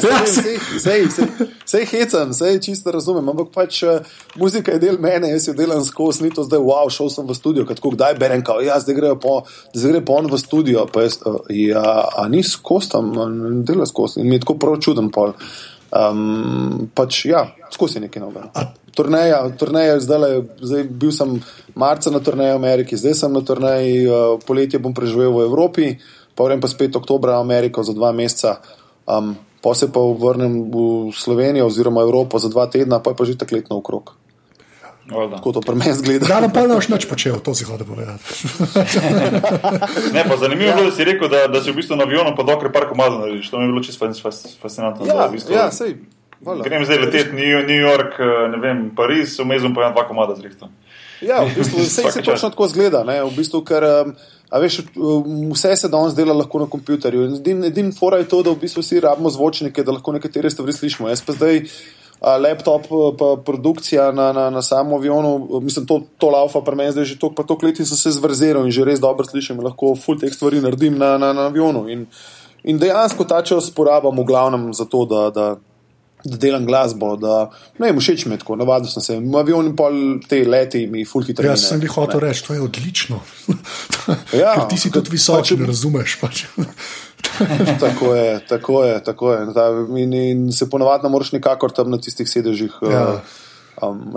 sej 1.66 1.86
hecam, 1.90 2.34
sej 2.34 2.60
čisto 2.62 2.92
razumem, 2.94 3.30
ampak 3.32 3.50
pač 3.56 3.80
uh, 3.84 4.06
muzika 4.38 4.76
je 4.76 4.82
del 4.84 5.00
mene, 5.02 5.32
jaz 5.32 5.48
jo 5.50 5.56
delam 5.58 5.82
skozi, 5.84 6.24
ni 6.24 6.30
to 6.30 6.46
zdaj, 6.46 6.62
wow, 6.62 6.86
šel 6.94 7.10
sem 7.10 7.26
v 7.26 7.36
studio, 7.38 7.66
kako 7.66 7.96
kdaj 7.96 8.18
berem, 8.22 8.44
kao, 8.46 8.62
ja, 8.62 8.78
zdaj 8.84 9.00
grejo 9.00 9.18
po, 9.22 9.36
zdaj 9.74 9.96
gre 9.96 10.04
po 10.06 10.20
on 10.22 10.30
v 10.30 10.40
studio, 10.42 10.86
pa 10.92 11.08
jaz, 11.08 11.18
uh, 11.26 11.42
ja, 11.50 11.86
a 12.14 12.28
ni 12.30 12.44
skozi 12.46 12.94
tam, 12.94 13.16
dela 13.66 13.90
skozi 13.90 14.22
in 14.22 14.30
mi 14.30 14.38
je 14.38 14.46
tako 14.46 14.60
prav 14.62 14.78
čuden 14.86 15.10
pol. 15.10 15.34
Um, 15.96 16.92
pač, 16.92 17.24
ja, 17.32 17.46
skozi 17.72 18.04
nekaj 18.04 18.20
novega. 18.20 18.52
Turneja, 18.96 19.40
turneja 19.56 19.96
zdaj, 20.04 20.44
zdaj 20.60 20.84
bil 20.92 21.12
sem 21.16 21.38
marca 21.76 22.12
na 22.12 22.20
turneji 22.20 22.52
v 22.52 22.60
Ameriki, 22.60 23.00
zdaj 23.00 23.16
sem 23.16 23.32
na 23.32 23.40
turneji, 23.40 24.04
uh, 24.04 24.36
poletje 24.44 24.80
bom 24.80 24.92
preživel 24.92 25.32
v 25.32 25.48
Evropi, 25.48 25.86
pa 26.36 26.48
vrem 26.48 26.60
pa 26.60 26.68
spet 26.68 27.00
oktobra 27.00 27.40
v 27.40 27.48
Ameriko 27.48 27.84
za 27.84 27.96
dva 27.96 28.12
meseca, 28.12 28.60
um, 29.08 29.40
pa 29.64 29.72
se 29.72 29.88
pa 29.88 30.04
vrnem 30.04 30.68
v 30.68 30.78
Slovenijo 31.16 31.72
oziroma 31.72 32.04
Evropo 32.04 32.44
za 32.44 32.52
dva 32.52 32.68
tedna, 32.68 33.00
pa 33.00 33.16
je 33.16 33.20
pa 33.20 33.24
že 33.24 33.40
tako 33.40 33.56
letno 33.56 33.80
okrog. 33.80 34.25
Tako 35.10 35.52
to 35.52 35.62
pri 35.62 35.76
meni 35.76 35.94
zgleda. 35.94 36.26
Da, 36.26 36.50
pa 36.50 36.66
ne 36.66 36.76
boš 36.76 36.90
nič 36.90 37.06
počel, 37.06 37.38
to 37.40 37.54
si 37.56 37.64
hoče 37.64 37.86
povedati. 37.86 38.24
ne, 40.16 40.24
pa 40.30 40.38
zanimivo 40.38 40.80
je, 40.80 40.90
da 40.90 40.92
si 40.92 41.06
rekel, 41.06 41.30
da, 41.30 41.48
da 41.48 41.62
si 41.62 41.72
v 41.72 41.78
bistvu 41.78 41.96
na 41.96 42.08
avionu 42.10 42.34
pa 42.38 42.44
parko 42.74 42.96
mazno 42.96 43.20
narediš. 43.20 43.50
To 43.50 43.60
mi 43.60 43.64
je 43.64 43.72
bilo 43.72 43.84
čisto 43.84 44.10
fascinantno. 44.62 45.06
Ja, 45.06 45.28
v 45.28 45.38
bistvu, 45.38 45.54
ja, 45.54 45.70
sej. 45.72 45.96
Vala. 46.42 46.64
Grem 46.64 46.86
zdaj 46.86 46.98
leteti 46.98 47.36
New, 47.36 47.62
New 47.68 47.82
York, 47.82 48.18
ne 48.52 48.58
vem, 48.62 48.90
Pariz, 48.96 49.40
vmezem 49.40 49.74
pa 49.74 49.82
imam 49.82 49.94
dva 49.94 50.08
komada 50.08 50.36
zrihta. 50.36 50.70
Ja, 51.22 51.44
v 51.46 51.54
bistvu 51.56 51.86
se 51.96 52.04
vse 52.08 52.22
točno 52.22 52.50
tako 52.50 52.68
zgleda. 52.68 53.04
Ne? 53.04 53.22
V 53.24 53.32
bistvu, 53.38 53.62
ker, 53.66 53.86
a 54.50 54.62
veš, 54.62 54.82
vse 55.54 55.76
se 55.76 55.90
danes 55.90 56.18
dela 56.18 56.34
lahko 56.34 56.60
na 56.60 56.70
kompjuterju. 56.70 57.30
Edin, 57.40 57.64
edin 57.70 57.94
fora 57.96 58.20
je 58.22 58.30
to, 58.30 58.42
da 58.44 58.54
v 58.54 58.62
bistvu 58.66 58.84
vsi 58.84 59.00
rabimo 59.06 59.30
zvočnike, 59.30 59.84
da 59.84 59.96
lahko 59.96 60.18
nekatere 60.18 60.50
stvari 60.50 60.74
slišimo. 60.74 61.10
Jaz 61.10 61.24
pa 61.26 61.38
zdaj 61.38 61.64
laptop, 62.22 62.88
pa 63.20 63.36
produkcija 63.46 64.12
na, 64.12 64.32
na, 64.34 64.50
na 64.50 64.62
samem 64.62 64.94
avionu, 64.94 65.60
mislim, 65.62 65.86
to, 65.86 66.02
to 66.18 66.30
laufa 66.30 66.62
pri 66.62 66.76
meni 66.76 66.92
zdaj 66.92 67.06
že 67.06 67.20
toliko, 67.20 67.36
pa 67.36 67.44
toliko 67.44 67.66
let 67.66 67.80
in 67.80 67.86
sem 67.86 67.98
se 67.98 68.12
zvrzel 68.12 68.66
in 68.66 68.72
že 68.72 68.86
res 68.86 69.00
dobro 69.00 69.26
slišim, 69.28 69.60
lahko 69.64 69.96
full 69.96 70.20
teh 70.20 70.34
stvari 70.34 70.62
naredim 70.62 70.98
na, 70.98 71.18
na, 71.18 71.34
na 71.34 71.48
avionu. 71.52 71.86
In, 71.92 72.06
in 72.64 72.80
dejansko 72.80 73.28
ta 73.28 73.44
čas 73.44 73.70
porabam 73.70 74.16
v 74.16 74.26
glavnem 74.26 74.74
za 74.74 74.86
to, 74.86 75.06
da, 75.06 75.30
da, 75.30 75.48
da 76.26 76.38
delam 76.42 76.66
glasbo, 76.66 77.14
da 77.22 77.50
ne 77.78 77.90
vem, 77.90 78.00
všeč 78.02 78.26
mi 78.26 78.34
je 78.34 78.42
tako, 78.42 78.58
navadil 78.58 78.90
sem 78.90 79.04
se. 79.04 79.18
V 79.22 79.38
avionu 79.40 79.70
in 79.70 79.76
pol 79.78 79.98
te 80.30 80.42
leti 80.48 80.86
mi 80.90 81.06
full 81.06 81.26
hitro. 81.28 81.46
Jaz 81.46 81.68
sem 81.70 81.84
jih 81.86 81.94
hotel 81.94 82.24
reči, 82.24 82.44
to 82.48 82.58
je 82.58 82.64
odlično. 82.66 83.22
ja, 84.44 84.56
ti 84.70 84.80
si 84.82 84.92
tudi 84.94 85.14
visok, 85.14 85.46
če 85.46 85.60
ne 85.62 85.70
razumeš. 85.70 86.18
Pač. 86.22 86.46
tako 87.86 88.16
je, 88.18 88.40
tako 88.50 88.84
je. 88.84 89.00
Tako 89.06 89.34
je. 89.34 89.48
In, 90.04 90.14
in 90.14 90.46
se 90.54 90.70
ponovadi 90.70 91.06
ne 91.06 91.14
moreš 91.14 91.36
nikakor 91.38 91.74
tam 91.76 91.94
na 91.94 92.02
tistih 92.02 92.30
sedežih. 92.30 92.74
Ja. 92.90 93.06
Um, 93.90 94.14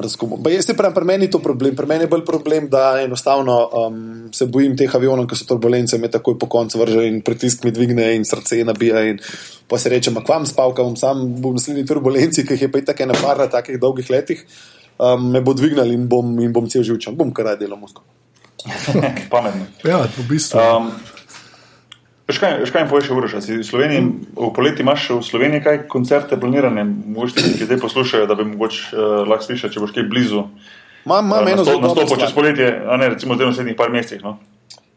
Jaz 0.53 0.67
se 0.67 0.75
pravim, 0.77 0.95
pri 0.95 1.05
meni 1.05 1.27
je 1.27 1.31
to 1.31 1.39
problem. 1.43 1.77
Pri 1.77 1.87
meni 1.87 2.05
je 2.05 2.11
bolj 2.13 2.25
problem, 2.25 2.69
da 2.69 3.01
enostavno 3.03 3.59
um, 3.69 4.03
se 4.35 4.47
bojim 4.47 4.77
teh 4.77 4.95
avionov, 4.95 5.27
ki 5.29 5.37
so 5.37 5.47
turbulence, 5.49 5.99
me 5.99 6.11
takoj 6.11 6.39
po 6.39 6.49
koncu 6.51 6.81
vrže 6.81 7.07
in 7.09 7.21
pritisk 7.23 7.65
mi 7.65 7.73
dvigne 7.75 8.11
in 8.17 8.25
srce 8.25 8.63
nabija. 8.65 9.05
In 9.11 9.21
pa 9.69 9.79
se 9.79 9.93
reče, 9.93 10.15
kvam 10.27 10.47
spavkam, 10.47 10.97
sam 10.97 11.25
bom 11.43 11.59
naslednji 11.59 11.87
turbulenci, 11.87 12.47
ki 12.47 12.57
jih 12.57 12.67
je 12.67 12.73
pa 12.73 12.85
tako 12.93 13.09
ena 13.09 13.19
par 13.23 13.39
na 13.39 13.49
takih 13.53 13.81
dolgih 13.81 14.11
letih, 14.11 14.45
um, 14.99 15.31
me 15.33 15.41
bo 15.45 15.55
dvignil 15.55 15.93
in 15.93 16.09
bom, 16.09 16.39
in 16.41 16.53
bom 16.53 16.69
cel 16.71 16.87
živčen, 16.87 17.17
bom 17.17 17.35
kar 17.35 17.55
delal 17.59 17.81
mozgo. 17.81 18.07
Pametno. 19.33 19.69
Ja, 19.85 20.03
v 20.07 20.29
bistvu. 20.29 20.59
Um, 20.59 20.93
Škaj, 22.29 22.67
škaj 22.69 22.83
jim 22.83 22.89
poveš, 22.91 23.11
Uroš, 23.11 23.39
si 23.41 23.57
v 23.57 23.65
Sloveniji, 23.65 24.03
v 24.37 24.49
poleti 24.53 24.85
imaš 24.85 25.07
v 25.17 25.23
Sloveniji 25.25 25.63
kaj 25.65 25.79
koncerte 25.89 26.37
planirane, 26.37 26.85
mogoče 26.85 27.41
ti 27.41 27.65
zdaj 27.65 27.79
poslušajo, 27.81 28.27
da 28.29 28.35
bi 28.37 28.45
mogoče 28.45 28.81
uh, 28.93 29.05
lahko 29.25 29.47
slišali, 29.47 29.73
če 29.73 29.81
boš 29.81 29.95
kaj 29.97 30.05
blizu. 30.13 30.43
Imam, 31.09 31.25
imam 31.25 31.49
eno 31.49 31.65
zelo 31.65 31.81
dobro. 31.81 32.05
Nastopo 32.05 32.21
čez 32.21 32.35
poletje, 32.37 32.69
a 32.85 32.99
ne 33.01 33.09
recimo 33.15 33.39
zdaj 33.39 33.49
v 33.49 33.53
naslednjih 33.55 33.77
par 33.79 33.89
mesecih. 33.95 34.21
No? 34.21 34.37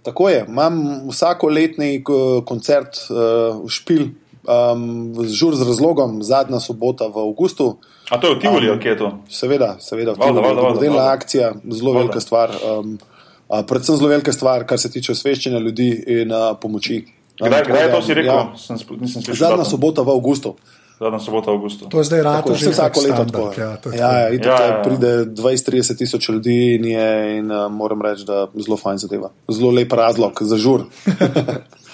Tako 0.04 0.28
je, 0.30 0.42
imam 0.48 0.82
vsako 1.08 1.54
letni 1.56 2.04
koncert 2.46 3.00
uh, 3.08 3.62
v 3.64 3.72
Špil, 3.72 4.04
um, 4.44 4.84
žur 5.24 5.56
z 5.56 5.70
razlogom, 5.72 6.20
zadnja 6.28 6.60
sobota 6.60 7.08
v 7.08 7.24
Augustu. 7.24 7.78
A 8.12 8.20
to 8.20 8.28
je 8.28 8.36
v 8.36 8.40
Tivoli, 8.44 8.68
um, 8.68 8.76
kje 8.76 8.92
je 8.92 8.98
to? 9.06 9.14
Seveda, 9.32 9.78
seveda, 9.80 10.18
v 10.20 10.28
Tivoli. 10.28 10.84
Delna 10.84 11.08
akcija, 11.16 11.54
zelo 11.64 11.96
velika 11.96 12.20
stvar. 12.20 12.52
Um, 12.60 13.00
uh, 13.48 13.64
predvsem 13.64 13.96
zelo 13.96 14.12
velika 14.12 14.36
stvar, 14.36 14.68
kar 14.68 14.84
se 14.84 14.92
tiče 14.92 15.16
osveščanja 15.16 15.64
ljudi 15.64 15.94
in 16.20 16.36
uh, 16.36 16.52
pomoči. 16.60 17.06
Kdaj, 17.42 17.62
kdaj 17.66 17.82
je 17.82 17.92
to 17.92 18.02
si 18.02 18.14
rekel? 18.14 18.36
Ja. 18.36 18.54
Sem, 18.58 18.78
nisem 19.02 19.22
slišal. 19.26 19.58
Zadnja 19.58 19.66
sobota 19.66 20.06
v 20.06 20.14
Augustu. 20.14 20.56
Zadnja 21.02 21.20
sobota 21.20 21.50
v 21.50 21.54
Augustu. 21.58 21.89
To 21.89 21.98
je 21.98 22.06
zdaj 22.06 22.22
rado, 22.22 22.54
že 22.54 22.70
vsako 22.70 22.98
leto 23.02 23.24
tako. 23.26 23.46
Ja, 23.58 23.72
tako. 23.82 23.96
ja, 23.98 24.12
ja, 24.30 24.38
ja, 24.38 24.58
ja. 24.62 24.82
pride 24.86 25.26
20-30 25.34 25.98
tisoč 25.98 26.30
ljudi 26.30 26.78
in, 26.78 26.86
je, 26.86 27.10
in 27.42 27.50
uh, 27.50 27.66
moram 27.74 28.02
reči, 28.02 28.26
da 28.30 28.46
je 28.54 28.66
zelo 28.68 28.78
fajn 28.78 29.02
zadeva. 29.02 29.34
Zelo 29.50 29.74
lep 29.74 29.94
razlog 29.94 30.38
za 30.42 30.58
žur. 30.58 30.86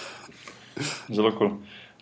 zelo 1.15 1.31
kul. 1.31 1.55
Cool. 1.55 1.55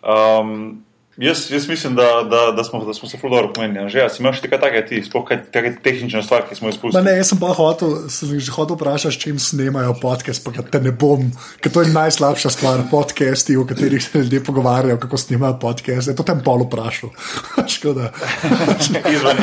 Um, 0.06 0.85
Jaz, 1.16 1.50
jaz 1.50 1.68
mislim, 1.68 1.94
da, 1.94 2.02
da, 2.30 2.52
da, 2.56 2.64
smo, 2.64 2.84
da 2.84 2.94
smo 2.94 3.08
se 3.08 3.18
fuldo 3.18 3.52
pomenili. 3.54 3.90
Že 3.90 4.08
si 4.08 4.22
imaš 4.22 4.42
nekaj 4.42 4.60
takega, 4.60 4.86
ti 4.86 5.02
sploh 5.02 5.24
kaj 5.24 5.38
tehnične 5.82 6.22
stvari, 6.22 6.44
ki 6.48 6.54
smo 6.54 6.68
jih 6.68 6.76
spustili. 6.76 7.04
Ne, 7.04 7.14
jaz 7.16 7.30
sem 7.32 7.40
pa 7.40 7.54
hotel, 7.56 7.94
sem 8.12 8.34
že 8.36 8.52
hotel 8.52 8.76
vprašati, 8.76 9.14
s 9.14 9.22
čim 9.22 9.38
snemajo 9.38 9.94
podcast, 10.02 10.44
pa 10.44 10.52
te 10.52 10.80
ne 10.80 10.92
bom, 10.92 11.24
ker 11.64 11.72
to 11.72 11.86
je 11.86 11.94
najslabša 11.94 12.52
stvar, 12.52 12.84
podcasti, 12.90 13.56
o 13.56 13.64
katerih 13.64 14.04
se 14.04 14.18
ljudje 14.18 14.44
pogovarjajo, 14.44 15.00
kako 15.00 15.16
snemajo 15.16 15.56
podcast. 15.60 16.12
To 16.16 16.22
tem 16.22 16.44
pol 16.44 16.66
vprašal. 16.68 17.10
Škoda. 17.76 18.12
Izven. 19.16 19.36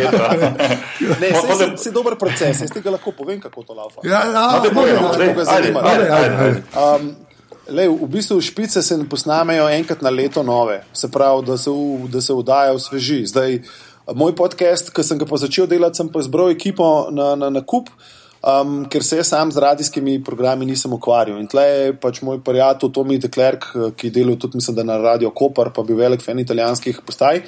Ne, 1.22 1.34
se, 1.58 1.72
si 1.78 1.92
dober 1.92 2.22
proces, 2.22 2.62
jaz 2.62 2.70
tega 2.70 2.94
lahko 2.94 3.18
povem, 3.18 3.42
kako 3.42 3.66
to 3.66 3.74
laufa. 3.74 4.06
Ja, 4.06 4.22
ja, 4.30 4.48
no, 4.54 4.62
te 4.62 4.70
povem, 4.70 5.02
da 5.02 5.18
te 5.18 5.46
zanima. 5.50 5.82
Ajde, 5.90 6.10
ajde, 6.10 6.36
ajde. 6.38 6.64
Um, 6.78 7.33
Le, 7.68 7.88
v 7.88 8.08
bistvu 8.12 8.42
špice 8.44 8.82
se 8.84 8.98
posnamejo 9.10 9.70
enkrat 9.72 10.02
na 10.04 10.10
leto 10.12 10.44
nove, 10.44 10.82
se 10.94 11.08
pravi, 11.12 11.46
da 11.48 11.58
se, 11.58 11.72
v, 11.72 12.10
da 12.12 12.22
se 12.22 12.34
vdajajo 12.34 12.80
sveži. 12.80 13.22
Zdaj, 13.26 13.62
moj 14.16 14.36
podcast, 14.36 14.92
ki 14.92 15.04
sem 15.04 15.20
ga 15.20 15.28
pa 15.30 15.40
začel 15.40 15.70
delati, 15.72 16.02
sem 16.02 16.10
pa 16.12 16.22
zbral 16.22 16.52
ekipo 16.52 17.08
na, 17.12 17.36
na, 17.40 17.50
na 17.50 17.62
kup, 17.64 17.88
um, 18.44 18.86
ker 18.90 19.04
se 19.04 19.24
sam 19.24 19.52
z 19.52 19.58
radijskimi 19.58 20.24
programi 20.24 20.66
nisem 20.66 20.94
ukvarjal. 20.94 21.40
In 21.40 21.48
tle 21.48 21.64
je 21.64 21.94
pač 22.00 22.22
moj 22.22 22.42
prijatelj 22.44 22.92
Tomi 22.94 23.20
Deklerk, 23.20 23.70
ki 23.96 24.10
je 24.10 24.16
delal 24.20 24.38
tudi, 24.40 24.60
mislim, 24.60 24.76
da 24.76 24.84
na 24.84 24.98
Radio 25.02 25.32
Koper, 25.32 25.72
pa 25.76 25.84
bil 25.84 25.98
velik 26.00 26.24
fan 26.24 26.40
italijanskih 26.40 27.02
postaj. 27.06 27.44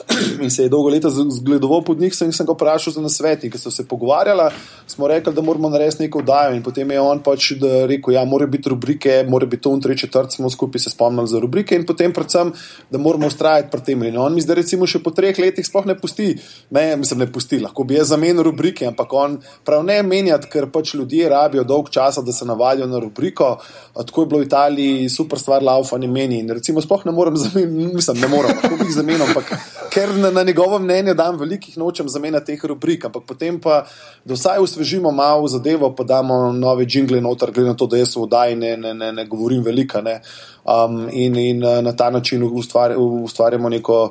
in 0.44 0.50
se 0.50 0.62
je 0.62 0.68
dolgo 0.68 0.88
leta 0.88 1.10
zgledoval 1.10 1.82
pod 1.84 2.00
njih, 2.00 2.14
in 2.24 2.32
sem 2.32 2.46
ga 2.46 2.54
vprašal 2.54 2.92
za 2.92 3.02
nasvet. 3.04 3.46
Ker 3.50 3.60
so 3.60 3.70
se 3.70 3.86
pogovarjali, 3.88 4.50
smo 4.86 5.08
rekli, 5.08 5.34
da 5.34 5.42
moramo 5.42 5.68
narediti 5.68 6.02
neko 6.02 6.18
oddajo. 6.18 6.54
In 6.56 6.62
potem 6.62 6.90
je 6.90 7.00
on 7.00 7.22
pač 7.22 7.52
rekel, 7.88 8.14
da 8.14 8.18
ja, 8.18 8.24
mora 8.24 8.46
biti 8.46 8.68
rubrike, 8.68 9.24
mora 9.28 9.46
biti 9.46 9.62
to 9.62 9.74
in 9.74 9.80
tri 9.80 9.96
četrt, 9.98 10.32
smo 10.32 10.50
skupaj 10.50 10.80
se 10.80 10.90
spomnili 10.90 11.28
za 11.28 11.40
rubrike 11.40 11.76
in 11.76 11.86
potem 11.86 12.12
predvsem, 12.12 12.52
da 12.90 12.98
moramo 12.98 13.26
ustrajati 13.26 13.70
pri 13.70 13.80
tem. 13.84 14.02
In 14.08 14.18
on 14.18 14.34
mi 14.34 14.40
zdaj, 14.40 14.62
recimo, 14.62 14.86
še 14.86 15.02
po 15.02 15.12
treh 15.14 15.38
letih 15.38 15.66
sploh 15.66 15.86
ne 15.86 15.96
pusti, 15.98 16.32
ne, 16.70 16.96
mislim, 16.96 17.20
ne 17.24 17.28
pusti, 17.32 17.60
lahko 17.60 17.84
bi 17.84 17.98
jaz 17.98 18.12
zamenil 18.14 18.42
rubrike, 18.46 18.86
ampak 18.88 19.12
on 19.12 19.38
prav 19.64 19.84
ne 19.86 20.00
menjati, 20.40 20.50
ker 20.50 20.70
pač 20.70 20.94
ljudje 20.94 21.28
rabijo 21.28 21.64
dolg 21.64 21.90
časa, 21.90 22.22
da 22.22 22.32
se 22.32 22.44
navadijo 22.44 22.86
na 22.86 22.98
rubriko. 22.98 23.58
Tako 23.94 24.22
je 24.22 24.26
bilo 24.26 24.40
v 24.40 24.46
Italiji 24.46 25.08
super 25.08 25.38
stvar, 25.38 25.62
laufanje 25.62 26.08
meni. 26.08 26.40
In 26.40 26.50
recimo, 26.50 26.80
sploh 26.80 27.04
ne 27.06 27.12
morem 27.12 27.36
zamenjati, 27.36 27.94
mislim, 27.96 28.20
ne 28.20 28.28
morem, 28.28 28.56
lahko 28.56 28.84
jih 28.84 28.94
zamenjal, 28.94 29.28
ampak 29.28 29.52
ker 29.90 30.08
na, 30.16 30.30
na 30.30 30.42
njegovo 30.42 30.78
mnenje 30.78 31.14
dam 31.14 31.38
velikih 31.38 31.76
nočem 31.78 32.08
zamenjati 32.08 32.54
teh 32.54 32.64
rubrik, 32.64 33.04
ampak 33.04 33.24
potem 33.26 33.60
pa, 33.60 33.84
da 34.24 34.34
vsaj 34.34 34.62
usvežimo 34.62 35.10
malo 35.10 35.48
zadevo, 35.48 35.94
pa 35.94 36.04
damo 36.04 36.52
nove 36.52 36.86
jingle 36.88 37.20
noter, 37.20 37.50
glede 37.52 37.70
na 37.70 37.76
to, 37.76 37.86
da 37.86 37.98
jaz 37.98 38.16
v 38.16 38.22
oddaji 38.22 38.56
ne, 38.56 38.76
ne, 38.76 38.94
ne, 38.94 39.12
ne 39.12 39.26
govorim 39.26 39.62
velika. 39.62 40.00
Ne. 40.00 40.20
Um, 40.64 41.08
in, 41.10 41.36
in 41.36 41.64
uh, 41.64 41.80
na 41.82 41.92
ta 41.92 42.10
način 42.10 42.42
ustvar, 42.44 42.94
ustvarjamo 42.98 43.68
neko, 43.68 44.02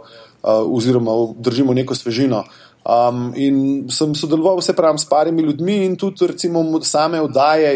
uh, 0.44 0.76
oziroma 0.76 1.12
držimo 1.38 1.74
neko 1.74 1.96
svežino. 1.96 2.44
Um, 2.80 3.34
in 3.36 3.90
sem 3.92 4.14
sodeloval 4.16 4.62
vse 4.62 4.72
pravim 4.74 4.98
s 4.98 5.04
parimi 5.06 5.44
ljudmi 5.44 5.74
in 5.84 5.98
tudi 6.00 6.28
recimo 6.28 6.62
same 6.82 7.20
oddaje, 7.22 7.74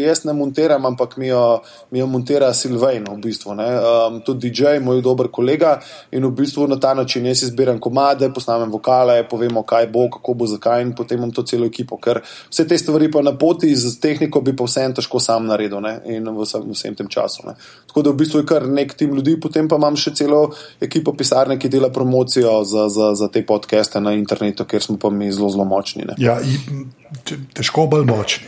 jaz 0.00 0.24
ne 0.24 0.32
montiram, 0.32 0.86
ampak 0.86 1.16
mi 1.16 1.28
jo, 1.28 1.60
mi 1.90 1.98
jo 1.98 2.06
montira 2.06 2.48
Silvain, 2.54 3.04
v 3.04 3.18
bistvu. 3.20 3.52
Um, 3.52 4.16
tudi 4.24 4.48
DJ, 4.48 4.80
moj 4.80 5.02
dober 5.04 5.28
kolega 5.28 5.74
in 6.10 6.24
v 6.24 6.30
bistvu 6.30 6.66
na 6.66 6.80
ta 6.80 6.94
način 6.94 7.26
jaz 7.26 7.42
izbiram 7.42 7.78
komade, 7.78 8.30
posnamem 8.32 8.72
vokale, 8.72 9.28
povemo, 9.28 9.62
kaj 9.62 9.90
bo, 9.92 10.08
kako 10.10 10.34
bo, 10.34 10.48
zakaj 10.48 10.82
in 10.82 10.94
potem 10.96 11.18
imam 11.18 11.30
to 11.36 11.44
celo 11.44 11.68
ekipo, 11.68 12.00
ker 12.00 12.22
vse 12.24 12.66
te 12.66 12.78
stvari 12.78 13.10
pa 13.12 13.22
na 13.22 13.36
poti 13.36 13.74
z 13.76 13.92
tehniko 14.00 14.40
bi 14.40 14.56
pa 14.56 14.64
vsem 14.64 14.96
težko 14.96 15.20
sam 15.20 15.46
naredil 15.52 15.84
ne? 15.84 16.00
in 16.16 16.24
v 16.24 16.48
vsem, 16.48 16.64
vsem 16.72 16.96
tem 16.96 17.12
času. 17.12 17.44
Ne? 17.46 17.58
Tako 17.86 18.02
da 18.02 18.10
v 18.10 18.22
bistvu 18.24 18.40
je 18.40 18.48
kar 18.48 18.66
nek 18.66 18.96
tim 18.96 19.12
ljudi, 19.14 19.36
potem 19.40 19.68
pa 19.68 19.76
imam 19.76 20.00
še 20.00 20.14
celo 20.16 20.48
ekipo 20.80 21.12
pisarne, 21.12 21.60
ki 21.60 21.68
dela 21.68 21.92
promocijo 21.92 22.64
za, 22.64 22.88
za, 22.88 23.12
za 23.14 23.28
te 23.28 23.44
podcaste 23.46 24.00
na 24.00 24.16
internetu 24.16 24.45
svetu, 24.46 24.64
kjer 24.64 24.82
smo 24.82 24.96
pa 24.98 25.10
mi 25.10 25.32
zelo, 25.32 25.50
zelo 25.50 25.64
močni. 25.64 26.04
Ne. 26.06 26.14
Ja, 26.18 26.38
težko 27.54 27.86
bolj 27.86 28.06
močni. 28.06 28.46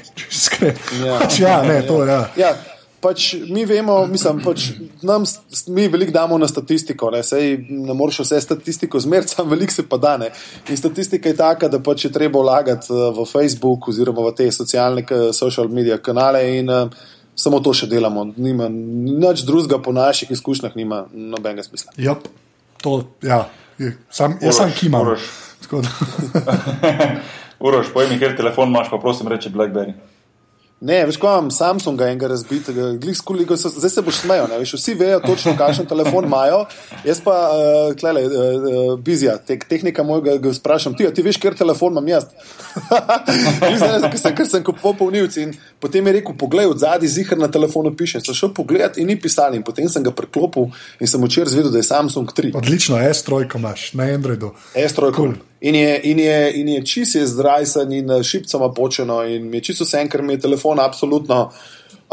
Ja, 1.05 1.19
pač, 1.21 1.39
ja, 1.41 1.63
ne, 1.63 1.83
to, 1.87 2.05
ja. 2.05 2.27
Ja. 2.37 2.57
Pač 2.99 3.37
mi 3.47 3.63
vemo, 3.63 4.09
mislim, 4.11 4.41
pač 4.43 4.73
nam, 5.07 5.23
mi 5.71 5.85
veliko 5.89 6.11
damo 6.13 6.39
na 6.39 6.49
statistiko. 6.51 7.13
Ne, 7.15 7.23
Sej, 7.23 7.55
ne 7.71 7.95
moreš 7.95 8.25
vse 8.25 8.41
statistiko 8.43 8.99
zmeriti, 8.99 9.37
samo 9.37 9.55
veliko 9.55 9.73
se 9.73 9.85
pa 9.87 10.01
da. 10.03 10.17
Ne. 10.19 10.33
In 10.69 10.77
statistika 10.77 11.31
je 11.31 11.37
taka, 11.39 11.69
da 11.71 11.79
pač 11.79 12.09
je 12.09 12.13
treba 12.13 12.43
vlagati 12.43 12.91
eh, 12.91 13.05
v 13.15 13.27
Facebook 13.29 13.89
oziroma 13.89 14.27
v 14.27 14.35
te 14.35 14.51
socialne 14.51 15.07
social 15.33 15.71
media 15.71 16.01
kanale 16.03 16.43
in 16.59 16.75
uh, 16.75 16.91
samo 17.39 17.61
to 17.63 17.75
še 17.75 17.87
delamo. 17.87 18.27
Nima 18.37 18.67
nič 18.69 19.47
drugega 19.47 19.79
po 19.83 19.95
naših 19.95 20.35
izkušnjah, 20.35 20.75
nima 20.77 21.05
nobenega 21.13 21.63
smisla. 21.63 21.95
Yep. 22.03 22.27
To, 22.83 23.03
ja. 23.23 23.45
Je, 23.79 23.95
sam, 24.11 24.39
jaz 24.43 24.59
sam 24.59 24.75
kimam. 24.75 25.07
Uroš. 25.07 25.31
Uroš, 27.67 27.93
pojmi, 27.93 28.19
kjer 28.19 28.37
telefon 28.37 28.69
imaš, 28.69 28.91
pa 28.91 28.99
prosim 29.03 29.29
reči 29.29 29.51
Blackberry. 29.51 29.95
Ne, 30.81 31.01
veš, 31.07 31.17
ko 31.19 31.27
imam 31.27 31.51
Samsunga 31.51 32.07
enega 32.07 32.29
razbitega, 32.31 32.93
se, 33.57 33.69
zdaj 33.69 33.91
se 33.91 34.03
boš 34.03 34.21
smejal, 34.23 34.47
ne, 34.51 34.59
veš, 34.63 34.77
vsi 34.79 34.93
vejo 34.95 35.19
točno, 35.21 35.57
kakšen 35.59 35.87
telefon 35.91 36.25
imajo. 36.25 36.61
Jaz 37.05 37.21
pa, 37.25 37.35
uh, 37.51 37.97
klele, 37.99 38.23
uh, 38.27 38.31
uh, 38.31 38.93
bizija, 38.99 39.37
te, 39.43 39.59
tehnika 39.59 40.03
mojega, 40.07 40.37
ga 40.39 40.53
sprašam, 40.55 40.95
ti, 40.95 41.07
a 41.07 41.11
ti 41.11 41.25
veš, 41.27 41.41
ker 41.43 41.59
telefon 41.59 41.99
imam 41.99 42.13
jaz. 42.13 42.29
Zdaj, 43.81 44.07
ker 44.07 44.21
sem, 44.23 44.37
ker 44.39 44.51
sem 44.53 44.65
kupoval 44.71 44.95
polnilci 45.03 45.49
in 45.49 45.57
potem 45.83 46.07
je 46.07 46.15
rekel, 46.21 46.39
poglej, 46.39 46.71
od 46.71 46.79
zadaj 46.79 47.11
zihar 47.11 47.43
na 47.43 47.51
telefonu 47.51 47.91
piše. 47.99 48.23
Sem 48.23 48.39
šel 48.39 48.55
pogledat 48.55 49.03
in 49.03 49.11
ni 49.11 49.19
pisal 49.19 49.59
in 49.59 49.67
potem 49.67 49.91
sem 49.91 50.07
ga 50.07 50.15
preklopil 50.15 50.71
in 51.03 51.11
sem 51.11 51.27
včeraj 51.27 51.57
zvedel, 51.57 51.75
da 51.75 51.83
je 51.83 51.91
Samsung 51.91 52.31
3. 52.31 52.55
Odlično, 52.63 53.03
S-trojko 53.03 53.59
imaš 53.59 53.93
na 53.99 54.13
Androidu. 54.15 54.55
Estro 54.79 55.11
je 55.11 55.19
Cool. 55.19 55.35
In 55.61 55.75
je, 55.75 56.01
in 56.03 56.19
je, 56.19 56.53
in 56.61 56.69
je 56.69 56.85
čist 56.87 57.15
je 57.15 57.27
zdrajsan 57.27 57.93
in 57.93 58.11
eh, 58.11 58.23
šipcama 58.23 58.71
počeno 58.73 59.25
in 59.25 59.49
mi 59.51 59.57
je 59.57 59.63
čisto 59.71 59.85
vse, 59.85 60.05
ker 60.09 60.23
mi 60.23 60.33
je 60.33 60.45
telefon 60.47 60.81
absolutno 60.81 61.51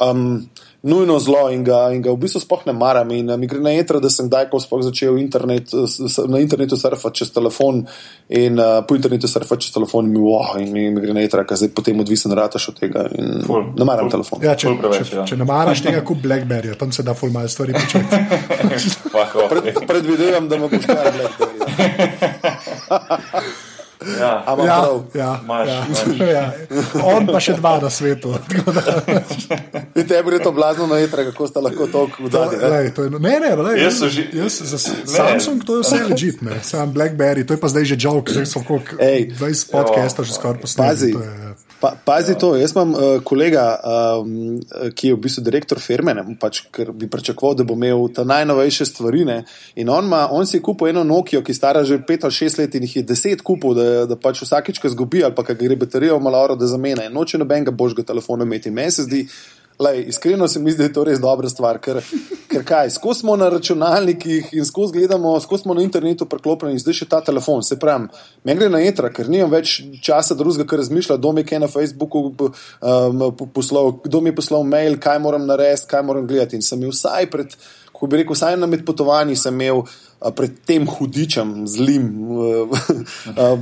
um, 0.02 0.50
nujno 0.86 1.20
zlo 1.20 1.50
in 1.50 1.64
ga, 1.66 1.90
in 1.92 2.02
ga 2.06 2.14
v 2.14 2.20
bistvu 2.22 2.40
sploh 2.44 2.62
ne 2.70 2.74
maram. 2.78 3.10
In 3.12 3.30
uh, 3.30 3.38
mi 3.42 3.50
gre 3.50 3.60
na 3.60 3.74
jetra, 3.74 4.00
da 4.00 4.10
sem 4.14 4.30
kdaj 4.30 4.50
ko 4.52 4.62
sploh 4.62 4.84
začel 4.86 5.18
internet, 5.18 5.74
eh, 5.74 5.86
na 6.30 6.42
internetu 6.44 6.78
surfati 6.78 7.22
čez 7.22 7.34
telefon 7.34 7.82
in 8.30 8.62
uh, 8.62 8.86
po 8.86 8.96
internetu 8.98 9.28
surfati 9.28 9.66
čez 9.66 9.74
telefon 9.74 10.06
in 10.06 10.14
mi, 10.14 10.22
wow, 10.22 10.56
in 10.62 10.70
mi, 10.72 10.86
mi 10.94 11.02
gre 11.02 11.18
na 11.18 11.26
jetra, 11.26 11.44
ker 11.48 11.58
zdaj 11.58 11.74
potem 11.76 12.00
odvisen 12.06 12.32
rataš 12.38 12.70
od 12.74 12.80
tega 12.80 13.08
in 13.18 13.42
Ful, 13.46 13.72
ne 13.74 13.86
maram 13.88 14.06
ful. 14.06 14.14
telefon. 14.20 14.46
Ja, 14.46 14.54
če, 14.54 14.76
preveč, 14.80 15.10
če, 15.10 15.18
ja. 15.20 15.28
če 15.34 15.40
ne 15.42 15.50
maraš 15.50 15.82
tega, 15.86 16.06
kup 16.06 16.22
Blackberry, 16.22 16.78
tam 16.78 16.94
se 16.94 17.06
da 17.06 17.18
ful 17.18 17.34
malo 17.34 17.50
stvari 17.50 17.74
početi. 17.74 18.06
Pred, 19.56 19.86
predvidevam, 19.88 20.50
da 20.50 20.60
me 20.60 20.70
boš 20.70 20.86
kar 20.90 21.10
gledal. 21.16 21.34
Ja. 24.06 24.44
Ampak 24.46 24.66
Ja, 24.66 24.78
prav. 24.78 24.98
ja, 25.14 25.32
Imaš, 25.44 25.68
ja, 25.68 25.80
imaš. 25.86 26.30
ja. 26.38 26.46
On 27.04 27.26
pa 27.26 27.40
še 27.40 27.54
dva 27.54 27.80
na 27.80 27.90
svetu. 27.90 28.34
Tako 29.96 30.04
tebi 30.04 30.32
je 30.32 30.40
to 30.40 30.52
blazno 30.52 30.88
na 30.88 30.98
jetra, 30.98 31.24
kako 31.24 31.48
sta 31.48 31.60
lahko 31.60 31.88
lej, 32.70 32.92
to 32.92 33.04
je, 33.04 33.10
ne, 33.12 33.40
ne, 33.40 33.52
lej, 33.56 33.82
Jaz 33.82 33.98
so 33.98 34.08
že- 34.08 34.30
jaz, 34.34 34.62
za 34.62 34.78
Samsung 34.78 35.64
to 35.64 35.76
je 35.76 35.82
vse 35.82 36.04
legit, 36.04 36.42
ne. 36.42 36.60
Sam 36.62 36.94
Blackberry, 36.94 37.42
to 37.42 37.54
je 37.54 37.60
pa 37.60 37.68
zdaj 37.68 37.86
že 37.86 37.96
joke, 37.98 38.30
zdaj 38.32 38.46
so 38.46 38.62
Ej. 39.00 39.34
20 39.34 39.72
podcastov 39.72 40.26
že 40.26 40.34
skoraj 40.34 40.62
Pazi. 40.78 41.12
Pa, 41.86 41.92
pazi 42.06 42.34
to, 42.40 42.56
jaz 42.58 42.72
imam 42.74 42.94
uh, 42.94 43.00
kolega, 43.24 43.64
um, 44.18 44.56
ki 44.98 45.12
je 45.12 45.14
v 45.14 45.20
bistvu 45.22 45.44
direktor 45.46 45.78
firme, 45.78 46.16
ne, 46.18 46.24
pač, 46.42 46.64
ker 46.74 46.90
bi 46.98 47.06
pričakoval, 47.12 47.54
da 47.60 47.66
bo 47.68 47.76
imel 47.78 48.08
ta 48.10 48.24
najnovejše 48.26 48.88
stvari. 48.90 49.22
Ne, 49.28 49.36
in 49.78 49.92
on, 49.94 50.08
ma, 50.10 50.24
on 50.34 50.50
si 50.50 50.58
je 50.58 50.64
kupil 50.66 50.90
eno 50.90 51.04
Nokijo, 51.06 51.44
ki 51.46 51.54
stara 51.54 51.84
že 51.86 52.00
5 52.02 52.26
ali 52.26 52.38
6 52.40 52.58
let 52.64 52.78
in 52.80 52.88
jih 52.88 52.96
je 52.98 53.04
10 53.12 53.44
kupil, 53.46 53.78
da, 53.78 53.86
da 54.10 54.18
pač 54.18 54.42
vsakič, 54.42 54.82
ko 54.82 54.90
zgubi 54.90 55.22
ali 55.28 55.38
pa 55.38 55.46
gre 55.46 55.78
baterija 55.78 56.18
v 56.18 56.26
maloro, 56.26 56.58
da 56.58 56.66
zamena. 56.66 57.06
In 57.06 57.14
noče 57.14 57.38
nobenega 57.38 57.70
božjega 57.70 58.08
telefona 58.10 58.50
imeti. 58.50 58.74
Meni 58.74 58.96
se 58.96 59.06
zdi, 59.06 59.22
Lej, 59.80 60.06
iskreno 60.08 60.48
se 60.48 60.60
mi 60.60 60.72
zdi, 60.72 60.78
da 60.78 60.84
je 60.84 60.94
to 60.94 61.04
res 61.04 61.20
dobra 61.20 61.50
stvar, 61.52 61.82
ker, 61.84 62.00
ker 62.48 62.64
kaj, 62.64 62.94
skozi 62.96 63.20
smo 63.26 63.36
na 63.36 63.50
računalnikih 63.52 64.54
in 64.56 64.66
skozi 64.66 64.94
gledamo, 64.94 65.34
skozi 65.44 65.66
smo 65.66 65.74
na 65.76 65.84
internetu 65.84 66.26
preklopljeni 66.32 66.80
zdaj 66.80 66.96
še 67.02 67.08
ta 67.12 67.20
telefon. 67.26 67.64
Se 67.64 67.76
pravi, 67.80 68.08
meni 68.48 68.62
gre 68.62 68.70
na 68.72 68.80
jetra, 68.80 69.12
ker 69.12 69.28
nimam 69.32 69.52
več 69.52 69.82
časa 70.06 70.38
drugega, 70.40 70.68
kar 70.70 70.80
razmišlja, 70.80 71.20
kdo 71.20 71.34
mi 71.36 71.44
je 71.44 71.60
na 71.60 71.68
Facebooku 71.68 72.24
um, 72.32 73.26
po- 73.36 73.50
poslal, 73.52 73.98
kdo 74.06 74.22
mi 74.22 74.32
je 74.32 74.38
poslal 74.40 74.64
mail, 74.64 74.96
kaj 74.96 75.20
moram 75.20 75.44
narediti, 75.50 75.90
kaj 75.92 76.08
moram 76.08 76.28
gledati. 76.28 76.56
In 76.56 76.64
sem 76.64 76.80
imel 76.80 76.96
vsaj 76.96 77.28
pred, 77.34 77.58
ko 77.92 78.08
bi 78.08 78.24
rekel, 78.24 78.38
vsaj 78.38 78.56
na 78.62 78.72
med 78.72 78.88
potovanji 78.88 79.36
sem 79.36 79.60
imel 79.60 79.84
a, 79.84 79.90
pred 80.32 80.54
tem 80.66 80.88
hudičem, 80.90 81.68
zlim, 81.68 82.06
uh, 82.32 82.78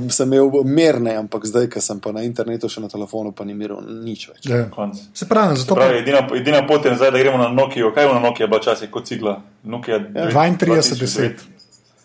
sem 0.16 0.32
imel 0.32 0.64
merne, 0.64 1.16
ampak 1.24 1.44
zdaj, 1.48 1.68
ker 1.72 1.84
sem 1.84 2.00
pa 2.00 2.12
na 2.14 2.24
internetu 2.24 2.70
še 2.70 2.84
na 2.84 2.88
telefonu, 2.92 3.34
pa 3.36 3.44
ni 3.44 3.56
miral 3.58 3.82
nič 3.84 4.28
več. 4.32 4.48
Ja. 4.48 4.64
Konc. 4.72 5.00
Se 5.12 5.28
pravi, 5.28 5.58
zato 5.60 5.76
Pravi, 5.76 6.00
edina, 6.04 6.24
edina 6.36 6.62
pot 6.68 6.84
je 6.84 6.94
nazaj, 6.94 7.12
da 7.14 7.20
gremo 7.20 7.40
na 7.40 7.50
Nokijo. 7.52 7.92
Kaj 7.94 8.08
je 8.08 8.14
na 8.14 8.22
Nokija 8.24 8.48
bila 8.48 8.62
časih 8.64 8.90
kot 8.90 9.10
cigla? 9.10 9.40
Nokia 9.64 9.94
Ja, 10.14 10.28
3210. 10.30 11.53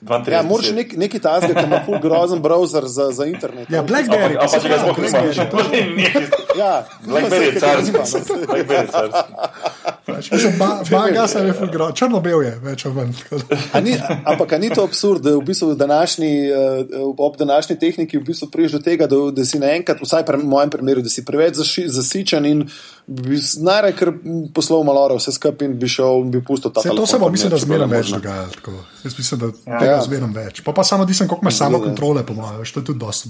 32. 0.01 0.31
Ja, 0.31 0.41
moraš 0.43 0.71
nek, 0.71 0.97
nekaj 0.97 1.19
tazga, 1.19 1.53
ki 1.53 1.63
ima 1.63 1.81
ful 1.85 1.99
grozen 1.99 2.39
browser 2.39 2.85
za, 2.87 3.11
za 3.11 3.25
internet. 3.25 3.69
Ja, 3.69 3.83
Blackberry, 3.83 4.33
Ampak, 4.33 4.41
pa 4.41 4.47
se 4.47 4.57
ampak 4.57 4.61
če 4.61 4.69
ga 4.69 4.75
pravi, 4.75 5.33
sploh 5.33 5.49
Blackberry, 5.51 5.95
nimaš, 5.97 6.29
Ja, 6.57 6.71
Blackberry 7.03 7.45
je 7.45 7.59
saj, 7.59 7.69
ker 7.69 7.77
ga 7.77 7.83
nima, 7.83 8.03
carski. 8.05 8.31
no. 8.31 8.45
Blackberry 8.45 8.81
je 8.81 8.87
carski. 8.87 9.33
Mislim, 10.31 10.53
ba- 10.53 10.81
Baga 10.91 11.27
se 11.27 11.39
je 11.39 11.53
ful 11.53 11.67
gro, 11.67 11.91
črno-bel 11.91 12.41
je, 12.41 12.53
več 12.59 12.85
ali 12.85 12.95
manj. 12.95 13.11
tako 13.19 13.37
da. 13.39 13.57
A 13.71 13.79
ni, 13.79 13.93
ampak 14.25 14.51
a 14.51 14.57
ni 14.57 14.69
to 14.69 14.83
absurd, 14.83 15.21
da 15.21 15.31
v 15.31 15.41
bistvu 15.41 15.69
v 15.69 15.75
današnji, 15.77 16.31
eh, 16.45 16.55
ob 17.17 17.37
današnji 17.37 17.75
tehniki 17.77 18.17
v 18.17 18.23
bistvu 18.23 18.47
priješ 18.47 18.71
do 18.71 18.79
tega, 18.79 19.07
da, 19.07 19.15
da 19.31 19.45
si 19.45 19.59
naenkrat, 19.59 20.01
vsaj 20.01 20.25
pri 20.25 20.37
mojem 20.39 20.69
primeru, 20.69 21.01
da 21.01 21.09
si 21.09 21.23
preveč 21.23 21.55
zaši, 21.55 21.85
zasičen 21.89 22.45
in 22.45 22.65
bi 23.07 23.37
najraje 23.59 23.93
kar 23.95 24.11
poslal 24.53 24.83
malo 24.83 25.07
vse 25.11 25.31
skupaj 25.31 25.65
in 25.65 25.73
bi 25.75 25.87
šel 25.89 26.19
in 26.19 26.31
bi 26.31 26.41
pustil 26.41 26.69
ta 26.69 26.81
to 26.81 26.89
telefon. 26.89 27.07
se 27.07 27.17
bo, 27.17 27.25
pa 27.25 27.31
mislim, 27.31 27.49
da 27.49 27.57
zmeraj 27.59 27.87
več 27.87 28.05
možno. 28.05 28.17
dogajalo. 28.17 28.49
tako. 28.51 28.71
Jaz 29.03 29.13
mislim, 29.17 29.39
da 29.39 29.47
Ja. 29.67 29.79
Tega 29.89 29.97
Ja. 29.97 30.05
zmeraj 30.05 30.33
več. 30.37 30.63
Pa, 30.65 30.73
pa 30.73 30.85
samo 30.85 31.03
odvisen, 31.07 31.27
koliko 31.27 31.47
imaš 31.47 31.57
samo 31.57 31.81
kontrole, 31.81 32.25
po 32.25 32.37
mojem, 32.37 32.61
to 32.73 32.83
je 32.83 32.89
tudi 32.91 32.99
dosti 33.01 33.29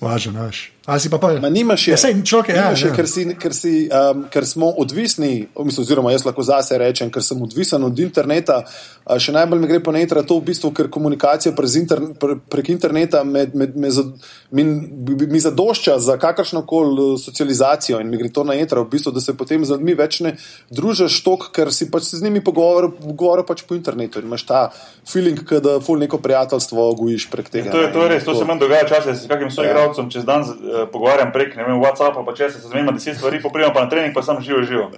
važno. 0.00 0.46
veš. 0.46 0.75
Ali 0.86 1.00
si 1.00 1.10
pa 1.10 1.18
pa. 1.18 1.32
Ma 1.40 1.48
nimaš 1.50 1.88
je, 1.88 1.92
Ja, 1.92 1.96
sej, 1.98 2.14
človek 2.22 2.48
je, 2.48 2.54
ja, 2.54 2.64
nimaš 2.64 2.82
je 2.82 2.88
ja. 2.88 2.94
ker, 2.94 3.08
si, 3.10 3.22
ker, 3.34 3.54
si, 3.54 3.72
um, 3.90 4.24
ker 4.30 4.46
smo 4.46 4.68
odvisni, 4.78 5.48
mislim, 5.58 5.82
oziroma 5.82 6.12
jaz 6.14 6.24
lahko 6.24 6.42
zase 6.46 6.78
rečem, 6.78 7.10
ker 7.10 7.24
sem 7.26 7.42
odvisen 7.42 7.82
od 7.84 7.98
interneta. 7.98 8.60
Še 9.06 9.32
najbolj 9.34 9.60
mi 9.62 9.68
gre 9.70 9.80
po 9.82 9.92
netra 9.94 10.22
to, 10.26 10.38
v 10.38 10.46
bistvu, 10.50 10.70
ker 10.74 10.88
komunikacija 10.90 11.52
prez 11.58 11.74
interne, 11.78 12.14
pre, 12.18 12.36
prek 12.50 12.70
interneta 12.74 13.24
med, 13.26 13.54
med, 13.54 13.74
me, 13.78 13.90
zad- 13.90 14.14
mi, 14.50 14.64
mi, 14.64 15.26
mi 15.30 15.40
zadošča 15.42 15.98
za 16.02 16.16
kakršno 16.22 16.62
koli 16.66 17.18
socializacijo 17.22 18.00
in 18.02 18.10
mi 18.10 18.18
gre 18.18 18.30
to 18.34 18.44
na 18.46 18.54
jetra, 18.58 18.82
v 18.82 18.90
bistvu, 18.94 19.12
da 19.14 19.20
se 19.22 19.34
potem 19.38 19.64
z 19.66 19.74
ljudmi 19.74 19.94
več 19.98 20.20
ne 20.26 20.36
družiš 20.70 21.18
tok, 21.26 21.50
ker 21.54 21.70
si 21.74 21.90
pač 21.90 22.10
z 22.14 22.22
njimi 22.22 22.42
pogovarjal 22.46 22.94
pogovarjal 22.94 23.46
pač 23.46 23.62
po 23.66 23.74
internetu 23.78 24.18
in 24.22 24.26
imaš 24.26 24.46
ta 24.46 24.62
feeling, 25.06 25.38
da 25.62 25.78
ful 25.82 25.98
neko 26.02 26.18
prijateljstvo 26.22 26.88
gojiš 26.98 27.28
prek 27.30 27.50
tega. 27.50 27.70
To 27.74 27.82
je, 27.82 27.92
to 27.94 28.02
je 28.02 28.10
in 28.10 28.14
res, 28.14 28.26
to 28.26 28.34
se 28.34 28.46
meni 28.46 28.62
dogaja 28.62 28.86
včasih, 28.86 29.14
s 29.22 29.30
kakim 29.30 29.50
soigralcem 29.54 30.10
čez 30.10 30.26
dan 30.26 30.42
uh, 30.42 30.75
pogovarjam 30.86 31.32
prek 31.32 31.56
ne 31.56 31.64
vem, 31.64 31.76
WhatsAppa, 31.76 32.20
pa 32.20 32.32
če 32.32 32.50
se 32.50 32.60
zmenimo 32.60 32.92
deset 32.92 33.16
stvari, 33.16 33.40
poprijemo 33.40 33.72
pa 33.72 33.80
na 33.80 33.88
trening, 33.88 34.12
pa 34.12 34.22
sam 34.22 34.40
živo 34.40 34.62
živo. 34.62 34.90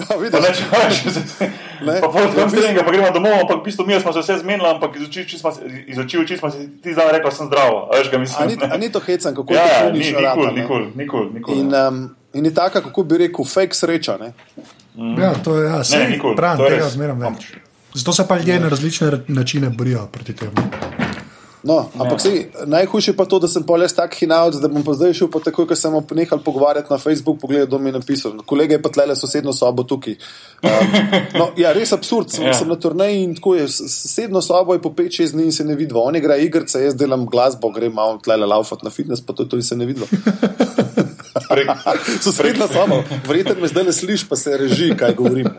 Ja, 0.00 0.06
Pa 0.06 0.14
vidiš, 0.16 0.40
ne, 0.40 0.50
če 0.50 0.64
rečeš, 0.72 1.14
Ne. 1.80 1.94
pa 2.00 2.08
pol 2.08 2.20
Ja, 2.20 2.28
tam 2.28 2.46
bistvu- 2.46 2.58
treninga, 2.58 2.82
pa 2.82 2.90
gremo 2.90 3.10
domov, 3.10 3.34
ampak 3.40 3.56
v 3.56 3.64
bistvu 3.64 3.86
mi 3.86 3.94
smo 3.96 4.10
se 4.12 4.20
vse 4.20 4.38
zmenili, 4.38 4.68
ampak 4.68 4.90
iz 4.92 5.04
oči 5.04 5.20
v 5.20 5.24
oči 5.24 5.36
smo 5.36 5.50
si- 5.50 5.62
iz 5.86 5.98
oči 5.98 6.14
v 6.14 6.22
oči 6.22 6.36
smo 6.36 6.48
si 6.48 6.58
ti 6.76 6.90
zdaj 6.90 7.12
rekli, 7.12 7.24
da 7.24 7.30
sem 7.32 7.46
zdrav. 7.46 7.70
A 7.84 7.92
veš, 7.92 8.08
ga 8.08 8.16
A 8.16 8.20
mislim. 8.20 8.48
ni, 8.48 8.56
a 8.64 8.76
ni 8.76 8.88
to 8.88 9.00
hecan, 9.00 9.32
kako 9.32 9.50
Ja, 9.50 9.60
je 9.60 9.68
ja, 9.68 9.78
to 9.78 9.84
ni, 9.84 9.90
klinično 9.92 10.18
nikoli, 10.18 10.26
rata, 10.26 10.46
ne? 10.48 10.56
nikoli, 10.56 10.86
nikoli, 10.96 11.26
nikoli. 11.32 11.56
In, 11.56 11.68
um, 11.76 11.96
in 12.32 12.44
je 12.44 12.52
taka, 12.52 12.80
kako 12.80 13.02
bi 13.04 13.18
rekel, 13.18 13.44
fake 13.46 13.72
sreča. 13.72 14.16
Ne? 14.16 14.32
Ja, 15.16 15.30
to 15.36 15.54
je, 15.54 15.64
ja, 15.64 15.78
to 16.56 16.64
je 16.64 16.70
tega 16.70 16.88
zmeraj 16.88 17.16
več. 17.16 17.52
Zato 17.94 18.12
se 18.12 18.24
pa 18.24 18.36
ljudje 18.36 18.60
na 18.60 18.68
različne 18.68 19.06
ra- 19.08 19.24
načine 19.28 19.70
borijo 19.70 20.06
proti 20.08 20.34
temu. 20.34 20.58
No, 21.68 21.84
ampak 22.00 22.24
ja. 22.24 22.64
najhujše 22.64 23.12
pa 23.12 23.28
to, 23.28 23.36
da 23.36 23.48
sem 23.48 23.60
pol 23.60 23.84
jaz 23.84 23.92
tak 23.92 24.16
hinavc, 24.16 24.56
da 24.62 24.70
bom 24.72 24.80
pa 24.80 24.94
zdaj 24.96 25.12
šel 25.20 25.28
pa 25.28 25.42
takoj, 25.44 25.66
ko 25.68 25.76
sem 25.76 25.92
nehal 26.16 26.40
pogovarjati 26.40 26.88
na 26.88 26.96
Facebook, 26.96 27.36
pogledal, 27.42 27.68
kdo 27.68 27.78
mi 27.78 27.92
je 27.92 27.98
napisal. 28.00 28.38
Kolega 28.48 28.78
je 28.78 28.80
pa 28.80 28.88
tlele 28.88 29.12
sosedno 29.12 29.52
sobo 29.52 29.84
tukaj. 29.84 30.16
Um, 30.64 30.96
no, 31.36 31.50
ja, 31.60 31.74
res 31.76 31.92
absurd, 31.92 32.32
sem, 32.32 32.48
Ja. 32.48 32.56
sem 32.56 32.72
na 32.72 32.78
turneji 32.80 33.20
in 33.20 33.36
tako 33.36 33.58
je. 33.60 33.68
Sosedno 33.68 34.40
sobo 34.40 34.72
je 34.72 34.80
po 34.80 34.94
5-6 34.96 35.36
dni 35.36 35.50
in 35.50 35.52
se 35.52 35.64
ne 35.68 35.76
vidi. 35.76 35.92
On 35.92 36.16
igra 36.16 36.40
igrice, 36.40 36.80
jaz 36.80 36.96
delam 36.96 37.28
glasbo, 37.28 37.68
grem 37.68 37.92
malo 37.92 38.16
tlele 38.24 38.48
laufati 38.48 38.88
na 38.88 38.90
fitness, 38.90 39.20
pa 39.20 39.36
to, 39.36 39.44
in 39.52 39.62
se 39.62 39.76
ne. 39.76 39.92
Prek, 41.48 41.68
Sosedna 42.24 42.68
soba, 42.68 43.02
verjetno 43.28 43.60
me 43.60 43.68
zdaj 43.68 43.84
le 43.84 43.92
slišiš, 43.92 44.28
pa 44.28 44.36
se 44.36 44.56
reži, 44.56 44.94
kaj 44.96 45.14
govorim. 45.20 45.52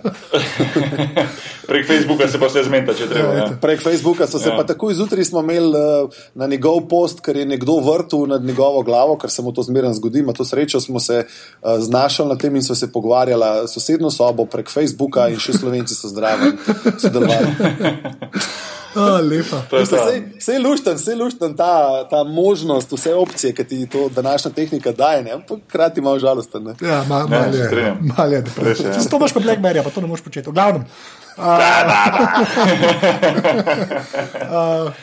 prek 1.69 1.87
Facebooka 1.87 2.27
se 2.27 2.39
pa 2.41 2.49
vse 2.49 2.63
zmeta, 2.67 2.93
če 2.97 3.07
treba. 3.09 3.33
Ja. 3.37 3.47
Prek 3.61 3.83
Facebooka 3.83 4.27
so 4.27 4.39
se 4.39 4.49
Ja. 4.49 4.55
ja. 4.55 4.57
pa 4.57 4.65
takoj 4.67 4.93
zjutraj 4.97 5.25
smo 5.25 5.43
imeli 5.45 5.69
uh, 5.77 6.09
na 6.35 6.47
njegov 6.47 6.81
post, 6.89 7.21
ker 7.25 7.37
je 7.37 7.45
nekdo 7.45 7.77
vrtel 7.85 8.25
nad 8.27 8.45
njegovo 8.45 8.81
glavo, 8.83 9.17
ker 9.17 9.31
se 9.31 9.45
mu 9.45 9.53
to 9.53 9.63
zmeraj 9.63 9.93
zgodi. 9.99 10.21
Ma 10.25 10.33
to 10.33 10.45
srečo 10.45 10.81
smo 10.81 10.99
se 10.99 11.25
uh, 11.25 11.77
znašli 11.79 12.27
na 12.27 12.35
tem 12.35 12.55
in 12.55 12.63
so 12.65 12.75
se 12.75 12.91
pogovarjali 12.91 13.67
sosedno 13.67 14.11
sobo 14.11 14.45
prek 14.45 14.69
Facebooka 14.69 15.29
in 15.29 15.39
še 15.39 15.53
slovenci 15.53 15.95
so 15.95 16.09
zdravi 16.09 16.51
sodelovali. 16.97 17.53
Ta. 18.93 19.21
Vse 20.37 20.53
je 20.53 20.59
lušten, 20.59 20.95
vse 20.95 21.11
je 21.11 21.15
lušten 21.15 21.57
ta, 21.57 22.03
ta 22.09 22.23
možnost, 22.23 22.91
vse 22.91 23.15
opcije, 23.15 23.53
ki 23.53 23.63
ti 23.63 23.87
to 23.89 24.09
današnja 24.09 24.51
tehnika 24.51 24.91
daje, 24.91 25.23
ne? 25.23 25.31
ampak 25.31 25.59
hkrati 25.67 26.01
malo 26.01 26.19
žalosten. 26.19 26.63
Ne? 26.63 26.73
Ja, 26.81 27.03
ma, 27.09 27.23
Ne, 27.23 27.39
mal 27.39 27.51
se 27.53 27.57
je. 27.59 27.65
strinjam. 27.65 27.97
Mal 28.17 28.33
je 28.33 28.43
ja. 28.85 28.99
Zato 28.99 29.17
imaš 29.17 29.33
pa 29.33 29.39
Blackberry, 29.39 29.83
pa 29.83 29.89
to 29.89 30.01
ne 30.01 30.07
moreš 30.07 30.23
početi. 30.23 30.49
V 30.49 30.53
glavnem. 30.53 30.85
Uh, 31.37 31.43
uh, 31.45 31.51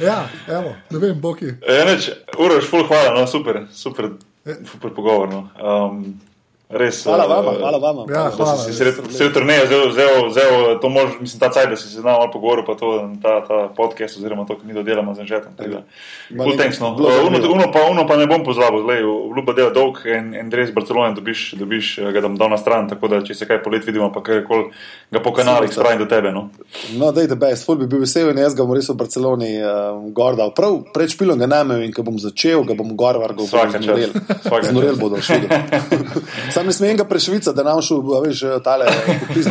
ja, 0.01 0.29
evo, 0.49 0.75
ne 0.91 0.99
vem, 0.99 1.21
Boki. 1.21 1.47
Ja, 1.69 1.85
neč, 1.85 2.11
Uroš, 2.39 2.71
ful 2.71 2.85
hvala, 2.89 3.21
no, 3.21 3.27
super, 3.27 3.67
super, 3.73 4.09
super 4.45 4.91
pogovor. 4.95 5.29
No. 5.29 5.49
Um, 5.57 6.21
Res, 6.67 7.05
Hvala 7.07 7.25
eh, 7.25 7.29
vam, 7.31 7.45
hvala 7.63 7.79
vam. 7.79 7.99
Ja, 8.11 8.27
hvala. 8.35 8.59
si 8.59 8.73
sred- 8.75 8.99
vse 8.99 9.29
v 9.29 9.33
turneji 9.33 9.71
vzel, 9.71 9.87
vzel, 9.95 10.15
vzel 10.35 10.55
to 10.83 10.89
mož, 10.91 11.15
mislim, 11.23 11.39
ta 11.39 11.47
cajt, 11.47 11.71
da 11.71 11.77
si 11.79 11.87
se 11.87 12.03
znal 12.03 12.19
malo 12.19 12.31
pogovoril, 12.33 12.67
pa 12.67 12.75
to, 12.75 13.07
ta, 13.23 13.47
ta 13.47 13.71
podcast, 13.71 14.19
oziroma 14.19 14.43
to, 14.51 14.59
kar 14.59 14.67
mi 14.67 14.75
dodelamo 14.75 15.15
z 15.15 15.23
Anžetom. 15.23 15.55
ne- 15.55 16.57
thanks, 16.59 16.83
no. 16.83 16.99
Uh, 16.99 17.07
zanimivo. 17.07 17.55
Uno, 17.55 17.55
uno, 17.55 17.73
pa, 17.73 17.87
uno 17.87 18.03
pa 18.03 18.17
ne 18.19 18.27
bom 18.27 18.43
pozabil, 18.43 18.83
zdaj, 18.83 18.99
vluba 19.31 19.55
dela 19.55 19.71
dolg 19.71 20.03
in, 20.11 20.35
in 20.35 20.51
res 20.51 20.75
Barcelona 20.75 21.15
dobiš, 21.15 21.55
dobiš, 21.55 21.99
eh, 22.03 22.11
ga 22.11 22.21
dam 22.27 22.35
dal 22.35 22.51
na 22.51 22.59
stran, 22.59 22.91
tako 22.91 23.15
da 23.15 23.23
če 23.23 23.39
se 23.39 23.47
kaj 23.47 23.63
polet 23.63 23.87
vidimo, 23.87 24.11
pa 24.11 24.19
karkoli 24.27 24.75
ga 25.15 25.23
po 25.23 25.31
kanalih 25.31 25.71
spravim 25.71 26.03
do 26.03 26.11
tebe. 26.11 26.35
No. 26.35 26.51
No, 26.99 27.13
da 27.15 27.23
je 27.23 27.31
the 27.31 27.39
best, 27.39 27.63
ful 27.63 27.79
bi 27.79 27.87
bil 27.87 28.03
vesel 28.03 28.35
in 28.35 28.43
jaz 28.43 28.59
ga 28.59 28.67
bom 28.67 28.75
res 28.75 28.91
v 28.91 28.99
Barceloni 28.99 29.53
um, 29.63 30.11
gor 30.11 30.35
dal. 30.35 30.51
Prav 30.51 30.83
pred 30.91 31.15
špilom 31.15 31.39
ga 31.39 31.47
najmem 31.47 31.87
in 31.87 31.95
ko 31.95 32.03
bom 32.03 32.19
začel, 32.19 32.67
ga 32.67 32.75
bom 32.75 32.91
gor 32.99 33.23
vargal. 33.23 33.47
Svaka 33.47 33.79
čast. 33.79 34.19
Svaka 34.43 34.75
Znorel 34.75 34.99
bodo 34.99 35.23
všude. 35.23 35.47
Sam 36.57 36.66
ne 36.66 36.73
smem 36.73 36.97
ga 36.97 37.05
prešvica, 37.05 37.53
da 37.53 37.62
nam 37.62 37.83
šel, 37.85 38.01
veš, 38.24 38.41
tale 38.65 38.87
veš. 38.89 39.45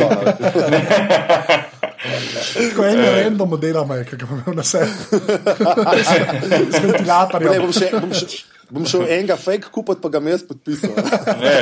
Tako 2.70 2.84
enega 2.84 3.10
random 3.10 3.54
delama 3.60 3.94
je, 4.00 4.04
ki 4.10 4.16
ga 4.16 4.26
imam 4.30 4.56
na 4.56 4.62
sebi. 4.66 4.90
Z 5.06 5.22
Ne, 6.46 6.92
ventilatorjem. 6.92 7.62
bom, 7.62 7.72
še, 7.72 7.90
bom, 7.94 8.12
še, 8.14 8.26
bom 8.70 8.86
šel 8.86 9.02
enega 9.06 9.36
fake 9.36 9.70
kupiti, 9.72 10.00
pa 10.02 10.08
ga 10.08 10.20
bom 10.20 10.28
jaz 10.28 10.42
podpisal. 10.48 10.90
Ne, 11.42 11.54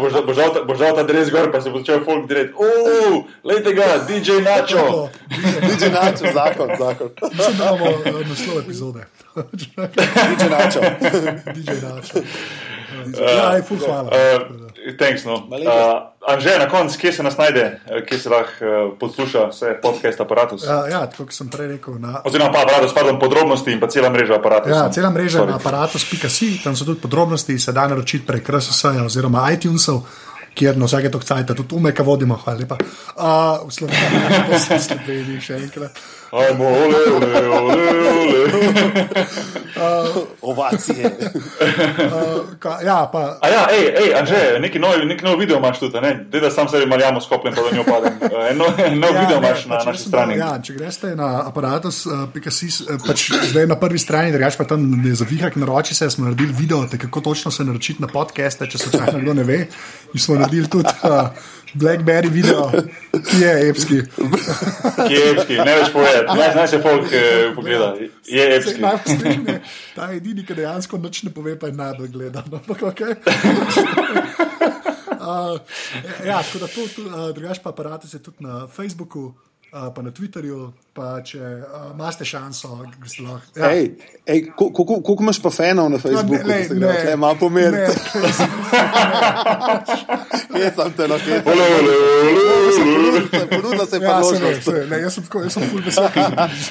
boš 0.00 0.12
boš 0.26 0.36
dal 0.36 0.54
ta- 0.54 0.64
boš 0.64 0.78
dal 0.78 0.96
ta 0.96 1.02
dres 1.02 1.30
gor, 1.30 1.50
pa 1.52 1.60
se 1.60 1.70
bo 1.70 1.78
začel 1.82 2.04
folk 2.04 2.28
direti. 2.28 2.52
Uf, 2.54 3.24
lejte 3.44 3.74
ga, 3.76 3.88
DJ 4.08 4.38
Nacho. 4.44 5.08
Nič 5.62 5.82
načo, 5.92 6.32
zakon, 6.34 6.70
zakon. 6.78 7.10
Mislim, 7.32 7.56
da 7.58 7.64
imamo 7.64 7.86
eh, 7.90 8.24
naslov 8.28 8.58
epizode. 8.62 9.06
Nič 9.52 10.42
načo. 10.50 10.80
DJ 11.54 11.70
Nacho. 11.82 12.24
Ja, 13.18 13.52
je 13.56 13.62
ful 13.62 13.78
hvala. 13.78 14.08
Uh, 14.12 14.71
thanks, 14.98 15.24
no. 15.24 15.34
Uh, 15.34 16.12
Anže, 16.28 16.58
na 16.58 16.68
koncu, 16.68 16.98
kje 16.98 17.12
se 17.12 17.22
nas 17.22 17.38
najde, 17.38 17.80
eh, 17.86 18.04
kje 18.06 18.18
se 18.18 18.30
lahko 18.30 18.64
uh, 18.64 18.98
posluša 18.98 19.46
vse 19.50 19.74
podcast 19.82 20.20
aparatus? 20.20 20.64
Ja, 20.64 20.86
ja, 20.90 21.00
tako 21.10 21.24
kot 21.24 21.34
sem 21.34 21.48
prej 21.50 21.68
rekel. 21.74 21.98
Na, 21.98 22.20
Oziroma, 22.24 22.52
pa 22.52 22.62
aparatus, 22.62 22.94
pardon, 22.94 23.18
podrobnosti 23.18 23.72
in 23.72 23.80
pa 23.80 23.90
cela 23.90 24.10
mreža 24.10 24.38
aparatus. 24.38 24.70
Ja, 24.70 24.88
cela 24.90 25.10
mreža 25.10 25.38
Sorry. 25.38 25.50
na 25.50 25.56
aparatus.si, 25.56 26.50
tam 26.64 26.76
so 26.76 26.84
tudi 26.84 27.00
podrobnosti, 27.00 27.58
se 27.58 27.72
da 27.72 27.88
naročiti 27.88 28.26
prek 28.26 28.48
RSS-ja 28.48 29.04
oziroma 29.04 29.48
iTunesov, 29.52 30.02
kjer 30.54 30.78
na 30.78 30.86
vsake 30.86 31.10
tok 31.10 31.24
cajt 31.24 31.54
tudi 31.56 31.74
umeka 31.74 32.02
vodimo, 32.02 32.38
hvala 32.44 32.58
lepa. 32.58 32.78
Uh, 33.16 33.68
v 33.68 33.74
Sloveniji, 33.74 34.42
pa 34.50 34.58
se 34.66 34.78
v 34.78 34.82
Sloveniji 34.88 35.40
še 35.40 35.62
enkrat. 35.62 36.02
Ajmo, 36.32 36.64
ole, 36.66 36.96
ole, 37.14 37.48
ole, 37.48 37.76
ole. 38.10 38.48
Ovacije. 40.42 41.10
Uh, 42.02 42.08
ka, 42.58 42.78
ja, 42.80 43.08
pa 43.08 43.38
A 43.40 43.48
ja, 43.48 43.66
hej, 43.70 43.84
hej, 43.94 44.10
Anže, 44.14 44.36
neki 44.60 44.78
novi, 44.78 45.06
neki 45.06 45.24
novi 45.24 45.38
video 45.38 45.58
imaš 45.58 45.78
tudi, 45.78 46.00
ne? 46.00 46.26
Dej, 46.26 46.40
da 46.40 46.50
sam 46.50 46.68
sebi 46.68 46.86
maljamo 46.86 47.20
skopljen, 47.20 47.54
pa 47.54 47.62
da 47.62 47.76
njo 47.76 47.84
padem. 47.84 48.12
Eh, 48.22 48.50
En 48.50 48.56
nov, 48.58 48.68
en 48.78 48.98
nov 48.98 49.10
Ja, 49.10 49.20
video 49.20 49.40
ne, 49.40 49.48
imaš 49.48 49.66
na 49.66 49.76
pač 49.76 49.86
naši 49.86 49.98
strani. 50.00 50.34
dal- 50.34 50.48
Ja, 50.48 50.62
če 50.62 50.72
greste 50.74 51.12
na 51.16 51.28
aparatus.si, 51.46 52.68
pač 53.06 53.20
zdaj 53.44 53.66
na 53.66 53.76
prvi 53.76 53.98
strani, 53.98 54.32
drugač 54.32 54.56
pa 54.56 54.64
tam 54.64 54.80
je 55.02 55.14
zavihak 55.14 55.56
naroči 55.56 55.94
se, 55.94 56.10
smo 56.10 56.24
naredili 56.24 56.52
video, 56.54 56.86
te, 56.86 56.98
kako 56.98 57.20
točno 57.22 57.50
se 57.50 57.64
naročiti 57.64 58.02
na 58.02 58.08
podcaste, 58.08 58.66
če 58.66 58.78
se 58.78 58.90
čak 58.92 59.12
nekdo 59.12 59.34
ne 59.34 59.44
ve. 59.44 59.58
In 60.12 60.20
smo 60.20 60.34
naredili 60.36 60.68
tudi 60.68 60.88
uh, 61.02 61.28
Blackberry 61.74 62.28
video, 62.28 62.70
ki 63.12 63.40
je 63.40 63.52
epski. 63.68 64.00
Ki 65.06 65.14
je 65.14 65.30
epski, 65.32 65.56
ne 65.56 65.76
več 65.78 65.92
povedati. 65.94 66.36
Naj, 66.38 66.50
naj 66.56 66.68
se 66.68 66.80
folk 66.84 67.12
eh, 67.16 67.52
pogleda. 67.56 67.92
Je 68.28 68.48
epski. 68.56 68.80
Najbolj 68.82 69.16
smešen 69.16 69.48
je, 69.48 69.58
ta 69.96 70.10
edini, 70.12 70.44
ki 70.46 70.56
dejansko 70.58 71.00
nič 71.00 71.22
ne 71.28 71.32
pove, 71.34 71.56
pa 71.58 71.70
je 71.70 71.78
najbolj 71.78 72.12
gledan. 72.16 72.60
Ampak 72.60 72.88
ok. 72.92 73.00
Uh, 75.22 75.54
ja, 76.26 76.40
tako 76.42 76.58
da 76.58 76.66
to, 76.66 76.82
uh, 76.82 77.28
drugač 77.30 77.60
pa 77.62 77.70
aparatus 77.70 78.10
je 78.14 78.18
tudi 78.18 78.42
na 78.42 78.66
Facebooku, 78.66 79.28
uh, 79.72 79.88
pa 79.94 80.02
na 80.02 80.10
Twitterju, 80.10 80.58
pa 80.92 81.22
če 81.24 81.38
uh, 81.38 81.90
imate 81.94 82.24
šanso, 82.24 82.68
greste 83.00 83.22
lahko. 83.22 83.46
Ja. 83.56 83.70
Ej, 83.72 83.96
ej, 84.26 84.40
ko- 84.52 84.70
ko- 84.70 84.84
ko- 84.84 85.00
koliko 85.00 85.22
imaš 85.22 85.40
pa 85.42 85.50
fanov 85.50 85.88
na 85.90 85.98
Facebooku? 85.98 86.46
Ne, 86.46 86.58
ki 86.58 86.68
se 86.68 86.74
ne, 86.74 86.80
grejo 86.80 87.00
tle 87.02 87.16
malo 87.16 87.36
pomeriti. 87.40 87.92
ne. 87.92 87.92
Jaz 90.62 90.74
sem 90.76 90.92
te 90.92 91.06
lahko. 91.08 91.30
Ole, 91.50 91.66
ole, 91.78 91.92
ole. 91.92 92.32
Ponudila 93.48 93.86
se 93.86 93.96
je 93.96 94.02
Ja, 94.02 94.22
sem, 94.22 94.36
priložnost. 94.38 94.62
se, 94.64 94.86
ne, 94.90 94.96
jaz 95.00 95.14
sem 95.14 95.24
tako, 95.24 95.42
jaz 95.42 95.52
sem 95.52 95.62
ful 95.64 95.82
vesel, 95.82 96.08
ker 96.12 96.22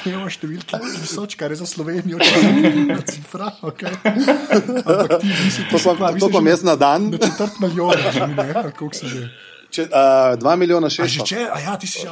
imamo 0.05 0.29
številke 0.29 0.79
visoč, 1.01 1.35
kar 1.35 1.51
je 1.51 1.57
za 1.61 1.67
Slovenijo 1.67 2.17
čudna 2.19 2.99
cifra. 3.05 3.47
Okay. 3.61 3.93
Ampak 4.05 5.19
ti 5.21 5.27
nisi 5.27 5.65
To 5.71 5.77
pa- 5.97 6.13
to 6.13 6.29
pa 6.29 6.39
jaz 6.45 6.63
na 6.63 6.75
dan. 6.75 7.09
Na 7.11 7.17
četrt 7.17 7.59
milijona, 7.59 8.11
že 8.11 8.27
ne, 8.27 8.47
koliko 8.77 8.93
se 8.93 9.07
že. 9.07 9.23
Če, 9.71 9.85
uh, 9.87 10.35
2 10.39 10.55
milijona 10.59 10.87
A 10.87 10.91
že 10.91 11.07
600. 11.07 11.25
če, 11.29 11.41
a 11.47 11.57
ja, 11.63 11.73
ti 11.79 11.87
si 11.87 12.01
že, 12.03 12.09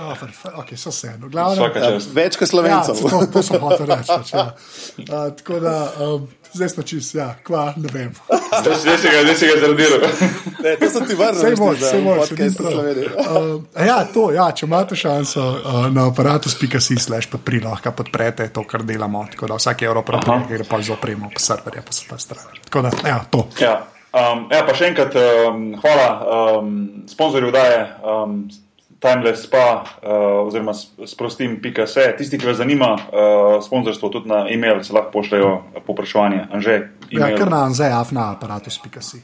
ok, 0.55 0.69
so 0.79 0.91
se, 0.95 1.11
no, 1.19 1.27
glavno. 1.27 1.67
Ja, 1.75 1.89
več 2.15 2.37
kot 2.39 2.47
Ja, 2.47 2.51
slovencev. 2.53 3.01
to, 3.03 3.19
to 3.33 3.43
sem 3.43 3.59
hotel 3.59 3.89
reči. 3.89 4.07
Pač, 4.07 4.31
ja. 4.31 4.45
uh, 5.03 5.25
tako 5.35 5.59
da, 5.59 5.73
um, 6.05 6.29
zdaj 6.53 6.69
smo 6.71 6.85
čist, 6.87 7.17
ja, 7.19 7.33
kva, 7.43 7.73
ne 7.75 7.91
vem. 7.91 8.15
Zdaj 8.63 8.97
si 9.03 9.11
ga, 9.11 9.25
zdaj 9.27 9.35
si 9.35 9.51
ga 9.51 9.59
zaradiral. 9.65 10.07
Ne, 10.59 10.73
to 10.75 10.89
sem 10.91 11.05
ti 11.07 11.15
vrnil. 11.15 11.39
Sej 11.39 11.53
moč, 11.55 11.77
za 11.79 11.91
sej 11.93 12.01
moč. 12.03 12.31
Uh, 12.35 13.61
ja, 13.79 14.01
to, 14.11 14.25
ja, 14.35 14.49
če 14.51 14.67
imate 14.67 14.95
šanso 14.99 15.39
uh, 15.39 15.77
na 15.95 16.09
aparatus.si 16.11 16.99
slash 16.99 17.29
podpri, 17.31 17.61
lahko 17.63 17.93
podprete 17.95 18.49
to, 18.51 18.65
kar 18.67 18.83
delamo. 18.83 19.23
Tako 19.31 19.53
da 19.53 19.59
vsak 19.59 19.85
evro 19.87 20.03
pravi, 20.03 20.49
gre 20.51 20.67
pa 20.67 20.81
z 20.83 20.95
opremo, 20.95 21.31
pa 21.31 21.39
serverje, 21.43 21.83
pa 21.87 21.95
se 21.95 22.07
ta 22.11 22.19
stran. 22.19 22.59
Tako 22.67 22.83
da, 22.87 22.91
ja, 23.07 23.21
to. 23.31 23.47
Ja. 23.63 23.77
Um, 24.09 24.47
ja, 24.49 24.63
pa 24.65 24.73
še 24.73 24.89
enkrat 24.89 25.13
um, 25.21 25.67
hvala 25.83 26.07
um, 26.17 26.73
sponzorju 27.09 27.51
daje 27.53 27.83
um, 28.01 28.39
Timeless 28.99 29.45
Spa 29.45 29.83
uh, 30.01 30.47
oziroma 30.47 30.73
sprostim.se. 31.05 32.07
Tisti, 32.17 32.39
ki 32.41 32.49
vas 32.49 32.57
zanima 32.57 32.95
uh, 32.97 33.59
sponzorstvo, 33.63 34.09
tudi 34.09 34.31
na 34.31 34.47
e-mail 34.49 34.81
se 34.83 34.93
lahko 34.97 35.13
pošljajo 35.19 35.53
popraševanje. 35.85 36.47
Anže, 36.51 36.79
Ja, 37.11 37.29
kar 37.37 37.49
na 37.49 37.63
anzejaf 37.65 38.11
na 38.11 38.31
aparatus.si. 38.35 39.21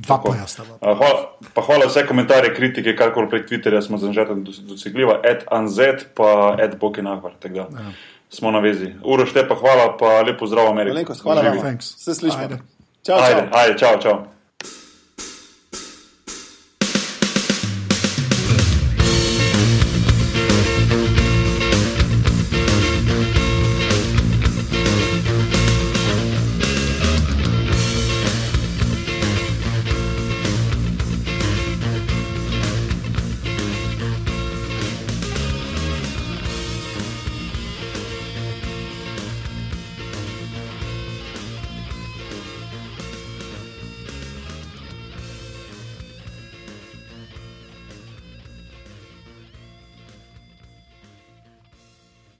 Dva 0.00 0.16
pojasnava. 0.22 0.78
Uh, 0.80 0.94
hvala, 0.96 1.20
pa 1.54 1.62
hvala 1.66 1.90
vse 1.90 2.06
komentarje, 2.08 2.54
kritike, 2.54 2.94
karkoli 2.96 3.28
prek 3.30 3.46
Twitterja 3.50 3.82
smo 3.84 3.98
zanžetem 3.98 4.44
dosegljiva, 4.46 5.20
at 5.26 5.44
anzet 5.52 6.08
pa 6.14 6.54
at 6.54 6.78
bokenahvar. 6.80 7.34
Ja. 7.54 7.68
Smo 8.30 8.50
na 8.54 8.62
vezi. 8.62 8.94
Uroš 9.04 9.34
te 9.34 9.42
pa 9.46 9.58
hvala, 9.58 9.96
pa 9.98 10.20
lepo 10.22 10.46
zdrav. 10.46 10.70
Malenkost, 10.74 11.26
hvala 11.26 11.50
vam. 11.50 11.58
thanks. 11.60 11.98
Se 11.98 12.14
slišimo. 12.14 12.42
Ajde. 12.42 12.79
Ciao, 13.02 13.18
ciao. 13.18 13.34
Haydi, 13.34 13.50
haydi, 13.52 13.78
ciao, 13.78 13.98
ciao. 13.98 14.28